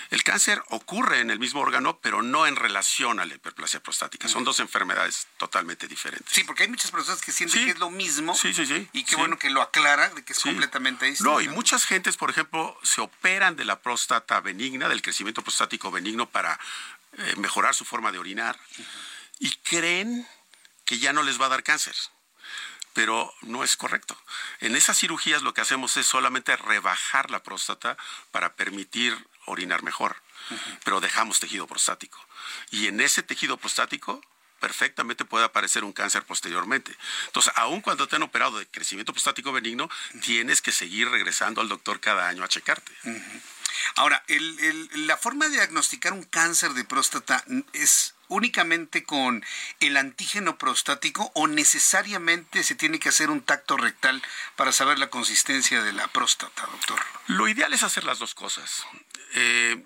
El 0.09 0.23
cáncer 0.23 0.61
ocurre 0.69 1.19
en 1.19 1.31
el 1.31 1.39
mismo 1.39 1.61
órgano, 1.61 1.99
pero 2.01 2.21
no 2.21 2.47
en 2.47 2.55
relación 2.55 3.19
a 3.19 3.25
la 3.25 3.35
hiperplasia 3.35 3.81
prostática. 3.81 4.27
Son 4.27 4.43
dos 4.43 4.59
enfermedades 4.59 5.27
totalmente 5.37 5.87
diferentes. 5.87 6.33
Sí, 6.33 6.43
porque 6.43 6.63
hay 6.63 6.69
muchas 6.69 6.91
personas 6.91 7.21
que 7.21 7.31
sienten 7.31 7.65
que 7.65 7.71
es 7.71 7.79
lo 7.79 7.89
mismo. 7.89 8.35
Sí, 8.35 8.53
sí, 8.53 8.65
sí. 8.65 8.87
Y 8.93 9.03
qué 9.03 9.15
bueno 9.15 9.37
que 9.37 9.49
lo 9.49 9.61
aclara, 9.61 10.09
de 10.09 10.23
que 10.23 10.33
es 10.33 10.39
completamente 10.39 11.05
distinto. 11.05 11.31
No, 11.31 11.41
y 11.41 11.47
muchas 11.47 11.85
gentes, 11.85 12.17
por 12.17 12.29
ejemplo, 12.29 12.77
se 12.83 13.01
operan 13.01 13.55
de 13.55 13.65
la 13.65 13.81
próstata 13.81 14.39
benigna, 14.41 14.89
del 14.89 15.01
crecimiento 15.01 15.41
prostático 15.41 15.91
benigno 15.91 16.29
para 16.29 16.59
eh, 17.17 17.33
mejorar 17.37 17.73
su 17.73 17.85
forma 17.85 18.11
de 18.11 18.19
orinar 18.19 18.59
y 19.39 19.51
creen 19.57 20.27
que 20.85 20.99
ya 20.99 21.13
no 21.13 21.23
les 21.23 21.39
va 21.39 21.47
a 21.47 21.49
dar 21.49 21.63
cáncer 21.63 21.95
pero 22.95 23.33
no 23.41 23.65
es 23.65 23.75
correcto. 23.75 24.17
En 24.61 24.73
esas 24.77 24.97
cirugías 24.97 25.41
lo 25.41 25.53
que 25.53 25.59
hacemos 25.59 25.97
es 25.97 26.05
solamente 26.05 26.55
rebajar 26.55 27.29
la 27.29 27.43
próstata 27.43 27.97
para 28.31 28.55
permitir 28.55 29.17
orinar 29.45 29.83
mejor, 29.83 30.15
pero 30.83 30.99
dejamos 30.99 31.39
tejido 31.39 31.67
prostático. 31.67 32.19
Y 32.71 32.87
en 32.87 33.01
ese 33.01 33.23
tejido 33.23 33.57
prostático 33.57 34.21
perfectamente 34.59 35.25
puede 35.25 35.45
aparecer 35.45 35.83
un 35.83 35.93
cáncer 35.93 36.23
posteriormente. 36.23 36.95
Entonces, 37.27 37.53
aun 37.55 37.81
cuando 37.81 38.07
te 38.07 38.15
han 38.15 38.23
operado 38.23 38.57
de 38.57 38.67
crecimiento 38.67 39.13
prostático 39.13 39.51
benigno, 39.51 39.89
tienes 40.21 40.61
que 40.61 40.71
seguir 40.71 41.09
regresando 41.09 41.61
al 41.61 41.69
doctor 41.69 41.99
cada 41.99 42.27
año 42.27 42.43
a 42.43 42.47
checarte. 42.47 42.91
Ahora, 43.95 44.23
la 44.27 45.17
forma 45.17 45.45
de 45.45 45.57
diagnosticar 45.57 46.13
un 46.13 46.23
cáncer 46.23 46.73
de 46.73 46.83
próstata 46.83 47.43
es 47.73 48.14
únicamente 48.27 49.03
con 49.03 49.43
el 49.79 49.97
antígeno 49.97 50.57
prostático 50.57 51.31
o 51.35 51.47
necesariamente 51.47 52.63
se 52.63 52.75
tiene 52.75 52.99
que 52.99 53.09
hacer 53.09 53.29
un 53.29 53.41
tacto 53.41 53.77
rectal 53.77 54.21
para 54.55 54.71
saber 54.71 54.99
la 54.99 55.09
consistencia 55.09 55.83
de 55.83 55.93
la 55.93 56.07
próstata, 56.07 56.65
doctor? 56.71 56.99
Lo 57.27 57.47
ideal 57.47 57.73
es 57.73 57.83
hacer 57.83 58.03
las 58.03 58.19
dos 58.19 58.35
cosas. 58.35 58.85
Eh, 59.33 59.83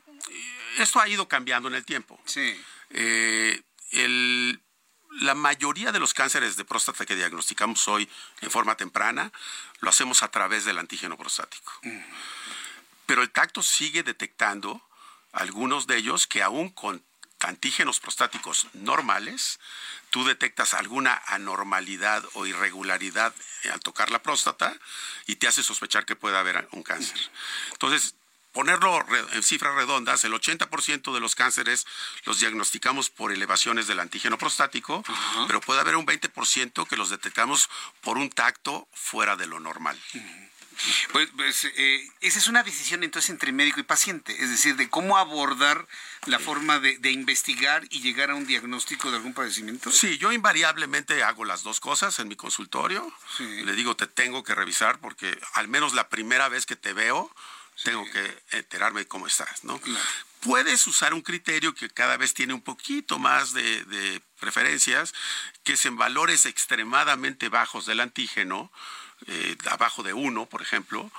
esto 0.77 0.99
ha 0.99 1.07
ido 1.07 1.27
cambiando 1.27 1.67
en 1.67 1.75
el 1.75 1.85
tiempo. 1.85 2.19
Sí. 2.25 2.59
Eh, 2.91 3.61
la 5.21 5.35
mayoría 5.35 5.91
de 5.91 5.99
los 5.99 6.13
cánceres 6.13 6.55
de 6.55 6.65
próstata 6.65 7.05
que 7.05 7.15
diagnosticamos 7.15 7.87
hoy 7.87 8.09
en 8.41 8.51
forma 8.51 8.75
temprana 8.77 9.31
lo 9.79 9.89
hacemos 9.89 10.23
a 10.23 10.29
través 10.29 10.65
del 10.65 10.77
antígeno 10.77 11.17
prostático. 11.17 11.73
Mm. 11.83 11.99
Pero 13.05 13.23
el 13.23 13.31
tacto 13.31 13.63
sigue 13.63 14.03
detectando 14.03 14.81
algunos 15.31 15.87
de 15.87 15.97
ellos 15.97 16.27
que 16.27 16.43
aún 16.43 16.69
con 16.69 17.03
antígenos 17.47 17.99
prostáticos 17.99 18.67
normales, 18.73 19.59
tú 20.09 20.25
detectas 20.25 20.73
alguna 20.73 21.21
anormalidad 21.27 22.23
o 22.33 22.45
irregularidad 22.45 23.33
al 23.71 23.79
tocar 23.79 24.11
la 24.11 24.21
próstata 24.21 24.77
y 25.27 25.35
te 25.35 25.47
hace 25.47 25.63
sospechar 25.63 26.05
que 26.05 26.15
puede 26.15 26.37
haber 26.37 26.67
un 26.71 26.83
cáncer. 26.83 27.17
Entonces, 27.71 28.15
ponerlo 28.51 29.05
en 29.33 29.43
cifras 29.43 29.75
redondas, 29.75 30.23
el 30.23 30.33
80% 30.33 31.13
de 31.13 31.19
los 31.19 31.35
cánceres 31.35 31.85
los 32.25 32.39
diagnosticamos 32.39 33.09
por 33.09 33.31
elevaciones 33.31 33.87
del 33.87 33.99
antígeno 33.99 34.37
prostático, 34.37 35.03
pero 35.47 35.61
puede 35.61 35.79
haber 35.79 35.95
un 35.95 36.05
20% 36.05 36.87
que 36.87 36.97
los 36.97 37.09
detectamos 37.09 37.69
por 38.01 38.17
un 38.17 38.29
tacto 38.29 38.87
fuera 38.93 39.35
de 39.35 39.47
lo 39.47 39.59
normal. 39.59 39.99
Pues, 41.11 41.29
pues 41.35 41.65
eh, 41.75 42.09
esa 42.21 42.39
es 42.39 42.47
una 42.47 42.63
decisión 42.63 43.03
entonces 43.03 43.29
entre 43.29 43.51
médico 43.51 43.79
y 43.79 43.83
paciente, 43.83 44.35
es 44.41 44.49
decir, 44.49 44.75
de 44.75 44.89
cómo 44.89 45.17
abordar 45.17 45.87
la 46.25 46.39
forma 46.39 46.79
de, 46.79 47.11
investigar 47.11 47.83
y 47.89 48.01
llegar 48.01 48.31
a 48.31 48.35
un 48.35 48.45
diagnóstico 48.45 49.09
de 49.09 49.17
algún 49.17 49.33
padecimiento. 49.33 49.91
Sí, 49.91 50.17
yo 50.17 50.31
invariablemente 50.31 51.23
hago 51.23 51.43
las 51.43 51.63
dos 51.63 51.79
cosas 51.79 52.19
en 52.19 52.27
mi 52.27 52.35
consultorio. 52.35 53.11
Le 53.39 53.73
digo, 53.73 53.95
te 53.95 54.07
tengo 54.07 54.43
que 54.43 54.55
revisar 54.55 54.99
porque 54.99 55.37
al 55.53 55.67
menos 55.67 55.93
la 55.93 56.07
primera 56.07 56.49
vez 56.49 56.65
que 56.65 56.75
te 56.75 56.93
veo, 56.93 57.33
tengo 57.83 58.05
que 58.11 58.43
enterarme 58.51 59.01
de 59.01 59.07
cómo 59.07 59.27
estás, 59.27 59.63
¿no? 59.63 59.79
Puedes 60.41 60.85
usar 60.87 61.13
un 61.13 61.21
criterio 61.21 61.73
que 61.73 61.89
cada 61.89 62.15
vez 62.15 62.33
tiene 62.33 62.53
un 62.53 62.61
poquito 62.61 63.19
más 63.19 63.53
de, 63.53 63.83
de 63.85 64.21
preferencias, 64.39 65.13
que 65.63 65.73
es 65.73 65.85
en 65.85 65.97
valores 65.97 66.45
extremadamente 66.45 67.49
bajos 67.49 67.85
del 67.85 67.99
antígeno, 67.99 68.71
eh, 69.27 69.55
abajo 69.69 70.03
de 70.03 70.13
1, 70.13 70.45
por 70.47 70.61
ejemplo, 70.61 71.09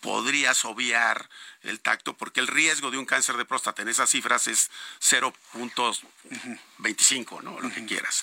podrías 0.00 0.64
obviar 0.66 1.28
el 1.62 1.80
tacto 1.80 2.14
porque 2.14 2.40
el 2.40 2.46
riesgo 2.46 2.90
de 2.90 2.98
un 2.98 3.06
cáncer 3.06 3.38
de 3.38 3.46
próstata 3.46 3.80
en 3.80 3.88
esas 3.88 4.10
cifras 4.10 4.46
es 4.48 4.70
0.25, 5.00 7.42
¿no? 7.42 7.58
Lo 7.58 7.70
que 7.70 7.86
quieras. 7.86 8.22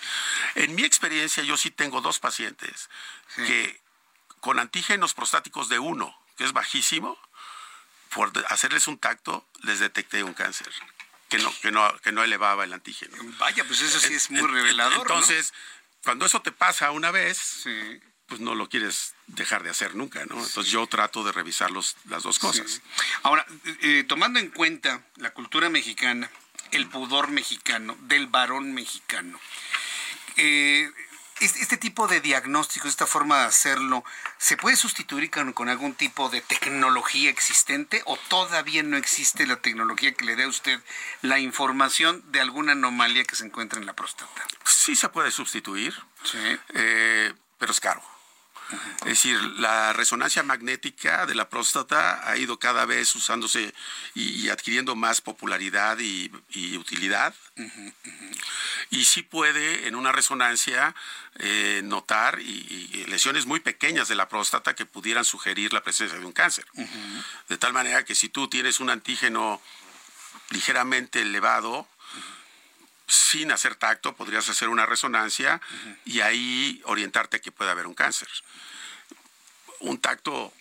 En 0.53 0.75
mi 0.75 0.83
experiencia 0.83 1.41
yo 1.43 1.57
sí 1.57 1.71
tengo 1.71 2.01
dos 2.01 2.19
pacientes 2.19 2.87
que 3.35 3.81
con 4.41 4.59
antígenos 4.59 5.15
prostáticos 5.15 5.69
de 5.69 5.79
uno, 5.79 6.15
que 6.37 6.43
es 6.43 6.53
bajísimo, 6.53 7.17
por 8.13 8.31
hacerles 8.49 8.87
un 8.87 8.99
tacto, 8.99 9.47
les 9.63 9.79
detecté 9.79 10.23
un 10.23 10.33
cáncer. 10.33 10.71
Que 11.29 11.37
no, 11.37 11.53
que 11.61 11.71
no, 11.71 11.99
que 12.01 12.11
no 12.11 12.23
elevaba 12.23 12.65
el 12.65 12.73
antígeno. 12.73 13.15
Vaya, 13.39 13.63
pues 13.63 13.81
eso 13.81 13.99
sí 13.99 14.13
es 14.13 14.29
muy 14.29 14.41
revelador. 14.41 15.01
Entonces, 15.01 15.53
cuando 16.03 16.25
eso 16.25 16.41
te 16.41 16.51
pasa 16.51 16.91
una 16.91 17.09
vez, 17.09 17.63
pues 18.31 18.39
no 18.39 18.55
lo 18.55 18.69
quieres 18.69 19.13
dejar 19.27 19.61
de 19.61 19.69
hacer 19.69 19.93
nunca, 19.93 20.23
¿no? 20.23 20.37
Entonces 20.41 20.71
yo 20.71 20.87
trato 20.87 21.21
de 21.25 21.33
revisar 21.33 21.69
los, 21.69 21.97
las 22.07 22.23
dos 22.23 22.39
cosas. 22.39 22.81
Ahora, 23.23 23.45
eh, 23.81 24.05
tomando 24.07 24.39
en 24.39 24.47
cuenta 24.51 25.03
la 25.17 25.33
cultura 25.33 25.69
mexicana, 25.69 26.31
el 26.71 26.87
pudor 26.87 27.27
mexicano, 27.29 27.97
del 28.03 28.27
varón 28.27 28.71
mexicano, 28.71 29.37
eh, 30.37 30.89
este 31.41 31.75
tipo 31.75 32.07
de 32.07 32.21
diagnóstico, 32.21 32.87
esta 32.87 33.05
forma 33.05 33.39
de 33.39 33.47
hacerlo, 33.47 34.05
¿se 34.37 34.55
puede 34.55 34.77
sustituir 34.77 35.29
con, 35.29 35.67
algún 35.67 35.93
tipo 35.93 36.29
de 36.29 36.39
tecnología 36.39 37.29
existente 37.29 38.01
o 38.05 38.15
todavía 38.29 38.81
no 38.81 38.95
existe 38.95 39.45
la 39.45 39.57
tecnología 39.57 40.13
que 40.13 40.23
le 40.23 40.37
dé 40.37 40.43
a 40.43 40.47
usted 40.47 40.79
la 41.21 41.39
información 41.39 42.23
de 42.31 42.39
alguna 42.39 42.71
anomalía 42.71 43.25
que 43.25 43.35
se 43.35 43.43
encuentra 43.43 43.77
en 43.77 43.87
la 43.87 43.93
próstata? 43.93 44.47
Sí 44.63 44.95
se 44.95 45.09
puede 45.09 45.31
sustituir, 45.31 45.93
eh, 46.75 47.33
pero 47.57 47.73
es 47.73 47.81
caro. 47.81 48.01
Es 49.02 49.10
decir, 49.10 49.41
la 49.57 49.93
resonancia 49.93 50.43
magnética 50.43 51.26
de 51.26 51.35
la 51.35 51.49
próstata 51.49 52.30
ha 52.30 52.38
ido 52.38 52.60
cada 52.60 52.85
vez 52.85 53.14
usándose 53.15 53.73
y, 54.14 54.49
adquiriendo 54.49 54.95
más 54.95 55.22
popularidad 55.22 55.98
y, 55.99 56.31
utilidad. 56.77 57.34
Y 58.89 59.06
sí 59.06 59.23
puede 59.23 59.88
en 59.88 59.95
una 59.95 60.11
resonancia 60.11 60.95
eh, 61.39 61.81
notar 61.84 62.39
y, 62.39 63.06
lesiones 63.07 63.45
muy 63.45 63.60
pequeñas 63.60 64.07
de 64.07 64.15
la 64.15 64.30
próstata 64.30 64.76
que 64.76 64.85
pudieran 64.85 65.26
sugerir 65.26 65.73
la 65.73 65.84
presencia 65.84 66.18
de 66.18 66.26
un 66.26 66.34
cáncer. 66.34 66.65
De 67.49 67.57
tal 67.57 67.73
manera 67.73 68.06
que 68.06 68.15
si 68.15 68.30
tú 68.30 68.48
tienes 68.48 68.80
un 68.80 68.89
antígeno 68.89 69.61
ligeramente 70.49 71.22
elevado, 71.22 71.88
sin 73.11 73.51
hacer 73.51 73.75
tacto, 73.75 74.15
podrías 74.15 74.47
hacer 74.47 74.69
una 74.69 74.85
resonancia 74.85 75.61
y 76.05 76.21
ahí 76.21 76.81
orientarte 76.85 77.41
que 77.41 77.51
puede 77.51 77.69
haber 77.69 77.85
un 77.85 77.93
cáncer. 77.93 78.29
Un 79.79 79.99
tacto 79.99 80.53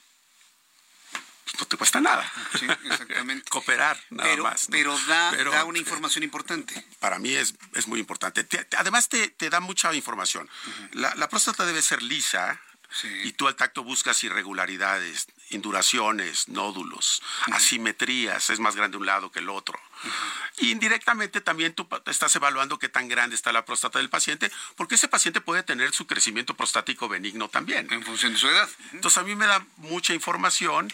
no 1.59 1.67
te 1.67 1.77
cuesta 1.77 2.01
nada. 2.01 2.31
Sí, 2.59 2.67
exactamente. 2.85 3.49
Cooperar, 3.49 3.99
nada 4.11 4.37
más. 4.39 4.67
Pero, 4.71 4.99
da, 5.07 5.65
una 5.65 5.79
información 5.79 6.25
importante. 6.25 6.85
Para 6.99 7.19
mí 7.19 7.33
es, 7.33 7.55
es 7.75 7.87
muy 7.87 8.01
importante. 8.01 8.47
además, 8.77 9.09
te, 9.09 9.51
da 9.51 9.61
mucha 9.61 9.95
información. 9.95 10.49
la, 10.93 11.29
próstata 11.29 11.65
debe 11.65 11.83
ser 11.83 12.03
lisa, 12.03 12.61
y 13.25 13.33
tú 13.33 13.49
al 13.49 13.57
tacto 13.57 13.85
buscas 13.85 14.23
irregularidades, 14.25 15.29
induraciones, 15.51 16.49
nódulos, 16.49 17.23
asimetrías, 17.53 18.51
es 18.51 18.61
más 18.61 18.77
grande 18.77 18.97
un 18.97 19.07
lado 19.07 19.31
que 19.31 19.41
el 19.41 19.49
otro. 19.49 19.79
indirectamente 20.59 21.41
también 21.41 21.75
tú 21.75 21.87
estás 22.07 22.35
evaluando 22.37 22.79
qué 22.79 22.89
tan 22.89 23.09
grande 23.09 23.37
está 23.37 23.53
la 23.53 23.65
próstata 23.65 23.99
del 23.99 24.11
paciente, 24.11 24.51
porque 24.77 24.95
ese 24.95 25.09
paciente 25.09 25.41
puede 25.41 25.63
tener 25.63 25.93
su 25.93 26.07
crecimiento 26.07 26.55
prostático 26.55 27.09
benigno 27.09 27.49
también. 27.49 27.87
En 27.93 28.03
función 28.03 28.33
de 28.33 28.39
su 28.39 28.49
edad. 28.49 28.69
Entonces 28.93 29.19
a 29.19 29.23
mí 29.23 29.35
me 29.35 29.47
da 29.47 29.65
mucha 29.77 30.15
información 30.15 30.93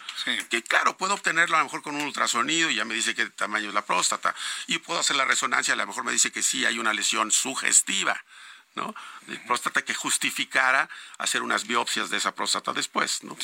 que 0.50 0.62
claro, 0.62 0.96
puedo 0.96 1.14
obtenerlo 1.14 1.56
a 1.56 1.60
lo 1.60 1.64
mejor 1.64 1.82
con 1.82 1.94
un 1.94 2.02
ultrasonido 2.02 2.70
y 2.70 2.76
ya 2.76 2.84
me 2.84 2.94
dice 2.94 3.14
qué 3.14 3.26
tamaño 3.26 3.68
es 3.68 3.74
la 3.74 3.84
próstata. 3.84 4.34
Y 4.66 4.78
puedo 4.78 5.00
hacer 5.00 5.16
la 5.16 5.24
resonancia, 5.24 5.74
a 5.74 5.76
lo 5.76 5.86
mejor 5.86 6.04
me 6.04 6.12
dice 6.12 6.32
que 6.32 6.42
sí 6.42 6.64
hay 6.64 6.78
una 6.78 6.92
lesión 6.92 7.30
sugestiva. 7.30 8.22
¿No? 8.76 8.94
De 9.26 9.36
próstata 9.40 9.82
que 9.82 9.94
justificara 9.94 10.88
hacer 11.18 11.42
unas 11.42 11.66
biopsias 11.66 12.10
de 12.10 12.18
esa 12.18 12.34
próstata 12.34 12.72
después, 12.72 13.24
¿no? 13.24 13.36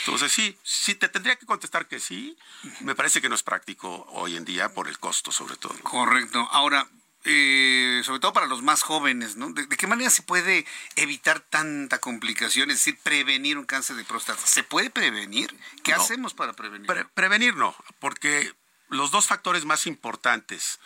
Entonces 0.00 0.32
sí, 0.32 0.56
sí 0.62 0.94
te 0.94 1.08
tendría 1.08 1.36
que 1.36 1.46
contestar 1.46 1.86
que 1.86 2.00
sí. 2.00 2.38
Me 2.80 2.94
parece 2.94 3.20
que 3.20 3.28
no 3.28 3.34
es 3.34 3.42
práctico 3.42 4.06
hoy 4.10 4.36
en 4.36 4.44
día 4.44 4.72
por 4.72 4.88
el 4.88 4.98
costo, 4.98 5.32
sobre 5.32 5.56
todo. 5.56 5.78
Correcto. 5.82 6.48
Ahora, 6.52 6.88
eh, 7.24 8.00
sobre 8.04 8.20
todo 8.20 8.32
para 8.32 8.46
los 8.46 8.62
más 8.62 8.82
jóvenes, 8.82 9.36
¿no? 9.36 9.52
¿De, 9.52 9.68
qué 9.68 9.86
manera 9.86 10.08
se 10.08 10.22
puede 10.22 10.64
evitar 10.96 11.40
tanta 11.40 11.98
complicación? 11.98 12.70
Es 12.70 12.78
decir, 12.78 12.98
prevenir 13.02 13.58
un 13.58 13.66
cáncer 13.66 13.96
de 13.96 14.04
próstata. 14.04 14.46
¿Se 14.46 14.62
puede 14.62 14.90
prevenir? 14.90 15.54
¿Qué 15.82 15.92
hacemos 15.92 16.32
para 16.32 16.54
prevenir? 16.54 16.86
prevenir 17.14 17.56
no, 17.56 17.74
porque 17.98 18.52
los 18.88 19.10
dos 19.10 19.26
factores 19.26 19.64
más 19.64 19.86
importantes 19.86 20.78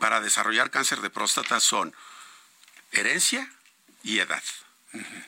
para 0.00 0.20
desarrollar 0.20 0.70
cáncer 0.70 1.00
de 1.00 1.10
próstata 1.10 1.60
son 1.60 1.94
herencia 2.92 3.50
y 4.02 4.18
edad. 4.18 4.42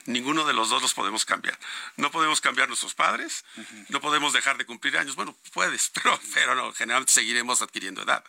Ninguno 0.05 0.43
de 0.43 0.53
los 0.53 0.69
dos 0.69 0.81
los 0.81 0.93
podemos 0.95 1.23
cambiar. 1.23 1.57
No 1.95 2.09
podemos 2.09 2.41
cambiar 2.41 2.67
nuestros 2.67 2.95
padres, 2.95 3.45
no 3.89 4.01
podemos 4.01 4.33
dejar 4.33 4.57
de 4.57 4.65
cumplir 4.65 4.97
años. 4.97 5.15
Bueno, 5.15 5.37
puedes, 5.53 5.89
pero, 5.93 6.19
pero 6.33 6.55
no, 6.55 6.73
generalmente 6.73 7.13
seguiremos 7.13 7.61
adquiriendo 7.61 8.01
edad. 8.01 8.23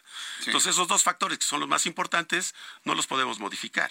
Entonces, 0.45 0.73
esos 0.73 0.89
dos 0.89 1.03
factores 1.03 1.39
que 1.39 1.47
son 1.47 1.61
los 1.61 1.69
más 1.69 1.87
importantes, 1.87 2.55
no 2.85 2.95
los 2.95 3.07
podemos 3.07 3.39
modificar. 3.39 3.91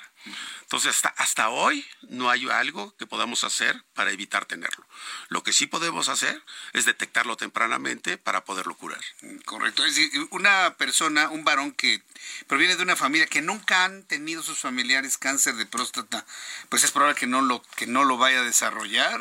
Entonces, 0.61 0.95
hasta, 0.95 1.09
hasta 1.09 1.49
hoy 1.49 1.85
no 2.09 2.29
hay 2.29 2.49
algo 2.49 2.95
que 2.97 3.05
podamos 3.05 3.43
hacer 3.43 3.83
para 3.93 4.11
evitar 4.11 4.45
tenerlo. 4.45 4.85
Lo 5.29 5.43
que 5.43 5.53
sí 5.53 5.67
podemos 5.67 6.09
hacer 6.09 6.41
es 6.73 6.85
detectarlo 6.85 7.35
tempranamente 7.35 8.17
para 8.17 8.45
poderlo 8.45 8.75
curar. 8.75 9.01
Correcto. 9.45 9.85
Es 9.85 9.95
decir, 9.95 10.27
una 10.31 10.75
persona, 10.77 11.29
un 11.29 11.43
varón 11.43 11.71
que 11.71 12.01
proviene 12.47 12.75
de 12.75 12.83
una 12.83 12.95
familia 12.95 13.27
que 13.27 13.41
nunca 13.41 13.85
han 13.85 14.03
tenido 14.03 14.43
sus 14.43 14.59
familiares 14.59 15.17
cáncer 15.17 15.55
de 15.55 15.65
próstata, 15.65 16.25
pues 16.69 16.83
es 16.83 16.91
probable 16.91 17.19
que 17.19 17.27
no 17.27 17.41
lo, 17.41 17.61
que 17.75 17.87
no 17.87 18.03
lo 18.03 18.17
vaya 18.17 18.39
a 18.39 18.43
desarrollar. 18.43 19.19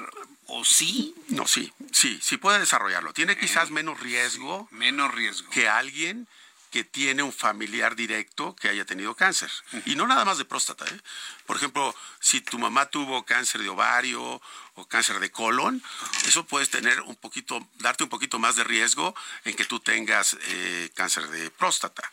¿O 0.53 0.65
sí? 0.65 1.15
No, 1.29 1.47
sí, 1.47 1.73
sí, 1.93 2.19
sí 2.21 2.37
puede 2.37 2.59
desarrollarlo. 2.59 3.13
Tiene 3.13 3.39
quizás 3.39 3.71
menos 3.71 4.01
riesgo. 4.01 4.67
Menos 4.73 5.15
riesgo. 5.15 5.49
Que 5.51 5.69
alguien 5.69 6.27
que 6.71 6.85
tiene 6.85 7.23
un 7.23 7.33
familiar 7.33 7.97
directo 7.97 8.55
que 8.55 8.69
haya 8.69 8.85
tenido 8.85 9.15
cáncer. 9.15 9.51
Y 9.87 9.97
no 9.97 10.07
nada 10.07 10.25
más 10.25 10.39
de 10.39 10.45
próstata. 10.45 10.85
¿eh? 10.87 11.01
Por 11.45 11.57
ejemplo, 11.57 11.95
si 12.21 12.41
tu 12.41 12.59
mamá 12.59 12.87
tuvo 12.87 13.25
cáncer 13.25 13.61
de 13.61 13.69
ovario 13.69 14.41
o 14.75 14.89
cáncer 14.89 15.19
de 15.19 15.31
colon, 15.33 15.83
eso 16.27 16.47
puedes 16.47 16.71
tener 16.71 17.01
un 17.03 17.17
poquito, 17.17 17.69
darte 17.79 18.05
un 18.05 18.09
poquito 18.09 18.39
más 18.39 18.55
de 18.55 18.63
riesgo 18.63 19.15
en 19.45 19.57
que 19.57 19.65
tú 19.65 19.81
tengas 19.81 20.37
eh, 20.43 20.91
cáncer 20.95 21.29
de 21.29 21.51
próstata. 21.51 22.09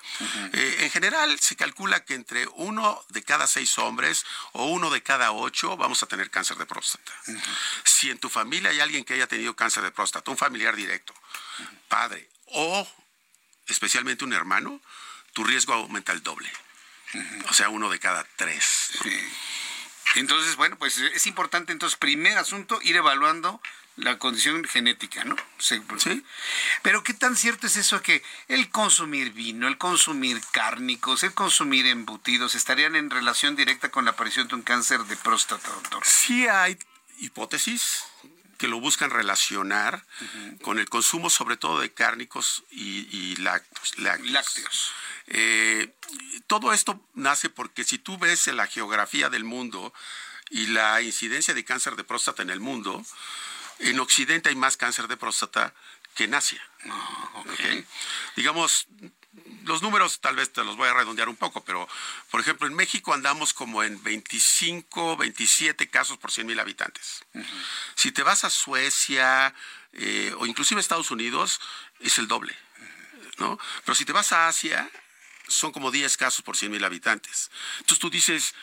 Eh, 0.54 0.78
en 0.80 0.90
general, 0.90 1.40
se 1.40 1.56
calcula 1.56 2.04
que 2.04 2.16
entre 2.16 2.48
uno 2.56 3.06
de 3.10 3.24
cada 3.24 3.46
seis 3.46 3.78
hombres 3.78 4.26
o 4.54 4.66
uno 4.66 4.90
de 4.90 5.04
cada 5.04 5.32
ocho 5.34 5.78
vamos 5.78 6.02
a 6.02 6.08
tener 6.08 6.32
cáncer 6.32 6.58
de 6.58 6.66
próstata. 6.66 7.12
Si 7.84 8.10
en 8.10 8.18
tu 8.18 8.30
familia 8.30 8.72
hay 8.72 8.80
alguien 8.80 9.06
que 9.06 9.14
haya 9.14 9.28
tenido 9.28 9.56
cáncer 9.56 9.84
de 9.84 9.92
próstata, 9.92 10.32
un 10.32 10.38
familiar 10.38 10.76
directo, 10.76 11.14
padre 11.88 12.28
o 12.48 12.88
especialmente 13.68 14.26
un 14.26 14.34
hermano, 14.34 14.82
tu 15.34 15.44
riesgo 15.44 15.74
aumenta 15.74 16.12
el 16.14 16.24
doble. 16.24 16.50
O 17.50 17.54
sea, 17.54 17.70
uno 17.70 17.90
de 17.90 18.00
cada 18.00 18.26
tres. 18.36 18.92
Entonces, 20.16 20.56
bueno, 20.56 20.78
pues 20.78 20.98
es 20.98 21.28
importante, 21.28 21.72
entonces, 21.72 21.98
primer 21.98 22.38
asunto, 22.38 22.80
ir 22.82 22.96
evaluando 22.96 23.62
la 23.98 24.20
condición 24.20 24.64
genética, 24.64 25.24
¿no? 25.24 25.36
Sí. 25.58 25.82
Pero 26.84 27.04
qué 27.04 27.14
tan 27.14 27.36
cierto 27.36 27.68
es 27.68 27.78
eso 27.78 28.02
que 28.02 28.24
el 28.48 28.70
consumir 28.70 29.32
vino, 29.32 29.68
el 29.68 29.78
consumir 29.78 30.40
cárnicos, 30.52 31.24
el 31.24 31.34
consumir 31.34 31.88
embutidos 31.88 32.54
estarían 32.56 32.96
en 32.96 33.10
relación 33.10 33.56
directa 33.56 33.90
con 33.90 34.06
la 34.06 34.12
aparición 34.12 34.48
de 34.48 34.56
un 34.56 34.62
cáncer 34.62 35.04
de 35.06 35.18
próstata, 35.18 35.70
doctor? 35.70 36.04
Sí 36.06 36.48
hay 36.48 36.78
hipótesis 37.20 38.04
que 38.58 38.68
lo 38.68 38.80
buscan 38.80 39.10
relacionar 39.10 40.06
con 40.62 40.80
el 40.80 40.90
consumo 40.90 41.30
sobre 41.30 41.58
todo 41.58 41.80
de 41.80 41.94
cárnicos 41.94 42.64
y, 42.72 43.36
lácteos. 43.38 44.92
Eh, 45.28 45.94
todo 46.48 46.74
esto 46.74 47.02
nace 47.14 47.50
porque 47.50 47.84
si 47.84 47.98
tú 47.98 48.18
ves 48.18 48.48
la 48.48 48.68
geografía 48.68 49.30
del 49.30 49.44
mundo 49.44 49.94
y 50.50 50.68
la 50.68 51.02
incidencia 51.02 51.54
de 51.54 51.66
cáncer 51.66 51.96
de 51.96 52.04
próstata 52.04 52.42
en 52.42 52.50
el 52.50 52.60
mundo, 52.60 53.04
en 53.80 54.00
Occidente 54.00 54.50
hay 54.50 54.56
más 54.56 54.78
cáncer 54.78 55.08
de 55.08 55.18
próstata 55.18 55.74
que 56.16 56.24
en 56.24 56.34
Asia. 56.34 56.62
Ah, 56.90 57.44
Digamos, 58.36 58.88
los 59.68 59.82
números 59.82 60.20
tal 60.20 60.36
vez 60.36 60.52
te 60.52 60.64
los 60.64 60.76
voy 60.78 60.88
a 60.88 60.94
redondear 60.94 61.30
un 61.30 61.36
poco, 61.36 61.64
pero 61.64 61.88
por 62.32 62.40
ejemplo 62.40 62.68
en 62.68 62.74
México 62.74 63.14
andamos 63.14 63.54
como 63.54 63.84
en 63.84 64.02
25, 64.02 65.18
27 65.18 65.90
casos 65.90 66.18
por 66.18 66.32
100 66.32 66.48
mil 66.48 66.60
habitantes. 66.60 67.24
Si 67.96 68.12
te 68.12 68.24
vas 68.24 68.44
a 68.44 68.50
Suecia 68.50 69.54
eh, 69.94 70.34
o 70.38 70.46
inclusive 70.46 70.82
Estados 70.82 71.12
Unidos, 71.12 71.60
es 72.00 72.18
el 72.18 72.28
doble. 72.28 72.56
¿no? 73.38 73.60
Pero 73.86 73.96
si 73.96 74.06
te 74.06 74.14
vas 74.14 74.32
a 74.32 74.48
Asia, 74.48 74.90
son 75.48 75.72
como 75.72 75.92
10 75.92 76.18
casos 76.18 76.44
por 76.44 76.58
100 76.58 76.72
mil 76.72 76.84
habitantes. 76.84 77.52
Entonces 77.80 78.00
tú 78.00 78.10
dices, 78.10 78.56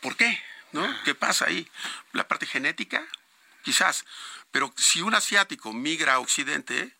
¿por 0.00 0.16
qué? 0.16 0.40
¿No? 0.72 1.02
¿Qué 1.04 1.14
pasa 1.14 1.46
ahí? 1.46 1.68
¿La 2.12 2.28
parte 2.28 2.46
genética? 2.46 3.06
Quizás. 3.62 4.04
Pero 4.50 4.72
si 4.76 5.02
un 5.02 5.14
asiático 5.14 5.72
migra 5.72 6.14
a 6.14 6.18
Occidente, 6.20 6.97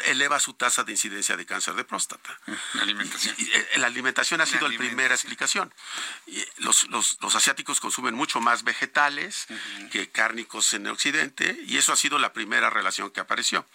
eleva 0.00 0.40
su 0.40 0.54
tasa 0.54 0.84
de 0.84 0.92
incidencia 0.92 1.36
de 1.36 1.46
cáncer 1.46 1.74
de 1.74 1.84
próstata. 1.84 2.38
La 2.74 2.82
alimentación. 2.82 3.34
Eh, 3.38 3.68
la 3.76 3.86
alimentación 3.86 4.40
ha 4.40 4.46
sido 4.46 4.68
la 4.68 4.76
primera 4.76 5.14
explicación. 5.14 5.72
Los, 6.58 6.88
los, 6.88 7.18
los, 7.20 7.34
asiáticos 7.34 7.80
consumen 7.80 8.14
mucho 8.14 8.40
más 8.40 8.64
vegetales 8.64 9.46
que 9.90 10.10
cárnicos 10.10 10.72
en 10.74 10.86
Occidente 10.86 11.58
y 11.66 11.76
eso 11.78 11.92
ha 11.92 11.96
sido 11.96 12.18
la 12.18 12.32
primera 12.32 12.70
relación 12.70 13.10
que 13.10 13.20
apareció. 13.20 13.66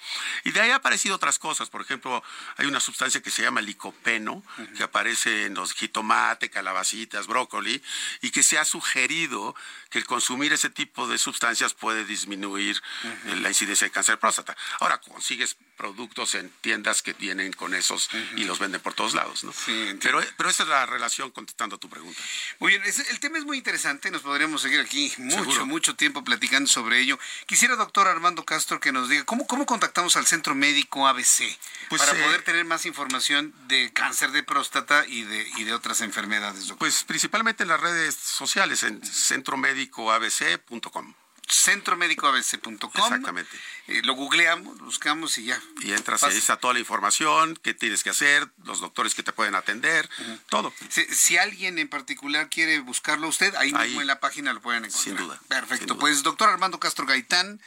Y 0.44 0.52
de 0.52 0.62
ahí 0.62 0.70
han 0.70 0.76
aparecido 0.76 1.16
otras 1.16 1.40
cosas. 1.40 1.70
Por 1.70 1.82
ejemplo, 1.82 2.24
hay 2.58 2.66
una 2.66 2.80
sustancia 2.80 3.22
que 3.22 3.32
se 3.32 3.42
llama 3.42 3.62
licopeno, 3.62 4.44
que 4.76 4.84
aparece 4.84 5.46
en 5.46 5.54
los 5.54 5.74
jitomate, 5.74 6.50
calabacitas, 6.50 7.28
brócoli, 7.28 7.82
y 8.22 8.32
que 8.32 8.44
se 8.44 8.58
ha 8.58 8.66
sugerido 8.66 9.56
que 9.90 10.00
el 10.00 10.06
consumir 10.06 10.54
ese 10.54 10.70
tipo 10.70 11.08
de 11.08 11.18
sustancias 11.18 11.74
puede 11.74 12.06
disminuir 12.06 12.82
la 13.42 13.50
incidencia 13.50 13.86
de 13.86 13.92
cáncer 13.92 14.16
de 14.16 14.22
próstata. 14.22 14.56
Ahora, 14.80 15.00
consigues 15.00 15.58
productos 15.80 16.36
en 16.36 16.52
tiendas 16.60 17.02
que 17.02 17.14
vienen 17.14 17.54
con 17.54 17.74
esos 17.74 18.10
y 18.36 18.44
los 18.44 18.60
venden 18.60 18.82
por 18.82 18.94
todos 18.94 19.14
lados, 19.14 19.46
¿no? 19.46 19.54
pero, 20.02 20.22
pero 20.36 20.50
esa 20.50 20.64
es 20.64 20.70
la 20.70 20.86
relación 20.86 21.32
contestando 21.32 21.78
a 21.78 21.80
tu 21.80 21.88
pregunta. 21.88 22.22
Muy 22.60 22.72
bien, 22.72 22.84
el 22.84 23.20
tema 23.22 23.38
es 23.38 23.46
muy 23.46 23.58
interesante, 23.58 24.12
nos 24.12 24.22
podríamos 24.22 24.62
seguir 24.62 24.82
aquí 24.82 25.10
mucho, 25.20 25.66
mucho 25.66 25.96
tiempo 25.96 26.22
platicando 26.22 26.68
sobre 26.68 27.00
ello. 27.00 27.18
Quisiera, 27.46 27.78
doctor 27.78 28.10
Armando 28.10 28.44
Castro, 28.44 28.82
que 28.82 28.92
nos 28.92 29.08
diga, 29.08 29.24
¿cómo, 29.24 29.48
cómo 29.48 29.66
contactamos 29.66 30.18
al 30.18 30.28
Centro 30.28 30.54
Médico 30.54 31.08
ABC 31.08 31.58
pues, 31.88 32.02
para 32.02 32.20
eh, 32.20 32.24
poder 32.26 32.42
tener 32.42 32.66
más 32.66 32.86
información 32.86 33.54
de 33.70 33.94
cáncer 33.94 34.32
de 34.32 34.44
próstata 34.44 35.06
y 35.08 35.24
de, 35.24 35.50
y 35.56 35.64
de 35.64 35.74
otras 35.74 36.02
enfermedades, 36.02 36.68
doctor? 36.68 36.80
Pues 36.80 37.06
principalmente 37.06 37.64
en 37.64 37.70
las 37.70 37.80
redes 37.80 38.16
sociales, 38.16 38.84
en 38.84 39.02
centromédicoabc.com 39.02 41.14
centromédicoabc.com. 41.50 42.92
Exactamente. 42.94 43.58
Eh, 43.88 44.02
lo 44.04 44.14
googleamos, 44.14 44.78
buscamos 44.80 45.38
y 45.38 45.46
ya. 45.46 45.62
Y 45.82 45.92
entras 45.94 46.24
y 46.24 46.28
ahí 46.28 46.38
está 46.38 46.58
toda 46.58 46.74
la 46.74 46.80
información, 46.80 47.60
qué 47.62 47.74
tienes 47.74 48.04
que 48.04 48.12
hacer, 48.12 48.48
los 48.64 48.80
doctores 48.80 49.16
que 49.16 49.24
te 49.24 49.34
pueden 49.34 49.56
atender, 49.56 50.10
todo. 50.50 50.74
Si, 50.90 51.38
alguien 51.38 51.80
en 51.80 51.88
particular 51.88 52.50
quiere 52.50 52.80
buscarlo 52.80 53.28
usted, 53.28 53.56
ahí, 53.56 53.74
mismo 53.74 54.02
en 54.02 54.08
la 54.08 54.20
página 54.20 54.54
lo 54.54 54.62
pueden 54.62 54.86
encontrar. 54.86 55.04
Sin 55.04 55.16
duda. 55.16 55.40
Perfecto. 55.48 55.98
Pues 55.98 56.24
doctor 56.24 56.50
Armando 56.50 56.80
Castro 56.80 57.06
Gaitán, 57.06 57.60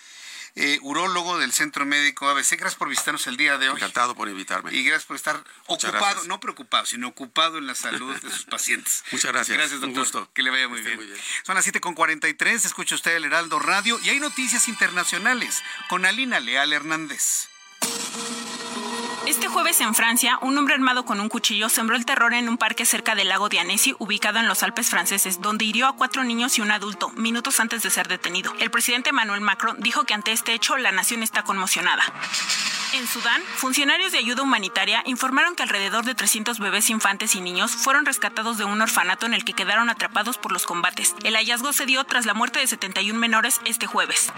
eh, 0.54 0.78
urólogo 0.82 1.38
del 1.38 1.52
Centro 1.52 1.86
Médico 1.86 2.28
ABC. 2.28 2.50
Gracias 2.52 2.74
por 2.74 2.88
visitarnos 2.88 3.26
el 3.26 3.36
día 3.36 3.58
de 3.58 3.68
hoy. 3.68 3.76
Encantado 3.76 4.14
por 4.14 4.28
invitarme. 4.28 4.74
Y 4.74 4.84
gracias 4.84 5.06
por 5.06 5.16
estar 5.16 5.42
ocupado, 5.66 6.24
no 6.24 6.40
preocupado, 6.40 6.86
sino 6.86 7.08
ocupado 7.08 7.58
en 7.58 7.66
la 7.66 7.74
salud 7.74 8.14
de 8.14 8.30
sus 8.30 8.44
pacientes. 8.44 9.04
Muchas 9.12 9.32
gracias. 9.32 9.56
Gracias, 9.56 9.80
doctor. 9.80 9.98
Un 9.98 10.04
gusto. 10.04 10.30
Que 10.34 10.42
le 10.42 10.50
vaya 10.50 10.68
muy 10.68 10.82
bien. 10.82 10.96
muy 10.96 11.06
bien. 11.06 11.18
Son 11.44 11.54
las 11.54 11.66
7.43, 11.66 12.66
escucha 12.66 12.94
usted 12.94 13.16
el 13.16 13.24
Heraldo 13.24 13.58
Radio 13.58 13.98
y 14.02 14.10
hay 14.10 14.20
noticias 14.20 14.68
internacionales 14.68 15.62
con 15.88 16.04
Alina 16.04 16.40
Leal 16.40 16.72
Hernández. 16.72 17.48
Este 19.26 19.46
jueves 19.46 19.80
en 19.80 19.94
Francia, 19.94 20.38
un 20.42 20.58
hombre 20.58 20.74
armado 20.74 21.04
con 21.04 21.20
un 21.20 21.28
cuchillo 21.28 21.68
sembró 21.68 21.94
el 21.96 22.04
terror 22.04 22.34
en 22.34 22.48
un 22.48 22.58
parque 22.58 22.84
cerca 22.84 23.14
del 23.14 23.28
lago 23.28 23.48
de 23.48 23.60
Annecy, 23.60 23.94
ubicado 23.98 24.40
en 24.40 24.48
los 24.48 24.64
Alpes 24.64 24.90
franceses, 24.90 25.40
donde 25.40 25.64
hirió 25.64 25.86
a 25.86 25.94
cuatro 25.94 26.24
niños 26.24 26.58
y 26.58 26.60
un 26.60 26.72
adulto, 26.72 27.10
minutos 27.10 27.60
antes 27.60 27.82
de 27.82 27.90
ser 27.90 28.08
detenido. 28.08 28.52
El 28.58 28.70
presidente 28.70 29.10
Emmanuel 29.10 29.40
Macron 29.40 29.76
dijo 29.78 30.04
que 30.04 30.14
ante 30.14 30.32
este 30.32 30.54
hecho 30.54 30.76
la 30.76 30.90
nación 30.90 31.22
está 31.22 31.44
conmocionada. 31.44 32.02
En 32.94 33.06
Sudán, 33.06 33.40
funcionarios 33.56 34.12
de 34.12 34.18
ayuda 34.18 34.42
humanitaria 34.42 35.02
informaron 35.06 35.54
que 35.54 35.62
alrededor 35.62 36.04
de 36.04 36.14
300 36.14 36.58
bebés 36.58 36.90
infantes 36.90 37.34
y 37.36 37.40
niños 37.40 37.70
fueron 37.70 38.04
rescatados 38.04 38.58
de 38.58 38.64
un 38.64 38.82
orfanato 38.82 39.24
en 39.24 39.34
el 39.34 39.44
que 39.44 39.54
quedaron 39.54 39.88
atrapados 39.88 40.36
por 40.36 40.52
los 40.52 40.66
combates. 40.66 41.14
El 41.22 41.36
hallazgo 41.36 41.72
se 41.72 41.86
dio 41.86 42.04
tras 42.04 42.26
la 42.26 42.34
muerte 42.34 42.58
de 42.58 42.66
71 42.66 43.18
menores 43.18 43.60
este 43.64 43.86
jueves. 43.86 44.30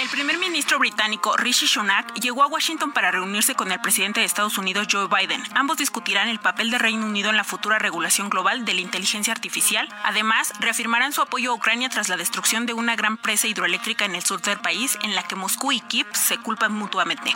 El 0.00 0.08
primer 0.08 0.38
ministro 0.38 0.78
británico 0.78 1.36
Rishi 1.36 1.66
Sunak 1.66 2.14
llegó 2.14 2.42
a 2.42 2.46
Washington 2.46 2.90
para 2.90 3.10
reunirse 3.10 3.54
con 3.54 3.70
el 3.70 3.78
presidente 3.78 3.89
de 3.90 4.24
Estados 4.24 4.56
Unidos 4.56 4.86
Joe 4.88 5.08
Biden. 5.08 5.42
Ambos 5.52 5.76
discutirán 5.76 6.28
el 6.28 6.38
papel 6.38 6.70
de 6.70 6.78
Reino 6.78 7.04
Unido 7.04 7.30
en 7.30 7.36
la 7.36 7.42
futura 7.42 7.80
regulación 7.80 8.30
global 8.30 8.64
de 8.64 8.72
la 8.72 8.82
inteligencia 8.82 9.32
artificial. 9.32 9.88
Además, 10.04 10.52
reafirmarán 10.60 11.12
su 11.12 11.22
apoyo 11.22 11.50
a 11.50 11.54
Ucrania 11.54 11.88
tras 11.88 12.08
la 12.08 12.16
destrucción 12.16 12.66
de 12.66 12.72
una 12.72 12.94
gran 12.94 13.16
presa 13.16 13.48
hidroeléctrica 13.48 14.04
en 14.04 14.14
el 14.14 14.22
sur 14.22 14.40
del 14.42 14.60
país, 14.60 14.96
en 15.02 15.16
la 15.16 15.24
que 15.24 15.34
Moscú 15.34 15.72
y 15.72 15.80
Kiev 15.80 16.06
se 16.12 16.38
culpan 16.38 16.72
mutuamente. 16.72 17.34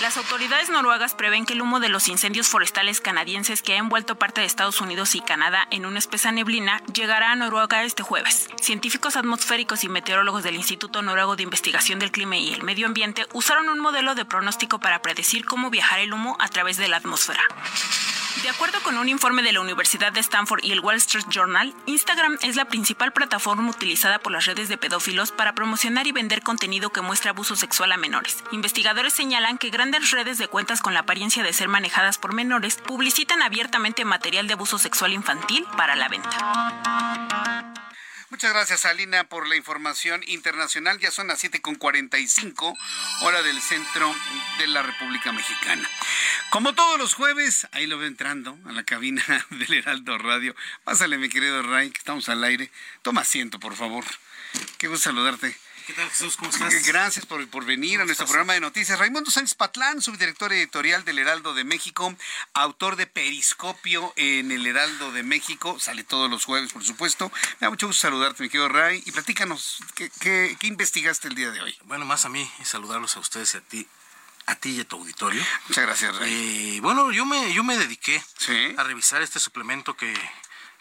Las 0.00 0.16
autoridades 0.16 0.70
noruegas 0.70 1.14
prevén 1.14 1.44
que 1.44 1.52
el 1.52 1.60
humo 1.60 1.78
de 1.78 1.90
los 1.90 2.08
incendios 2.08 2.48
forestales 2.48 3.02
canadienses 3.02 3.60
que 3.60 3.74
ha 3.74 3.76
envuelto 3.76 4.16
parte 4.16 4.40
de 4.40 4.46
Estados 4.46 4.80
Unidos 4.80 5.14
y 5.14 5.20
Canadá 5.20 5.68
en 5.70 5.84
una 5.84 5.98
espesa 5.98 6.32
neblina 6.32 6.82
llegará 6.94 7.32
a 7.32 7.36
Noruega 7.36 7.84
este 7.84 8.02
jueves. 8.02 8.48
Científicos 8.62 9.16
atmosféricos 9.16 9.84
y 9.84 9.90
meteorólogos 9.90 10.42
del 10.42 10.54
Instituto 10.54 11.02
Noruego 11.02 11.36
de 11.36 11.42
Investigación 11.42 11.98
del 11.98 12.12
Clima 12.12 12.38
y 12.38 12.54
el 12.54 12.62
Medio 12.62 12.86
Ambiente 12.86 13.26
usaron 13.34 13.68
un 13.68 13.78
modelo 13.78 14.14
de 14.14 14.24
pronóstico 14.24 14.80
para 14.80 15.02
predecir 15.02 15.44
cómo 15.44 15.59
viajar 15.68 15.98
el 15.98 16.14
humo 16.14 16.36
a 16.38 16.48
través 16.48 16.78
de 16.78 16.88
la 16.88 16.96
atmósfera. 16.96 17.42
De 18.42 18.48
acuerdo 18.48 18.80
con 18.82 18.96
un 18.96 19.08
informe 19.08 19.42
de 19.42 19.52
la 19.52 19.60
Universidad 19.60 20.12
de 20.12 20.20
Stanford 20.20 20.64
y 20.64 20.72
el 20.72 20.80
Wall 20.80 20.96
Street 20.96 21.26
Journal, 21.28 21.74
Instagram 21.84 22.38
es 22.40 22.56
la 22.56 22.64
principal 22.64 23.12
plataforma 23.12 23.68
utilizada 23.68 24.18
por 24.18 24.32
las 24.32 24.46
redes 24.46 24.70
de 24.70 24.78
pedófilos 24.78 25.30
para 25.30 25.54
promocionar 25.54 26.06
y 26.06 26.12
vender 26.12 26.40
contenido 26.40 26.88
que 26.88 27.02
muestra 27.02 27.32
abuso 27.32 27.54
sexual 27.54 27.92
a 27.92 27.98
menores. 27.98 28.42
Investigadores 28.50 29.12
señalan 29.12 29.58
que 29.58 29.68
grandes 29.68 30.10
redes 30.10 30.38
de 30.38 30.48
cuentas 30.48 30.80
con 30.80 30.94
la 30.94 31.00
apariencia 31.00 31.42
de 31.42 31.52
ser 31.52 31.68
manejadas 31.68 32.16
por 32.16 32.32
menores 32.32 32.76
publicitan 32.76 33.42
abiertamente 33.42 34.06
material 34.06 34.46
de 34.46 34.54
abuso 34.54 34.78
sexual 34.78 35.12
infantil 35.12 35.66
para 35.76 35.94
la 35.94 36.08
venta. 36.08 37.70
Muchas 38.30 38.52
gracias, 38.52 38.84
Alina, 38.86 39.24
por 39.24 39.48
la 39.48 39.56
información 39.56 40.22
internacional. 40.28 41.00
Ya 41.00 41.10
son 41.10 41.26
las 41.26 41.42
7.45, 41.42 42.78
hora 43.22 43.42
del 43.42 43.60
centro 43.60 44.14
de 44.58 44.68
la 44.68 44.82
República 44.82 45.32
Mexicana. 45.32 45.88
Como 46.50 46.72
todos 46.72 46.96
los 46.96 47.14
jueves, 47.14 47.66
ahí 47.72 47.88
lo 47.88 47.98
veo 47.98 48.06
entrando 48.06 48.56
a 48.66 48.72
la 48.72 48.84
cabina 48.84 49.24
del 49.50 49.74
Heraldo 49.74 50.16
Radio. 50.16 50.54
Pásale, 50.84 51.18
mi 51.18 51.28
querido 51.28 51.60
Ray, 51.62 51.90
que 51.90 51.98
estamos 51.98 52.28
al 52.28 52.44
aire. 52.44 52.70
Toma 53.02 53.22
asiento, 53.22 53.58
por 53.58 53.74
favor. 53.74 54.04
Qué 54.78 54.86
gusto 54.86 55.10
saludarte. 55.10 55.56
¿Qué 55.90 55.96
tal, 55.96 56.08
Jesús? 56.08 56.36
¿Cómo 56.36 56.52
estás? 56.52 56.72
Gracias 56.86 57.26
por, 57.26 57.44
por 57.48 57.64
venir 57.64 58.00
a 58.00 58.04
nuestro 58.04 58.24
programa 58.24 58.52
de 58.52 58.60
noticias. 58.60 58.96
Raimundo 58.96 59.28
Sánchez 59.28 59.56
Patlán, 59.56 60.00
subdirector 60.00 60.52
editorial 60.52 61.04
del 61.04 61.18
Heraldo 61.18 61.52
de 61.52 61.64
México, 61.64 62.14
autor 62.54 62.94
de 62.94 63.08
Periscopio 63.08 64.12
en 64.14 64.52
el 64.52 64.64
Heraldo 64.68 65.10
de 65.10 65.24
México. 65.24 65.80
Sale 65.80 66.04
todos 66.04 66.30
los 66.30 66.44
jueves, 66.44 66.72
por 66.72 66.84
supuesto. 66.84 67.32
Me 67.58 67.64
da 67.64 67.70
mucho 67.70 67.88
gusto 67.88 68.02
saludarte, 68.02 68.44
mi 68.44 68.48
querido 68.48 68.68
Ray. 68.68 69.02
Y 69.04 69.10
platícanos, 69.10 69.80
¿qué, 69.96 70.12
qué, 70.20 70.56
qué 70.60 70.68
investigaste 70.68 71.26
el 71.26 71.34
día 71.34 71.50
de 71.50 71.60
hoy? 71.60 71.76
Bueno, 71.86 72.04
más 72.04 72.24
a 72.24 72.28
mí 72.28 72.48
y 72.60 72.64
saludarlos 72.66 73.16
a 73.16 73.18
ustedes 73.18 73.54
y 73.54 73.56
a 73.56 73.60
ti 73.60 73.88
a 74.46 74.54
ti 74.54 74.70
y 74.70 74.80
a 74.82 74.84
tu 74.84 74.94
auditorio. 74.94 75.44
Muchas 75.68 75.84
gracias, 75.86 76.16
Ray. 76.16 76.76
Eh, 76.76 76.80
bueno, 76.82 77.10
yo 77.10 77.26
me, 77.26 77.52
yo 77.52 77.64
me 77.64 77.76
dediqué 77.76 78.22
a 78.76 78.84
revisar 78.84 79.22
este 79.22 79.40
suplemento 79.40 79.96
que, 79.96 80.14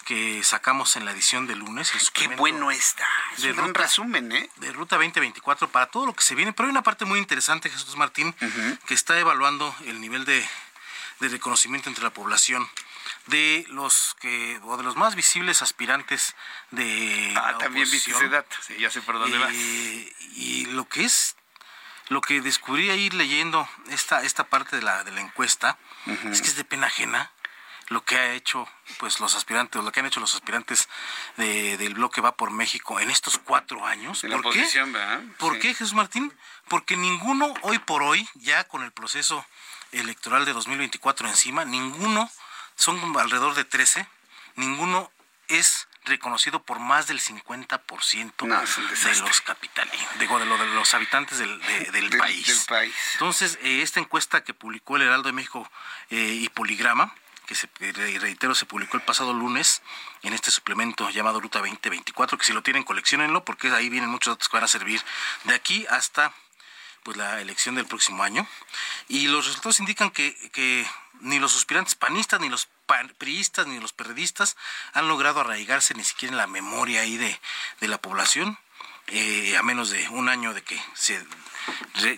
que 0.10 0.44
sacamos 0.44 0.96
en 0.96 1.06
la 1.06 1.12
edición 1.12 1.46
de 1.46 1.56
lunes. 1.56 1.92
Qué 2.14 2.28
bueno 2.30 2.72
está. 2.72 3.08
de 3.38 3.52
un 3.52 3.76
resumen, 3.76 4.32
¿eh? 4.32 4.50
De 4.56 4.72
Ruta 4.72 4.96
2024 4.96 5.70
para 5.70 5.86
todo 5.86 6.08
lo 6.08 6.16
que 6.16 6.24
se 6.24 6.34
viene. 6.34 6.52
Pero 6.52 6.66
hay 6.66 6.72
una 6.72 6.82
parte 6.82 7.06
muy 7.06 7.20
interesante, 7.20 7.70
Jesús 7.70 7.96
Martín, 7.96 8.34
que 8.88 8.96
está 8.96 9.20
evaluando 9.20 9.76
el 9.86 10.02
nivel 10.02 10.26
de, 10.26 10.44
reconocimiento 11.20 11.90
entre 11.90 12.04
la 12.04 12.10
población 12.10 12.68
de 13.28 13.68
los 13.70 14.16
que 14.20 14.60
o 14.64 14.78
de 14.78 14.84
los 14.84 14.96
más 14.96 15.14
visibles 15.14 15.62
aspirantes 15.62 16.36
de 16.72 17.36
ah 17.38 17.58
también 17.60 17.88
viste 17.92 18.10
ese 18.10 18.30
dato 18.30 18.56
sí, 18.66 18.78
ya 18.80 18.90
sé 18.90 19.02
por 19.02 19.20
dónde 19.20 19.38
vas 19.38 19.52
eh, 19.54 20.14
y 20.36 20.66
lo 20.68 20.88
que 20.88 21.04
es 21.04 21.36
lo 22.08 22.22
que 22.22 22.42
descubrí 22.42 22.90
ahí 22.90 23.10
leyendo 23.10 23.68
esta 23.90 24.24
esta 24.24 24.46
parte 24.46 24.78
de 24.78 24.82
la 24.82 25.04
de 25.04 25.12
la 25.12 25.22
encuesta 25.22 25.78
es 26.32 26.42
que 26.42 26.48
es 26.48 26.56
de 26.56 26.64
pena 26.64 26.88
ajena 26.88 27.32
lo 27.90 28.04
que 28.04 28.16
ha 28.16 28.34
hecho 28.34 28.68
pues 28.98 29.20
los 29.20 29.36
aspirantes, 29.36 29.84
lo 29.84 29.92
que 29.92 30.00
han 30.00 30.06
hecho 30.06 30.20
los 30.20 30.34
aspirantes 30.36 30.88
del 31.38 31.94
bloque 31.96 32.22
va 32.22 32.36
por 32.36 32.52
México 32.52 33.00
en 33.00 33.10
estos 33.10 33.38
cuatro 33.38 33.86
años. 33.86 34.22
¿Por 34.22 34.54
qué? 34.54 34.68
¿Por 35.38 35.60
qué, 35.60 35.74
Jesús 35.74 35.94
Martín? 35.94 36.34
Porque 36.68 36.96
ninguno 36.96 37.54
hoy 37.64 37.80
por 37.80 38.04
hoy, 38.04 38.28
ya 38.36 38.64
con 38.66 38.84
el 38.84 38.92
proceso 38.92 39.46
electoral 39.92 40.46
de 40.46 40.54
2024 40.54 41.28
encima, 41.28 41.66
ninguno, 41.66 42.30
son 42.76 43.18
alrededor 43.18 43.56
de 43.56 43.66
13, 43.66 44.08
ninguno 44.56 45.12
es 45.48 45.88
reconocido 46.06 46.64
por 46.64 46.80
más 46.80 47.08
del 47.08 47.20
50% 47.20 49.04
de 49.04 49.20
los 49.20 49.42
capitalinos, 49.42 50.20
digo, 50.20 50.40
de, 50.40 50.46
lo, 50.46 50.58
de 50.58 50.68
los 50.68 50.94
habitantes 50.94 51.38
del, 51.40 51.60
país. 52.18 52.66
país. 52.68 52.96
Entonces, 53.14 53.58
eh, 53.62 53.82
esta 53.82 54.00
encuesta 54.00 54.44
que 54.44 54.54
publicó 54.54 54.96
el 54.96 55.04
Heraldo 55.04 55.28
de 55.28 55.34
México 55.34 55.70
eh, 56.10 56.40
y 56.42 56.50
Poligrama, 56.50 57.14
que 57.50 57.56
se, 57.56 57.68
reitero, 58.20 58.54
se 58.54 58.68
publicó 58.68 58.96
el 58.96 59.02
pasado 59.02 59.34
lunes 59.34 59.82
en 60.22 60.34
este 60.34 60.52
suplemento 60.52 61.10
llamado 61.10 61.40
Ruta 61.40 61.58
2024, 61.58 62.38
que 62.38 62.46
si 62.46 62.54
lo 62.54 62.62
tienen, 62.62 62.84
coleccionenlo, 62.84 63.44
porque 63.44 63.72
ahí 63.72 63.90
vienen 63.90 64.12
muchos 64.12 64.36
datos 64.36 64.50
que 64.50 64.58
van 64.58 64.66
a 64.66 64.68
servir 64.68 65.02
de 65.46 65.56
aquí 65.56 65.84
hasta 65.90 66.32
pues 67.02 67.18
la 67.18 67.42
elección 67.42 67.74
del 67.74 67.88
próximo 67.88 68.22
año. 68.22 68.48
Y 69.08 69.30
los 69.30 69.48
resultados 69.48 69.80
indican 69.80 70.12
que, 70.12 70.36
que 70.52 70.86
ni 71.22 71.40
los 71.40 71.56
aspirantes 71.56 71.96
panistas, 71.96 72.40
ni 72.40 72.50
los 72.50 72.70
priistas, 73.18 73.66
ni 73.66 73.80
los 73.80 73.94
periodistas 73.94 74.56
han 74.94 75.08
logrado 75.08 75.42
arraigarse 75.42 75.96
ni 75.96 76.04
siquiera 76.04 76.34
en 76.34 76.38
la 76.38 76.46
memoria 76.46 77.02
ahí 77.02 77.18
de, 77.18 77.42
de 77.80 77.88
la 77.88 78.00
población 78.00 78.60
eh, 79.08 79.58
a 79.58 79.64
menos 79.64 79.90
de 79.90 80.08
un 80.10 80.30
año 80.30 80.54
de 80.54 80.62
que 80.62 80.80
se, 80.94 81.26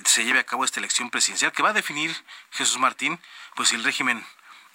se 0.03 0.25
lleve 0.25 0.39
a 0.39 0.45
cabo 0.45 0.65
esta 0.65 0.81
elección 0.81 1.09
presidencial, 1.09 1.53
que 1.53 1.63
va 1.63 1.69
a 1.69 1.73
definir 1.73 2.13
Jesús 2.51 2.79
Martín, 2.79 3.17
pues 3.55 3.71
el 3.71 3.85
régimen 3.85 4.25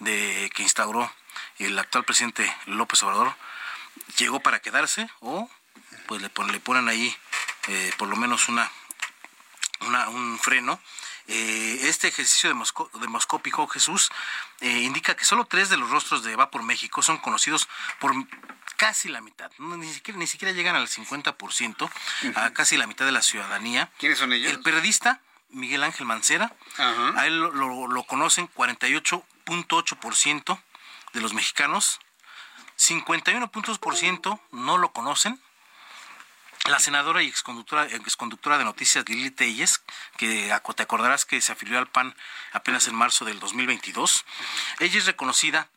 de 0.01 0.51
que 0.55 0.62
instauró 0.62 1.10
el 1.59 1.78
actual 1.78 2.05
presidente 2.05 2.55
López 2.66 3.02
Obrador 3.02 3.35
llegó 4.18 4.40
para 4.40 4.60
quedarse 4.60 5.09
o 5.20 5.51
pues 6.06 6.23
le, 6.23 6.31
le 6.52 6.60
ponen 6.60 6.89
ahí 6.89 7.16
eh, 7.68 7.93
por 7.97 8.09
lo 8.09 8.16
menos 8.16 8.48
una, 8.48 8.70
una 9.81 10.09
un 10.09 10.39
freno 10.39 10.81
eh, 11.28 11.81
este 11.89 12.06
ejercicio 12.06 12.55
demoscópico, 13.01 13.66
Jesús, 13.66 14.10
eh, 14.60 14.82
indica 14.82 15.16
que 15.16 15.24
solo 15.24 15.44
tres 15.44 15.68
de 15.68 15.77
los 15.77 15.90
rostros 15.90 16.23
de 16.23 16.36
Va 16.36 16.52
por 16.52 16.62
México 16.62 17.02
son 17.02 17.18
conocidos 17.18 17.68
por 17.98 18.12
casi 18.77 19.09
la 19.09 19.20
mitad, 19.20 19.51
ni, 19.59 19.93
siquiera, 19.93 20.18
ni 20.18 20.28
siquiera 20.28 20.55
llegan 20.55 20.77
al 20.77 20.86
50%, 20.86 21.90
a 22.36 22.52
casi 22.52 22.77
la 22.77 22.86
mitad 22.86 23.06
de 23.06 23.12
la 23.12 23.23
ciudadanía. 23.23 23.90
¿Quiénes 23.98 24.18
son 24.18 24.32
ellos? 24.32 24.52
El 24.52 24.60
periodista 24.60 25.20
Miguel 25.51 25.85
Ángel 25.85 26.06
Mancera, 26.06 26.52
a 26.78 27.27
él 27.27 27.39
lo, 27.39 27.86
lo 27.86 28.02
conocen 28.05 28.51
48.8% 28.52 30.59
de 31.12 31.20
los 31.20 31.35
mexicanos, 31.35 32.01
51 32.77 33.51
puntos 33.51 33.78
por 33.78 33.97
ciento 33.97 34.40
no 34.51 34.78
lo 34.78 34.93
conocen, 34.93 35.39
la 36.68 36.78
senadora 36.81 37.23
y 37.23 37.28
exconductora, 37.28 37.86
exconductora 37.86 38.59
de 38.59 38.64
noticias 38.64 39.09
Lili 39.09 39.31
Telles, 39.31 39.81
que 40.16 40.52
te 40.74 40.82
acordarás 40.82 41.24
que 41.24 41.40
se 41.40 41.52
afilió 41.52 41.78
al 41.78 41.86
PAN 41.86 42.16
apenas 42.52 42.89
en 42.89 42.97
marzo 42.97 43.24
del 43.24 43.39
2022, 43.39 44.24
ella 44.81 44.98
es 44.98 45.06
reconocida 45.06 45.68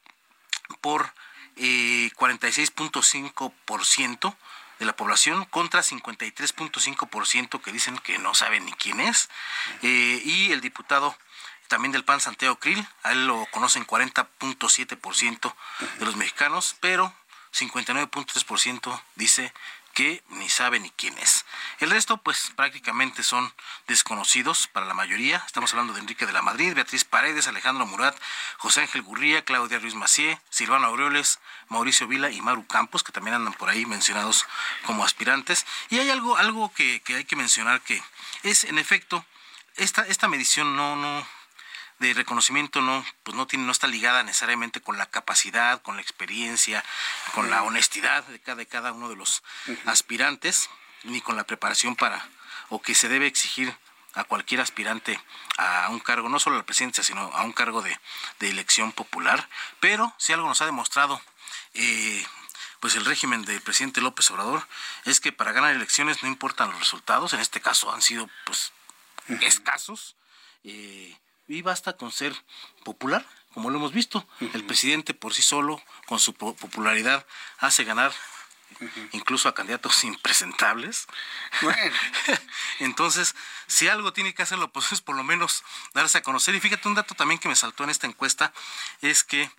por 0.81 1.13
eh, 1.55 2.09
46.5% 2.15 4.35
de 4.79 4.85
la 4.85 4.95
población 4.95 5.45
contra 5.45 5.81
53.5% 5.81 7.61
que 7.61 7.71
dicen 7.71 7.97
que 7.99 8.17
no 8.17 8.33
saben 8.33 8.65
ni 8.65 8.71
quién 8.73 8.99
es. 8.99 9.29
Eh, 9.81 10.21
y 10.23 10.51
el 10.51 10.61
diputado 10.61 11.15
también 11.67 11.91
del 11.91 12.03
PAN 12.03 12.19
Santiago 12.19 12.57
Krill, 12.57 12.85
a 13.03 13.11
él 13.11 13.27
lo 13.27 13.45
conocen 13.51 13.85
40.7% 13.85 15.53
de 15.99 16.05
los 16.05 16.15
mexicanos, 16.15 16.75
pero 16.79 17.13
59.3% 17.53 19.01
dice 19.15 19.53
que 19.99 20.23
ni 20.29 20.47
sabe 20.47 20.79
ni 20.79 20.91
quién 20.91 21.17
es. 21.17 21.43
El 21.79 21.89
resto, 21.89 22.15
pues 22.15 22.53
prácticamente 22.55 23.21
son 23.21 23.53
desconocidos 23.85 24.67
para 24.67 24.85
la 24.85 24.93
mayoría. 24.93 25.43
Estamos 25.45 25.73
hablando 25.73 25.91
de 25.91 25.99
Enrique 25.99 26.25
de 26.25 26.31
la 26.31 26.41
Madrid, 26.41 26.73
Beatriz 26.73 27.03
Paredes, 27.03 27.49
Alejandro 27.49 27.85
Murat, 27.85 28.17
José 28.59 28.79
Ángel 28.79 29.01
Gurría, 29.01 29.43
Claudia 29.43 29.77
Ruiz 29.77 29.95
Macié, 29.95 30.39
Silvano 30.49 30.87
Aureoles, 30.87 31.41
Mauricio 31.67 32.07
Vila 32.07 32.31
y 32.31 32.39
Maru 32.39 32.65
Campos, 32.65 33.03
que 33.03 33.11
también 33.11 33.35
andan 33.35 33.51
por 33.51 33.67
ahí 33.67 33.85
mencionados 33.85 34.45
como 34.85 35.03
aspirantes. 35.03 35.65
Y 35.89 35.99
hay 35.99 36.09
algo, 36.09 36.37
algo 36.37 36.71
que, 36.73 37.01
que 37.01 37.15
hay 37.15 37.25
que 37.25 37.35
mencionar 37.35 37.81
que 37.81 38.01
es, 38.43 38.63
en 38.63 38.79
efecto, 38.79 39.25
esta, 39.75 40.03
esta 40.03 40.29
medición 40.29 40.77
no, 40.77 40.95
no, 40.95 41.27
de 41.99 42.13
reconocimiento 42.13 42.81
no 42.81 43.05
pues 43.23 43.35
no 43.35 43.47
tiene 43.47 43.65
no 43.65 43.71
está 43.71 43.87
ligada 43.87 44.23
necesariamente 44.23 44.81
con 44.81 44.97
la 44.97 45.05
capacidad 45.05 45.81
con 45.81 45.95
la 45.95 46.01
experiencia 46.01 46.83
con 47.33 47.49
la 47.49 47.63
honestidad 47.63 48.23
de 48.25 48.39
cada, 48.39 48.55
de 48.55 48.65
cada 48.65 48.91
uno 48.93 49.09
de 49.09 49.15
los 49.15 49.43
aspirantes 49.85 50.69
ni 51.03 51.21
con 51.21 51.35
la 51.35 51.45
preparación 51.45 51.95
para 51.95 52.27
o 52.69 52.81
que 52.81 52.95
se 52.95 53.09
debe 53.09 53.27
exigir 53.27 53.75
a 54.13 54.23
cualquier 54.23 54.61
aspirante 54.61 55.19
a 55.57 55.89
un 55.89 55.99
cargo 55.99 56.29
no 56.29 56.39
solo 56.39 56.55
a 56.55 56.59
la 56.59 56.65
presidencia 56.65 57.03
sino 57.03 57.21
a 57.21 57.43
un 57.43 57.53
cargo 57.53 57.81
de, 57.81 57.97
elección 58.39 58.91
popular. 58.91 59.49
Pero 59.79 60.13
si 60.17 60.33
algo 60.33 60.47
nos 60.47 60.61
ha 60.61 60.65
demostrado 60.65 61.21
eh, 61.73 62.25
pues 62.79 62.95
el 62.95 63.05
régimen 63.05 63.43
del 63.43 63.61
presidente 63.61 64.01
López 64.01 64.29
Obrador 64.31 64.67
es 65.05 65.19
que 65.19 65.31
para 65.31 65.51
ganar 65.51 65.75
elecciones 65.75 66.23
no 66.23 66.29
importan 66.29 66.71
los 66.71 66.79
resultados 66.79 67.33
en 67.33 67.39
este 67.39 67.61
caso 67.61 67.91
han 67.93 68.01
sido 68.01 68.29
pues 68.45 68.71
escasos 69.41 70.15
eh, 70.63 71.15
y 71.49 71.63
basta 71.63 71.97
con 71.97 72.11
ser 72.11 72.33
popular, 72.85 73.25
como 73.53 73.69
lo 73.71 73.79
hemos 73.79 73.91
visto. 73.91 74.25
El 74.53 74.63
presidente 74.63 75.13
por 75.13 75.33
sí 75.33 75.41
solo, 75.41 75.81
con 76.05 76.19
su 76.19 76.33
popularidad, 76.33 77.25
hace 77.57 77.83
ganar 77.83 78.13
incluso 79.11 79.49
a 79.49 79.55
candidatos 79.55 80.03
impresentables. 80.05 81.07
Bueno. 81.61 81.95
Entonces, 82.79 83.35
si 83.67 83.87
algo 83.87 84.13
tiene 84.13 84.33
que 84.33 84.43
hacerlo, 84.43 84.71
pues 84.71 84.91
es 84.91 85.01
por 85.01 85.15
lo 85.15 85.23
menos 85.23 85.63
darse 85.93 86.19
a 86.19 86.21
conocer. 86.21 86.53
Y 86.53 86.59
fíjate, 86.59 86.87
un 86.87 86.95
dato 86.95 87.15
también 87.15 87.39
que 87.39 87.49
me 87.49 87.55
saltó 87.55 87.83
en 87.83 87.89
esta 87.89 88.07
encuesta 88.07 88.53
es 89.01 89.23
que 89.23 89.51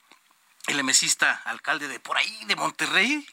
el 0.68 0.78
emesista 0.78 1.42
alcalde 1.44 1.88
de 1.88 1.98
por 1.98 2.16
ahí, 2.16 2.44
de 2.46 2.54
Monterrey, 2.54 3.26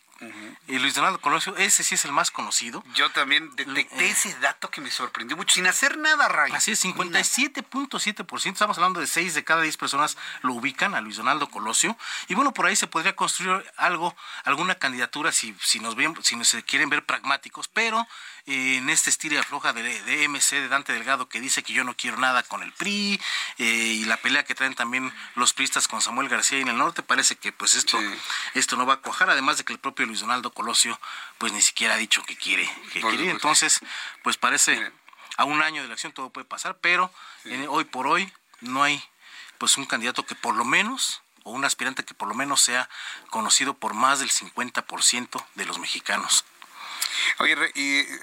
y 0.67 0.79
Luis 0.79 0.95
Donaldo 0.95 1.19
Colosio, 1.19 1.55
ese 1.57 1.83
sí 1.83 1.95
es 1.95 2.05
el 2.05 2.11
más 2.11 2.31
conocido. 2.31 2.83
Yo 2.93 3.09
también 3.11 3.55
detecté 3.55 4.05
eh, 4.05 4.09
ese 4.09 4.33
dato 4.39 4.69
que 4.69 4.81
me 4.81 4.91
sorprendió 4.91 5.37
mucho, 5.37 5.55
sin 5.55 5.67
hacer 5.67 5.97
nada, 5.97 6.27
Ray. 6.27 6.51
Así 6.53 6.71
es, 6.71 6.83
57.7%, 6.83 8.51
estamos 8.51 8.77
hablando 8.77 8.99
de 8.99 9.07
6 9.07 9.33
de 9.33 9.43
cada 9.43 9.61
10 9.61 9.77
personas 9.77 10.17
lo 10.41 10.53
ubican 10.53 10.95
a 10.95 11.01
Luis 11.01 11.17
Donaldo 11.17 11.49
Colosio. 11.49 11.97
Y 12.27 12.35
bueno, 12.35 12.53
por 12.53 12.65
ahí 12.65 12.75
se 12.75 12.87
podría 12.87 13.15
construir 13.15 13.63
algo, 13.77 14.15
alguna 14.43 14.75
candidatura 14.75 15.31
si, 15.31 15.55
si 15.61 15.79
nos 15.79 15.95
ven, 15.95 16.15
si 16.23 16.43
se 16.43 16.63
quieren 16.63 16.89
ver 16.89 17.05
pragmáticos, 17.05 17.67
pero 17.67 18.07
en 18.47 18.89
este 18.89 19.09
estilo 19.09 19.39
afloja 19.39 19.73
de, 19.73 19.83
de, 19.83 20.27
MC 20.27 20.55
de 20.55 20.67
Dante 20.69 20.93
Delgado 20.93 21.27
que 21.27 21.41
dice 21.41 21.63
que 21.63 21.73
yo 21.73 21.83
no 21.83 21.95
quiero 21.95 22.17
nada 22.17 22.43
con 22.43 22.63
el 22.63 22.71
PRI 22.71 23.19
eh, 23.57 23.65
y 23.65 24.05
la 24.05 24.17
pelea 24.17 24.45
que 24.45 24.55
traen 24.55 24.73
también 24.73 25.13
los 25.35 25.53
priistas 25.53 25.87
con 25.87 26.01
Samuel 26.01 26.29
García 26.29 26.59
en 26.59 26.69
el 26.69 26.77
norte, 26.77 27.03
parece 27.03 27.35
que 27.35 27.51
pues 27.51 27.75
esto, 27.75 27.99
esto 28.53 28.77
no 28.77 28.85
va 28.85 28.95
a 28.95 29.01
cuajar, 29.01 29.29
además 29.29 29.57
de 29.57 29.65
que 29.65 29.73
el 29.73 29.79
propio 29.79 30.06
Luis 30.07 30.21
Donaldo 30.21 30.51
Colosio 30.51 30.99
pues 31.37 31.53
ni 31.53 31.61
siquiera 31.61 31.95
ha 31.95 31.97
dicho 31.97 32.23
que 32.23 32.35
quiere, 32.35 32.69
que 32.93 33.01
quiere. 33.01 33.29
entonces 33.29 33.79
pues 34.23 34.37
parece 34.37 34.91
a 35.37 35.45
un 35.45 35.61
año 35.61 35.81
de 35.81 35.87
elección 35.87 36.13
todo 36.13 36.31
puede 36.31 36.45
pasar, 36.45 36.77
pero 36.81 37.11
hoy 37.69 37.85
por 37.85 38.07
hoy 38.07 38.31
no 38.61 38.83
hay 38.83 39.03
pues 39.57 39.77
un 39.77 39.85
candidato 39.85 40.25
que 40.25 40.35
por 40.35 40.55
lo 40.55 40.65
menos 40.65 41.21
o 41.43 41.51
un 41.51 41.63
aspirante 41.63 42.03
que 42.03 42.13
por 42.13 42.27
lo 42.27 42.33
menos 42.33 42.61
sea 42.61 42.89
conocido 43.29 43.73
por 43.75 43.93
más 43.93 44.19
del 44.19 44.29
50% 44.29 45.45
de 45.55 45.65
los 45.65 45.79
mexicanos. 45.79 46.43
Oye, 47.39 47.55
y, 47.75 47.99
eh, 47.99 48.19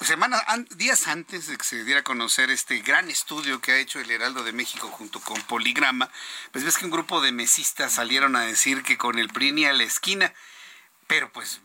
semanas, 0.00 0.42
días 0.70 1.08
antes 1.08 1.46
de 1.46 1.56
que 1.56 1.64
se 1.64 1.84
diera 1.84 2.00
a 2.00 2.04
conocer 2.04 2.50
este 2.50 2.80
gran 2.80 3.10
estudio 3.10 3.60
que 3.60 3.72
ha 3.72 3.78
hecho 3.78 3.98
el 3.98 4.10
Heraldo 4.10 4.44
de 4.44 4.52
México 4.52 4.88
junto 4.88 5.20
con 5.20 5.40
Poligrama, 5.42 6.10
pues 6.52 6.64
ves 6.64 6.76
que 6.76 6.84
un 6.84 6.90
grupo 6.90 7.20
de 7.20 7.32
mesistas 7.32 7.94
salieron 7.94 8.36
a 8.36 8.42
decir 8.42 8.82
que 8.82 8.98
con 8.98 9.18
el 9.18 9.28
PRI 9.28 9.64
a 9.64 9.72
la 9.72 9.84
esquina, 9.84 10.32
pero 11.06 11.30
pues 11.32 11.60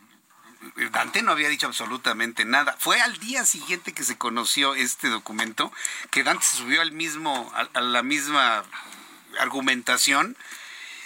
Dante 0.92 1.22
no 1.22 1.32
había 1.32 1.48
dicho 1.48 1.66
absolutamente 1.66 2.44
nada. 2.44 2.76
Fue 2.78 3.00
al 3.00 3.18
día 3.18 3.44
siguiente 3.44 3.92
que 3.92 4.04
se 4.04 4.18
conoció 4.18 4.74
este 4.74 5.08
documento 5.08 5.72
que 6.10 6.22
Dante 6.22 6.44
se 6.44 6.58
subió 6.58 6.82
al 6.82 6.92
mismo, 6.92 7.52
a 7.54 7.80
la 7.80 8.02
misma 8.02 8.64
argumentación 9.38 10.36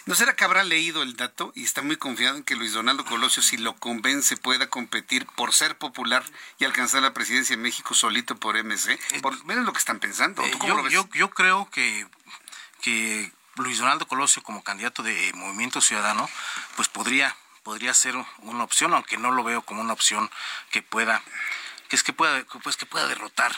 ¿No 0.06 0.15
será 0.15 0.36
que 0.36 0.44
habrá 0.44 0.65
leído 0.65 1.02
el 1.02 1.16
dato 1.16 1.51
y 1.55 1.65
está 1.65 1.81
muy 1.81 1.97
confiado 1.97 2.36
en 2.36 2.44
que 2.44 2.56
Luis 2.56 2.74
Donaldo 2.74 3.06
Colosio, 3.06 3.43
si 3.43 3.56
lo 3.56 3.74
convence, 3.77 4.36
pueda 4.36 4.69
competir 4.69 5.24
por 5.35 5.55
ser 5.55 5.78
popular 5.78 6.23
y 6.59 6.66
alcanzar 6.66 7.01
la 7.01 7.15
presidencia 7.15 7.56
de 7.56 7.62
México 7.62 7.94
solito 7.94 8.36
por 8.36 8.62
MC? 8.62 8.90
Eh, 9.12 9.20
por, 9.23 9.35
lo 9.47 9.73
que 9.73 9.78
están 9.78 10.01
pensando. 10.01 10.44
Eh, 10.44 10.52
yo, 10.90 11.09
yo, 11.15 11.31
creo 11.31 11.70
que, 11.70 12.06
que 12.82 13.32
Luis 13.56 13.78
Donaldo 13.78 14.06
Colosio 14.06 14.43
como 14.43 14.62
candidato 14.62 15.02
de 15.02 15.32
Movimiento 15.36 15.81
Ciudadano, 15.81 16.28
pues 16.77 16.89
podría, 16.89 17.35
podría 17.65 17.93
ser 17.95 18.15
una 18.39 18.62
opción, 18.62 18.95
aunque 18.95 19.16
no 19.16 19.32
lo 19.32 19.43
veo 19.43 19.62
como 19.62 19.81
una 19.81 19.93
opción 19.93 20.31
que 20.70 20.82
pueda 20.82 21.23
que 21.89 21.97
es 21.97 22.03
que 22.03 22.12
pueda 22.12 22.45
pues 22.62 22.77
que 22.77 22.86
pueda 22.86 23.09
derrotar 23.09 23.53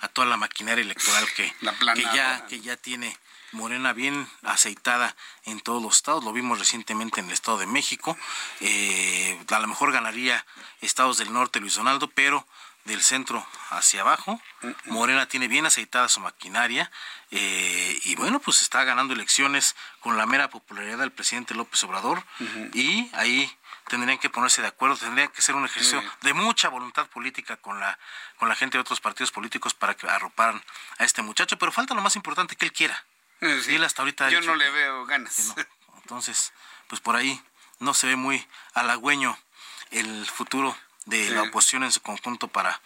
a 0.00 0.08
toda 0.08 0.26
la 0.26 0.36
maquinaria 0.36 0.82
electoral 0.82 1.26
que, 1.34 1.52
que 1.94 2.02
ya 2.14 2.46
que 2.46 2.60
ya 2.60 2.76
tiene 2.76 3.16
Morena 3.52 3.92
bien 3.92 4.28
aceitada 4.42 5.14
en 5.44 5.60
todos 5.60 5.82
los 5.82 5.96
estados, 5.96 6.24
lo 6.24 6.32
vimos 6.32 6.58
recientemente 6.58 7.20
en 7.20 7.26
el 7.26 7.32
Estado 7.32 7.58
de 7.58 7.66
México, 7.66 8.16
eh, 8.60 9.38
a 9.50 9.58
lo 9.58 9.68
mejor 9.68 9.92
ganaría 9.92 10.44
estados 10.80 11.18
del 11.18 11.32
norte 11.32 11.60
Luis 11.60 11.74
Donaldo, 11.74 12.08
pero 12.08 12.46
del 12.84 13.02
centro 13.02 13.46
hacia 13.70 14.00
abajo, 14.00 14.40
Morena 14.86 15.26
tiene 15.28 15.48
bien 15.48 15.66
aceitada 15.66 16.08
su 16.08 16.20
maquinaria 16.20 16.90
eh, 17.30 17.98
y 18.04 18.14
bueno, 18.16 18.40
pues 18.40 18.60
está 18.60 18.82
ganando 18.84 19.14
elecciones 19.14 19.76
con 20.00 20.16
la 20.16 20.26
mera 20.26 20.50
popularidad 20.50 20.98
del 20.98 21.12
presidente 21.12 21.54
López 21.54 21.82
Obrador 21.84 22.24
y 22.72 23.08
ahí 23.14 23.56
tendrían 23.88 24.18
que 24.18 24.30
ponerse 24.30 24.62
de 24.62 24.68
acuerdo, 24.68 24.96
tendría 24.96 25.28
que 25.28 25.42
ser 25.42 25.54
un 25.54 25.64
ejercicio 25.64 26.02
de 26.22 26.34
mucha 26.34 26.68
voluntad 26.68 27.06
política 27.06 27.56
con 27.56 27.78
la 27.78 27.98
con 28.38 28.48
la 28.48 28.56
gente 28.56 28.76
de 28.76 28.80
otros 28.80 29.00
partidos 29.00 29.30
políticos 29.30 29.74
para 29.74 29.94
que 29.94 30.08
arroparan 30.08 30.62
a 30.98 31.04
este 31.04 31.22
muchacho, 31.22 31.58
pero 31.58 31.70
falta 31.70 31.94
lo 31.94 32.02
más 32.02 32.16
importante 32.16 32.56
que 32.56 32.64
él 32.64 32.72
quiera, 32.72 33.04
hasta 33.84 34.02
ahorita 34.02 34.28
Yo 34.30 34.40
no 34.40 34.56
le 34.56 34.70
veo 34.70 35.06
ganas. 35.06 35.54
Entonces, 36.02 36.52
pues 36.88 37.00
por 37.00 37.14
ahí 37.14 37.40
no 37.78 37.94
se 37.94 38.08
ve 38.08 38.16
muy 38.16 38.44
halagüeño 38.74 39.38
el 39.92 40.26
futuro 40.26 40.76
de 41.06 41.30
la 41.30 41.42
oposición 41.42 41.82
en 41.82 41.92
su 41.92 42.00
conjunto 42.00 42.48
para, 42.48 42.80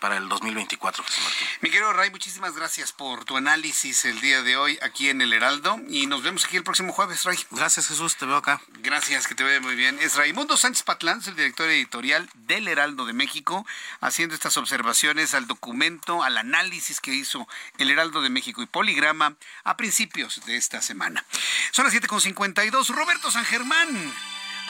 para 0.00 0.16
el 0.16 0.28
2024, 0.28 1.02
José 1.02 1.20
Martín. 1.22 1.48
Mi 1.60 1.70
querido 1.70 1.92
Ray, 1.92 2.10
muchísimas 2.10 2.54
gracias 2.54 2.92
por 2.92 3.24
tu 3.24 3.36
análisis 3.36 4.04
el 4.04 4.20
día 4.20 4.42
de 4.42 4.56
hoy 4.56 4.78
aquí 4.82 5.08
en 5.08 5.20
el 5.20 5.32
Heraldo 5.32 5.78
y 5.88 6.06
nos 6.06 6.22
vemos 6.22 6.44
aquí 6.44 6.56
el 6.56 6.64
próximo 6.64 6.92
jueves, 6.92 7.24
Ray. 7.24 7.38
Gracias, 7.50 7.88
Jesús, 7.88 8.16
te 8.16 8.26
veo 8.26 8.36
acá. 8.36 8.60
Gracias, 8.78 9.26
que 9.26 9.34
te 9.34 9.44
vea 9.44 9.60
muy 9.60 9.74
bien. 9.74 9.98
Es 10.00 10.16
Raimundo 10.16 10.56
Sánchez 10.56 10.82
Patlán, 10.82 11.20
el 11.26 11.36
director 11.36 11.68
editorial 11.68 12.28
del 12.34 12.68
Heraldo 12.68 13.04
de 13.04 13.12
México, 13.12 13.66
haciendo 14.00 14.34
estas 14.34 14.56
observaciones 14.56 15.34
al 15.34 15.46
documento, 15.46 16.22
al 16.22 16.38
análisis 16.38 17.00
que 17.00 17.12
hizo 17.12 17.46
el 17.78 17.90
Heraldo 17.90 18.22
de 18.22 18.30
México 18.30 18.62
y 18.62 18.66
Poligrama 18.66 19.36
a 19.64 19.76
principios 19.76 20.44
de 20.46 20.56
esta 20.56 20.82
semana. 20.82 21.24
Son 21.72 21.84
las 21.84 21.94
7.52. 21.94 22.88
Roberto 22.88 23.30
San 23.30 23.44
Germán 23.44 24.12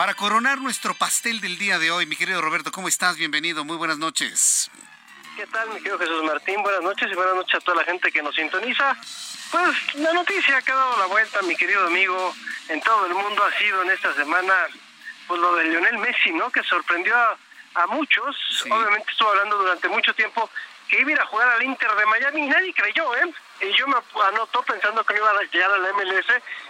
para 0.01 0.15
coronar 0.15 0.57
nuestro 0.63 0.95
pastel 0.95 1.43
del 1.43 1.59
día 1.59 1.79
de 1.79 1.91
hoy. 1.91 2.07
Mi 2.07 2.17
querido 2.17 2.41
Roberto, 2.41 2.73
¿cómo 2.73 2.89
estás? 2.89 3.19
Bienvenido, 3.19 3.67
muy 3.67 3.77
buenas 3.77 3.99
noches. 3.99 4.71
¿Qué 5.37 5.47
tal, 5.49 5.69
mi 5.69 5.75
querido 5.75 5.99
Jesús 5.99 6.25
Martín? 6.25 6.63
Buenas 6.63 6.81
noches 6.81 7.13
y 7.13 7.15
buenas 7.15 7.35
noches 7.35 7.57
a 7.57 7.61
toda 7.61 7.77
la 7.77 7.85
gente 7.85 8.11
que 8.11 8.23
nos 8.23 8.35
sintoniza. 8.35 8.97
Pues 9.51 9.95
la 9.97 10.15
noticia 10.15 10.63
que 10.63 10.73
ha 10.73 10.75
dado 10.75 10.97
la 11.01 11.05
vuelta, 11.05 11.43
mi 11.43 11.55
querido 11.55 11.87
amigo, 11.87 12.35
en 12.71 12.81
todo 12.81 13.05
el 13.05 13.13
mundo 13.13 13.45
ha 13.45 13.59
sido 13.59 13.83
en 13.83 13.91
esta 13.91 14.15
semana, 14.15 14.55
pues 15.27 15.39
lo 15.39 15.55
de 15.57 15.65
Lionel 15.65 15.99
Messi, 15.99 16.33
¿no? 16.33 16.51
Que 16.51 16.63
sorprendió 16.63 17.15
a, 17.75 17.87
muchos. 17.89 18.35
Obviamente 18.71 19.11
estuvo 19.11 19.29
hablando 19.29 19.59
durante 19.59 19.87
mucho 19.91 20.15
tiempo 20.15 20.49
que 20.89 20.99
iba 20.99 21.11
a 21.11 21.13
ir 21.13 21.21
a 21.21 21.27
jugar 21.27 21.49
al 21.51 21.63
Inter 21.63 21.91
de 21.95 22.07
Miami 22.07 22.47
y 22.47 22.49
nadie 22.49 22.73
creyó, 22.73 23.15
¿eh? 23.17 23.35
Y 23.61 23.73
yo 23.73 23.87
me 23.87 23.97
anoto 24.27 24.63
pensando 24.63 25.05
que 25.05 25.17
iba 25.17 25.31
a 25.31 25.43
llegar 25.43 25.71
a 25.71 25.79
la 25.79 25.93
MLS, 25.93 26.27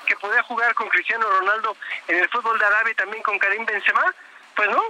que 0.07 0.17
podía 0.17 0.43
jugar 0.43 0.75
con 0.75 0.89
Cristiano 0.89 1.29
Ronaldo 1.29 1.77
en 2.09 2.19
el 2.19 2.29
fútbol 2.29 2.59
de 2.59 2.67
Arabia 2.67 2.93
y 2.93 2.97
también 2.97 3.23
con 3.23 3.39
Karim 3.39 3.65
Benzema, 3.65 4.15
pues 4.57 4.69
no, 4.71 4.83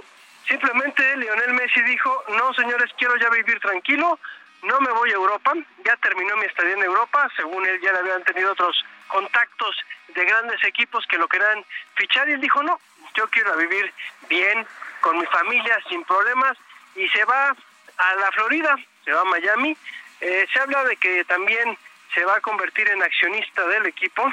simplemente 0.47 1.17
Lionel 1.17 1.53
Messi 1.53 1.81
dijo, 1.83 2.23
no 2.29 2.53
señores, 2.53 2.91
quiero 2.97 3.15
ya 3.17 3.29
vivir 3.29 3.59
tranquilo, 3.59 4.19
no 4.63 4.79
me 4.79 4.91
voy 4.91 5.11
a 5.11 5.15
Europa, 5.15 5.53
ya 5.83 5.95
terminó 5.97 6.35
mi 6.37 6.45
estadía 6.45 6.73
en 6.73 6.83
Europa, 6.83 7.29
según 7.35 7.65
él 7.65 7.79
ya 7.81 7.91
le 7.93 7.99
habían 7.99 8.23
tenido 8.23 8.51
otros 8.51 8.83
contactos 9.07 9.75
de 10.09 10.25
grandes 10.25 10.63
equipos 10.63 11.05
que 11.07 11.17
lo 11.17 11.27
querían 11.27 11.65
fichar 11.95 12.29
y 12.29 12.33
él 12.33 12.41
dijo, 12.41 12.61
no, 12.63 12.79
yo 13.15 13.27
quiero 13.29 13.55
vivir 13.57 13.93
bien, 14.29 14.65
con 15.01 15.17
mi 15.17 15.25
familia, 15.27 15.79
sin 15.89 16.03
problemas, 16.03 16.57
y 16.95 17.07
se 17.09 17.25
va 17.25 17.55
a 17.97 18.15
la 18.15 18.31
Florida, 18.31 18.75
se 19.03 19.11
va 19.11 19.21
a 19.21 19.25
Miami, 19.25 19.75
eh, 20.21 20.47
se 20.53 20.59
habla 20.59 20.83
de 20.85 20.95
que 20.97 21.25
también 21.25 21.77
se 22.13 22.25
va 22.25 22.35
a 22.35 22.41
convertir 22.41 22.89
en 22.89 23.01
accionista 23.01 23.65
del 23.67 23.85
equipo 23.85 24.31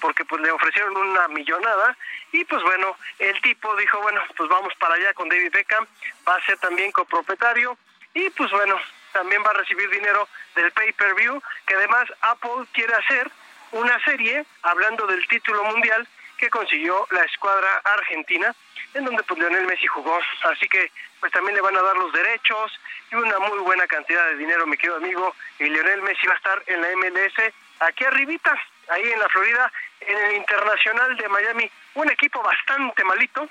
porque 0.00 0.24
pues 0.24 0.40
le 0.42 0.50
ofrecieron 0.50 0.96
una 0.96 1.28
millonada 1.28 1.96
y 2.32 2.44
pues 2.44 2.62
bueno, 2.62 2.96
el 3.18 3.40
tipo 3.40 3.74
dijo, 3.76 4.00
bueno, 4.00 4.20
pues 4.36 4.48
vamos 4.48 4.72
para 4.78 4.94
allá 4.94 5.12
con 5.14 5.28
David 5.28 5.52
Beckham, 5.52 5.86
va 6.26 6.34
a 6.34 6.44
ser 6.44 6.58
también 6.58 6.92
copropietario 6.92 7.76
y 8.14 8.30
pues 8.30 8.50
bueno, 8.50 8.78
también 9.12 9.42
va 9.44 9.50
a 9.50 9.54
recibir 9.54 9.88
dinero 9.90 10.28
del 10.54 10.70
pay-per-view, 10.72 11.42
que 11.66 11.74
además 11.74 12.06
Apple 12.20 12.66
quiere 12.72 12.94
hacer 12.94 13.30
una 13.72 14.02
serie 14.04 14.44
hablando 14.62 15.06
del 15.06 15.26
título 15.28 15.64
mundial 15.64 16.06
que 16.38 16.50
consiguió 16.50 17.06
la 17.10 17.22
escuadra 17.24 17.80
argentina, 17.84 18.54
en 18.94 19.04
donde 19.04 19.22
pues 19.24 19.38
Lionel 19.38 19.66
Messi 19.66 19.86
jugó, 19.86 20.18
así 20.44 20.68
que 20.68 20.90
pues 21.20 21.32
también 21.32 21.54
le 21.54 21.60
van 21.60 21.76
a 21.76 21.82
dar 21.82 21.96
los 21.96 22.12
derechos 22.12 22.72
y 23.10 23.14
una 23.16 23.38
muy 23.38 23.58
buena 23.58 23.86
cantidad 23.86 24.24
de 24.26 24.36
dinero, 24.36 24.66
mi 24.66 24.76
querido 24.76 24.96
amigo. 24.96 25.34
Y 25.58 25.64
Lionel 25.64 26.02
Messi 26.02 26.26
va 26.26 26.34
a 26.34 26.36
estar 26.36 26.62
en 26.66 26.80
la 26.80 26.88
MLS, 26.96 27.52
aquí 27.80 28.04
arribita, 28.04 28.54
ahí 28.88 29.10
en 29.10 29.18
la 29.18 29.28
Florida, 29.28 29.72
en 30.00 30.16
el 30.16 30.36
Internacional 30.36 31.16
de 31.16 31.28
Miami. 31.28 31.70
Un 31.94 32.10
equipo 32.10 32.42
bastante 32.42 33.04
malito, 33.04 33.48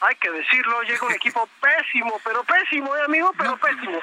hay 0.00 0.16
que 0.16 0.30
decirlo, 0.30 0.82
llega 0.82 1.06
un 1.06 1.12
equipo 1.12 1.48
pésimo, 1.60 2.20
pero 2.24 2.44
pésimo, 2.44 2.94
¿eh, 2.96 3.02
amigo, 3.04 3.32
pero 3.36 3.56
pésimo. 3.56 4.00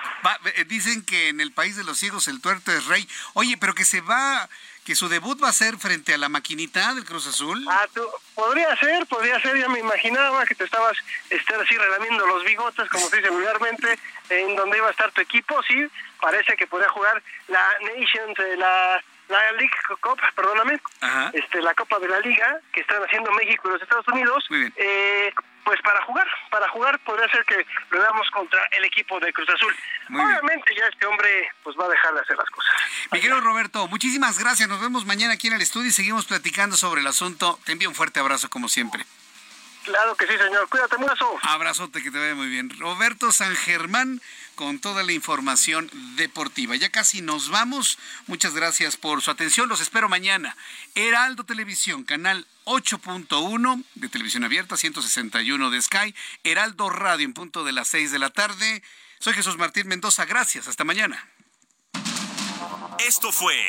Eh, 0.55 0.65
dicen 0.65 1.05
que 1.05 1.29
en 1.29 1.41
el 1.41 1.51
país 1.51 1.75
de 1.75 1.83
los 1.83 1.97
ciegos 1.97 2.27
el 2.27 2.41
tuerto 2.41 2.71
es 2.71 2.85
rey. 2.87 3.07
Oye, 3.33 3.57
pero 3.57 3.73
que 3.73 3.85
se 3.85 4.01
va 4.01 4.49
que 4.85 4.95
su 4.95 5.07
debut 5.09 5.41
va 5.41 5.49
a 5.49 5.53
ser 5.53 5.77
frente 5.77 6.13
a 6.13 6.17
la 6.17 6.29
maquinita 6.29 6.93
del 6.93 7.05
Cruz 7.05 7.27
Azul. 7.27 7.63
Ah, 7.69 7.87
podría 8.33 8.75
ser, 8.77 9.05
podría 9.05 9.39
ser, 9.41 9.57
ya 9.57 9.69
me 9.69 9.79
imaginaba 9.79 10.45
que 10.45 10.55
te 10.55 10.63
estabas 10.63 10.97
este, 11.29 11.53
así 11.55 11.77
relamiendo 11.77 12.25
los 12.25 12.43
bigotes, 12.43 12.89
como 12.89 13.07
se 13.09 13.17
dice 13.17 13.29
vulgarmente, 13.29 13.99
en 14.29 14.55
donde 14.55 14.77
iba 14.77 14.87
a 14.87 14.91
estar 14.91 15.11
tu 15.11 15.21
equipo, 15.21 15.61
sí, 15.63 15.87
parece 16.19 16.55
que 16.55 16.67
podría 16.67 16.89
jugar 16.89 17.21
la 17.47 17.63
Nations, 17.81 18.37
la, 18.57 19.03
la 19.29 19.51
League 19.53 19.71
Cup, 20.01 20.19
perdóname, 20.35 20.79
este 21.33 21.61
la 21.61 21.73
Copa 21.73 21.99
de 21.99 22.07
la 22.07 22.19
Liga, 22.19 22.59
que 22.73 22.81
están 22.81 23.03
haciendo 23.03 23.31
México 23.33 23.67
y 23.67 23.71
los 23.73 23.81
Estados 23.81 24.07
Unidos, 24.07 24.47
eh, 24.75 25.33
pues 25.63 25.81
para 25.81 26.03
jugar, 26.05 26.27
para 26.49 26.69
jugar 26.69 26.99
podría 26.99 27.29
ser 27.29 27.45
que 27.45 27.65
lo 27.89 27.99
veamos 27.99 28.29
contra 28.31 28.59
el 28.71 28.85
equipo 28.85 29.19
de 29.19 29.31
Cruz 29.33 29.49
Azul. 29.49 29.75
Obviamente 30.09 30.75
ya 30.75 30.85
este 30.87 31.05
hombre 31.05 31.49
pues 31.63 31.75
va 31.79 31.85
a 31.85 31.89
dejar 31.89 32.13
de 32.13 32.19
hacer 32.21 32.37
las 32.37 32.49
cosas. 32.49 32.75
Miguel 33.11 33.41
Roberto, 33.41 33.87
muchísimas 33.87 34.39
gracias. 34.39 34.67
Nos 34.67 34.81
vemos 34.81 35.05
mañana 35.05 35.33
aquí 35.33 35.47
en 35.47 35.53
el 35.53 35.61
estudio 35.61 35.89
y 35.89 35.91
seguimos 35.91 36.25
platicando 36.25 36.75
sobre 36.77 37.01
el 37.01 37.07
asunto. 37.07 37.59
Te 37.65 37.73
envío 37.73 37.89
un 37.89 37.95
fuerte 37.95 38.19
abrazo 38.19 38.49
como 38.49 38.69
siempre. 38.69 39.05
Claro 39.83 40.15
que 40.15 40.27
sí, 40.27 40.37
señor. 40.37 40.69
Cuídate, 40.69 40.95
abrazo. 40.95 41.39
Abrazote, 41.41 42.03
que 42.03 42.11
te 42.11 42.19
vaya 42.19 42.35
muy 42.35 42.47
bien. 42.47 42.69
Roberto 42.79 43.31
San 43.31 43.55
Germán 43.55 44.21
con 44.61 44.77
toda 44.77 45.01
la 45.01 45.11
información 45.11 45.89
deportiva. 46.17 46.75
Ya 46.75 46.91
casi 46.91 47.23
nos 47.23 47.49
vamos. 47.49 47.97
Muchas 48.27 48.53
gracias 48.53 48.95
por 48.95 49.23
su 49.23 49.31
atención. 49.31 49.67
Los 49.67 49.81
espero 49.81 50.07
mañana. 50.07 50.55
Heraldo 50.93 51.43
Televisión, 51.45 52.03
canal 52.03 52.45
8.1 52.65 53.83
de 53.95 54.07
televisión 54.07 54.43
abierta, 54.43 54.77
161 54.77 55.71
de 55.71 55.81
Sky. 55.81 56.13
Heraldo 56.43 56.91
Radio 56.91 57.25
en 57.25 57.33
punto 57.33 57.63
de 57.63 57.71
las 57.71 57.87
6 57.87 58.11
de 58.11 58.19
la 58.19 58.29
tarde. 58.29 58.83
Soy 59.17 59.33
Jesús 59.33 59.57
Martín 59.57 59.87
Mendoza. 59.87 60.25
Gracias. 60.25 60.67
Hasta 60.67 60.83
mañana. 60.83 61.27
Esto 62.99 63.31
fue 63.31 63.67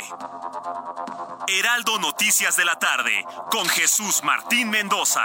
Heraldo 1.49 2.01
Noticias 2.01 2.55
de 2.57 2.67
la 2.67 2.79
tarde 2.79 3.25
con 3.51 3.67
Jesús 3.67 4.23
Martín 4.25 4.69
Mendoza. 4.69 5.25